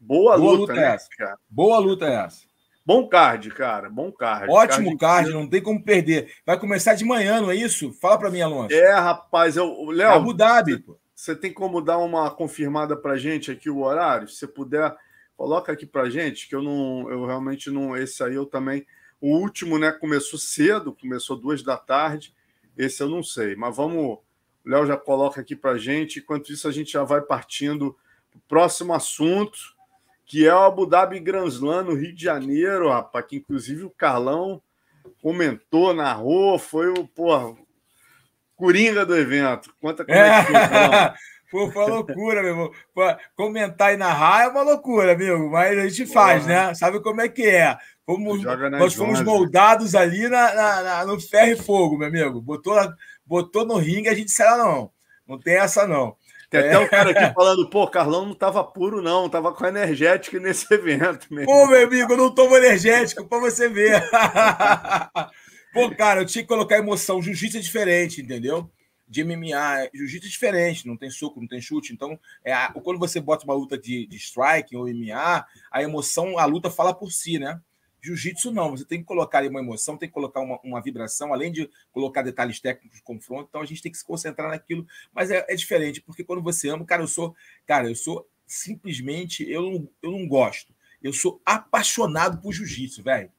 Boa, 0.00 0.38
Boa 0.38 0.52
luta, 0.52 0.72
luta 0.72 0.72
né, 0.72 0.94
essa. 0.94 1.08
cara? 1.16 1.38
Boa 1.50 1.78
luta 1.78 2.06
essa. 2.06 2.46
Bom 2.84 3.06
card, 3.08 3.50
cara. 3.50 3.88
Bom 3.88 4.10
card. 4.10 4.50
Ótimo 4.50 4.96
card, 4.98 5.30
card, 5.30 5.32
não 5.32 5.48
tem 5.48 5.62
como 5.62 5.84
perder. 5.84 6.32
Vai 6.44 6.58
começar 6.58 6.94
de 6.94 7.04
manhã, 7.04 7.40
não 7.40 7.50
é 7.50 7.54
isso? 7.54 7.92
Fala 8.00 8.18
para 8.18 8.30
mim, 8.30 8.40
Alonso. 8.40 8.74
É, 8.74 8.92
rapaz. 8.94 9.56
Eu, 9.56 9.90
Léo, 9.90 10.12
Abu 10.12 10.34
Dhabi, 10.34 10.78
pô. 10.78 10.98
Você 11.14 11.36
tem 11.36 11.52
como 11.52 11.80
dar 11.80 11.98
uma 11.98 12.28
confirmada 12.30 12.96
pra 12.96 13.16
gente 13.16 13.50
aqui 13.50 13.70
o 13.70 13.82
horário? 13.82 14.26
Se 14.26 14.36
você 14.36 14.48
puder 14.48 14.92
Coloca 15.36 15.72
aqui 15.72 15.86
para 15.86 16.10
gente, 16.10 16.48
que 16.48 16.54
eu 16.54 16.62
não, 16.62 17.10
eu 17.10 17.26
realmente 17.26 17.70
não. 17.70 17.96
Esse 17.96 18.22
aí 18.22 18.34
eu 18.34 18.46
também. 18.46 18.86
O 19.20 19.36
último, 19.36 19.78
né? 19.78 19.92
Começou 19.92 20.38
cedo, 20.38 20.92
começou 20.92 21.36
duas 21.36 21.62
da 21.62 21.76
tarde. 21.76 22.34
Esse 22.76 23.02
eu 23.02 23.08
não 23.08 23.22
sei, 23.22 23.56
mas 23.56 23.76
vamos. 23.76 24.18
O 24.18 24.22
Léo 24.64 24.86
já 24.86 24.96
coloca 24.96 25.40
aqui 25.40 25.56
para 25.56 25.78
gente. 25.78 26.20
Enquanto 26.20 26.52
isso, 26.52 26.68
a 26.68 26.72
gente 26.72 26.92
já 26.92 27.02
vai 27.02 27.20
partindo 27.20 27.96
para 28.30 28.38
o 28.38 28.42
próximo 28.48 28.94
assunto, 28.94 29.58
que 30.24 30.46
é 30.46 30.54
o 30.54 30.60
Abu 30.60 30.86
Dhabi 30.86 31.20
Grand 31.20 31.46
Slam 31.46 31.84
no 31.84 31.94
Rio 31.94 32.14
de 32.14 32.22
Janeiro, 32.22 32.88
rapaz, 32.88 33.26
que 33.26 33.36
inclusive 33.36 33.84
o 33.84 33.90
Carlão 33.90 34.62
comentou, 35.20 35.92
narrou, 35.92 36.58
foi 36.58 36.88
o 36.88 37.06
porra, 37.06 37.56
coringa 38.56 39.04
do 39.04 39.16
evento. 39.16 39.74
Conta 39.80 40.04
como 40.04 40.16
é, 40.16 40.28
é 40.28 40.44
que 40.44 40.46
foi, 40.46 40.54
Pô, 41.52 41.70
foi 41.70 41.84
uma 41.84 41.96
loucura, 41.96 42.42
meu 42.42 42.50
irmão. 42.52 42.72
Comentar 43.36 43.92
e 43.92 43.98
narrar 43.98 44.44
é 44.44 44.48
uma 44.48 44.62
loucura, 44.62 45.12
amigo, 45.12 45.50
mas 45.50 45.78
a 45.78 45.86
gente 45.86 46.06
faz, 46.06 46.46
né? 46.46 46.72
Sabe 46.72 46.98
como 47.02 47.20
é 47.20 47.28
que 47.28 47.46
é? 47.46 47.76
Fomos, 48.06 48.42
nós 48.42 48.94
fomos 48.94 49.20
moldados 49.20 49.94
ali 49.94 50.30
na, 50.30 50.54
na, 50.54 50.82
na, 50.82 51.04
no 51.04 51.20
ferro 51.20 51.52
e 51.52 51.56
fogo, 51.56 51.98
meu 51.98 52.08
amigo. 52.08 52.40
Botou, 52.40 52.74
botou 53.26 53.66
no 53.66 53.76
ringue, 53.76 54.08
a 54.08 54.14
gente 54.14 54.32
lá, 54.42 54.56
não. 54.56 54.90
Não 55.28 55.38
tem 55.38 55.56
essa, 55.56 55.86
não. 55.86 56.16
Tem 56.48 56.60
até 56.60 56.78
um 56.78 56.88
cara 56.88 57.10
aqui 57.10 57.20
falando, 57.36 57.68
pô, 57.68 57.86
Carlão 57.86 58.24
não 58.24 58.34
tava 58.34 58.64
puro, 58.64 59.02
não, 59.02 59.28
tava 59.28 59.52
com 59.52 59.66
energético 59.66 60.38
nesse 60.38 60.64
evento. 60.72 61.26
Mesmo. 61.30 61.52
Pô, 61.52 61.66
meu 61.66 61.86
amigo, 61.86 62.14
eu 62.14 62.16
não 62.16 62.34
tomo 62.34 62.56
energético 62.56 63.26
pra 63.26 63.38
você 63.38 63.68
ver. 63.68 64.02
pô, 65.74 65.90
cara, 65.94 66.22
eu 66.22 66.26
tinha 66.26 66.42
que 66.42 66.48
colocar 66.48 66.78
emoção. 66.78 67.20
Jiu-jitsu 67.20 67.58
é 67.58 67.60
diferente, 67.60 68.22
entendeu? 68.22 68.70
De 69.12 69.22
MMA, 69.22 69.90
jiu-jitsu 69.92 70.26
é 70.26 70.30
diferente, 70.30 70.86
não 70.86 70.96
tem 70.96 71.10
soco, 71.10 71.38
não 71.38 71.46
tem 71.46 71.60
chute. 71.60 71.92
Então, 71.92 72.18
é, 72.42 72.54
quando 72.82 72.98
você 72.98 73.20
bota 73.20 73.44
uma 73.44 73.52
luta 73.52 73.76
de, 73.76 74.06
de 74.06 74.16
strike 74.16 74.74
ou 74.74 74.88
MMA, 74.88 75.44
a 75.70 75.82
emoção, 75.82 76.38
a 76.38 76.46
luta 76.46 76.70
fala 76.70 76.94
por 76.94 77.12
si, 77.12 77.38
né? 77.38 77.60
Jiu-jitsu 78.00 78.50
não, 78.50 78.70
você 78.70 78.86
tem 78.86 79.00
que 79.00 79.04
colocar 79.04 79.44
uma 79.46 79.60
emoção, 79.60 79.98
tem 79.98 80.08
que 80.08 80.14
colocar 80.14 80.40
uma, 80.40 80.58
uma, 80.64 80.80
vibração, 80.80 81.34
além 81.34 81.52
de 81.52 81.68
colocar 81.92 82.22
detalhes 82.22 82.58
técnicos 82.58 82.96
de 82.96 83.02
confronto, 83.02 83.48
então 83.50 83.60
a 83.60 83.66
gente 83.66 83.82
tem 83.82 83.92
que 83.92 83.98
se 83.98 84.04
concentrar 84.04 84.48
naquilo, 84.48 84.86
mas 85.12 85.30
é, 85.30 85.44
é 85.46 85.54
diferente, 85.54 86.00
porque 86.00 86.24
quando 86.24 86.42
você 86.42 86.70
ama, 86.70 86.84
cara, 86.86 87.02
eu 87.02 87.06
sou, 87.06 87.36
cara, 87.66 87.88
eu 87.88 87.94
sou 87.94 88.26
simplesmente, 88.46 89.48
eu 89.48 89.88
eu 90.02 90.10
não 90.10 90.26
gosto, 90.26 90.74
eu 91.02 91.12
sou 91.12 91.40
apaixonado 91.44 92.40
por 92.40 92.52
jiu-jitsu, 92.52 93.02
velho. 93.02 93.30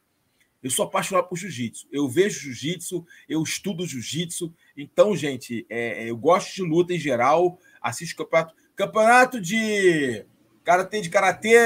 Eu 0.63 0.69
sou 0.69 0.85
apaixonado 0.85 1.27
por 1.27 1.37
jiu-jitsu. 1.37 1.87
Eu 1.91 2.07
vejo 2.07 2.39
jiu-jitsu, 2.39 3.05
eu 3.27 3.43
estudo 3.43 3.85
jiu-jitsu. 3.85 4.53
Então, 4.77 5.15
gente, 5.15 5.65
é, 5.69 6.09
eu 6.09 6.15
gosto 6.15 6.55
de 6.55 6.61
luta 6.63 6.93
em 6.93 6.99
geral. 6.99 7.59
Assisto 7.81 8.15
campeonato. 8.15 8.55
Campeonato 8.75 9.41
de 9.41 10.25
karatê 10.63 11.01
de 11.01 11.09
karatê 11.09 11.57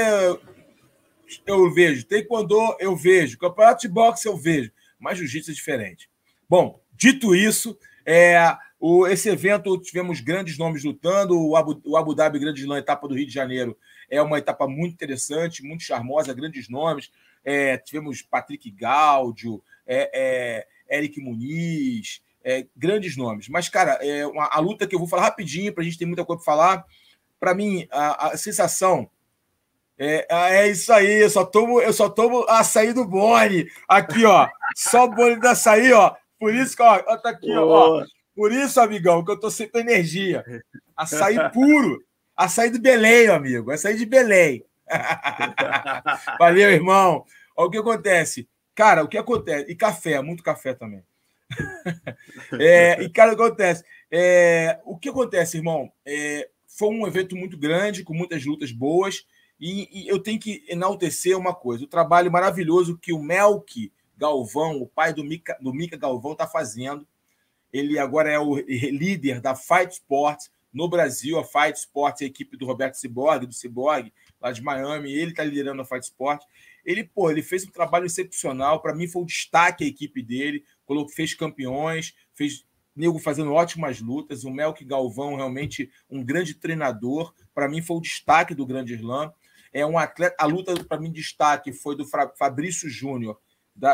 eu 1.46 1.72
vejo. 1.72 2.04
Taekwondo, 2.04 2.58
eu 2.80 2.96
vejo. 2.96 3.38
Campeonato 3.38 3.82
de 3.82 3.88
boxe, 3.88 4.26
eu 4.26 4.36
vejo. 4.36 4.72
Mas 4.98 5.18
jiu-jitsu 5.18 5.50
é 5.50 5.54
diferente. 5.54 6.10
Bom, 6.48 6.80
dito 6.92 7.34
isso, 7.34 7.78
é, 8.04 8.56
o, 8.80 9.06
esse 9.06 9.28
evento 9.28 9.78
tivemos 9.80 10.20
grandes 10.20 10.58
nomes 10.58 10.82
lutando. 10.82 11.38
O 11.38 11.56
Abu, 11.56 11.80
o 11.84 11.96
Abu 11.96 12.14
Dhabi 12.14 12.38
Grande 12.38 12.62
Slam, 12.62 12.78
etapa 12.78 13.06
do 13.06 13.14
Rio 13.14 13.26
de 13.26 13.32
Janeiro, 13.32 13.76
é 14.10 14.20
uma 14.22 14.38
etapa 14.38 14.66
muito 14.66 14.94
interessante, 14.94 15.62
muito 15.62 15.82
charmosa, 15.82 16.34
grandes 16.34 16.68
nomes. 16.68 17.10
É, 17.44 17.76
tivemos 17.78 18.22
Patrick 18.22 18.70
Gaudio, 18.70 19.62
é, 19.86 20.66
é 20.88 20.98
Eric 20.98 21.20
Muniz, 21.20 22.22
é, 22.42 22.66
grandes 22.76 23.16
nomes. 23.16 23.48
Mas, 23.48 23.68
cara, 23.68 23.92
é 24.02 24.26
uma, 24.26 24.46
a 24.46 24.58
luta 24.58 24.86
que 24.86 24.94
eu 24.94 24.98
vou 24.98 25.08
falar 25.08 25.22
rapidinho, 25.22 25.72
para 25.72 25.82
a 25.82 25.84
gente 25.84 25.98
ter 25.98 26.06
muita 26.06 26.24
coisa 26.24 26.42
para 26.42 26.52
falar. 26.52 26.84
Para 27.38 27.54
mim, 27.54 27.86
a, 27.90 28.28
a 28.28 28.36
sensação 28.36 29.08
é, 29.98 30.24
ah, 30.30 30.50
é 30.50 30.68
isso 30.68 30.92
aí, 30.92 31.22
eu 31.22 31.28
só 31.28 31.44
tomo, 31.44 31.80
eu 31.80 31.92
só 31.92 32.08
tomo 32.08 32.44
açaí 32.48 32.92
do 32.92 33.04
Boni. 33.04 33.68
Aqui, 33.88 34.24
ó. 34.24 34.48
Só 34.76 35.04
o 35.04 35.10
Boni 35.10 35.40
do 35.40 35.48
açaí, 35.48 35.92
ó. 35.92 36.14
Por 36.38 36.54
isso 36.54 36.76
que, 36.76 36.82
ó, 36.82 36.98
tá 37.16 37.30
aqui, 37.30 37.50
ó. 37.52 38.04
Por 38.34 38.52
isso, 38.52 38.80
amigão, 38.80 39.24
que 39.24 39.32
eu 39.32 39.40
tô 39.40 39.50
sem 39.50 39.68
energia. 39.74 40.44
Açaí 40.96 41.36
puro. 41.52 42.00
Açaí 42.36 42.70
do 42.70 42.80
Belém, 42.80 43.26
amigo. 43.26 43.72
Açaí 43.72 43.96
de 43.96 44.06
Belém. 44.06 44.64
Valeu, 46.38 46.70
irmão. 46.70 47.24
Ó, 47.56 47.66
o 47.66 47.70
que 47.70 47.78
acontece? 47.78 48.48
Cara, 48.74 49.02
o 49.02 49.08
que 49.08 49.18
acontece? 49.18 49.70
E 49.70 49.74
café, 49.74 50.20
muito 50.22 50.42
café 50.42 50.74
também. 50.74 51.02
é, 52.60 53.02
e, 53.02 53.10
cara, 53.10 53.32
o 53.32 53.36
que 53.36 53.42
acontece? 53.42 53.84
É, 54.10 54.78
o 54.84 54.96
que 54.96 55.08
acontece, 55.08 55.56
irmão? 55.56 55.90
É, 56.04 56.48
foi 56.66 56.88
um 56.88 57.06
evento 57.06 57.34
muito 57.36 57.58
grande, 57.58 58.04
com 58.04 58.14
muitas 58.14 58.44
lutas 58.44 58.70
boas. 58.70 59.26
E, 59.58 60.04
e, 60.04 60.08
eu 60.08 60.20
tenho 60.20 60.38
que 60.38 60.64
enaltecer 60.68 61.36
uma 61.36 61.54
coisa: 61.54 61.84
o 61.84 61.88
trabalho 61.88 62.30
maravilhoso 62.30 62.98
que 62.98 63.12
o 63.12 63.22
Melk 63.22 63.92
Galvão, 64.16 64.80
o 64.80 64.86
pai 64.86 65.12
do 65.12 65.24
Mica, 65.24 65.58
do 65.60 65.72
Mica 65.72 65.96
Galvão, 65.96 66.32
está 66.32 66.46
fazendo. 66.46 67.06
Ele 67.72 67.98
agora 67.98 68.30
é 68.30 68.38
o 68.38 68.56
líder 68.56 69.40
da 69.40 69.54
Fight 69.54 69.92
Sports 69.92 70.50
no 70.72 70.88
Brasil. 70.88 71.38
A 71.38 71.44
Fight 71.44 71.78
Sports 71.78 72.22
é 72.22 72.24
a 72.24 72.28
equipe 72.28 72.56
do 72.56 72.66
Roberto 72.66 72.94
Ciborgue, 72.94 73.46
do 73.46 73.52
Ciborgue, 73.52 74.12
lá 74.40 74.52
de 74.52 74.62
Miami. 74.62 75.12
Ele 75.12 75.30
está 75.30 75.44
liderando 75.44 75.82
a 75.82 75.84
Fight 75.84 76.04
Sports. 76.04 76.46
Ele, 76.84 77.04
pô, 77.04 77.30
ele 77.30 77.42
fez 77.42 77.64
um 77.64 77.70
trabalho 77.70 78.06
excepcional. 78.06 78.80
Para 78.80 78.94
mim, 78.94 79.06
foi 79.06 79.22
um 79.22 79.26
destaque 79.26 79.84
a 79.84 79.86
equipe 79.86 80.22
dele. 80.22 80.64
Colocou, 80.84 81.12
fez 81.12 81.34
campeões, 81.34 82.14
fez 82.34 82.66
nego 82.96 83.18
fazendo 83.18 83.52
ótimas 83.52 84.00
lutas. 84.00 84.44
O 84.44 84.50
Melk 84.50 84.84
Galvão, 84.84 85.36
realmente 85.36 85.90
um 86.10 86.24
grande 86.24 86.54
treinador. 86.54 87.32
Para 87.54 87.68
mim, 87.68 87.80
foi 87.80 87.96
o 87.96 88.00
destaque 88.00 88.54
do 88.54 88.66
Grande 88.66 88.94
Slam. 88.94 89.32
É 89.72 89.84
um 89.84 89.98
atleta. 89.98 90.34
A 90.38 90.46
luta, 90.46 90.74
para 90.84 91.00
mim, 91.00 91.12
destaque 91.12 91.72
foi 91.72 91.94
do 91.94 92.04
Fabrício 92.36 92.88
Júnior, 92.88 93.38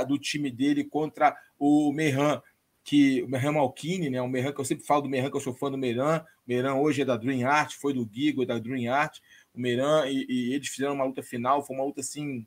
do 0.07 0.19
time 0.19 0.51
dele 0.51 0.85
contra 0.85 1.37
o 1.59 1.93
Merran, 1.93 2.41
que 2.85 3.23
o 3.23 3.29
Merran 3.29 3.53
Malkini, 3.53 4.09
né? 4.09 4.23
O 4.23 4.29
Merran, 4.29 4.53
que 4.53 4.61
eu 4.61 4.65
sempre 4.65 4.87
falo 4.87 5.03
do 5.03 5.09
Merran, 5.09 5.31
que 5.31 5.37
eu 5.37 5.41
sou 5.41 5.55
fã 5.55 5.71
do 5.71 5.77
Merran. 5.77 6.21
O 6.47 6.49
Merran 6.49 6.75
hoje 6.75 7.03
é 7.03 7.05
da 7.05 7.17
Dream 7.17 7.49
Art, 7.49 7.75
foi 7.75 7.93
do 7.93 8.09
Gigo, 8.11 8.47
da 8.47 8.59
Dream 8.59 8.93
Art. 8.93 9.19
O 9.55 9.61
Merran 9.61 10.07
e, 10.07 10.27
e, 10.29 10.55
eles 10.55 10.69
fizeram 10.69 10.95
uma 10.95 11.05
luta 11.05 11.23
final, 11.23 11.65
foi 11.65 11.77
uma 11.77 11.85
luta 11.85 12.01
assim 12.01 12.47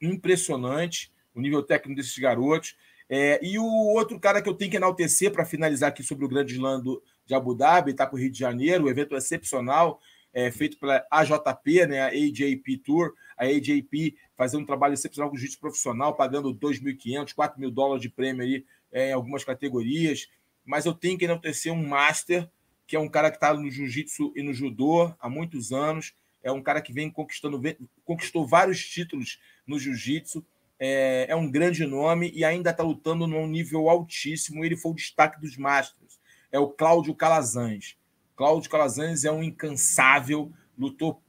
impressionante, 0.00 1.12
o 1.34 1.40
nível 1.40 1.62
técnico 1.62 1.96
desses 2.00 2.16
garotos. 2.18 2.76
É, 3.08 3.38
e 3.44 3.58
o 3.58 3.64
outro 3.64 4.18
cara 4.18 4.40
que 4.40 4.48
eu 4.48 4.54
tenho 4.54 4.70
que 4.70 4.76
enaltecer 4.76 5.30
para 5.30 5.44
finalizar 5.44 5.90
aqui 5.90 6.02
sobre 6.02 6.24
o 6.24 6.28
Grande 6.28 6.54
Slam 6.54 6.80
do, 6.80 7.02
de 7.26 7.34
Abu 7.34 7.54
Dhabi, 7.54 7.90
está 7.90 8.06
para 8.06 8.16
o 8.16 8.18
Rio 8.18 8.30
de 8.30 8.38
Janeiro, 8.38 8.84
o 8.84 8.90
evento 8.90 9.14
excepcional, 9.14 10.00
é, 10.32 10.50
feito 10.50 10.78
pela 10.78 11.06
AJP, 11.10 11.86
né, 11.86 12.00
a 12.00 12.06
AJP 12.06 12.78
Tour, 12.78 13.12
a 13.36 13.44
AJP 13.44 14.16
fazendo 14.36 14.62
um 14.62 14.66
trabalho 14.66 14.94
excepcional 14.94 15.30
com 15.30 15.36
jiu-jitsu 15.36 15.60
profissional, 15.60 16.14
pagando 16.14 16.54
2.500, 16.54 17.34
4 17.34 17.60
mil 17.60 17.70
dólares 17.70 18.02
de 18.02 18.08
prêmio 18.08 18.42
aí, 18.42 18.64
é, 18.90 19.10
em 19.10 19.12
algumas 19.12 19.44
categorias. 19.44 20.28
Mas 20.64 20.86
eu 20.86 20.94
tenho 20.94 21.18
que 21.18 21.24
enaltecer 21.24 21.72
um 21.72 21.86
master, 21.86 22.48
que 22.86 22.96
é 22.96 23.00
um 23.00 23.08
cara 23.08 23.30
que 23.30 23.36
está 23.36 23.52
no 23.52 23.70
jiu-jitsu 23.70 24.32
e 24.34 24.42
no 24.42 24.52
judô 24.52 25.14
há 25.20 25.28
muitos 25.28 25.72
anos, 25.72 26.14
é 26.42 26.50
um 26.50 26.62
cara 26.62 26.80
que 26.80 26.92
vem 26.92 27.10
conquistando, 27.10 27.60
vem, 27.60 27.76
conquistou 28.04 28.46
vários 28.46 28.84
títulos 28.84 29.40
no 29.66 29.78
jiu-jitsu, 29.78 30.44
é, 30.78 31.26
é, 31.28 31.36
um 31.36 31.50
grande 31.50 31.86
nome 31.86 32.32
e 32.34 32.44
ainda 32.44 32.70
está 32.70 32.82
lutando 32.82 33.26
num 33.26 33.46
nível 33.46 33.88
altíssimo. 33.88 34.64
Ele 34.64 34.76
foi 34.76 34.92
o 34.92 34.96
destaque 34.96 35.40
dos 35.40 35.56
Masters. 35.56 36.18
É 36.50 36.58
o 36.58 36.68
Cláudio 36.68 37.14
Calazans. 37.14 37.96
Cláudio 38.34 38.68
Calazans 38.68 39.24
é 39.24 39.30
um 39.30 39.42
incansável, 39.42 40.52
lutou, 40.76 41.22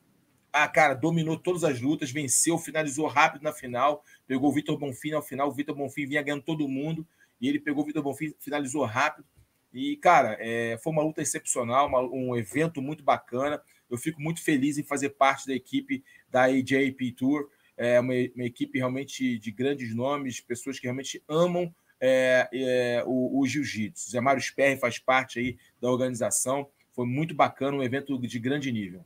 ah, 0.52 0.68
cara, 0.68 0.94
dominou 0.94 1.38
todas 1.38 1.64
as 1.64 1.80
lutas, 1.80 2.12
venceu, 2.12 2.58
finalizou 2.58 3.08
rápido 3.08 3.44
na 3.44 3.54
final, 3.54 4.04
pegou 4.26 4.50
o 4.50 4.54
Vitor 4.54 4.78
Bonfim 4.78 5.12
na 5.12 5.22
final, 5.22 5.50
o 5.50 5.52
Vitor 5.52 5.76
Bonfim 5.76 6.08
vinha 6.08 6.24
ganhando 6.24 6.44
todo 6.44 6.68
mundo, 6.68 7.06
e 7.40 7.48
ele 7.48 7.60
pegou 7.60 7.84
o 7.84 7.86
Vitor 7.86 8.02
Bonfim, 8.02 8.34
finalizou 8.40 8.84
rápido. 8.86 9.28
E, 9.74 9.98
cara, 9.98 10.38
é, 10.40 10.78
foi 10.82 10.94
uma 10.94 11.04
luta 11.04 11.22
excepcional, 11.22 11.88
uma, 11.88 12.02
um 12.02 12.36
evento 12.36 12.82
muito 12.82 13.04
bacana. 13.04 13.62
Eu 13.94 13.98
fico 14.00 14.20
muito 14.20 14.42
feliz 14.42 14.80
em 14.80 14.84
fazer 14.84 15.10
parte 15.10 15.46
da 15.46 15.54
equipe 15.54 16.04
da 16.28 16.46
AJP 16.46 17.12
Tour. 17.12 17.48
É 17.78 18.00
uma, 18.00 18.14
uma 18.36 18.44
equipe 18.44 18.80
realmente 18.80 19.38
de 19.38 19.52
grandes 19.52 19.94
nomes, 19.94 20.42
pessoas 20.42 20.80
que 20.80 20.88
realmente 20.88 21.24
amam 21.30 21.74
é, 22.02 22.50
é, 22.52 23.04
o, 23.06 23.40
o 23.40 23.46
jiu-jitsu. 23.46 24.10
Zé 24.10 24.20
Mário 24.20 24.42
Sperry 24.42 24.80
faz 24.80 24.98
parte 24.98 25.38
aí 25.38 25.58
da 25.80 25.92
organização. 25.92 26.68
Foi 26.92 27.06
muito 27.06 27.36
bacana, 27.36 27.78
um 27.78 27.84
evento 27.84 28.20
de 28.20 28.40
grande 28.40 28.72
nível. 28.72 29.06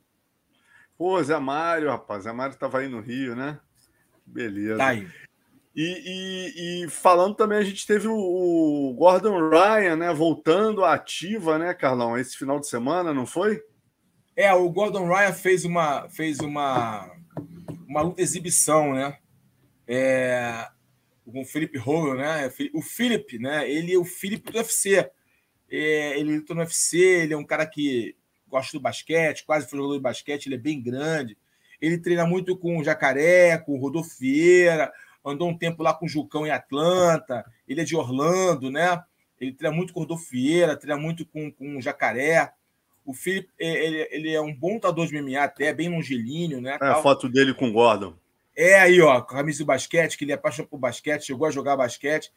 Pô, 0.97 1.21
Zé 1.21 1.37
Mário, 1.37 1.89
rapaz. 1.89 2.23
Zé 2.23 2.31
Mário 2.31 2.53
estava 2.53 2.79
aí 2.79 2.87
no 2.87 3.01
Rio, 3.01 3.35
né? 3.35 3.59
Beleza. 4.25 4.77
Tá 4.77 4.87
aí. 4.87 5.05
E, 5.75 5.83
e, 5.83 6.85
e, 6.85 6.89
falando 6.89 7.35
também, 7.35 7.57
a 7.57 7.63
gente 7.63 7.85
teve 7.85 8.07
o, 8.07 8.95
Gordon 8.97 9.49
Ryan, 9.49 9.97
né? 9.97 10.13
Voltando 10.13 10.85
à 10.85 10.93
ativa, 10.93 11.59
né, 11.59 11.73
Carlão? 11.73 12.17
Esse 12.17 12.37
final 12.37 12.57
de 12.57 12.67
semana, 12.67 13.13
não 13.13 13.25
foi? 13.25 13.61
É, 14.37 14.53
o 14.53 14.69
Gordon 14.69 15.07
Ryan 15.07 15.33
fez 15.33 15.65
uma, 15.65 16.07
fez 16.09 16.37
uma, 16.37 17.11
uma 17.87 18.01
luta 18.01 18.21
exibição, 18.21 18.93
né? 18.93 19.17
É, 19.87 20.67
com 21.25 21.41
o 21.41 21.45
Felipe 21.45 21.79
Howell, 21.79 22.13
né? 22.13 22.47
O 22.71 22.83
Felipe, 22.83 23.39
né? 23.39 23.67
Ele 23.67 23.95
é 23.95 23.97
o 23.97 24.05
Felipe 24.05 24.51
do 24.51 24.59
UFC. 24.59 25.09
É, 25.67 26.19
ele 26.19 26.37
luta 26.37 26.53
no 26.53 26.59
UFC, 26.59 26.99
ele 26.99 27.33
é 27.33 27.37
um 27.37 27.43
cara 27.43 27.65
que 27.65 28.15
gosta 28.47 28.77
do 28.77 28.81
basquete, 28.81 29.43
quase 29.43 29.67
foi 29.67 29.77
jogador 29.77 29.97
de 29.97 30.03
basquete, 30.03 30.45
ele 30.45 30.55
é 30.55 30.59
bem 30.59 30.79
grande. 30.79 31.35
Ele 31.81 31.97
treina 31.97 32.23
muito 32.23 32.55
com 32.55 32.77
o 32.77 32.83
Jacaré, 32.83 33.57
com 33.57 33.73
o 33.73 33.79
Rodolfo 33.81 34.19
Vieira, 34.19 34.93
andou 35.25 35.49
um 35.49 35.57
tempo 35.57 35.81
lá 35.81 35.95
com 35.95 36.05
o 36.05 36.09
Jucão 36.09 36.45
em 36.45 36.51
Atlanta, 36.51 37.43
ele 37.67 37.81
é 37.81 37.83
de 37.83 37.95
Orlando, 37.95 38.69
né? 38.69 39.03
Ele 39.41 39.51
treina 39.51 39.75
muito 39.75 39.93
com 39.93 40.01
o 40.01 40.03
Rodolfo 40.03 40.29
Vieira, 40.29 40.77
treina 40.77 41.01
muito 41.01 41.25
com, 41.25 41.51
com 41.51 41.77
o 41.77 41.81
Jacaré. 41.81 42.53
O 43.07 43.13
Felipe, 43.13 43.47
é, 43.57 43.85
ele, 43.85 44.07
ele 44.11 44.33
é 44.33 44.41
um 44.41 44.53
bom 44.53 44.73
lutador 44.73 45.07
de 45.07 45.17
MMA, 45.17 45.41
até 45.41 45.73
bem 45.73 45.87
longilíneo, 45.87 46.59
né? 46.59 46.77
É 46.81 46.87
a 46.87 46.95
foto 46.95 47.29
dele 47.29 47.53
com 47.53 47.69
o 47.69 47.71
Gordon. 47.71 48.13
É 48.53 48.81
aí, 48.81 48.99
ó, 48.99 49.21
camisa 49.21 49.59
do 49.59 49.65
basquete, 49.65 50.17
que 50.17 50.25
ele 50.25 50.33
é 50.33 50.35
apaixonado 50.35 50.69
por 50.69 50.77
basquete, 50.77 51.25
chegou 51.25 51.47
a 51.47 51.51
jogar 51.51 51.77
basquete. 51.77 52.29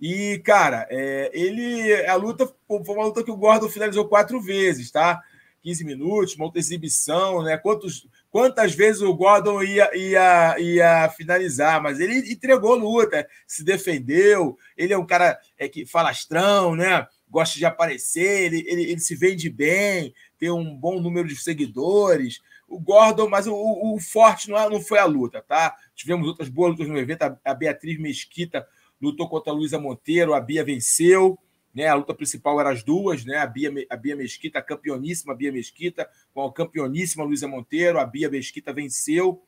E, 0.00 0.42
cara, 0.44 0.84
é, 0.90 1.30
ele. 1.32 1.94
A 2.06 2.16
luta 2.16 2.52
foi 2.66 2.96
uma 2.96 3.04
luta 3.04 3.22
que 3.22 3.30
o 3.30 3.36
Gordon 3.36 3.68
finalizou 3.68 4.08
quatro 4.08 4.40
vezes, 4.40 4.90
tá? 4.90 5.22
15 5.62 5.84
minutos, 5.84 6.34
uma 6.34 6.46
outra 6.46 6.58
exibição, 6.58 7.44
né? 7.44 7.56
Quantos, 7.56 8.08
quantas 8.28 8.74
vezes 8.74 9.02
o 9.02 9.14
Gordon 9.14 9.62
ia, 9.62 9.96
ia, 9.96 10.58
ia 10.58 11.08
finalizar, 11.10 11.80
mas 11.80 12.00
ele 12.00 12.32
entregou 12.32 12.74
luta, 12.74 13.28
se 13.46 13.62
defendeu. 13.62 14.58
Ele 14.76 14.92
é 14.92 14.98
um 14.98 15.06
cara 15.06 15.38
é, 15.56 15.68
que 15.68 15.86
falastrão, 15.86 16.74
né? 16.74 17.06
Gosta 17.36 17.58
de 17.58 17.66
aparecer, 17.66 18.46
ele, 18.46 18.64
ele, 18.66 18.82
ele 18.90 19.00
se 19.00 19.14
vende 19.14 19.50
bem, 19.50 20.14
tem 20.38 20.50
um 20.50 20.74
bom 20.74 20.98
número 20.98 21.28
de 21.28 21.36
seguidores. 21.36 22.40
O 22.66 22.80
Gordon, 22.80 23.28
mas 23.28 23.46
o, 23.46 23.54
o 23.54 24.00
forte 24.00 24.48
não, 24.48 24.56
é, 24.56 24.70
não 24.70 24.80
foi 24.80 24.98
a 24.98 25.04
luta, 25.04 25.42
tá? 25.42 25.76
Tivemos 25.94 26.26
outras 26.26 26.48
boas 26.48 26.70
lutas 26.70 26.88
no 26.88 26.96
evento. 26.96 27.24
A, 27.24 27.38
a 27.44 27.52
Beatriz 27.52 28.00
Mesquita 28.00 28.66
lutou 28.98 29.28
contra 29.28 29.52
a 29.52 29.54
Luísa 29.54 29.78
Monteiro, 29.78 30.32
a 30.32 30.40
Bia 30.40 30.64
venceu. 30.64 31.38
Né, 31.74 31.86
a 31.86 31.94
luta 31.94 32.14
principal 32.14 32.58
era 32.58 32.70
as 32.70 32.82
duas, 32.82 33.22
né? 33.26 33.36
A 33.36 33.46
Bia, 33.46 33.70
a 33.90 33.96
Bia 33.96 34.16
Mesquita, 34.16 34.58
a 34.58 34.62
campeoníssima 34.62 35.34
Bia 35.34 35.52
Mesquita, 35.52 36.08
com 36.32 36.42
a 36.42 36.50
campeoníssima 36.50 37.22
Luísa 37.22 37.46
Monteiro. 37.46 37.98
A 37.98 38.06
Bia 38.06 38.30
Mesquita 38.30 38.72
venceu, 38.72 39.42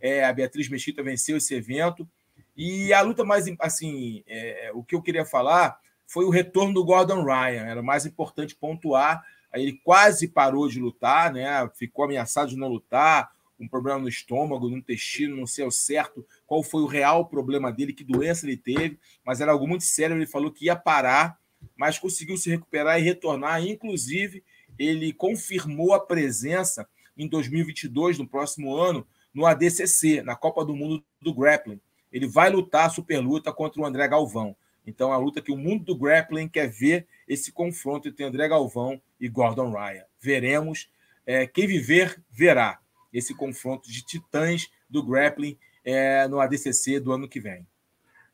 é, 0.00 0.24
a 0.24 0.32
Beatriz 0.32 0.66
Mesquita 0.70 1.02
venceu 1.02 1.36
esse 1.36 1.54
evento. 1.54 2.08
E 2.56 2.90
a 2.94 3.02
luta 3.02 3.22
mais, 3.22 3.44
assim, 3.60 4.24
é, 4.26 4.70
o 4.72 4.82
que 4.82 4.94
eu 4.94 5.02
queria 5.02 5.26
falar 5.26 5.78
foi 6.14 6.24
o 6.24 6.30
retorno 6.30 6.72
do 6.72 6.84
Gordon 6.84 7.24
Ryan. 7.24 7.66
Era 7.66 7.82
mais 7.82 8.06
importante 8.06 8.54
pontuar. 8.54 9.22
Aí 9.52 9.62
ele 9.62 9.80
quase 9.84 10.28
parou 10.28 10.68
de 10.68 10.80
lutar, 10.80 11.32
né? 11.32 11.68
Ficou 11.74 12.06
ameaçado 12.06 12.48
de 12.48 12.56
não 12.56 12.68
lutar, 12.68 13.30
um 13.60 13.68
problema 13.68 13.98
no 13.98 14.08
estômago, 14.08 14.70
no 14.70 14.78
intestino, 14.78 15.36
não 15.36 15.46
sei 15.46 15.64
ao 15.64 15.70
certo 15.70 16.26
qual 16.46 16.62
foi 16.62 16.82
o 16.82 16.86
real 16.86 17.26
problema 17.26 17.70
dele, 17.70 17.92
que 17.92 18.02
doença 18.02 18.46
ele 18.46 18.56
teve, 18.56 18.98
mas 19.24 19.40
era 19.40 19.52
algo 19.52 19.66
muito 19.66 19.84
sério. 19.84 20.16
Ele 20.16 20.26
falou 20.26 20.50
que 20.50 20.66
ia 20.66 20.76
parar 20.76 21.38
mas 21.76 21.98
conseguiu 21.98 22.36
se 22.36 22.50
recuperar 22.50 22.98
e 22.98 23.02
retornar. 23.02 23.64
Inclusive, 23.64 24.44
ele 24.78 25.12
confirmou 25.12 25.94
a 25.94 26.00
presença 26.00 26.86
em 27.16 27.28
2022, 27.28 28.18
no 28.18 28.26
próximo 28.26 28.76
ano, 28.76 29.06
no 29.32 29.46
ADCC, 29.46 30.22
na 30.22 30.36
Copa 30.36 30.64
do 30.64 30.74
Mundo 30.74 31.04
do 31.20 31.34
Grappling. 31.34 31.80
Ele 32.12 32.26
vai 32.26 32.50
lutar 32.50 32.86
a 32.86 32.90
super 32.90 33.18
luta 33.20 33.52
contra 33.52 33.80
o 33.80 33.86
André 33.86 34.06
Galvão. 34.06 34.56
Então, 34.86 35.12
a 35.12 35.16
luta 35.16 35.40
que 35.40 35.52
o 35.52 35.56
mundo 35.56 35.84
do 35.84 35.96
grappling 35.96 36.48
quer 36.48 36.68
ver 36.68 37.06
esse 37.26 37.50
confronto 37.52 38.08
entre 38.08 38.24
André 38.24 38.48
Galvão 38.48 39.00
e 39.18 39.28
Gordon 39.28 39.70
Ryan. 39.70 40.04
Veremos. 40.20 40.90
É, 41.26 41.46
quem 41.46 41.66
viver, 41.66 42.22
verá 42.30 42.78
esse 43.12 43.34
confronto 43.34 43.90
de 43.90 44.04
titãs 44.04 44.68
do 44.88 45.02
grappling 45.02 45.56
é, 45.84 46.28
no 46.28 46.40
ADCC 46.40 47.00
do 47.00 47.12
ano 47.12 47.28
que 47.28 47.40
vem. 47.40 47.66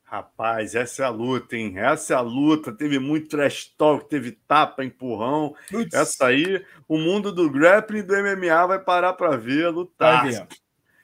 Rapaz, 0.03 0.75
essa 0.75 1.05
é 1.05 1.07
a 1.07 1.09
luta, 1.09 1.57
hein? 1.57 1.79
Essa 1.79 2.15
é 2.15 2.17
a 2.17 2.21
luta. 2.21 2.73
Teve 2.73 2.99
muito 2.99 3.29
trash 3.29 3.73
talk, 3.79 4.09
teve 4.09 4.33
tapa, 4.33 4.85
empurrão. 4.85 5.55
Putz. 5.71 5.95
Essa 5.95 6.27
aí, 6.27 6.65
o 6.89 6.99
mundo 6.99 7.31
do 7.31 7.49
grappling 7.49 8.03
do 8.03 8.15
MMA 8.15 8.67
vai 8.67 8.81
parar 8.81 9.13
para 9.13 9.37
ver, 9.37 9.69
lutar. 9.69 10.25
Vai 10.25 10.33
ver. 10.33 10.49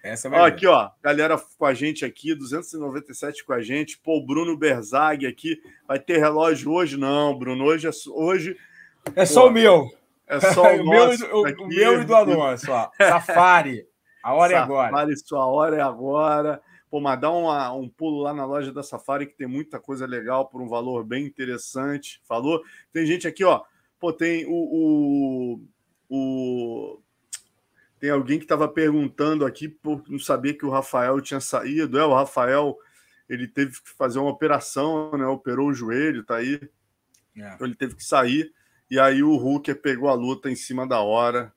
Essa 0.06 0.30
vai 0.30 0.40
ó, 0.40 0.46
aqui, 0.46 0.66
ó, 0.66 0.90
galera 1.02 1.36
com 1.58 1.66
a 1.66 1.74
gente 1.74 2.04
aqui, 2.04 2.34
297 2.34 3.44
com 3.44 3.52
a 3.52 3.60
gente. 3.60 3.98
Pô, 3.98 4.24
Bruno 4.24 4.56
Berzag 4.56 5.26
aqui. 5.26 5.60
Vai 5.86 5.98
ter 5.98 6.18
relógio 6.18 6.70
hoje? 6.70 6.96
Não, 6.96 7.36
Bruno. 7.36 7.64
Hoje 7.64 7.88
é, 7.88 7.90
hoje, 8.10 8.56
é 9.14 9.20
pô, 9.20 9.26
só 9.26 9.48
o 9.48 9.50
meu. 9.50 9.90
É 10.26 10.40
só 10.40 10.74
o, 10.74 10.82
o 10.82 10.88
meu, 10.88 11.10
o, 11.10 11.64
o 11.64 11.68
meu 11.68 12.02
e 12.02 12.04
do 12.04 12.14
Alonso, 12.14 12.70
ó. 12.70 12.90
Safari. 12.96 13.86
A 14.22 14.32
hora 14.34 14.50
Safari, 14.50 14.54
é 14.54 14.58
agora. 14.58 14.90
Safari, 14.90 15.16
sua 15.18 15.46
hora 15.46 15.76
é 15.76 15.80
agora. 15.80 16.62
Pô, 16.90 17.00
mas 17.00 17.20
dá 17.20 17.30
uma, 17.30 17.72
um 17.72 17.88
pulo 17.88 18.22
lá 18.22 18.32
na 18.32 18.44
loja 18.44 18.72
da 18.72 18.82
Safari 18.82 19.26
que 19.26 19.34
tem 19.34 19.46
muita 19.46 19.80
coisa 19.80 20.06
legal 20.06 20.46
por 20.46 20.62
um 20.62 20.68
valor 20.68 21.04
bem 21.04 21.26
interessante. 21.26 22.20
Falou? 22.28 22.62
Tem 22.92 23.04
gente 23.04 23.26
aqui, 23.26 23.44
ó. 23.44 23.62
Pô, 23.98 24.12
tem 24.12 24.46
o. 24.46 24.52
o, 24.52 25.60
o... 26.08 27.00
Tem 27.98 28.10
alguém 28.10 28.38
que 28.38 28.44
estava 28.44 28.68
perguntando 28.68 29.46
aqui 29.46 29.68
por 29.68 30.02
não 30.08 30.18
saber 30.18 30.54
que 30.54 30.66
o 30.66 30.70
Rafael 30.70 31.20
tinha 31.20 31.40
saído. 31.40 31.98
É, 31.98 32.04
o 32.04 32.14
Rafael 32.14 32.76
ele 33.28 33.48
teve 33.48 33.72
que 33.72 33.90
fazer 33.90 34.18
uma 34.18 34.30
operação, 34.30 35.16
né? 35.16 35.26
Operou 35.26 35.68
o 35.68 35.74
joelho, 35.74 36.24
tá 36.24 36.36
aí. 36.36 36.60
É. 37.36 37.54
Então 37.54 37.66
ele 37.66 37.74
teve 37.74 37.94
que 37.94 38.04
sair. 38.04 38.52
E 38.90 39.00
aí 39.00 39.22
o 39.22 39.34
Hooker 39.34 39.80
pegou 39.80 40.08
a 40.08 40.14
luta 40.14 40.50
em 40.50 40.56
cima 40.56 40.86
da 40.86 41.00
hora. 41.00 41.52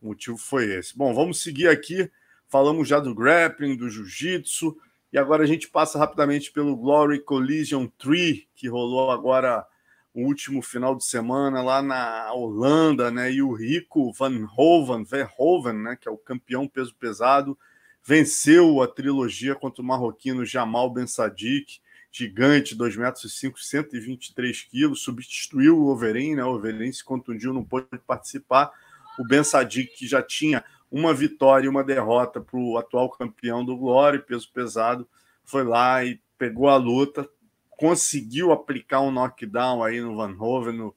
O 0.00 0.08
motivo 0.08 0.36
foi 0.36 0.66
esse. 0.74 0.96
Bom, 0.96 1.14
vamos 1.14 1.42
seguir 1.42 1.68
aqui. 1.68 2.10
Falamos 2.48 2.88
já 2.88 2.98
do 2.98 3.14
grappling, 3.14 3.76
do 3.76 3.90
jiu-jitsu, 3.90 4.76
e 5.12 5.18
agora 5.18 5.42
a 5.42 5.46
gente 5.46 5.68
passa 5.68 5.98
rapidamente 5.98 6.50
pelo 6.50 6.76
Glory 6.76 7.20
Collision 7.20 7.86
3, 7.98 8.46
que 8.54 8.68
rolou 8.68 9.10
agora 9.10 9.66
último 10.26 10.62
final 10.62 10.94
de 10.96 11.04
semana 11.04 11.62
lá 11.62 11.82
na 11.82 12.32
Holanda, 12.32 13.10
né? 13.10 13.32
E 13.32 13.42
o 13.42 13.52
Rico 13.52 14.12
Van 14.12 14.46
Hoven, 14.56 15.04
Verhoeven, 15.04 15.74
né, 15.74 15.96
que 16.00 16.08
é 16.08 16.10
o 16.10 16.16
campeão 16.16 16.66
peso 16.66 16.94
pesado, 16.94 17.58
venceu 18.04 18.82
a 18.82 18.88
trilogia 18.88 19.54
contra 19.54 19.82
o 19.82 19.84
marroquino 19.84 20.44
Jamal 20.44 20.90
Ben 20.90 21.06
Sadik, 21.06 21.80
gigante, 22.10 22.74
2 22.74 22.96
metros 22.96 23.24
e 23.24 23.30
5, 23.30 23.60
123 23.60 24.62
quilos, 24.62 25.02
substituiu 25.02 25.78
o 25.78 25.88
Overeem, 25.88 26.34
né? 26.34 26.44
O 26.44 26.54
Overeem 26.54 26.92
se 26.92 27.04
contundiu, 27.04 27.52
não 27.52 27.62
pôde 27.62 27.86
participar. 28.06 28.70
O 29.18 29.26
Ben 29.26 29.44
Sadik, 29.44 29.94
que 29.96 30.06
já 30.06 30.22
tinha 30.22 30.64
uma 30.90 31.12
vitória 31.12 31.66
e 31.66 31.68
uma 31.68 31.84
derrota 31.84 32.40
para 32.40 32.58
o 32.58 32.78
atual 32.78 33.10
campeão 33.10 33.64
do 33.64 33.76
Glória, 33.76 34.18
peso 34.18 34.50
pesado, 34.52 35.06
foi 35.44 35.64
lá 35.64 36.04
e 36.04 36.20
pegou 36.38 36.68
a 36.68 36.76
luta, 36.76 37.28
conseguiu 37.78 38.50
aplicar 38.50 39.00
um 39.00 39.12
knockdown 39.12 39.84
aí 39.84 40.00
no 40.00 40.16
Van 40.16 40.36
Hoven 40.36 40.76
no 40.76 40.94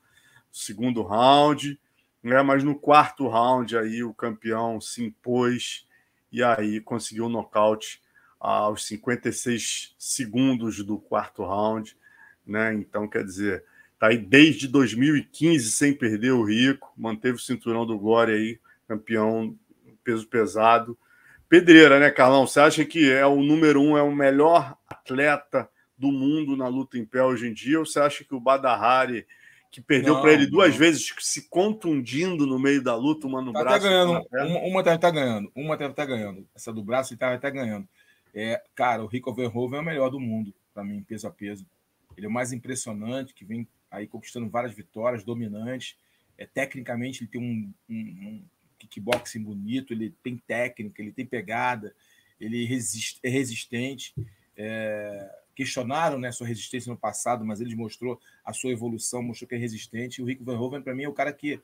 segundo 0.52 1.04
round, 1.04 1.80
né? 2.24 2.42
mas 2.42 2.64
no 2.64 2.74
quarto 2.74 3.28
round 3.28 3.78
aí 3.78 4.04
o 4.04 4.16
campeão 4.16 4.82
se 4.82 5.04
impôs 5.04 5.88
e 6.32 6.44
aí 6.44 6.82
conseguiu 6.82 7.26
o 7.26 7.28
um 7.28 7.30
nocaute 7.30 8.02
aos 8.40 8.88
56 8.88 9.96
segundos 10.00 10.84
do 10.84 10.98
quarto 10.98 11.44
round, 11.44 11.96
né? 12.44 12.74
Então, 12.74 13.08
quer 13.08 13.24
dizer, 13.24 13.64
tá 14.00 14.08
aí 14.08 14.18
desde 14.18 14.68
2015 14.68 15.72
sem 15.72 15.94
perder 15.94 16.32
o 16.32 16.44
Rico, 16.44 16.92
manteve 16.98 17.36
o 17.36 17.40
cinturão 17.40 17.86
do 17.86 18.00
Glória 18.00 18.34
aí, 18.34 18.60
campeão 18.88 19.56
peso 20.04 20.28
pesado. 20.28 20.98
Pedreira, 21.48 22.00
né, 22.00 22.10
Carlão? 22.10 22.48
Você 22.48 22.60
acha 22.60 22.84
que 22.84 23.12
é 23.12 23.26
o 23.26 23.44
número 23.44 23.80
um, 23.80 23.96
é 23.96 24.02
o 24.02 24.16
melhor 24.16 24.76
atleta 24.90 25.70
do 26.02 26.12
mundo 26.12 26.58
na 26.58 26.68
luta 26.68 26.98
em 26.98 27.06
pé 27.06 27.24
hoje 27.24 27.48
em 27.48 27.54
dia? 27.54 27.80
Ou 27.80 27.86
você 27.86 28.00
acha 28.00 28.24
que 28.24 28.34
o 28.34 28.40
Badahari, 28.40 29.28
que 29.70 29.80
perdeu 29.80 30.20
para 30.20 30.34
ele 30.34 30.48
duas 30.48 30.72
não. 30.72 30.78
vezes, 30.80 31.14
se 31.20 31.48
contundindo 31.48 32.48
no 32.48 32.58
meio 32.58 32.84
da 32.84 32.96
luta, 32.96 33.28
uma 33.28 33.42
no 33.42 33.54
tá 33.54 33.60
braço? 33.60 33.78
Tá 33.78 33.88
ganhando, 33.88 34.28
uma, 34.32 34.60
uma 34.60 34.84
deve 34.84 34.96
estar 34.96 35.08
tá 35.08 35.12
ganhando, 35.12 35.52
uma 35.56 35.78
deve 35.78 35.92
estar 35.92 36.08
tá 36.08 36.12
ganhando. 36.12 36.48
Essa 36.56 36.74
do 36.74 36.84
braço 36.84 37.14
ele 37.14 37.18
está 37.18 37.34
até 37.34 37.52
ganhando. 37.52 37.88
É, 38.34 38.62
cara, 38.74 39.04
o 39.04 39.08
Rico 39.08 39.34
Verhoeven 39.34 39.78
é 39.78 39.82
o 39.82 39.86
melhor 39.86 40.10
do 40.10 40.20
mundo, 40.20 40.54
para 40.74 40.84
mim, 40.84 41.04
peso 41.04 41.28
a 41.28 41.32
peso. 41.32 41.66
Ele 42.18 42.26
é 42.26 42.30
o 42.30 42.32
mais 42.32 42.52
impressionante, 42.52 43.34
que 43.34 43.46
vem 43.46 43.68
aí 43.92 44.08
conquistando 44.08 44.50
várias 44.50 44.74
vitórias, 44.74 45.24
dominante. 45.24 45.96
É, 46.38 46.46
tecnicamente, 46.46 47.24
ele 47.24 47.30
tem 47.30 47.42
um, 47.42 47.72
um, 47.88 48.44
kickboxing 48.80 49.44
bonito, 49.44 49.94
ele 49.94 50.14
tem 50.24 50.38
técnica, 50.38 51.02
ele 51.02 51.12
tem 51.12 51.26
pegada, 51.26 51.94
ele 52.40 52.66
resist, 52.66 53.20
é 53.22 53.30
resistente. 53.30 54.14
É, 54.58 55.30
questionaram 55.62 56.18
né, 56.18 56.32
sua 56.32 56.48
resistência 56.48 56.90
no 56.92 56.98
passado, 56.98 57.46
mas 57.46 57.62
ele 57.62 57.76
mostrou 57.76 58.20
a 58.44 58.52
sua 58.52 58.72
evolução, 58.72 59.22
mostrou 59.22 59.48
que 59.48 59.54
é 59.54 59.60
resistente. 59.60 60.20
E 60.20 60.24
o 60.24 60.26
Rico 60.26 60.44
Verhoeven, 60.44 60.82
para 60.82 60.96
mim, 60.96 61.04
é 61.04 61.08
o 61.08 61.14
cara 61.14 61.32
que 61.32 61.62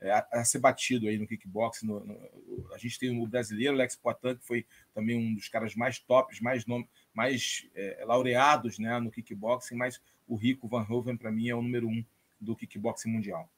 é, 0.00 0.10
a, 0.10 0.26
a, 0.32 0.44
ser 0.44 0.58
batido 0.58 1.06
aí 1.06 1.16
no 1.16 1.28
kickboxing. 1.28 1.86
No, 1.86 2.04
no, 2.04 2.74
a 2.74 2.76
gente 2.76 2.98
tem 2.98 3.16
o 3.16 3.24
brasileiro, 3.24 3.76
Lex 3.76 3.94
Poitin, 3.94 4.34
que 4.34 4.44
foi 4.44 4.66
também 4.92 5.16
um 5.16 5.32
dos 5.36 5.48
caras 5.48 5.76
mais 5.76 6.00
tops, 6.00 6.40
mais, 6.40 6.66
nome, 6.66 6.88
mais 7.14 7.68
é, 7.76 8.02
laureados 8.04 8.80
né, 8.80 8.98
no 8.98 9.12
kickboxing, 9.12 9.76
mas 9.76 10.00
o 10.26 10.34
Rico 10.34 10.66
Van 10.66 10.84
Hoven, 10.88 11.16
para 11.16 11.30
mim, 11.30 11.48
é 11.48 11.54
o 11.54 11.62
número 11.62 11.86
um 11.86 12.04
do 12.40 12.56
kickboxing 12.56 13.10
mundial. 13.10 13.48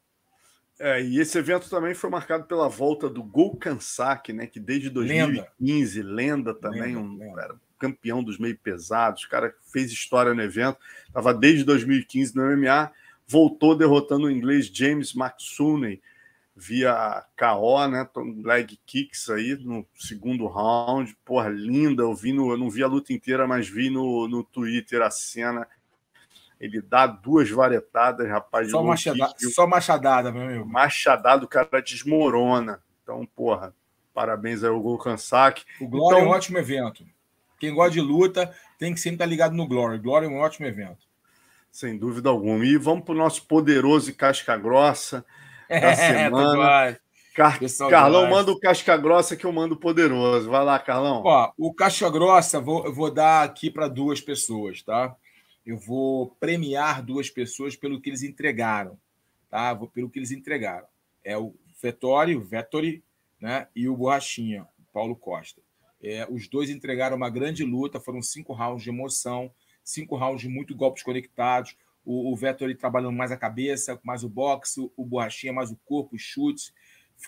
É, 0.78 1.02
e 1.02 1.18
esse 1.18 1.38
evento 1.38 1.70
também 1.70 1.94
foi 1.94 2.10
marcado 2.10 2.44
pela 2.44 2.68
volta 2.68 3.08
do 3.08 3.22
Gol 3.22 3.56
Kansak, 3.56 4.34
né? 4.34 4.46
Que 4.46 4.60
desde 4.60 4.90
2015, 4.90 6.02
lenda, 6.02 6.14
lenda 6.14 6.54
também, 6.54 6.94
lenda, 6.94 7.00
um 7.00 7.18
lenda. 7.18 7.60
Campeão 7.78 8.22
dos 8.22 8.38
meio 8.38 8.58
pesados, 8.58 9.24
o 9.24 9.28
cara 9.28 9.54
fez 9.72 9.90
história 9.90 10.34
no 10.34 10.42
evento, 10.42 10.78
estava 11.06 11.32
desde 11.32 11.64
2015 11.64 12.34
no 12.36 12.56
MMA, 12.56 12.90
voltou 13.26 13.76
derrotando 13.76 14.26
o 14.26 14.30
inglês 14.30 14.66
James 14.66 15.14
McSooney 15.14 16.00
via 16.56 17.24
KO, 17.38 17.86
né? 17.86 18.08
Leg 18.44 18.78
kicks 18.84 19.30
aí 19.30 19.54
no 19.54 19.86
segundo 19.94 20.46
round. 20.46 21.16
Porra, 21.24 21.48
linda. 21.48 22.02
Eu 22.02 22.14
vi 22.14 22.32
no, 22.32 22.50
eu 22.50 22.56
não 22.56 22.68
vi 22.68 22.82
a 22.82 22.88
luta 22.88 23.12
inteira, 23.12 23.46
mas 23.46 23.68
vi 23.68 23.90
no, 23.90 24.26
no 24.26 24.42
Twitter 24.42 25.00
a 25.02 25.10
cena 25.10 25.68
ele 26.60 26.82
dá 26.82 27.06
duas 27.06 27.48
varetadas, 27.48 28.28
rapaz. 28.28 28.70
Só, 28.70 28.82
machada, 28.82 29.32
só 29.38 29.66
machadada, 29.66 30.32
meu 30.32 30.42
amigo. 30.42 30.66
Machadada, 30.66 31.44
o 31.44 31.48
cara 31.48 31.80
desmorona. 31.80 32.82
Então, 33.02 33.24
porra, 33.24 33.72
parabéns 34.12 34.64
aí 34.64 34.70
ao 34.70 34.80
Gol 34.80 34.98
Kansak. 34.98 35.64
O 35.80 35.86
Glory 35.86 36.16
então, 36.16 36.26
é 36.26 36.28
um 36.28 36.34
ótimo 36.34 36.58
evento. 36.58 37.06
Quem 37.58 37.74
gosta 37.74 37.92
de 37.92 38.00
luta 38.00 38.54
tem 38.78 38.94
que 38.94 39.00
sempre 39.00 39.16
estar 39.16 39.26
ligado 39.26 39.54
no 39.54 39.66
Glory. 39.66 39.98
Glory 39.98 40.26
é 40.26 40.28
um 40.28 40.38
ótimo 40.38 40.66
evento. 40.66 41.06
Sem 41.70 41.98
dúvida 41.98 42.28
alguma. 42.28 42.64
E 42.64 42.76
vamos 42.76 43.04
para 43.04 43.14
o 43.14 43.18
nosso 43.18 43.46
poderoso 43.46 44.10
e 44.10 44.14
casca 44.14 44.56
grossa 44.56 45.24
da 45.68 45.76
é, 45.76 45.94
semana. 45.94 46.98
Car 47.34 47.60
Carlão, 47.88 48.28
manda 48.28 48.50
o 48.50 48.58
casca 48.58 48.96
grossa 48.96 49.36
que 49.36 49.44
eu 49.44 49.52
mando 49.52 49.74
o 49.74 49.78
poderoso. 49.78 50.50
Vai 50.50 50.64
lá, 50.64 50.78
Carlão. 50.78 51.22
Ó, 51.24 51.52
o 51.56 51.72
casca 51.72 52.10
grossa 52.10 52.60
vou, 52.60 52.92
vou 52.92 53.12
dar 53.12 53.44
aqui 53.44 53.70
para 53.70 53.86
duas 53.86 54.20
pessoas, 54.20 54.82
tá? 54.82 55.14
eu 55.68 55.76
vou 55.76 56.34
premiar 56.40 57.02
duas 57.02 57.28
pessoas 57.28 57.76
pelo 57.76 58.00
que 58.00 58.08
eles 58.08 58.22
entregaram. 58.22 58.98
tá? 59.50 59.76
Pelo 59.92 60.08
que 60.08 60.18
eles 60.18 60.30
entregaram. 60.30 60.86
É 61.22 61.36
o 61.36 61.54
Vettori, 61.82 62.34
o 62.34 62.40
Vettori, 62.40 63.04
né? 63.38 63.68
E 63.76 63.86
o 63.86 63.94
Borrachinha, 63.94 64.66
o 64.78 64.92
Paulo 64.94 65.14
Costa. 65.14 65.60
É, 66.02 66.26
os 66.30 66.48
dois 66.48 66.70
entregaram 66.70 67.16
uma 67.16 67.30
grande 67.30 67.64
luta, 67.64 68.00
foram 68.00 68.22
cinco 68.22 68.52
rounds 68.52 68.82
de 68.82 68.90
emoção, 68.90 69.52
cinco 69.82 70.16
rounds 70.16 70.40
de 70.40 70.48
muito 70.48 70.74
golpes 70.74 71.02
conectados. 71.02 71.76
O, 72.04 72.32
o 72.32 72.36
Vettori 72.36 72.74
trabalhando 72.74 73.16
mais 73.16 73.32
a 73.32 73.36
cabeça, 73.36 74.00
mais 74.02 74.22
o 74.22 74.28
boxe, 74.28 74.90
o 74.96 75.04
Borrachinha 75.04 75.52
mais 75.52 75.70
o 75.70 75.76
corpo, 75.84 76.16
os 76.16 76.22
chutes. 76.22 76.72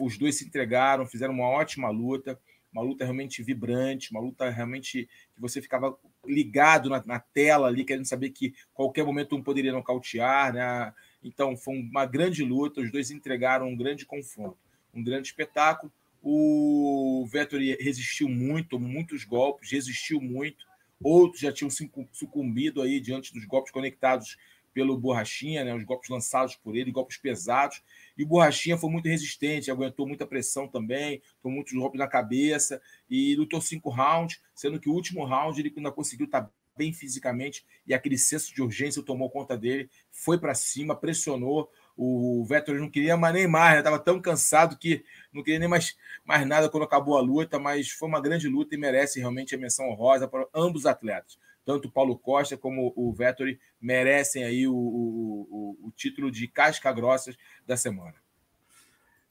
Os 0.00 0.16
dois 0.16 0.36
se 0.36 0.44
entregaram, 0.44 1.06
fizeram 1.06 1.34
uma 1.34 1.48
ótima 1.48 1.90
luta 1.90 2.38
uma 2.72 2.82
luta 2.82 3.04
realmente 3.04 3.42
vibrante, 3.42 4.10
uma 4.10 4.20
luta 4.20 4.48
realmente 4.48 5.08
que 5.34 5.40
você 5.40 5.60
ficava 5.60 5.96
ligado 6.24 6.88
na, 6.88 7.02
na, 7.04 7.18
tela 7.18 7.66
ali, 7.66 7.84
querendo 7.84 8.06
saber 8.06 8.30
que 8.30 8.54
qualquer 8.72 9.04
momento 9.04 9.34
um 9.34 9.42
poderia 9.42 9.72
nocautear, 9.72 10.52
né? 10.52 10.94
Então 11.22 11.56
foi 11.56 11.76
uma 11.76 12.06
grande 12.06 12.44
luta, 12.44 12.80
os 12.80 12.90
dois 12.90 13.10
entregaram 13.10 13.68
um 13.68 13.76
grande 13.76 14.06
confronto, 14.06 14.58
um 14.94 15.02
grande 15.02 15.28
espetáculo. 15.28 15.92
O 16.22 17.26
Vettori 17.30 17.76
resistiu 17.80 18.28
muito, 18.28 18.78
muitos 18.78 19.24
golpes, 19.24 19.70
resistiu 19.70 20.20
muito. 20.20 20.66
Outros 21.02 21.40
já 21.40 21.50
tinham 21.50 21.70
sucumbido 21.70 22.82
aí 22.82 23.00
diante 23.00 23.32
dos 23.32 23.44
golpes 23.46 23.72
conectados 23.72 24.36
pelo 24.72 24.96
Borrachinha, 24.96 25.64
né? 25.64 25.74
os 25.74 25.84
golpes 25.84 26.08
lançados 26.08 26.56
por 26.56 26.76
ele, 26.76 26.92
golpes 26.92 27.16
pesados. 27.16 27.82
E 28.16 28.22
o 28.22 28.26
Borrachinha 28.26 28.76
foi 28.76 28.90
muito 28.90 29.08
resistente, 29.08 29.70
aguentou 29.70 30.06
muita 30.06 30.26
pressão 30.26 30.68
também, 30.68 31.22
tomou 31.42 31.56
muitos 31.56 31.72
golpes 31.72 31.98
na 31.98 32.06
cabeça 32.06 32.80
e 33.08 33.34
lutou 33.36 33.60
cinco 33.60 33.90
rounds, 33.90 34.40
sendo 34.54 34.78
que 34.78 34.88
o 34.88 34.92
último 34.92 35.24
round 35.24 35.58
ele 35.58 35.72
ainda 35.76 35.90
conseguiu 35.90 36.26
estar 36.26 36.50
bem 36.76 36.92
fisicamente 36.92 37.64
e 37.86 37.92
aquele 37.92 38.16
senso 38.16 38.54
de 38.54 38.62
urgência 38.62 39.02
tomou 39.02 39.28
conta 39.28 39.56
dele, 39.56 39.90
foi 40.10 40.38
para 40.38 40.54
cima, 40.54 40.94
pressionou. 40.94 41.70
O 41.96 42.44
Vettel 42.44 42.76
não 42.76 42.90
queria 42.90 43.16
mais 43.16 43.34
nem 43.34 43.46
mais, 43.46 43.78
estava 43.78 43.98
né? 43.98 44.02
tão 44.04 44.20
cansado 44.20 44.78
que 44.78 45.04
não 45.32 45.42
queria 45.42 45.58
nem 45.58 45.68
mais, 45.68 45.96
mais 46.24 46.46
nada 46.46 46.68
quando 46.68 46.84
acabou 46.84 47.16
a 47.16 47.20
luta, 47.20 47.58
mas 47.58 47.90
foi 47.90 48.08
uma 48.08 48.20
grande 48.20 48.48
luta 48.48 48.74
e 48.74 48.78
merece 48.78 49.18
realmente 49.18 49.54
a 49.54 49.58
menção 49.58 49.88
honrosa 49.88 50.26
para 50.26 50.46
ambos 50.54 50.82
os 50.82 50.86
atletas 50.86 51.38
tanto 51.64 51.88
o 51.88 51.90
Paulo 51.90 52.18
Costa 52.18 52.56
como 52.56 52.92
o 52.96 53.12
Vettori 53.12 53.60
merecem 53.80 54.42
aí 54.44 54.66
o, 54.66 54.74
o, 54.74 55.78
o, 55.84 55.92
título 55.92 56.30
de 56.30 56.48
casca 56.48 56.92
grossas 56.92 57.36
da 57.66 57.76
semana. 57.76 58.14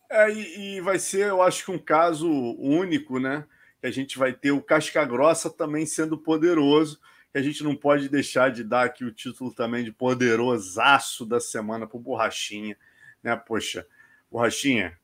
É, 0.10 0.31
e, 0.31 0.77
e, 0.77 0.81
vai 0.81 0.98
ser, 0.98 1.27
eu 1.27 1.41
acho 1.41 1.65
que 1.65 1.72
um 1.72 1.77
caso 1.77 2.30
único, 2.30 3.19
né? 3.19 3.45
Que 3.81 3.88
a 3.88 3.91
gente 3.91 4.18
vai 4.18 4.34
ter 4.34 4.52
o 4.52 4.61
casca 4.61 5.03
grossa 5.06 5.49
também 5.49 5.86
sendo 5.86 6.18
poderoso, 6.18 6.99
que 7.31 7.38
a 7.38 7.41
gente 7.41 7.64
não 7.64 7.76
pode 7.76 8.10
deixar 8.10 8.51
de 8.51 8.64
dar 8.64 8.85
aqui 8.85 9.06
o 9.06 9.11
título 9.11 9.53
também 9.53 9.84
de 9.84 9.91
poderosaço 9.91 11.26
da 11.26 11.39
semana 11.39 11.85
para 11.85 11.97
o 11.97 11.99
Borrachinha, 11.99 12.77
né? 13.23 13.35
Poxa, 13.35 13.85
Borrachinha, 14.31 14.97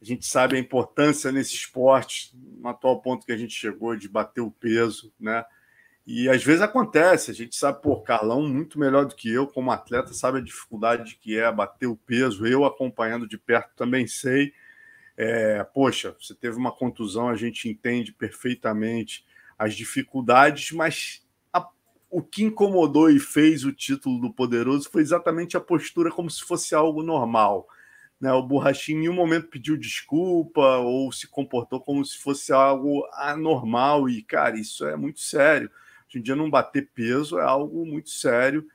a 0.00 0.04
gente 0.04 0.26
sabe 0.26 0.56
a 0.56 0.60
importância 0.60 1.30
nesse 1.30 1.54
esporte, 1.54 2.32
no 2.34 2.68
atual 2.68 3.00
ponto 3.00 3.24
que 3.26 3.32
a 3.32 3.36
gente 3.36 3.54
chegou 3.54 3.96
de 3.96 4.08
bater 4.08 4.40
o 4.40 4.50
peso, 4.50 5.12
né? 5.18 5.44
E 6.04 6.28
às 6.28 6.42
vezes 6.42 6.60
acontece, 6.60 7.30
a 7.30 7.34
gente 7.34 7.54
sabe, 7.54 7.80
pô, 7.80 8.00
Carlão, 8.00 8.42
muito 8.48 8.78
melhor 8.78 9.06
do 9.06 9.14
que 9.14 9.32
eu, 9.32 9.46
como 9.46 9.70
atleta, 9.70 10.12
sabe 10.12 10.38
a 10.38 10.42
dificuldade 10.42 11.16
que 11.20 11.38
é 11.38 11.50
bater 11.52 11.86
o 11.86 11.96
peso. 11.96 12.44
Eu 12.44 12.64
acompanhando 12.64 13.28
de 13.28 13.38
perto 13.38 13.70
também 13.76 14.08
sei. 14.08 14.52
É, 15.16 15.62
poxa, 15.62 16.16
você 16.20 16.34
teve 16.34 16.56
uma 16.56 16.72
contusão, 16.72 17.28
a 17.28 17.36
gente 17.36 17.68
entende 17.68 18.12
perfeitamente 18.12 19.24
as 19.56 19.74
dificuldades, 19.74 20.72
mas 20.72 21.24
o 22.12 22.22
que 22.22 22.44
incomodou 22.44 23.10
e 23.10 23.18
fez 23.18 23.64
o 23.64 23.72
título 23.72 24.20
do 24.20 24.32
Poderoso 24.32 24.88
foi 24.90 25.02
exatamente 25.02 25.56
a 25.56 25.60
postura 25.60 26.10
como 26.10 26.30
se 26.30 26.42
fosse 26.42 26.74
algo 26.74 27.02
normal. 27.02 27.66
Né? 28.20 28.32
O 28.32 28.42
Borrachinho 28.42 28.98
em 28.98 29.00
nenhum 29.00 29.14
momento 29.14 29.48
pediu 29.48 29.76
desculpa 29.76 30.78
ou 30.78 31.10
se 31.10 31.26
comportou 31.26 31.80
como 31.80 32.04
se 32.04 32.18
fosse 32.18 32.52
algo 32.52 33.04
anormal, 33.14 34.08
e, 34.08 34.22
cara, 34.22 34.58
isso 34.58 34.86
é 34.86 34.94
muito 34.96 35.20
sério 35.20 35.70
Hoje 36.12 36.18
em 36.18 36.22
dia, 36.22 36.36
não 36.36 36.50
bater 36.50 36.90
peso 36.94 37.38
é 37.38 37.42
algo 37.42 37.86
muito 37.86 38.10
sério, 38.10 38.66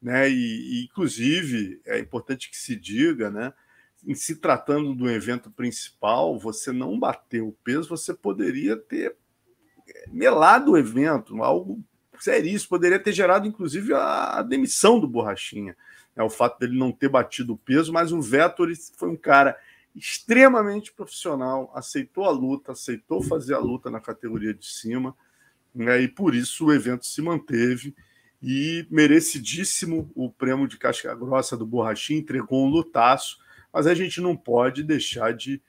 né? 0.00 0.30
E, 0.30 0.80
e, 0.80 0.84
inclusive, 0.84 1.78
é 1.84 1.98
importante 1.98 2.50
que 2.50 2.56
se 2.56 2.74
diga, 2.74 3.30
né? 3.30 3.52
Em 4.02 4.14
se 4.14 4.36
tratando 4.36 4.94
do 4.94 5.10
evento 5.10 5.50
principal, 5.50 6.38
você 6.38 6.72
não 6.72 6.98
bater 6.98 7.42
o 7.42 7.52
peso, 7.52 7.90
você 7.90 8.14
poderia 8.14 8.78
ter 8.78 9.14
melado 10.08 10.72
o 10.72 10.78
evento, 10.78 11.42
algo 11.42 11.84
seríssimo, 12.22 12.70
poderia 12.70 12.98
ter 12.98 13.12
gerado, 13.12 13.46
inclusive, 13.46 13.92
a, 13.94 14.42
demissão 14.42 14.98
do 14.98 15.08
Borrachinha. 15.08 15.76
É 16.14 16.22
o 16.22 16.30
fato 16.30 16.58
dele 16.58 16.78
não 16.78 16.92
ter 16.92 17.08
batido 17.08 17.54
o 17.54 17.58
peso, 17.58 17.92
mas 17.92 18.12
o 18.12 18.20
Vettori 18.20 18.74
foi 18.96 19.08
um 19.08 19.16
cara 19.16 19.56
extremamente 19.94 20.92
profissional, 20.92 21.72
aceitou 21.74 22.24
a 22.24 22.30
luta, 22.30 22.72
aceitou 22.72 23.22
fazer 23.22 23.54
a 23.54 23.58
luta 23.58 23.90
na 23.90 24.00
categoria 24.00 24.52
de 24.52 24.66
cima 24.66 25.16
né, 25.74 26.00
e 26.02 26.08
por 26.08 26.34
isso 26.34 26.66
o 26.66 26.72
evento 26.72 27.06
se 27.06 27.20
manteve 27.20 27.94
e 28.42 28.86
merecidíssimo 28.90 30.10
o 30.14 30.30
prêmio 30.30 30.66
de 30.68 30.78
casca 30.78 31.14
grossa 31.14 31.56
do 31.56 31.66
Borrachinho, 31.66 32.20
entregou 32.20 32.66
um 32.66 32.70
lutaço, 32.70 33.38
mas 33.72 33.86
a 33.86 33.94
gente 33.94 34.20
não 34.20 34.36
pode 34.36 34.82
deixar 34.82 35.32
de, 35.32 35.60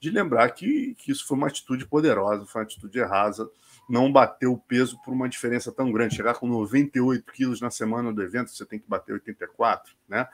de 0.00 0.10
lembrar 0.10 0.48
que, 0.50 0.94
que 0.96 1.12
isso 1.12 1.26
foi 1.26 1.36
uma 1.36 1.48
atitude 1.48 1.86
poderosa, 1.86 2.46
foi 2.46 2.60
uma 2.60 2.66
atitude 2.66 2.98
errada, 2.98 3.48
não 3.88 4.10
bater 4.10 4.46
o 4.46 4.56
peso 4.56 5.00
por 5.04 5.12
uma 5.12 5.28
diferença 5.28 5.72
tão 5.72 5.92
grande, 5.92 6.16
chegar 6.16 6.34
com 6.34 6.46
98 6.46 7.32
quilos 7.32 7.60
na 7.60 7.70
semana 7.70 8.12
do 8.12 8.22
evento, 8.22 8.50
você 8.50 8.64
tem 8.64 8.78
que 8.78 8.88
bater 8.88 9.12
84, 9.12 9.94
né? 10.08 10.26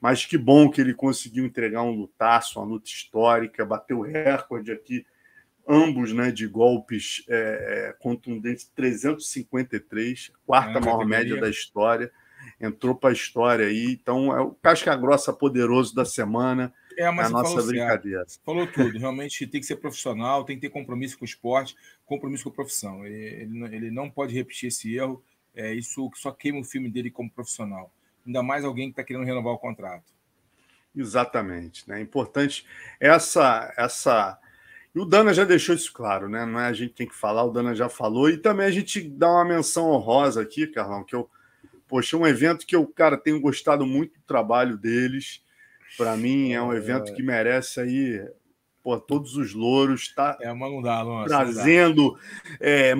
Mas 0.00 0.24
que 0.24 0.38
bom 0.38 0.70
que 0.70 0.80
ele 0.80 0.94
conseguiu 0.94 1.44
entregar 1.44 1.82
um 1.82 1.90
lutaço, 1.90 2.58
uma 2.58 2.66
luta 2.66 2.88
histórica, 2.88 3.66
bateu 3.66 3.98
o 3.98 4.02
recorde 4.02 4.72
aqui 4.72 5.04
ambos 5.70 6.12
né, 6.12 6.32
de 6.32 6.48
golpes 6.48 7.24
é, 7.28 7.90
é 7.90 7.92
contundentes, 8.00 8.70
353, 8.74 10.32
quarta 10.44 10.78
é, 10.78 10.80
maior 10.80 11.06
média 11.06 11.40
da 11.40 11.48
história, 11.48 12.10
entrou 12.60 12.94
para 12.94 13.10
a 13.10 13.12
história 13.12 13.66
aí. 13.66 13.92
Então, 13.92 14.36
é 14.36 14.40
o 14.40 14.50
casca 14.50 14.94
grossa 14.96 15.32
poderoso 15.32 15.94
da 15.94 16.04
semana. 16.04 16.74
É, 17.00 17.06
a 17.06 17.28
nossa 17.28 17.62
brincadeira. 17.62 18.24
Certo. 18.26 18.44
Falou 18.44 18.66
tudo. 18.66 18.98
Realmente 18.98 19.46
tem 19.46 19.60
que 19.60 19.66
ser 19.66 19.76
profissional, 19.76 20.44
tem 20.44 20.56
que 20.56 20.62
ter 20.62 20.70
compromisso 20.70 21.18
com 21.18 21.24
o 21.24 21.28
esporte, 21.28 21.74
compromisso 22.04 22.44
com 22.44 22.50
a 22.50 22.54
profissão. 22.54 23.06
Ele, 23.06 23.16
ele, 23.16 23.76
ele 23.76 23.90
não 23.90 24.10
pode 24.10 24.34
repetir 24.34 24.68
esse 24.68 24.94
erro. 24.94 25.22
É, 25.54 25.72
isso 25.72 26.10
só 26.14 26.30
queima 26.30 26.60
o 26.60 26.64
filme 26.64 26.90
dele 26.90 27.10
como 27.10 27.30
profissional. 27.30 27.92
Ainda 28.26 28.42
mais 28.42 28.64
alguém 28.64 28.86
que 28.86 28.92
está 28.92 29.02
querendo 29.02 29.24
renovar 29.24 29.54
o 29.54 29.58
contrato. 29.58 30.12
Exatamente. 30.94 31.88
Né? 31.88 32.00
Importante 32.00 32.66
essa 33.00 33.72
essa 33.76 34.38
e 34.94 34.98
o 34.98 35.04
Dana 35.04 35.32
já 35.32 35.44
deixou 35.44 35.74
isso 35.74 35.92
claro, 35.92 36.28
né? 36.28 36.44
Não 36.44 36.58
é 36.58 36.66
a 36.66 36.72
gente 36.72 36.94
tem 36.94 37.06
que 37.06 37.14
falar, 37.14 37.44
o 37.44 37.52
Dana 37.52 37.74
já 37.74 37.88
falou. 37.88 38.28
E 38.28 38.36
também 38.36 38.66
a 38.66 38.70
gente 38.70 39.00
dá 39.00 39.30
uma 39.30 39.44
menção 39.44 39.88
honrosa 39.90 40.42
aqui, 40.42 40.66
Carlão, 40.66 41.04
que 41.04 41.14
eu, 41.14 41.30
poxa, 41.86 42.16
um 42.16 42.26
evento 42.26 42.66
que 42.66 42.74
eu, 42.74 42.84
cara, 42.88 43.16
tenho 43.16 43.40
gostado 43.40 43.86
muito 43.86 44.14
do 44.14 44.24
trabalho 44.26 44.76
deles. 44.76 45.42
Para 45.96 46.16
mim, 46.16 46.52
é 46.52 46.62
um 46.62 46.72
evento 46.72 47.12
que 47.14 47.22
merece 47.22 47.80
aí 47.80 48.22
pô, 48.82 48.98
todos 48.98 49.36
os 49.36 49.54
louros, 49.54 50.12
tá 50.14 50.36
é, 50.40 50.52
não 50.52 50.82
dá, 50.82 51.04
trazendo 51.24 52.18
é, 52.58 52.94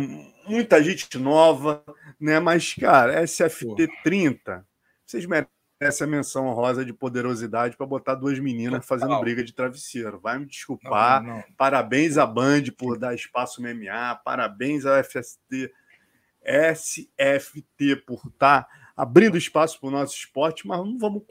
muita 0.47 0.83
gente 0.83 1.19
nova, 1.19 1.83
né? 2.19 2.39
Mas, 2.41 2.75
cara, 2.75 3.27
SFT 3.27 3.89
30, 4.03 4.67
vocês 5.05 5.25
merecem 5.27 5.51
essa 5.81 6.07
menção 6.07 6.47
honrosa 6.47 6.85
de 6.85 6.93
poderosidade 6.93 7.75
para 7.75 7.87
botar 7.87 8.15
duas 8.15 8.39
meninas 8.39 8.85
fazendo 8.85 9.19
briga 9.19 9.43
de 9.43 9.55
travesseiro. 9.55 10.21
Vai 10.21 10.39
me 10.39 10.45
desculpar. 10.45 11.23
Não, 11.23 11.37
não. 11.37 11.45
Parabéns 11.57 12.19
à 12.19 12.27
Band 12.27 12.65
por 12.77 12.99
dar 12.99 13.15
espaço 13.15 13.62
MMA. 13.62 14.21
Parabéns 14.23 14.85
à 14.85 15.03
FST, 15.03 15.73
SFT 16.45 17.97
por 18.07 18.21
estar 18.27 18.65
tá 18.65 18.69
abrindo 18.95 19.39
espaço 19.39 19.81
para 19.81 19.89
o 19.89 19.93
nosso 19.93 20.15
esporte, 20.15 20.69
mas 20.69 20.79
não 20.79 20.99
vamos 20.99 21.23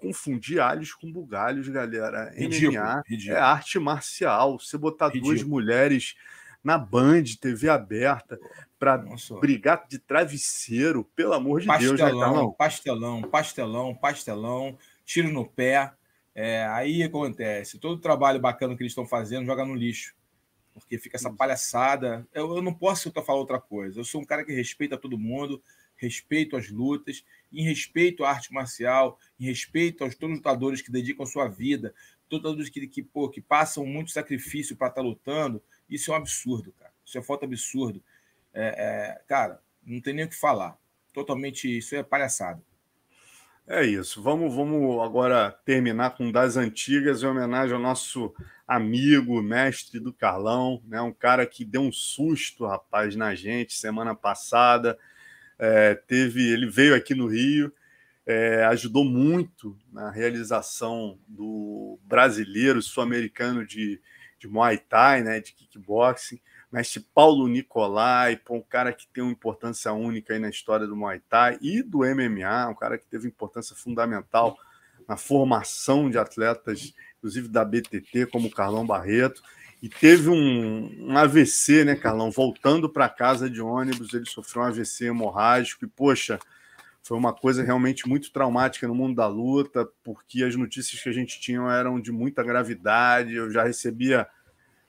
confundir 0.00 0.60
alhos 0.60 0.94
com 0.94 1.12
bugalhos, 1.12 1.68
galera. 1.68 2.32
Ridículo, 2.34 2.72
MMA 2.72 3.02
ridículo. 3.06 3.36
é 3.36 3.40
arte 3.40 3.78
marcial. 3.78 4.58
Você 4.58 4.78
botar 4.78 5.08
ridículo. 5.08 5.34
duas 5.34 5.46
mulheres 5.46 6.16
na 6.64 6.76
Band, 6.76 7.24
TV 7.40 7.68
aberta, 7.68 8.38
para 8.78 9.02
brigar 9.40 9.86
de 9.88 9.98
travesseiro, 9.98 11.04
pelo 11.14 11.32
amor 11.32 11.60
de 11.60 11.66
pastelão, 11.66 11.96
Deus, 11.96 12.14
né, 12.14 12.20
Carlão? 12.20 12.52
Pastelão, 12.52 13.22
pastelão, 13.22 13.94
pastelão, 13.94 14.78
tiro 15.04 15.30
no 15.30 15.46
pé. 15.46 15.92
É, 16.34 16.66
aí 16.66 17.02
acontece, 17.02 17.78
todo 17.78 17.98
o 17.98 18.00
trabalho 18.00 18.40
bacana 18.40 18.76
que 18.76 18.82
eles 18.82 18.92
estão 18.92 19.06
fazendo 19.06 19.46
joga 19.46 19.64
no 19.64 19.74
lixo. 19.74 20.14
Porque 20.72 20.98
fica 20.98 21.16
essa 21.16 21.30
palhaçada. 21.30 22.26
Eu, 22.32 22.56
eu 22.56 22.62
não 22.62 22.72
posso 22.72 23.10
falar 23.10 23.38
outra 23.38 23.60
coisa. 23.60 24.00
Eu 24.00 24.04
sou 24.04 24.20
um 24.20 24.24
cara 24.24 24.44
que 24.44 24.52
respeita 24.52 24.96
todo 24.96 25.18
mundo, 25.18 25.62
respeito 26.00 26.56
as 26.56 26.70
lutas, 26.70 27.24
em 27.52 27.62
respeito 27.62 28.24
à 28.24 28.30
arte 28.30 28.52
marcial, 28.52 29.18
em 29.38 29.44
respeito 29.44 30.02
aos 30.02 30.14
todos 30.14 30.34
os 30.34 30.38
lutadores 30.38 30.80
que 30.80 30.90
dedicam 30.90 31.26
sua 31.26 31.48
vida, 31.48 31.94
todos 32.28 32.68
que, 32.68 32.86
que, 32.86 33.02
pô, 33.02 33.28
que 33.28 33.40
passam 33.40 33.84
muito 33.84 34.10
sacrifício 34.10 34.76
para 34.76 34.88
estar 34.88 35.02
tá 35.02 35.06
lutando. 35.06 35.62
Isso 35.88 36.10
é 36.10 36.14
um 36.14 36.16
absurdo, 36.16 36.72
cara. 36.72 36.92
Isso 37.04 37.18
é 37.18 37.22
falta 37.22 37.44
absurdo. 37.44 38.02
É, 38.54 39.18
é, 39.18 39.22
cara, 39.26 39.60
não 39.84 40.00
tem 40.00 40.14
nem 40.14 40.24
o 40.24 40.28
que 40.28 40.36
falar. 40.36 40.78
Totalmente, 41.12 41.76
isso 41.76 41.94
é 41.94 42.02
palhaçada. 42.02 42.62
É 43.66 43.84
isso. 43.84 44.22
Vamos, 44.22 44.54
vamos 44.54 45.00
agora 45.00 45.52
terminar 45.64 46.16
com 46.16 46.32
das 46.32 46.56
antigas, 46.56 47.22
em 47.22 47.26
homenagem 47.26 47.74
ao 47.74 47.80
nosso 47.80 48.34
amigo, 48.66 49.40
mestre 49.42 50.00
do 50.00 50.12
Carlão, 50.12 50.82
né? 50.86 51.00
Um 51.00 51.12
cara 51.12 51.46
que 51.46 51.64
deu 51.64 51.82
um 51.82 51.92
susto, 51.92 52.66
rapaz, 52.66 53.14
na 53.14 53.34
gente 53.34 53.74
semana 53.74 54.14
passada. 54.14 54.98
É, 55.62 55.94
teve, 55.94 56.50
ele 56.50 56.66
veio 56.66 56.94
aqui 56.94 57.14
no 57.14 57.26
Rio, 57.26 57.72
é, 58.24 58.64
ajudou 58.64 59.04
muito 59.04 59.76
na 59.92 60.10
realização 60.10 61.18
do 61.28 61.98
brasileiro 62.02 62.80
sul-americano 62.80 63.66
de, 63.66 64.00
de 64.38 64.48
Muay 64.48 64.78
Thai, 64.78 65.22
né? 65.22 65.40
De 65.40 65.52
kickboxing 65.52 66.40
mestre 66.70 67.04
Paulo 67.12 67.48
Nicolai, 67.48 68.40
um 68.48 68.62
cara 68.62 68.92
que 68.92 69.06
tem 69.08 69.24
uma 69.24 69.32
importância 69.32 69.92
única 69.92 70.32
aí 70.32 70.38
na 70.38 70.48
história 70.48 70.86
do 70.86 70.96
Muay 70.96 71.20
Thai 71.28 71.58
e 71.60 71.82
do 71.82 71.98
MMA, 71.98 72.68
um 72.68 72.74
cara 72.74 72.96
que 72.96 73.06
teve 73.06 73.26
importância 73.26 73.74
fundamental 73.74 74.56
na 75.08 75.16
formação 75.16 76.08
de 76.08 76.18
atletas, 76.18 76.94
inclusive 77.18 77.48
da 77.48 77.64
BTT, 77.64 78.26
como 78.26 78.46
o 78.46 78.50
Carlão 78.50 78.86
Barreto, 78.86 79.42
e 79.82 79.88
teve 79.88 80.28
um, 80.28 81.10
um 81.10 81.16
AVC, 81.16 81.84
né, 81.84 81.96
Carlão? 81.96 82.30
Voltando 82.30 82.88
para 82.88 83.08
casa 83.08 83.48
de 83.48 83.60
ônibus, 83.60 84.12
ele 84.12 84.26
sofreu 84.26 84.62
um 84.62 84.66
AVC 84.66 85.06
hemorrágico 85.06 85.84
e, 85.84 85.88
poxa, 85.88 86.38
foi 87.02 87.16
uma 87.16 87.32
coisa 87.32 87.62
realmente 87.62 88.06
muito 88.08 88.30
traumática 88.30 88.86
no 88.86 88.94
mundo 88.94 89.16
da 89.16 89.26
luta, 89.26 89.88
porque 90.04 90.44
as 90.44 90.54
notícias 90.54 91.02
que 91.02 91.08
a 91.08 91.12
gente 91.12 91.40
tinha 91.40 91.60
eram 91.72 91.98
de 92.00 92.12
muita 92.12 92.42
gravidade, 92.42 93.34
eu 93.34 93.50
já 93.50 93.64
recebia 93.64 94.28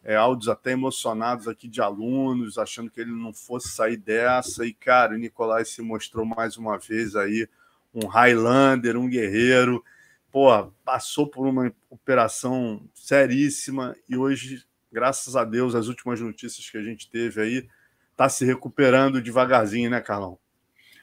é, 0.03 0.15
áudios 0.15 0.49
até 0.49 0.72
emocionados 0.72 1.47
aqui 1.47 1.68
de 1.68 1.81
alunos, 1.81 2.57
achando 2.57 2.89
que 2.89 2.99
ele 2.99 3.11
não 3.11 3.34
fosse 3.34 3.69
sair 3.69 3.97
dessa. 3.97 4.65
E, 4.65 4.73
cara, 4.73 5.13
o 5.13 5.18
Nicolai 5.18 5.63
se 5.63 5.81
mostrou 5.81 6.26
mais 6.26 6.57
uma 6.57 6.77
vez 6.77 7.15
aí 7.15 7.47
um 7.93 8.07
Highlander, 8.07 8.97
um 8.97 9.07
guerreiro. 9.07 9.84
Pô, 10.31 10.72
passou 10.84 11.27
por 11.27 11.45
uma 11.45 11.73
operação 11.89 12.81
seríssima 12.93 13.95
e 14.07 14.15
hoje, 14.15 14.65
graças 14.91 15.35
a 15.35 15.43
Deus, 15.43 15.76
as 15.76 15.88
últimas 15.88 16.19
notícias 16.19 16.69
que 16.69 16.77
a 16.77 16.84
gente 16.84 17.09
teve 17.09 17.41
aí, 17.41 17.68
tá 18.15 18.27
se 18.30 18.45
recuperando 18.45 19.22
devagarzinho, 19.22 19.89
né, 19.89 20.01
Carlão? 20.01 20.38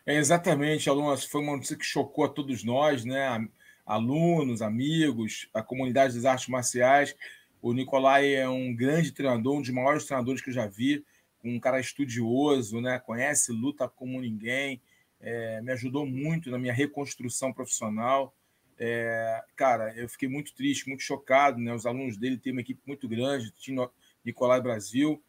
É, 0.07 0.17
exatamente, 0.17 0.89
alunos. 0.89 1.25
Foi 1.25 1.41
uma 1.41 1.53
notícia 1.53 1.77
que 1.77 1.85
chocou 1.85 2.25
a 2.25 2.29
todos 2.29 2.65
nós, 2.65 3.05
né? 3.05 3.47
Alunos, 3.85 4.63
amigos, 4.63 5.49
a 5.53 5.63
comunidade 5.63 6.15
das 6.15 6.25
artes 6.25 6.49
marciais. 6.49 7.15
O 7.61 7.73
Nicolai 7.73 8.35
é 8.35 8.49
um 8.49 8.75
grande 8.75 9.13
treinador, 9.13 9.57
um 9.57 9.61
dos 9.61 9.71
maiores 9.71 10.05
treinadores 10.05 10.41
que 10.41 10.51
eu 10.51 10.55
já 10.55 10.67
vi, 10.67 11.05
um 11.43 11.59
cara 11.59 11.81
estudioso, 11.81 12.81
né? 12.81 12.99
conhece 12.99 13.53
luta 13.53 13.89
como 13.89 14.21
ninguém, 14.21 14.81
é, 15.21 15.61
me 15.61 15.73
ajudou 15.73 16.07
muito 16.07 16.51
na 16.51 16.59
minha 16.59 16.73
reconstrução 16.73 17.53
profissional. 17.53 18.35
É, 18.79 19.43
cara, 19.57 19.93
eu 19.97 20.09
fiquei 20.09 20.29
muito 20.29 20.55
triste, 20.55 20.89
muito 20.89 21.03
chocado. 21.03 21.59
Né? 21.59 21.75
Os 21.75 21.87
alunos 21.87 22.17
dele 22.17 22.39
têm 22.39 22.53
uma 22.53 22.61
equipe 22.61 22.81
muito 22.87 23.09
grande, 23.09 23.53
tinha 23.53 23.89
Nicolai 24.25 24.61
Brasil. 24.61 25.23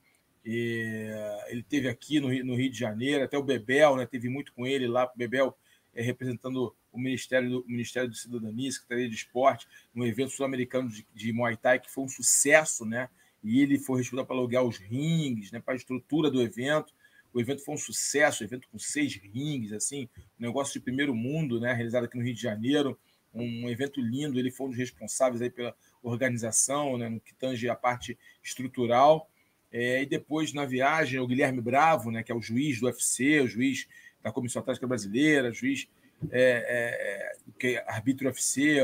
E 0.46 1.10
ele 1.48 1.64
teve 1.64 1.88
aqui 1.88 2.20
no 2.20 2.30
Rio, 2.30 2.46
no 2.46 2.56
Rio 2.56 2.72
de 2.72 2.78
Janeiro, 2.78 3.24
até 3.24 3.38
o 3.38 3.44
Bebel, 3.44 3.98
né? 3.98 4.06
Teve 4.06 4.30
muito 4.30 4.54
com 4.54 4.66
ele 4.66 4.88
lá. 4.88 5.06
O 5.06 5.18
Bebel 5.18 5.56
é, 5.94 6.02
representando 6.02 6.74
o 6.92 7.00
Ministério 7.00 7.50
do, 7.50 7.66
Ministério 7.68 8.10
do 8.10 8.16
Cidadania, 8.16 8.72
Secretaria 8.72 9.10
de 9.10 9.16
Esporte, 9.16 9.68
no 9.94 10.06
evento 10.06 10.32
sul-americano 10.32 10.90
de, 10.90 11.06
de 11.14 11.34
Muay 11.34 11.58
Thai, 11.58 11.80
que 11.80 11.92
foi 11.92 12.04
um 12.04 12.10
sucesso, 12.10 12.86
né? 12.86 13.10
E 13.44 13.62
ele 13.62 13.80
foi 13.80 14.00
responsável 14.00 14.26
para 14.28 14.36
alugar 14.36 14.64
os 14.64 14.78
rings, 14.78 15.52
né? 15.52 15.60
para 15.60 15.74
a 15.74 15.78
estrutura 15.78 16.30
do 16.30 16.42
evento. 16.42 16.94
O 17.34 17.40
evento 17.40 17.64
foi 17.64 17.76
um 17.76 17.78
sucesso, 17.78 18.44
evento 18.44 18.68
com 18.70 18.80
seis 18.80 19.16
rings, 19.16 19.72
assim, 19.72 20.10
um 20.40 20.46
negócio 20.46 20.74
de 20.74 20.80
primeiro 20.80 21.14
mundo, 21.14 21.60
né? 21.60 21.74
Realizado 21.74 22.06
aqui 22.06 22.18
no 22.18 22.24
Rio 22.24 22.34
de 22.34 22.42
Janeiro, 22.42 23.00
um 23.34 23.70
evento 23.70 24.02
lindo. 24.02 24.40
Ele 24.40 24.52
foi 24.52 24.68
um 24.68 24.70
dos 24.70 24.78
responsáveis 24.78 25.42
aí 25.42 25.50
pela 25.50 25.76
organização, 26.02 26.98
né? 26.98 27.10
No 27.10 27.20
que 27.20 27.34
tange 27.34 27.70
a 27.70 27.76
parte 27.76 28.18
estrutural. 28.44 29.30
É, 29.72 30.02
e 30.02 30.06
depois, 30.06 30.54
na 30.54 30.66
viagem, 30.66 31.20
o 31.20 31.28
Guilherme 31.28 31.62
Bravo, 31.62 32.12
né? 32.12 32.24
Que 32.24 32.32
é 32.32 32.36
o 32.36 32.42
juiz 32.42 32.80
do 32.80 32.88
UFC, 32.88 33.40
o 33.42 33.48
juiz 33.48 33.88
da 34.24 34.32
Comissão 34.32 34.62
Atlética 34.62 34.88
Brasileira, 34.88 35.52
juiz 35.52 35.88
é, 36.32 36.66
é, 36.68 37.52
que 37.58 37.78
é 37.78 37.86
arbítrio 37.88 38.30
UFC, 38.30 38.78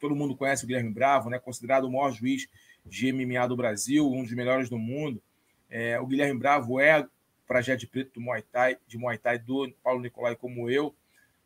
todo 0.00 0.16
mundo 0.16 0.36
conhece 0.36 0.64
o 0.64 0.66
Guilherme 0.66 0.90
Bravo, 0.90 1.30
né? 1.30 1.38
considerado 1.38 1.84
o 1.84 1.92
maior 1.92 2.12
juiz 2.12 2.48
de 2.84 3.12
MMA 3.12 3.46
do 3.46 3.56
Brasil, 3.56 4.10
um 4.10 4.22
dos 4.22 4.32
melhores 4.32 4.68
do 4.68 4.78
mundo. 4.78 5.22
É, 5.70 5.98
o 6.00 6.06
Guilherme 6.06 6.38
Bravo 6.38 6.80
é 6.80 7.06
projeto 7.46 7.80
de 7.80 7.86
preto 7.86 8.14
do 8.14 8.20
Muay 8.20 8.42
Thai, 8.42 8.76
de 8.86 8.98
Muay 8.98 9.18
Thai 9.18 9.38
do 9.38 9.70
Paulo 9.82 10.00
Nicolai 10.00 10.34
como 10.34 10.68
eu. 10.68 10.94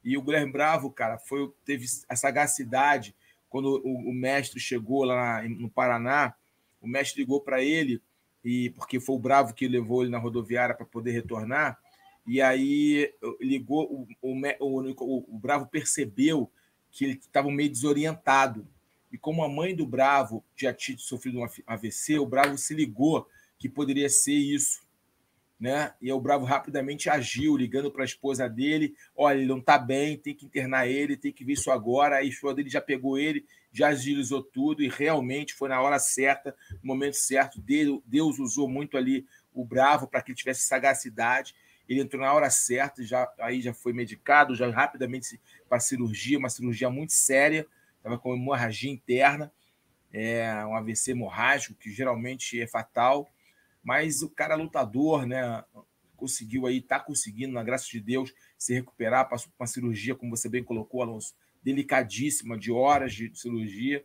E 0.07 0.17
o 0.17 0.23
Guilherme 0.23 0.53
Bravo, 0.53 0.89
cara, 0.89 1.19
foi, 1.19 1.53
teve 1.65 1.85
a 2.09 2.15
sagacidade 2.15 3.13
quando 3.49 3.83
o, 3.85 4.11
o 4.11 4.15
mestre 4.15 4.61
chegou 4.61 5.03
lá 5.03 5.43
no 5.43 5.69
Paraná, 5.69 6.33
o 6.81 6.87
mestre 6.87 7.23
ligou 7.23 7.41
para 7.41 7.61
ele 7.61 8.01
e 8.45 8.71
porque 8.71 9.01
foi 9.01 9.17
o 9.17 9.19
Bravo 9.19 9.53
que 9.53 9.67
levou 9.67 10.03
ele 10.03 10.13
na 10.13 10.19
rodoviária 10.19 10.77
para 10.77 10.87
poder 10.87 11.11
retornar. 11.11 11.77
E 12.25 12.41
aí 12.41 13.13
ligou, 13.41 14.07
o, 14.23 14.31
o, 14.31 14.95
o, 15.01 15.35
o 15.35 15.39
Bravo 15.39 15.67
percebeu 15.67 16.49
que 16.93 17.05
ele 17.05 17.15
estava 17.15 17.51
meio 17.51 17.71
desorientado. 17.71 18.65
E 19.11 19.19
como 19.19 19.43
a 19.43 19.49
mãe 19.49 19.75
do 19.75 19.85
Bravo 19.85 20.45
já 20.55 20.73
tinha 20.73 20.97
sofrido 20.99 21.41
um 21.41 21.47
AVC, 21.67 22.21
o 22.21 22.27
Bravo 22.27 22.57
se 22.57 22.75
ligou 22.75 23.27
que 23.59 23.69
poderia 23.69 24.09
ser 24.09 24.35
isso. 24.35 24.86
Né? 25.59 25.95
E 26.03 26.13
o 26.13 26.21
Bravo 26.21 26.45
rapidamente 26.45 27.09
agiu, 27.09 27.57
ligando 27.57 27.91
para 27.91 28.03
a 28.03 28.05
esposa 28.05 28.49
dele: 28.49 28.95
olha, 29.15 29.39
ele 29.39 29.47
não 29.47 29.59
está 29.59 29.79
bem, 29.79 30.19
tem 30.19 30.35
que 30.35 30.45
internar 30.45 30.87
ele, 30.87 31.17
tem 31.17 31.33
que 31.33 31.45
ver 31.45 31.55
isso 31.55 31.71
agora. 31.71 32.17
Aí 32.17 32.27
a 32.27 32.29
esposa 32.29 32.57
dele 32.57 32.69
já 32.69 32.81
pegou 32.81 33.19
ele, 33.19 33.47
já 33.73 33.89
agilizou 33.89 34.43
tudo, 34.43 34.83
e 34.83 34.89
realmente 34.89 35.55
foi 35.55 35.71
na 35.71 35.81
hora 35.81 35.99
certa, 35.99 36.55
no 36.83 36.89
momento 36.89 37.17
certo. 37.17 37.59
Deus 37.61 38.39
usou 38.39 38.69
muito 38.69 38.99
ali 38.99 39.27
o 39.55 39.65
Bravo 39.65 40.07
para 40.07 40.21
que 40.21 40.33
ele 40.33 40.37
tivesse 40.37 40.63
sagacidade 40.63 41.55
ele 41.89 42.01
entrou 42.01 42.23
na 42.23 42.33
hora 42.33 42.51
certa, 42.51 43.03
já, 43.05 43.33
aí 43.39 43.61
já 43.61 43.73
foi 43.73 43.93
medicado, 43.93 44.55
já 44.55 44.69
rapidamente 44.71 45.41
para 45.69 45.79
cirurgia, 45.79 46.39
uma 46.39 46.49
cirurgia 46.49 46.91
muito 46.91 47.13
séria, 47.13 47.67
estava 47.97 48.19
com 48.19 48.35
hemorragia 48.35 48.91
interna, 48.91 49.53
é, 50.13 50.53
um 50.65 50.75
AVC 50.75 51.13
hemorrágico, 51.13 51.75
que 51.75 51.91
geralmente 51.91 52.61
é 52.61 52.67
fatal, 52.67 53.29
mas 53.87 54.21
o 54.21 54.29
cara 54.29 54.57
lutador, 54.57 55.25
né? 55.25 55.63
Conseguiu 56.17 56.67
aí, 56.67 56.79
está 56.79 56.99
conseguindo, 56.99 57.53
na 57.53 57.63
graça 57.63 57.87
de 57.89 58.01
Deus, 58.01 58.35
se 58.59 58.75
recuperar, 58.75 59.29
passou 59.29 59.49
por 59.53 59.63
uma 59.63 59.69
cirurgia, 59.69 60.17
como 60.17 60.37
você 60.37 60.49
bem 60.49 60.65
colocou, 60.65 61.03
Alonso, 61.03 61.35
delicadíssima, 61.63 62.59
de 62.59 62.73
horas 62.73 63.15
de 63.15 63.31
cirurgia, 63.33 64.05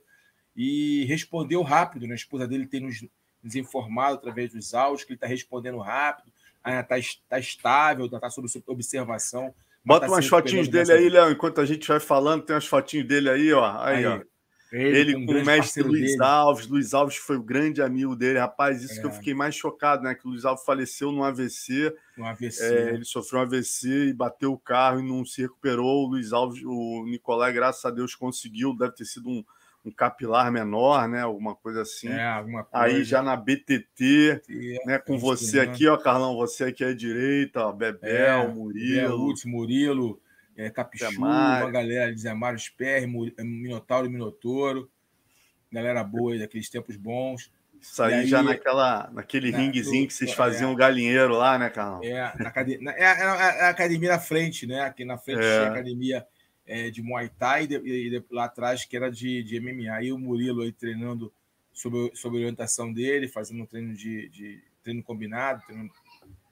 e 0.55 1.03
respondeu 1.05 1.63
rápido, 1.63 2.05
né? 2.05 2.13
A 2.13 2.15
esposa 2.15 2.47
dele 2.47 2.67
tem 2.67 2.79
nos, 2.79 3.03
nos 3.41 3.55
informado 3.55 4.17
através 4.17 4.53
dos 4.53 4.75
áudios 4.75 5.03
que 5.03 5.13
ele 5.13 5.17
está 5.17 5.25
respondendo 5.25 5.79
rápido, 5.79 6.31
está 6.63 6.97
tá 7.27 7.39
estável, 7.39 8.05
está 8.05 8.29
sob 8.29 8.47
observação. 8.67 9.51
Bota 9.83 10.05
tá 10.05 10.11
umas 10.11 10.27
fotinhos 10.27 10.67
dele 10.67 10.91
aí, 10.91 11.09
Léo, 11.09 11.31
enquanto 11.31 11.59
a 11.59 11.65
gente 11.65 11.87
vai 11.87 11.99
falando, 11.99 12.43
tem 12.43 12.53
umas 12.53 12.67
fotinhos 12.67 13.07
dele 13.07 13.31
aí, 13.31 13.51
ó. 13.51 13.81
Aí, 13.81 14.05
aí 14.05 14.05
ó. 14.05 14.21
Ele, 14.71 14.97
ele 14.97 15.25
com 15.25 15.33
o 15.33 15.45
mestre 15.45 15.83
Luiz 15.83 16.11
dele. 16.11 16.23
Alves. 16.23 16.67
Luiz 16.67 16.93
Alves 16.93 17.17
foi 17.17 17.35
o 17.35 17.43
grande 17.43 17.81
amigo 17.81 18.15
dele. 18.15 18.39
Rapaz, 18.39 18.81
isso 18.81 18.99
é. 18.99 19.01
que 19.01 19.05
eu 19.05 19.11
fiquei 19.11 19.33
mais 19.33 19.53
chocado, 19.53 20.03
né? 20.03 20.15
Que 20.15 20.25
o 20.25 20.29
Luiz 20.29 20.45
Alves 20.45 20.63
faleceu 20.63 21.11
no 21.11 21.23
AVC. 21.25 21.93
No 22.15 22.25
AVC. 22.25 22.63
É, 22.63 22.93
ele 22.93 23.03
sofreu 23.03 23.41
um 23.41 23.43
AVC 23.43 23.89
e 24.07 24.13
bateu 24.13 24.53
o 24.53 24.57
carro 24.57 25.01
e 25.01 25.03
não 25.03 25.25
se 25.25 25.41
recuperou. 25.41 26.05
O 26.05 26.11
Luiz 26.11 26.31
Alves, 26.31 26.63
o 26.63 27.03
Nicolai, 27.05 27.51
graças 27.51 27.83
a 27.83 27.91
Deus, 27.91 28.15
conseguiu. 28.15 28.73
Deve 28.77 28.93
ter 28.93 29.03
sido 29.03 29.29
um, 29.29 29.43
um 29.83 29.91
capilar 29.91 30.49
menor, 30.49 31.05
né? 31.05 31.21
Alguma 31.21 31.53
coisa 31.53 31.81
assim. 31.81 32.07
É, 32.07 32.25
alguma 32.25 32.63
coisa. 32.63 32.85
Aí 32.85 33.03
já 33.03 33.21
na 33.21 33.35
BTT, 33.35 34.41
é, 34.49 34.85
né? 34.85 34.99
Com 34.99 35.17
você 35.17 35.59
aqui, 35.59 35.85
ó, 35.85 35.97
Carlão, 35.97 36.37
você 36.37 36.63
aqui 36.63 36.85
à 36.85 36.93
direita, 36.93 37.65
ó, 37.65 37.73
Bebel, 37.73 38.09
é, 38.09 38.47
Murilo. 38.47 39.17
Lutz, 39.17 39.43
Murilo, 39.43 40.17
é, 40.55 40.69
Capichu, 40.69 41.09
uma 41.17 41.69
galera 41.69 42.13
de 42.13 42.21
Zé 42.21 42.33
Mário 42.33 42.59
Sperry, 42.59 43.33
é, 43.37 43.43
Minotauro 43.43 44.07
e 44.07 44.09
Minotouro. 44.09 44.89
Galera 45.71 46.03
boa 46.03 46.37
daqueles 46.37 46.69
tempos 46.69 46.97
bons. 46.97 47.51
Isso 47.81 48.03
aí, 48.03 48.13
aí, 48.13 48.27
já 48.27 48.43
naquela, 48.43 49.09
naquele 49.11 49.51
na, 49.51 49.57
ringuezinho 49.57 50.03
do, 50.03 50.07
que 50.07 50.13
vocês 50.13 50.33
faziam 50.33 50.71
é, 50.71 50.75
galinheiro 50.75 51.33
lá, 51.33 51.57
né, 51.57 51.69
Carlão? 51.69 52.01
É, 52.03 52.31
na 52.37 52.49
academia, 52.49 52.91
é, 52.91 53.03
é, 53.03 53.61
a 53.63 53.69
academia 53.69 54.09
na 54.09 54.19
frente, 54.19 54.67
né? 54.67 54.81
Aqui 54.81 55.03
na 55.03 55.17
frente 55.17 55.39
é. 55.39 55.41
tinha 55.41 55.63
a 55.63 55.71
academia 55.71 56.27
é, 56.65 56.91
de 56.91 57.01
Muay 57.01 57.29
Thai 57.29 57.67
e, 57.83 57.89
e, 57.89 58.23
lá 58.29 58.45
atrás 58.45 58.85
que 58.85 58.95
era 58.95 59.09
de, 59.09 59.41
de 59.41 59.59
MMA. 59.59 59.91
Aí 59.93 60.11
o 60.11 60.19
Murilo 60.19 60.61
aí 60.61 60.71
treinando 60.71 61.33
sob, 61.73 62.11
sob 62.13 62.37
orientação 62.37 62.93
dele, 62.93 63.27
fazendo 63.27 63.63
um 63.63 63.65
treino 63.65 63.95
de, 63.95 64.29
de 64.29 64.63
treino 64.83 65.01
combinado, 65.01 65.63
treino 65.65 65.89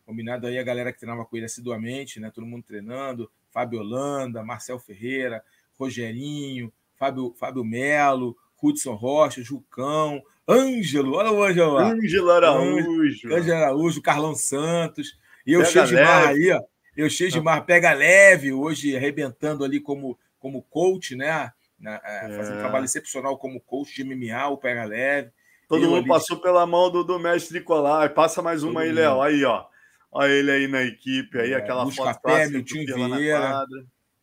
combinado 0.05 0.47
aí 0.47 0.57
a 0.57 0.63
galera 0.63 0.91
que 0.91 0.99
treinava 0.99 1.25
com 1.25 1.37
ele 1.37 1.45
assiduamente, 1.45 2.19
né? 2.19 2.31
Todo 2.33 2.47
mundo 2.47 2.63
treinando, 2.63 3.29
Fábio 3.51 3.79
Holanda, 3.79 4.43
Marcel 4.43 4.79
Ferreira, 4.79 5.43
Rogerinho, 5.77 6.71
Fábio, 6.95 7.33
Fábio 7.37 7.63
Melo, 7.63 8.35
Hudson 8.61 8.93
Rocha, 8.93 9.41
Jucão, 9.41 10.21
Ângelo, 10.47 11.13
olha 11.13 11.31
o 11.31 11.43
Ângelo 11.43 11.73
lá. 11.73 11.91
Ângelo 11.91 12.31
Araújo. 12.31 13.33
Ângelo 13.33 13.57
Araújo, 13.57 14.01
Carlão 14.01 14.35
Santos. 14.35 15.17
E 15.45 15.53
eu 15.53 15.63
cheio 15.65 15.85
de 15.85 15.95
marra 15.95 16.29
aí, 16.29 16.51
ó. 16.51 16.61
Eu 16.97 17.09
cheio 17.09 17.31
de 17.31 17.39
mar 17.39 17.65
pega 17.65 17.93
leve, 17.93 18.51
hoje 18.51 18.95
arrebentando 18.95 19.63
ali 19.63 19.79
como 19.79 20.17
como 20.39 20.63
coach, 20.63 21.15
né? 21.15 21.51
Na, 21.79 22.01
é, 22.03 22.35
fazendo 22.35 22.57
um 22.57 22.59
trabalho 22.59 22.85
excepcional 22.85 23.37
como 23.37 23.61
coach 23.61 23.95
de 23.95 24.03
MMA, 24.03 24.47
o 24.47 24.57
Pega 24.57 24.83
Leve. 24.85 25.31
Todo 25.67 25.83
eu 25.83 25.89
mundo 25.89 25.99
ali... 25.99 26.07
passou 26.07 26.37
pela 26.37 26.65
mão 26.65 26.89
do, 26.89 27.03
do 27.03 27.19
mestre 27.19 27.59
Nicolai. 27.59 28.09
Passa 28.09 28.41
mais 28.41 28.63
uma 28.63 28.81
Todo 28.81 28.83
aí, 28.83 28.91
Léo. 28.91 29.21
Aí, 29.21 29.45
ó. 29.45 29.65
Olha 30.11 30.31
ele 30.31 30.51
aí 30.51 30.67
na 30.67 30.81
equipe, 30.81 31.39
aí, 31.39 31.53
é, 31.53 31.55
aquela 31.55 31.83
Busca 31.83 32.03
foto 32.03 32.21
Pé, 32.21 32.47
Miltinho 32.47 32.85
Vieira, 33.15 33.65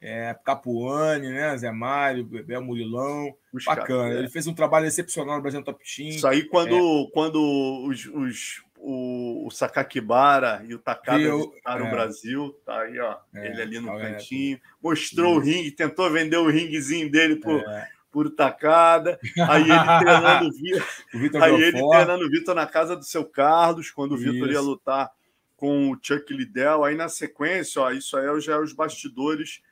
é, 0.00 0.36
Capuane, 0.44 1.28
né? 1.30 1.56
Zé 1.56 1.70
Mário, 1.70 2.24
Bebel 2.24 2.62
Murilão. 2.62 3.34
Busca 3.52 3.74
Bacana. 3.74 4.10
Pé. 4.10 4.18
Ele 4.18 4.28
fez 4.28 4.46
um 4.46 4.54
trabalho 4.54 4.86
excepcional 4.86 5.36
no 5.36 5.42
Brasil 5.42 5.62
Top 5.62 5.82
Team. 5.84 6.08
Isso 6.08 6.26
aí 6.26 6.44
quando, 6.44 6.76
é. 6.76 7.10
quando 7.12 7.40
os, 7.88 8.04
os, 8.06 8.62
o, 8.78 9.46
o 9.46 9.50
Sakakibara 9.50 10.64
e 10.68 10.74
o 10.74 10.78
Takada 10.78 11.20
eu, 11.20 11.50
visitaram 11.50 11.86
é. 11.86 11.88
o 11.88 11.90
Brasil. 11.90 12.60
Tá 12.64 12.80
aí, 12.80 12.98
ó. 12.98 13.16
É, 13.34 13.46
ele 13.46 13.62
ali 13.62 13.80
no 13.80 13.86
tá 13.86 13.98
cantinho. 13.98 14.60
Mostrou 14.82 15.36
o 15.36 15.38
ringue, 15.38 15.70
tentou 15.70 16.10
vender 16.10 16.36
o 16.36 16.50
ringuezinho 16.50 17.10
dele 17.10 17.36
pro 17.36 17.58
é 17.60 17.88
por 18.16 18.30
tacada. 18.30 19.20
Aí 19.46 19.64
ele 19.64 19.72
treinando 20.00 20.48
o 20.48 21.18
Vitor. 21.18 21.42
aí 21.42 21.52
ele 21.52 21.72
treinando 21.72 22.24
o 22.24 22.30
Vitor 22.30 22.54
na 22.54 22.66
casa 22.66 22.96
do 22.96 23.04
seu 23.04 23.26
Carlos, 23.26 23.90
quando 23.90 24.12
o 24.12 24.16
Vitor 24.16 24.50
ia 24.50 24.60
lutar 24.62 25.10
com 25.56 25.90
o 25.90 25.98
Chuck 26.00 26.32
Liddell. 26.32 26.84
Aí 26.84 26.94
na 26.94 27.08
sequência, 27.08 27.82
ó, 27.82 27.90
isso 27.90 28.16
aí 28.16 28.40
já 28.40 28.54
é 28.54 28.60
os 28.60 28.72
bastidores 28.72 29.62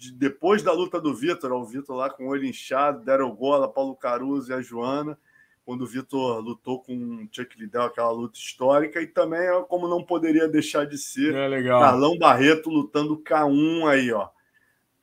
de, 0.00 0.12
depois 0.12 0.62
da 0.62 0.72
luta 0.72 0.98
do 1.00 1.14
Vitor, 1.14 1.52
o 1.52 1.64
Vitor 1.64 1.94
lá 1.94 2.08
com 2.08 2.24
o 2.24 2.28
olho 2.28 2.46
inchado, 2.46 3.04
Daryl 3.04 3.32
Gola, 3.32 3.70
Paulo 3.70 3.94
Caruso 3.94 4.50
e 4.50 4.54
a 4.54 4.60
Joana, 4.60 5.18
quando 5.64 5.82
o 5.82 5.86
Vitor 5.86 6.40
lutou 6.40 6.82
com 6.82 6.94
o 6.94 7.28
Chuck 7.30 7.58
Liddell, 7.58 7.82
aquela 7.82 8.10
luta 8.10 8.38
histórica, 8.38 9.00
e 9.02 9.06
também, 9.06 9.40
como 9.68 9.86
não 9.86 10.02
poderia 10.02 10.48
deixar 10.48 10.86
de 10.86 10.96
ser, 10.96 11.34
é 11.34 11.62
Carlão 11.62 12.16
Barreto 12.18 12.70
lutando 12.70 13.22
K1 13.22 13.86
aí, 13.86 14.10
ó. 14.10 14.28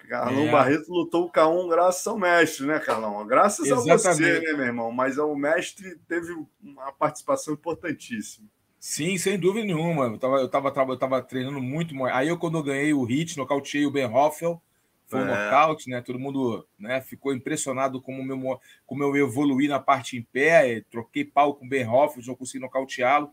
Carlão 0.10 0.48
é. 0.48 0.52
Barreto 0.52 0.90
lutou 0.90 1.26
o 1.26 1.32
K1 1.32 1.70
graças 1.70 2.08
ao 2.08 2.18
mestre, 2.18 2.66
né, 2.66 2.80
Carlão? 2.80 3.28
Graças 3.28 3.68
Exatamente. 3.68 4.08
a 4.08 4.14
você, 4.14 4.40
né, 4.40 4.54
meu 4.54 4.66
irmão? 4.66 4.92
Mas 4.92 5.18
o 5.18 5.36
mestre 5.36 5.98
teve 6.08 6.34
uma 6.62 6.92
participação 6.94 7.54
importantíssima. 7.54 8.48
Sim, 8.80 9.18
sem 9.18 9.40
dúvida 9.40 9.66
nenhuma. 9.66 10.06
Eu 10.06 10.16
estava 10.16 10.38
eu 10.38 10.50
tava, 10.72 10.94
eu 10.94 10.98
tava 10.98 11.22
treinando 11.22 11.62
muito. 11.62 11.96
Aí, 12.06 12.28
eu, 12.28 12.38
quando 12.38 12.58
eu 12.58 12.64
ganhei 12.64 12.94
o 12.94 13.04
hit, 13.04 13.38
nocauteei 13.38 13.86
o 13.86 13.92
Ben 13.92 14.06
Hoffel, 14.06 14.62
foi 15.08 15.20
é. 15.20 15.24
um 15.24 15.26
nocaute, 15.26 15.90
né? 15.90 16.02
Todo 16.02 16.20
mundo 16.20 16.68
né, 16.78 17.02
ficou 17.02 17.34
impressionado 17.34 18.02
como, 18.02 18.24
meu, 18.24 18.60
como 18.86 19.04
eu 19.04 19.16
evoluí 19.16 19.68
na 19.68 19.80
parte 19.80 20.18
em 20.18 20.22
pé. 20.22 20.84
Troquei 20.92 21.26
pau 21.26 21.56
com 21.56 21.66
o 21.66 21.70
Ben 21.70 21.88
Hoffel, 21.88 22.24
não 22.28 22.36
consegui 22.36 22.60
nocauteá-lo. 22.60 23.32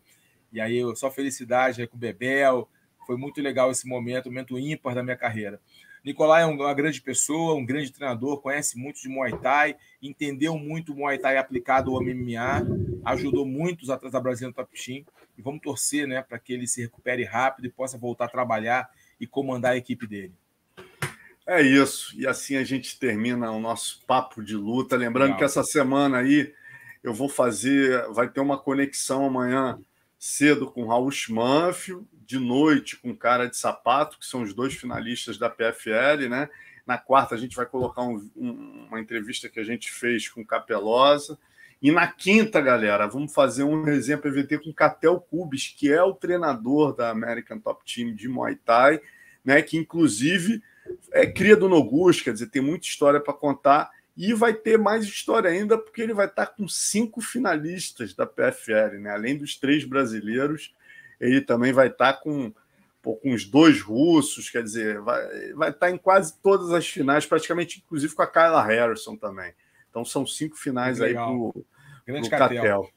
E 0.53 0.61
aí, 0.61 0.77
eu, 0.77 0.95
só 0.97 1.11
felicidade 1.11 1.81
aí 1.81 1.87
com 1.87 1.97
o 1.97 2.01
Bebel. 2.01 2.69
Foi 3.07 3.16
muito 3.16 3.43
legal 3.43 3.71
esse 3.71 3.87
momento, 3.87 4.27
momento 4.27 4.59
ímpar 4.59 4.95
da 4.95 5.03
minha 5.03 5.16
carreira. 5.16 5.61
Nicolai 6.05 6.43
é 6.43 6.47
uma 6.47 6.75
grande 6.75 7.01
pessoa, 7.01 7.55
um 7.55 7.65
grande 7.65 7.91
treinador, 7.91 8.39
conhece 8.43 8.79
muito 8.79 9.01
de 9.01 9.09
Muay 9.09 9.39
Thai, 9.39 9.75
entendeu 10.03 10.59
muito 10.59 10.93
o 10.93 10.97
Muay 10.97 11.16
Thai 11.16 11.39
aplicado 11.39 11.91
ao 11.91 12.03
MMA, 12.03 12.62
ajudou 13.07 13.47
muitos 13.47 13.89
atletas 13.89 14.12
da 14.12 14.21
Brasil 14.21 14.49
no 14.49 14.55
Top 14.55 14.71
Team. 14.79 15.03
E 15.36 15.43
vamos 15.43 15.61
torcer 15.61 16.06
né, 16.06 16.23
para 16.23 16.39
que 16.39 16.52
ele 16.52 16.66
se 16.66 16.81
recupere 16.81 17.24
rápido 17.24 17.66
e 17.66 17.70
possa 17.70 17.98
voltar 17.98 18.27
a 18.27 18.28
trabalhar 18.28 18.90
e 19.20 19.27
comandar 19.27 19.73
a 19.73 19.77
equipe 19.77 20.06
dele. 20.06 20.35
É 21.47 21.61
isso. 21.61 22.19
E 22.19 22.27
assim 22.27 22.56
a 22.56 22.65
gente 22.65 22.98
termina 22.98 23.51
o 23.51 23.61
nosso 23.61 24.02
papo 24.06 24.43
de 24.43 24.56
luta. 24.56 24.97
Lembrando 24.97 25.27
Legal. 25.27 25.39
que 25.39 25.44
essa 25.44 25.62
semana 25.62 26.19
aí 26.19 26.52
eu 27.02 27.12
vou 27.12 27.28
fazer, 27.28 28.06
vai 28.12 28.28
ter 28.28 28.40
uma 28.40 28.59
conexão 28.59 29.27
amanhã 29.27 29.78
cedo 30.19 30.70
com 30.70 30.86
Raul 30.86 31.11
Schmanfield, 31.11 32.06
de 32.12 32.39
noite 32.39 32.97
com 32.97 33.15
Cara 33.15 33.47
de 33.47 33.59
Sapato, 33.59 34.19
que 34.19 34.24
são 34.24 34.43
os 34.43 34.55
dois 34.55 34.73
finalistas 34.73 35.36
da 35.36 35.51
PFL, 35.51 36.28
né? 36.31 36.48
Na 36.86 36.97
quarta 36.97 37.35
a 37.35 37.39
gente 37.39 37.55
vai 37.55 37.66
colocar 37.66 38.02
um, 38.02 38.31
um, 38.35 38.86
uma 38.89 39.01
entrevista 39.01 39.51
que 39.51 39.61
a 39.61 39.65
gente 39.65 39.93
fez 39.93 40.28
com 40.28 40.44
Capelosa. 40.44 41.39
E 41.85 41.93
na 41.93 42.06
quinta, 42.06 42.62
galera, 42.62 43.06
vamos 43.06 43.35
fazer 43.35 43.62
um 43.62 43.82
resenha 43.82 44.16
PVT 44.16 44.61
com 44.61 44.73
Catel 44.73 45.20
Cubes, 45.20 45.69
que 45.69 45.93
é 45.93 46.02
o 46.02 46.15
treinador 46.15 46.97
da 46.97 47.11
American 47.11 47.59
Top 47.59 47.85
Team 47.85 48.15
de 48.15 48.27
Muay 48.27 48.56
Thai, 48.56 49.02
né? 49.44 49.61
Que 49.61 49.77
inclusive 49.77 50.62
é 51.12 51.27
cria 51.27 51.55
do 51.55 51.69
Nogus, 51.69 52.23
quer 52.23 52.32
dizer, 52.32 52.47
tem 52.47 52.62
muita 52.62 52.86
história 52.86 53.20
para 53.20 53.35
contar. 53.35 53.90
E 54.16 54.32
vai 54.32 54.55
ter 54.55 54.78
mais 54.78 55.05
história 55.05 55.51
ainda, 55.51 55.77
porque 55.77 56.01
ele 56.01 56.15
vai 56.15 56.24
estar 56.24 56.47
com 56.47 56.66
cinco 56.66 57.20
finalistas 57.20 58.15
da 58.15 58.24
PFL, 58.24 58.98
né? 58.98 59.11
Além 59.11 59.36
dos 59.36 59.55
três 59.55 59.85
brasileiros, 59.85 60.74
ele 61.20 61.43
também 61.43 61.74
vai 61.74 61.89
estar 61.89 62.15
com, 62.15 62.51
pô, 63.02 63.15
com 63.16 63.35
os 63.35 63.44
dois 63.44 63.82
russos, 63.82 64.48
quer 64.48 64.62
dizer, 64.62 65.02
vai, 65.02 65.52
vai 65.52 65.69
estar 65.69 65.90
em 65.90 65.98
quase 65.98 66.35
todas 66.43 66.73
as 66.73 66.89
finais, 66.89 67.27
praticamente, 67.27 67.82
inclusive 67.85 68.15
com 68.15 68.23
a 68.23 68.27
Kyla 68.27 68.65
Harrison 68.65 69.16
também. 69.16 69.52
Então 69.90 70.02
são 70.02 70.27
cinco 70.27 70.56
finais 70.56 71.02
aí 71.02 71.12
para 71.12 71.28
o 72.07 72.31
Catel. 72.31 72.91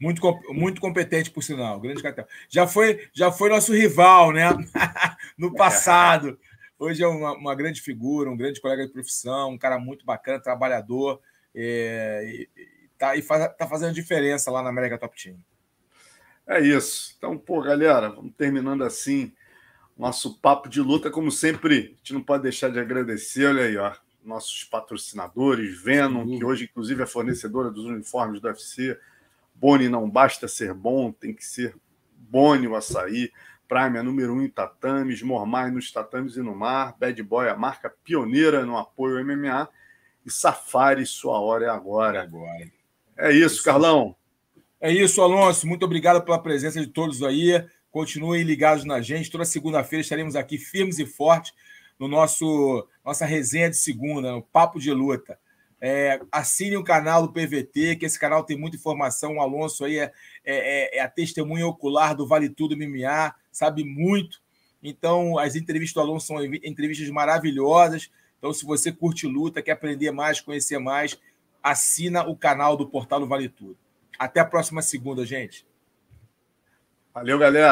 Muito, 0.00 0.20
muito 0.50 0.80
competente, 0.80 1.30
por 1.30 1.42
sinal. 1.42 1.80
Grande 1.80 2.02
Catel. 2.02 2.26
Já 2.48 2.66
foi, 2.66 3.08
já 3.12 3.30
foi 3.30 3.50
nosso 3.50 3.72
rival, 3.72 4.32
né? 4.32 4.50
no 5.38 5.54
passado. 5.54 6.38
Hoje 6.78 7.02
é 7.02 7.06
uma, 7.06 7.32
uma, 7.34 7.54
grande 7.54 7.80
figura, 7.80 8.28
um 8.28 8.36
grande 8.36 8.60
colega 8.60 8.84
de 8.84 8.92
profissão, 8.92 9.50
um 9.50 9.58
cara 9.58 9.78
muito 9.78 10.04
bacana, 10.04 10.40
trabalhador. 10.40 11.20
É, 11.54 12.22
e, 12.26 12.48
tá, 12.98 13.14
e 13.14 13.22
faz, 13.22 13.54
tá 13.56 13.68
fazendo 13.68 13.94
diferença 13.94 14.50
lá 14.50 14.62
na 14.62 14.70
América 14.70 14.98
Top 14.98 15.20
Team. 15.22 15.36
É 16.46 16.60
isso. 16.60 17.14
Então, 17.16 17.38
pô, 17.38 17.62
galera, 17.62 18.10
vamos 18.10 18.34
terminando 18.36 18.82
assim 18.82 19.32
nosso 19.96 20.38
papo 20.40 20.68
de 20.68 20.80
luta. 20.80 21.10
Como 21.10 21.30
sempre, 21.30 21.94
a 21.94 21.96
gente 21.98 22.14
não 22.14 22.22
pode 22.22 22.42
deixar 22.42 22.70
de 22.70 22.80
agradecer, 22.80 23.46
olha 23.46 23.64
aí, 23.64 23.76
ó, 23.76 23.92
nossos 24.24 24.64
patrocinadores, 24.64 25.82
Venom, 25.82 26.26
que 26.26 26.44
hoje, 26.44 26.64
inclusive, 26.64 27.02
é 27.02 27.06
fornecedora 27.06 27.70
dos 27.70 27.84
uniformes 27.84 28.40
do 28.40 28.48
UFC. 28.48 28.98
Boni 29.54 29.88
não 29.88 30.08
basta 30.08 30.48
ser 30.48 30.74
bom, 30.74 31.12
tem 31.12 31.34
que 31.34 31.44
ser 31.44 31.74
Boni 32.16 32.66
o 32.66 32.76
açaí. 32.76 33.30
Prime 33.68 33.98
é 33.98 34.02
número 34.02 34.34
um 34.34 34.42
em 34.42 34.48
tatames, 34.48 35.22
Mormai 35.22 35.70
nos 35.70 35.90
tatames 35.90 36.36
e 36.36 36.42
no 36.42 36.54
mar. 36.54 36.94
Bad 36.98 37.22
Boy, 37.22 37.48
a 37.48 37.56
marca 37.56 37.88
pioneira 38.04 38.66
no 38.66 38.76
apoio 38.76 39.18
ao 39.18 39.24
MMA. 39.24 39.68
E 40.26 40.30
Safari, 40.30 41.06
sua 41.06 41.40
hora 41.40 41.66
é 41.66 41.68
agora. 41.68 42.18
É, 42.18 42.22
agora. 42.22 42.72
é 43.16 43.32
isso, 43.32 43.62
Carlão. 43.62 44.14
É 44.80 44.92
isso, 44.92 45.22
Alonso. 45.22 45.66
Muito 45.66 45.84
obrigado 45.84 46.22
pela 46.24 46.42
presença 46.42 46.80
de 46.80 46.86
todos 46.88 47.22
aí. 47.22 47.64
Continuem 47.90 48.42
ligados 48.42 48.84
na 48.84 49.00
gente. 49.00 49.30
Toda 49.30 49.44
segunda-feira 49.44 50.00
estaremos 50.00 50.34
aqui 50.34 50.58
firmes 50.58 50.98
e 50.98 51.06
fortes 51.06 51.54
no 51.98 52.08
nosso 52.08 52.86
nossa 53.04 53.24
resenha 53.26 53.70
de 53.70 53.76
segunda, 53.76 54.32
no 54.32 54.42
Papo 54.42 54.78
de 54.78 54.92
Luta. 54.92 55.38
É, 55.80 56.20
assine 56.30 56.76
o 56.76 56.84
canal 56.84 57.26
do 57.26 57.32
PVT, 57.32 57.96
que 57.96 58.06
esse 58.06 58.18
canal 58.18 58.44
tem 58.44 58.56
muita 58.56 58.76
informação. 58.76 59.36
O 59.36 59.40
Alonso 59.40 59.84
aí 59.84 59.98
é, 59.98 60.12
é, 60.44 60.96
é, 60.96 60.98
é 60.98 61.00
a 61.00 61.08
testemunha 61.08 61.66
ocular 61.66 62.14
do 62.14 62.26
Vale 62.26 62.48
Tudo 62.48 62.76
MMA, 62.76 63.34
sabe 63.50 63.84
muito. 63.84 64.40
Então, 64.82 65.38
as 65.38 65.56
entrevistas 65.56 65.94
do 65.94 66.08
Alonso 66.08 66.26
são 66.28 66.44
entrevistas 66.44 67.08
maravilhosas. 67.10 68.10
Então, 68.38 68.52
se 68.52 68.64
você 68.64 68.92
curte 68.92 69.26
luta, 69.26 69.62
quer 69.62 69.72
aprender 69.72 70.10
mais, 70.10 70.40
conhecer 70.40 70.78
mais, 70.78 71.18
assina 71.62 72.28
o 72.28 72.36
canal 72.36 72.76
do 72.76 72.88
Portal 72.88 73.20
do 73.20 73.26
Vale 73.26 73.48
Tudo. 73.48 73.76
Até 74.18 74.40
a 74.40 74.44
próxima 74.44 74.82
segunda, 74.82 75.24
gente. 75.24 75.66
Valeu, 77.14 77.38
galera. 77.38 77.70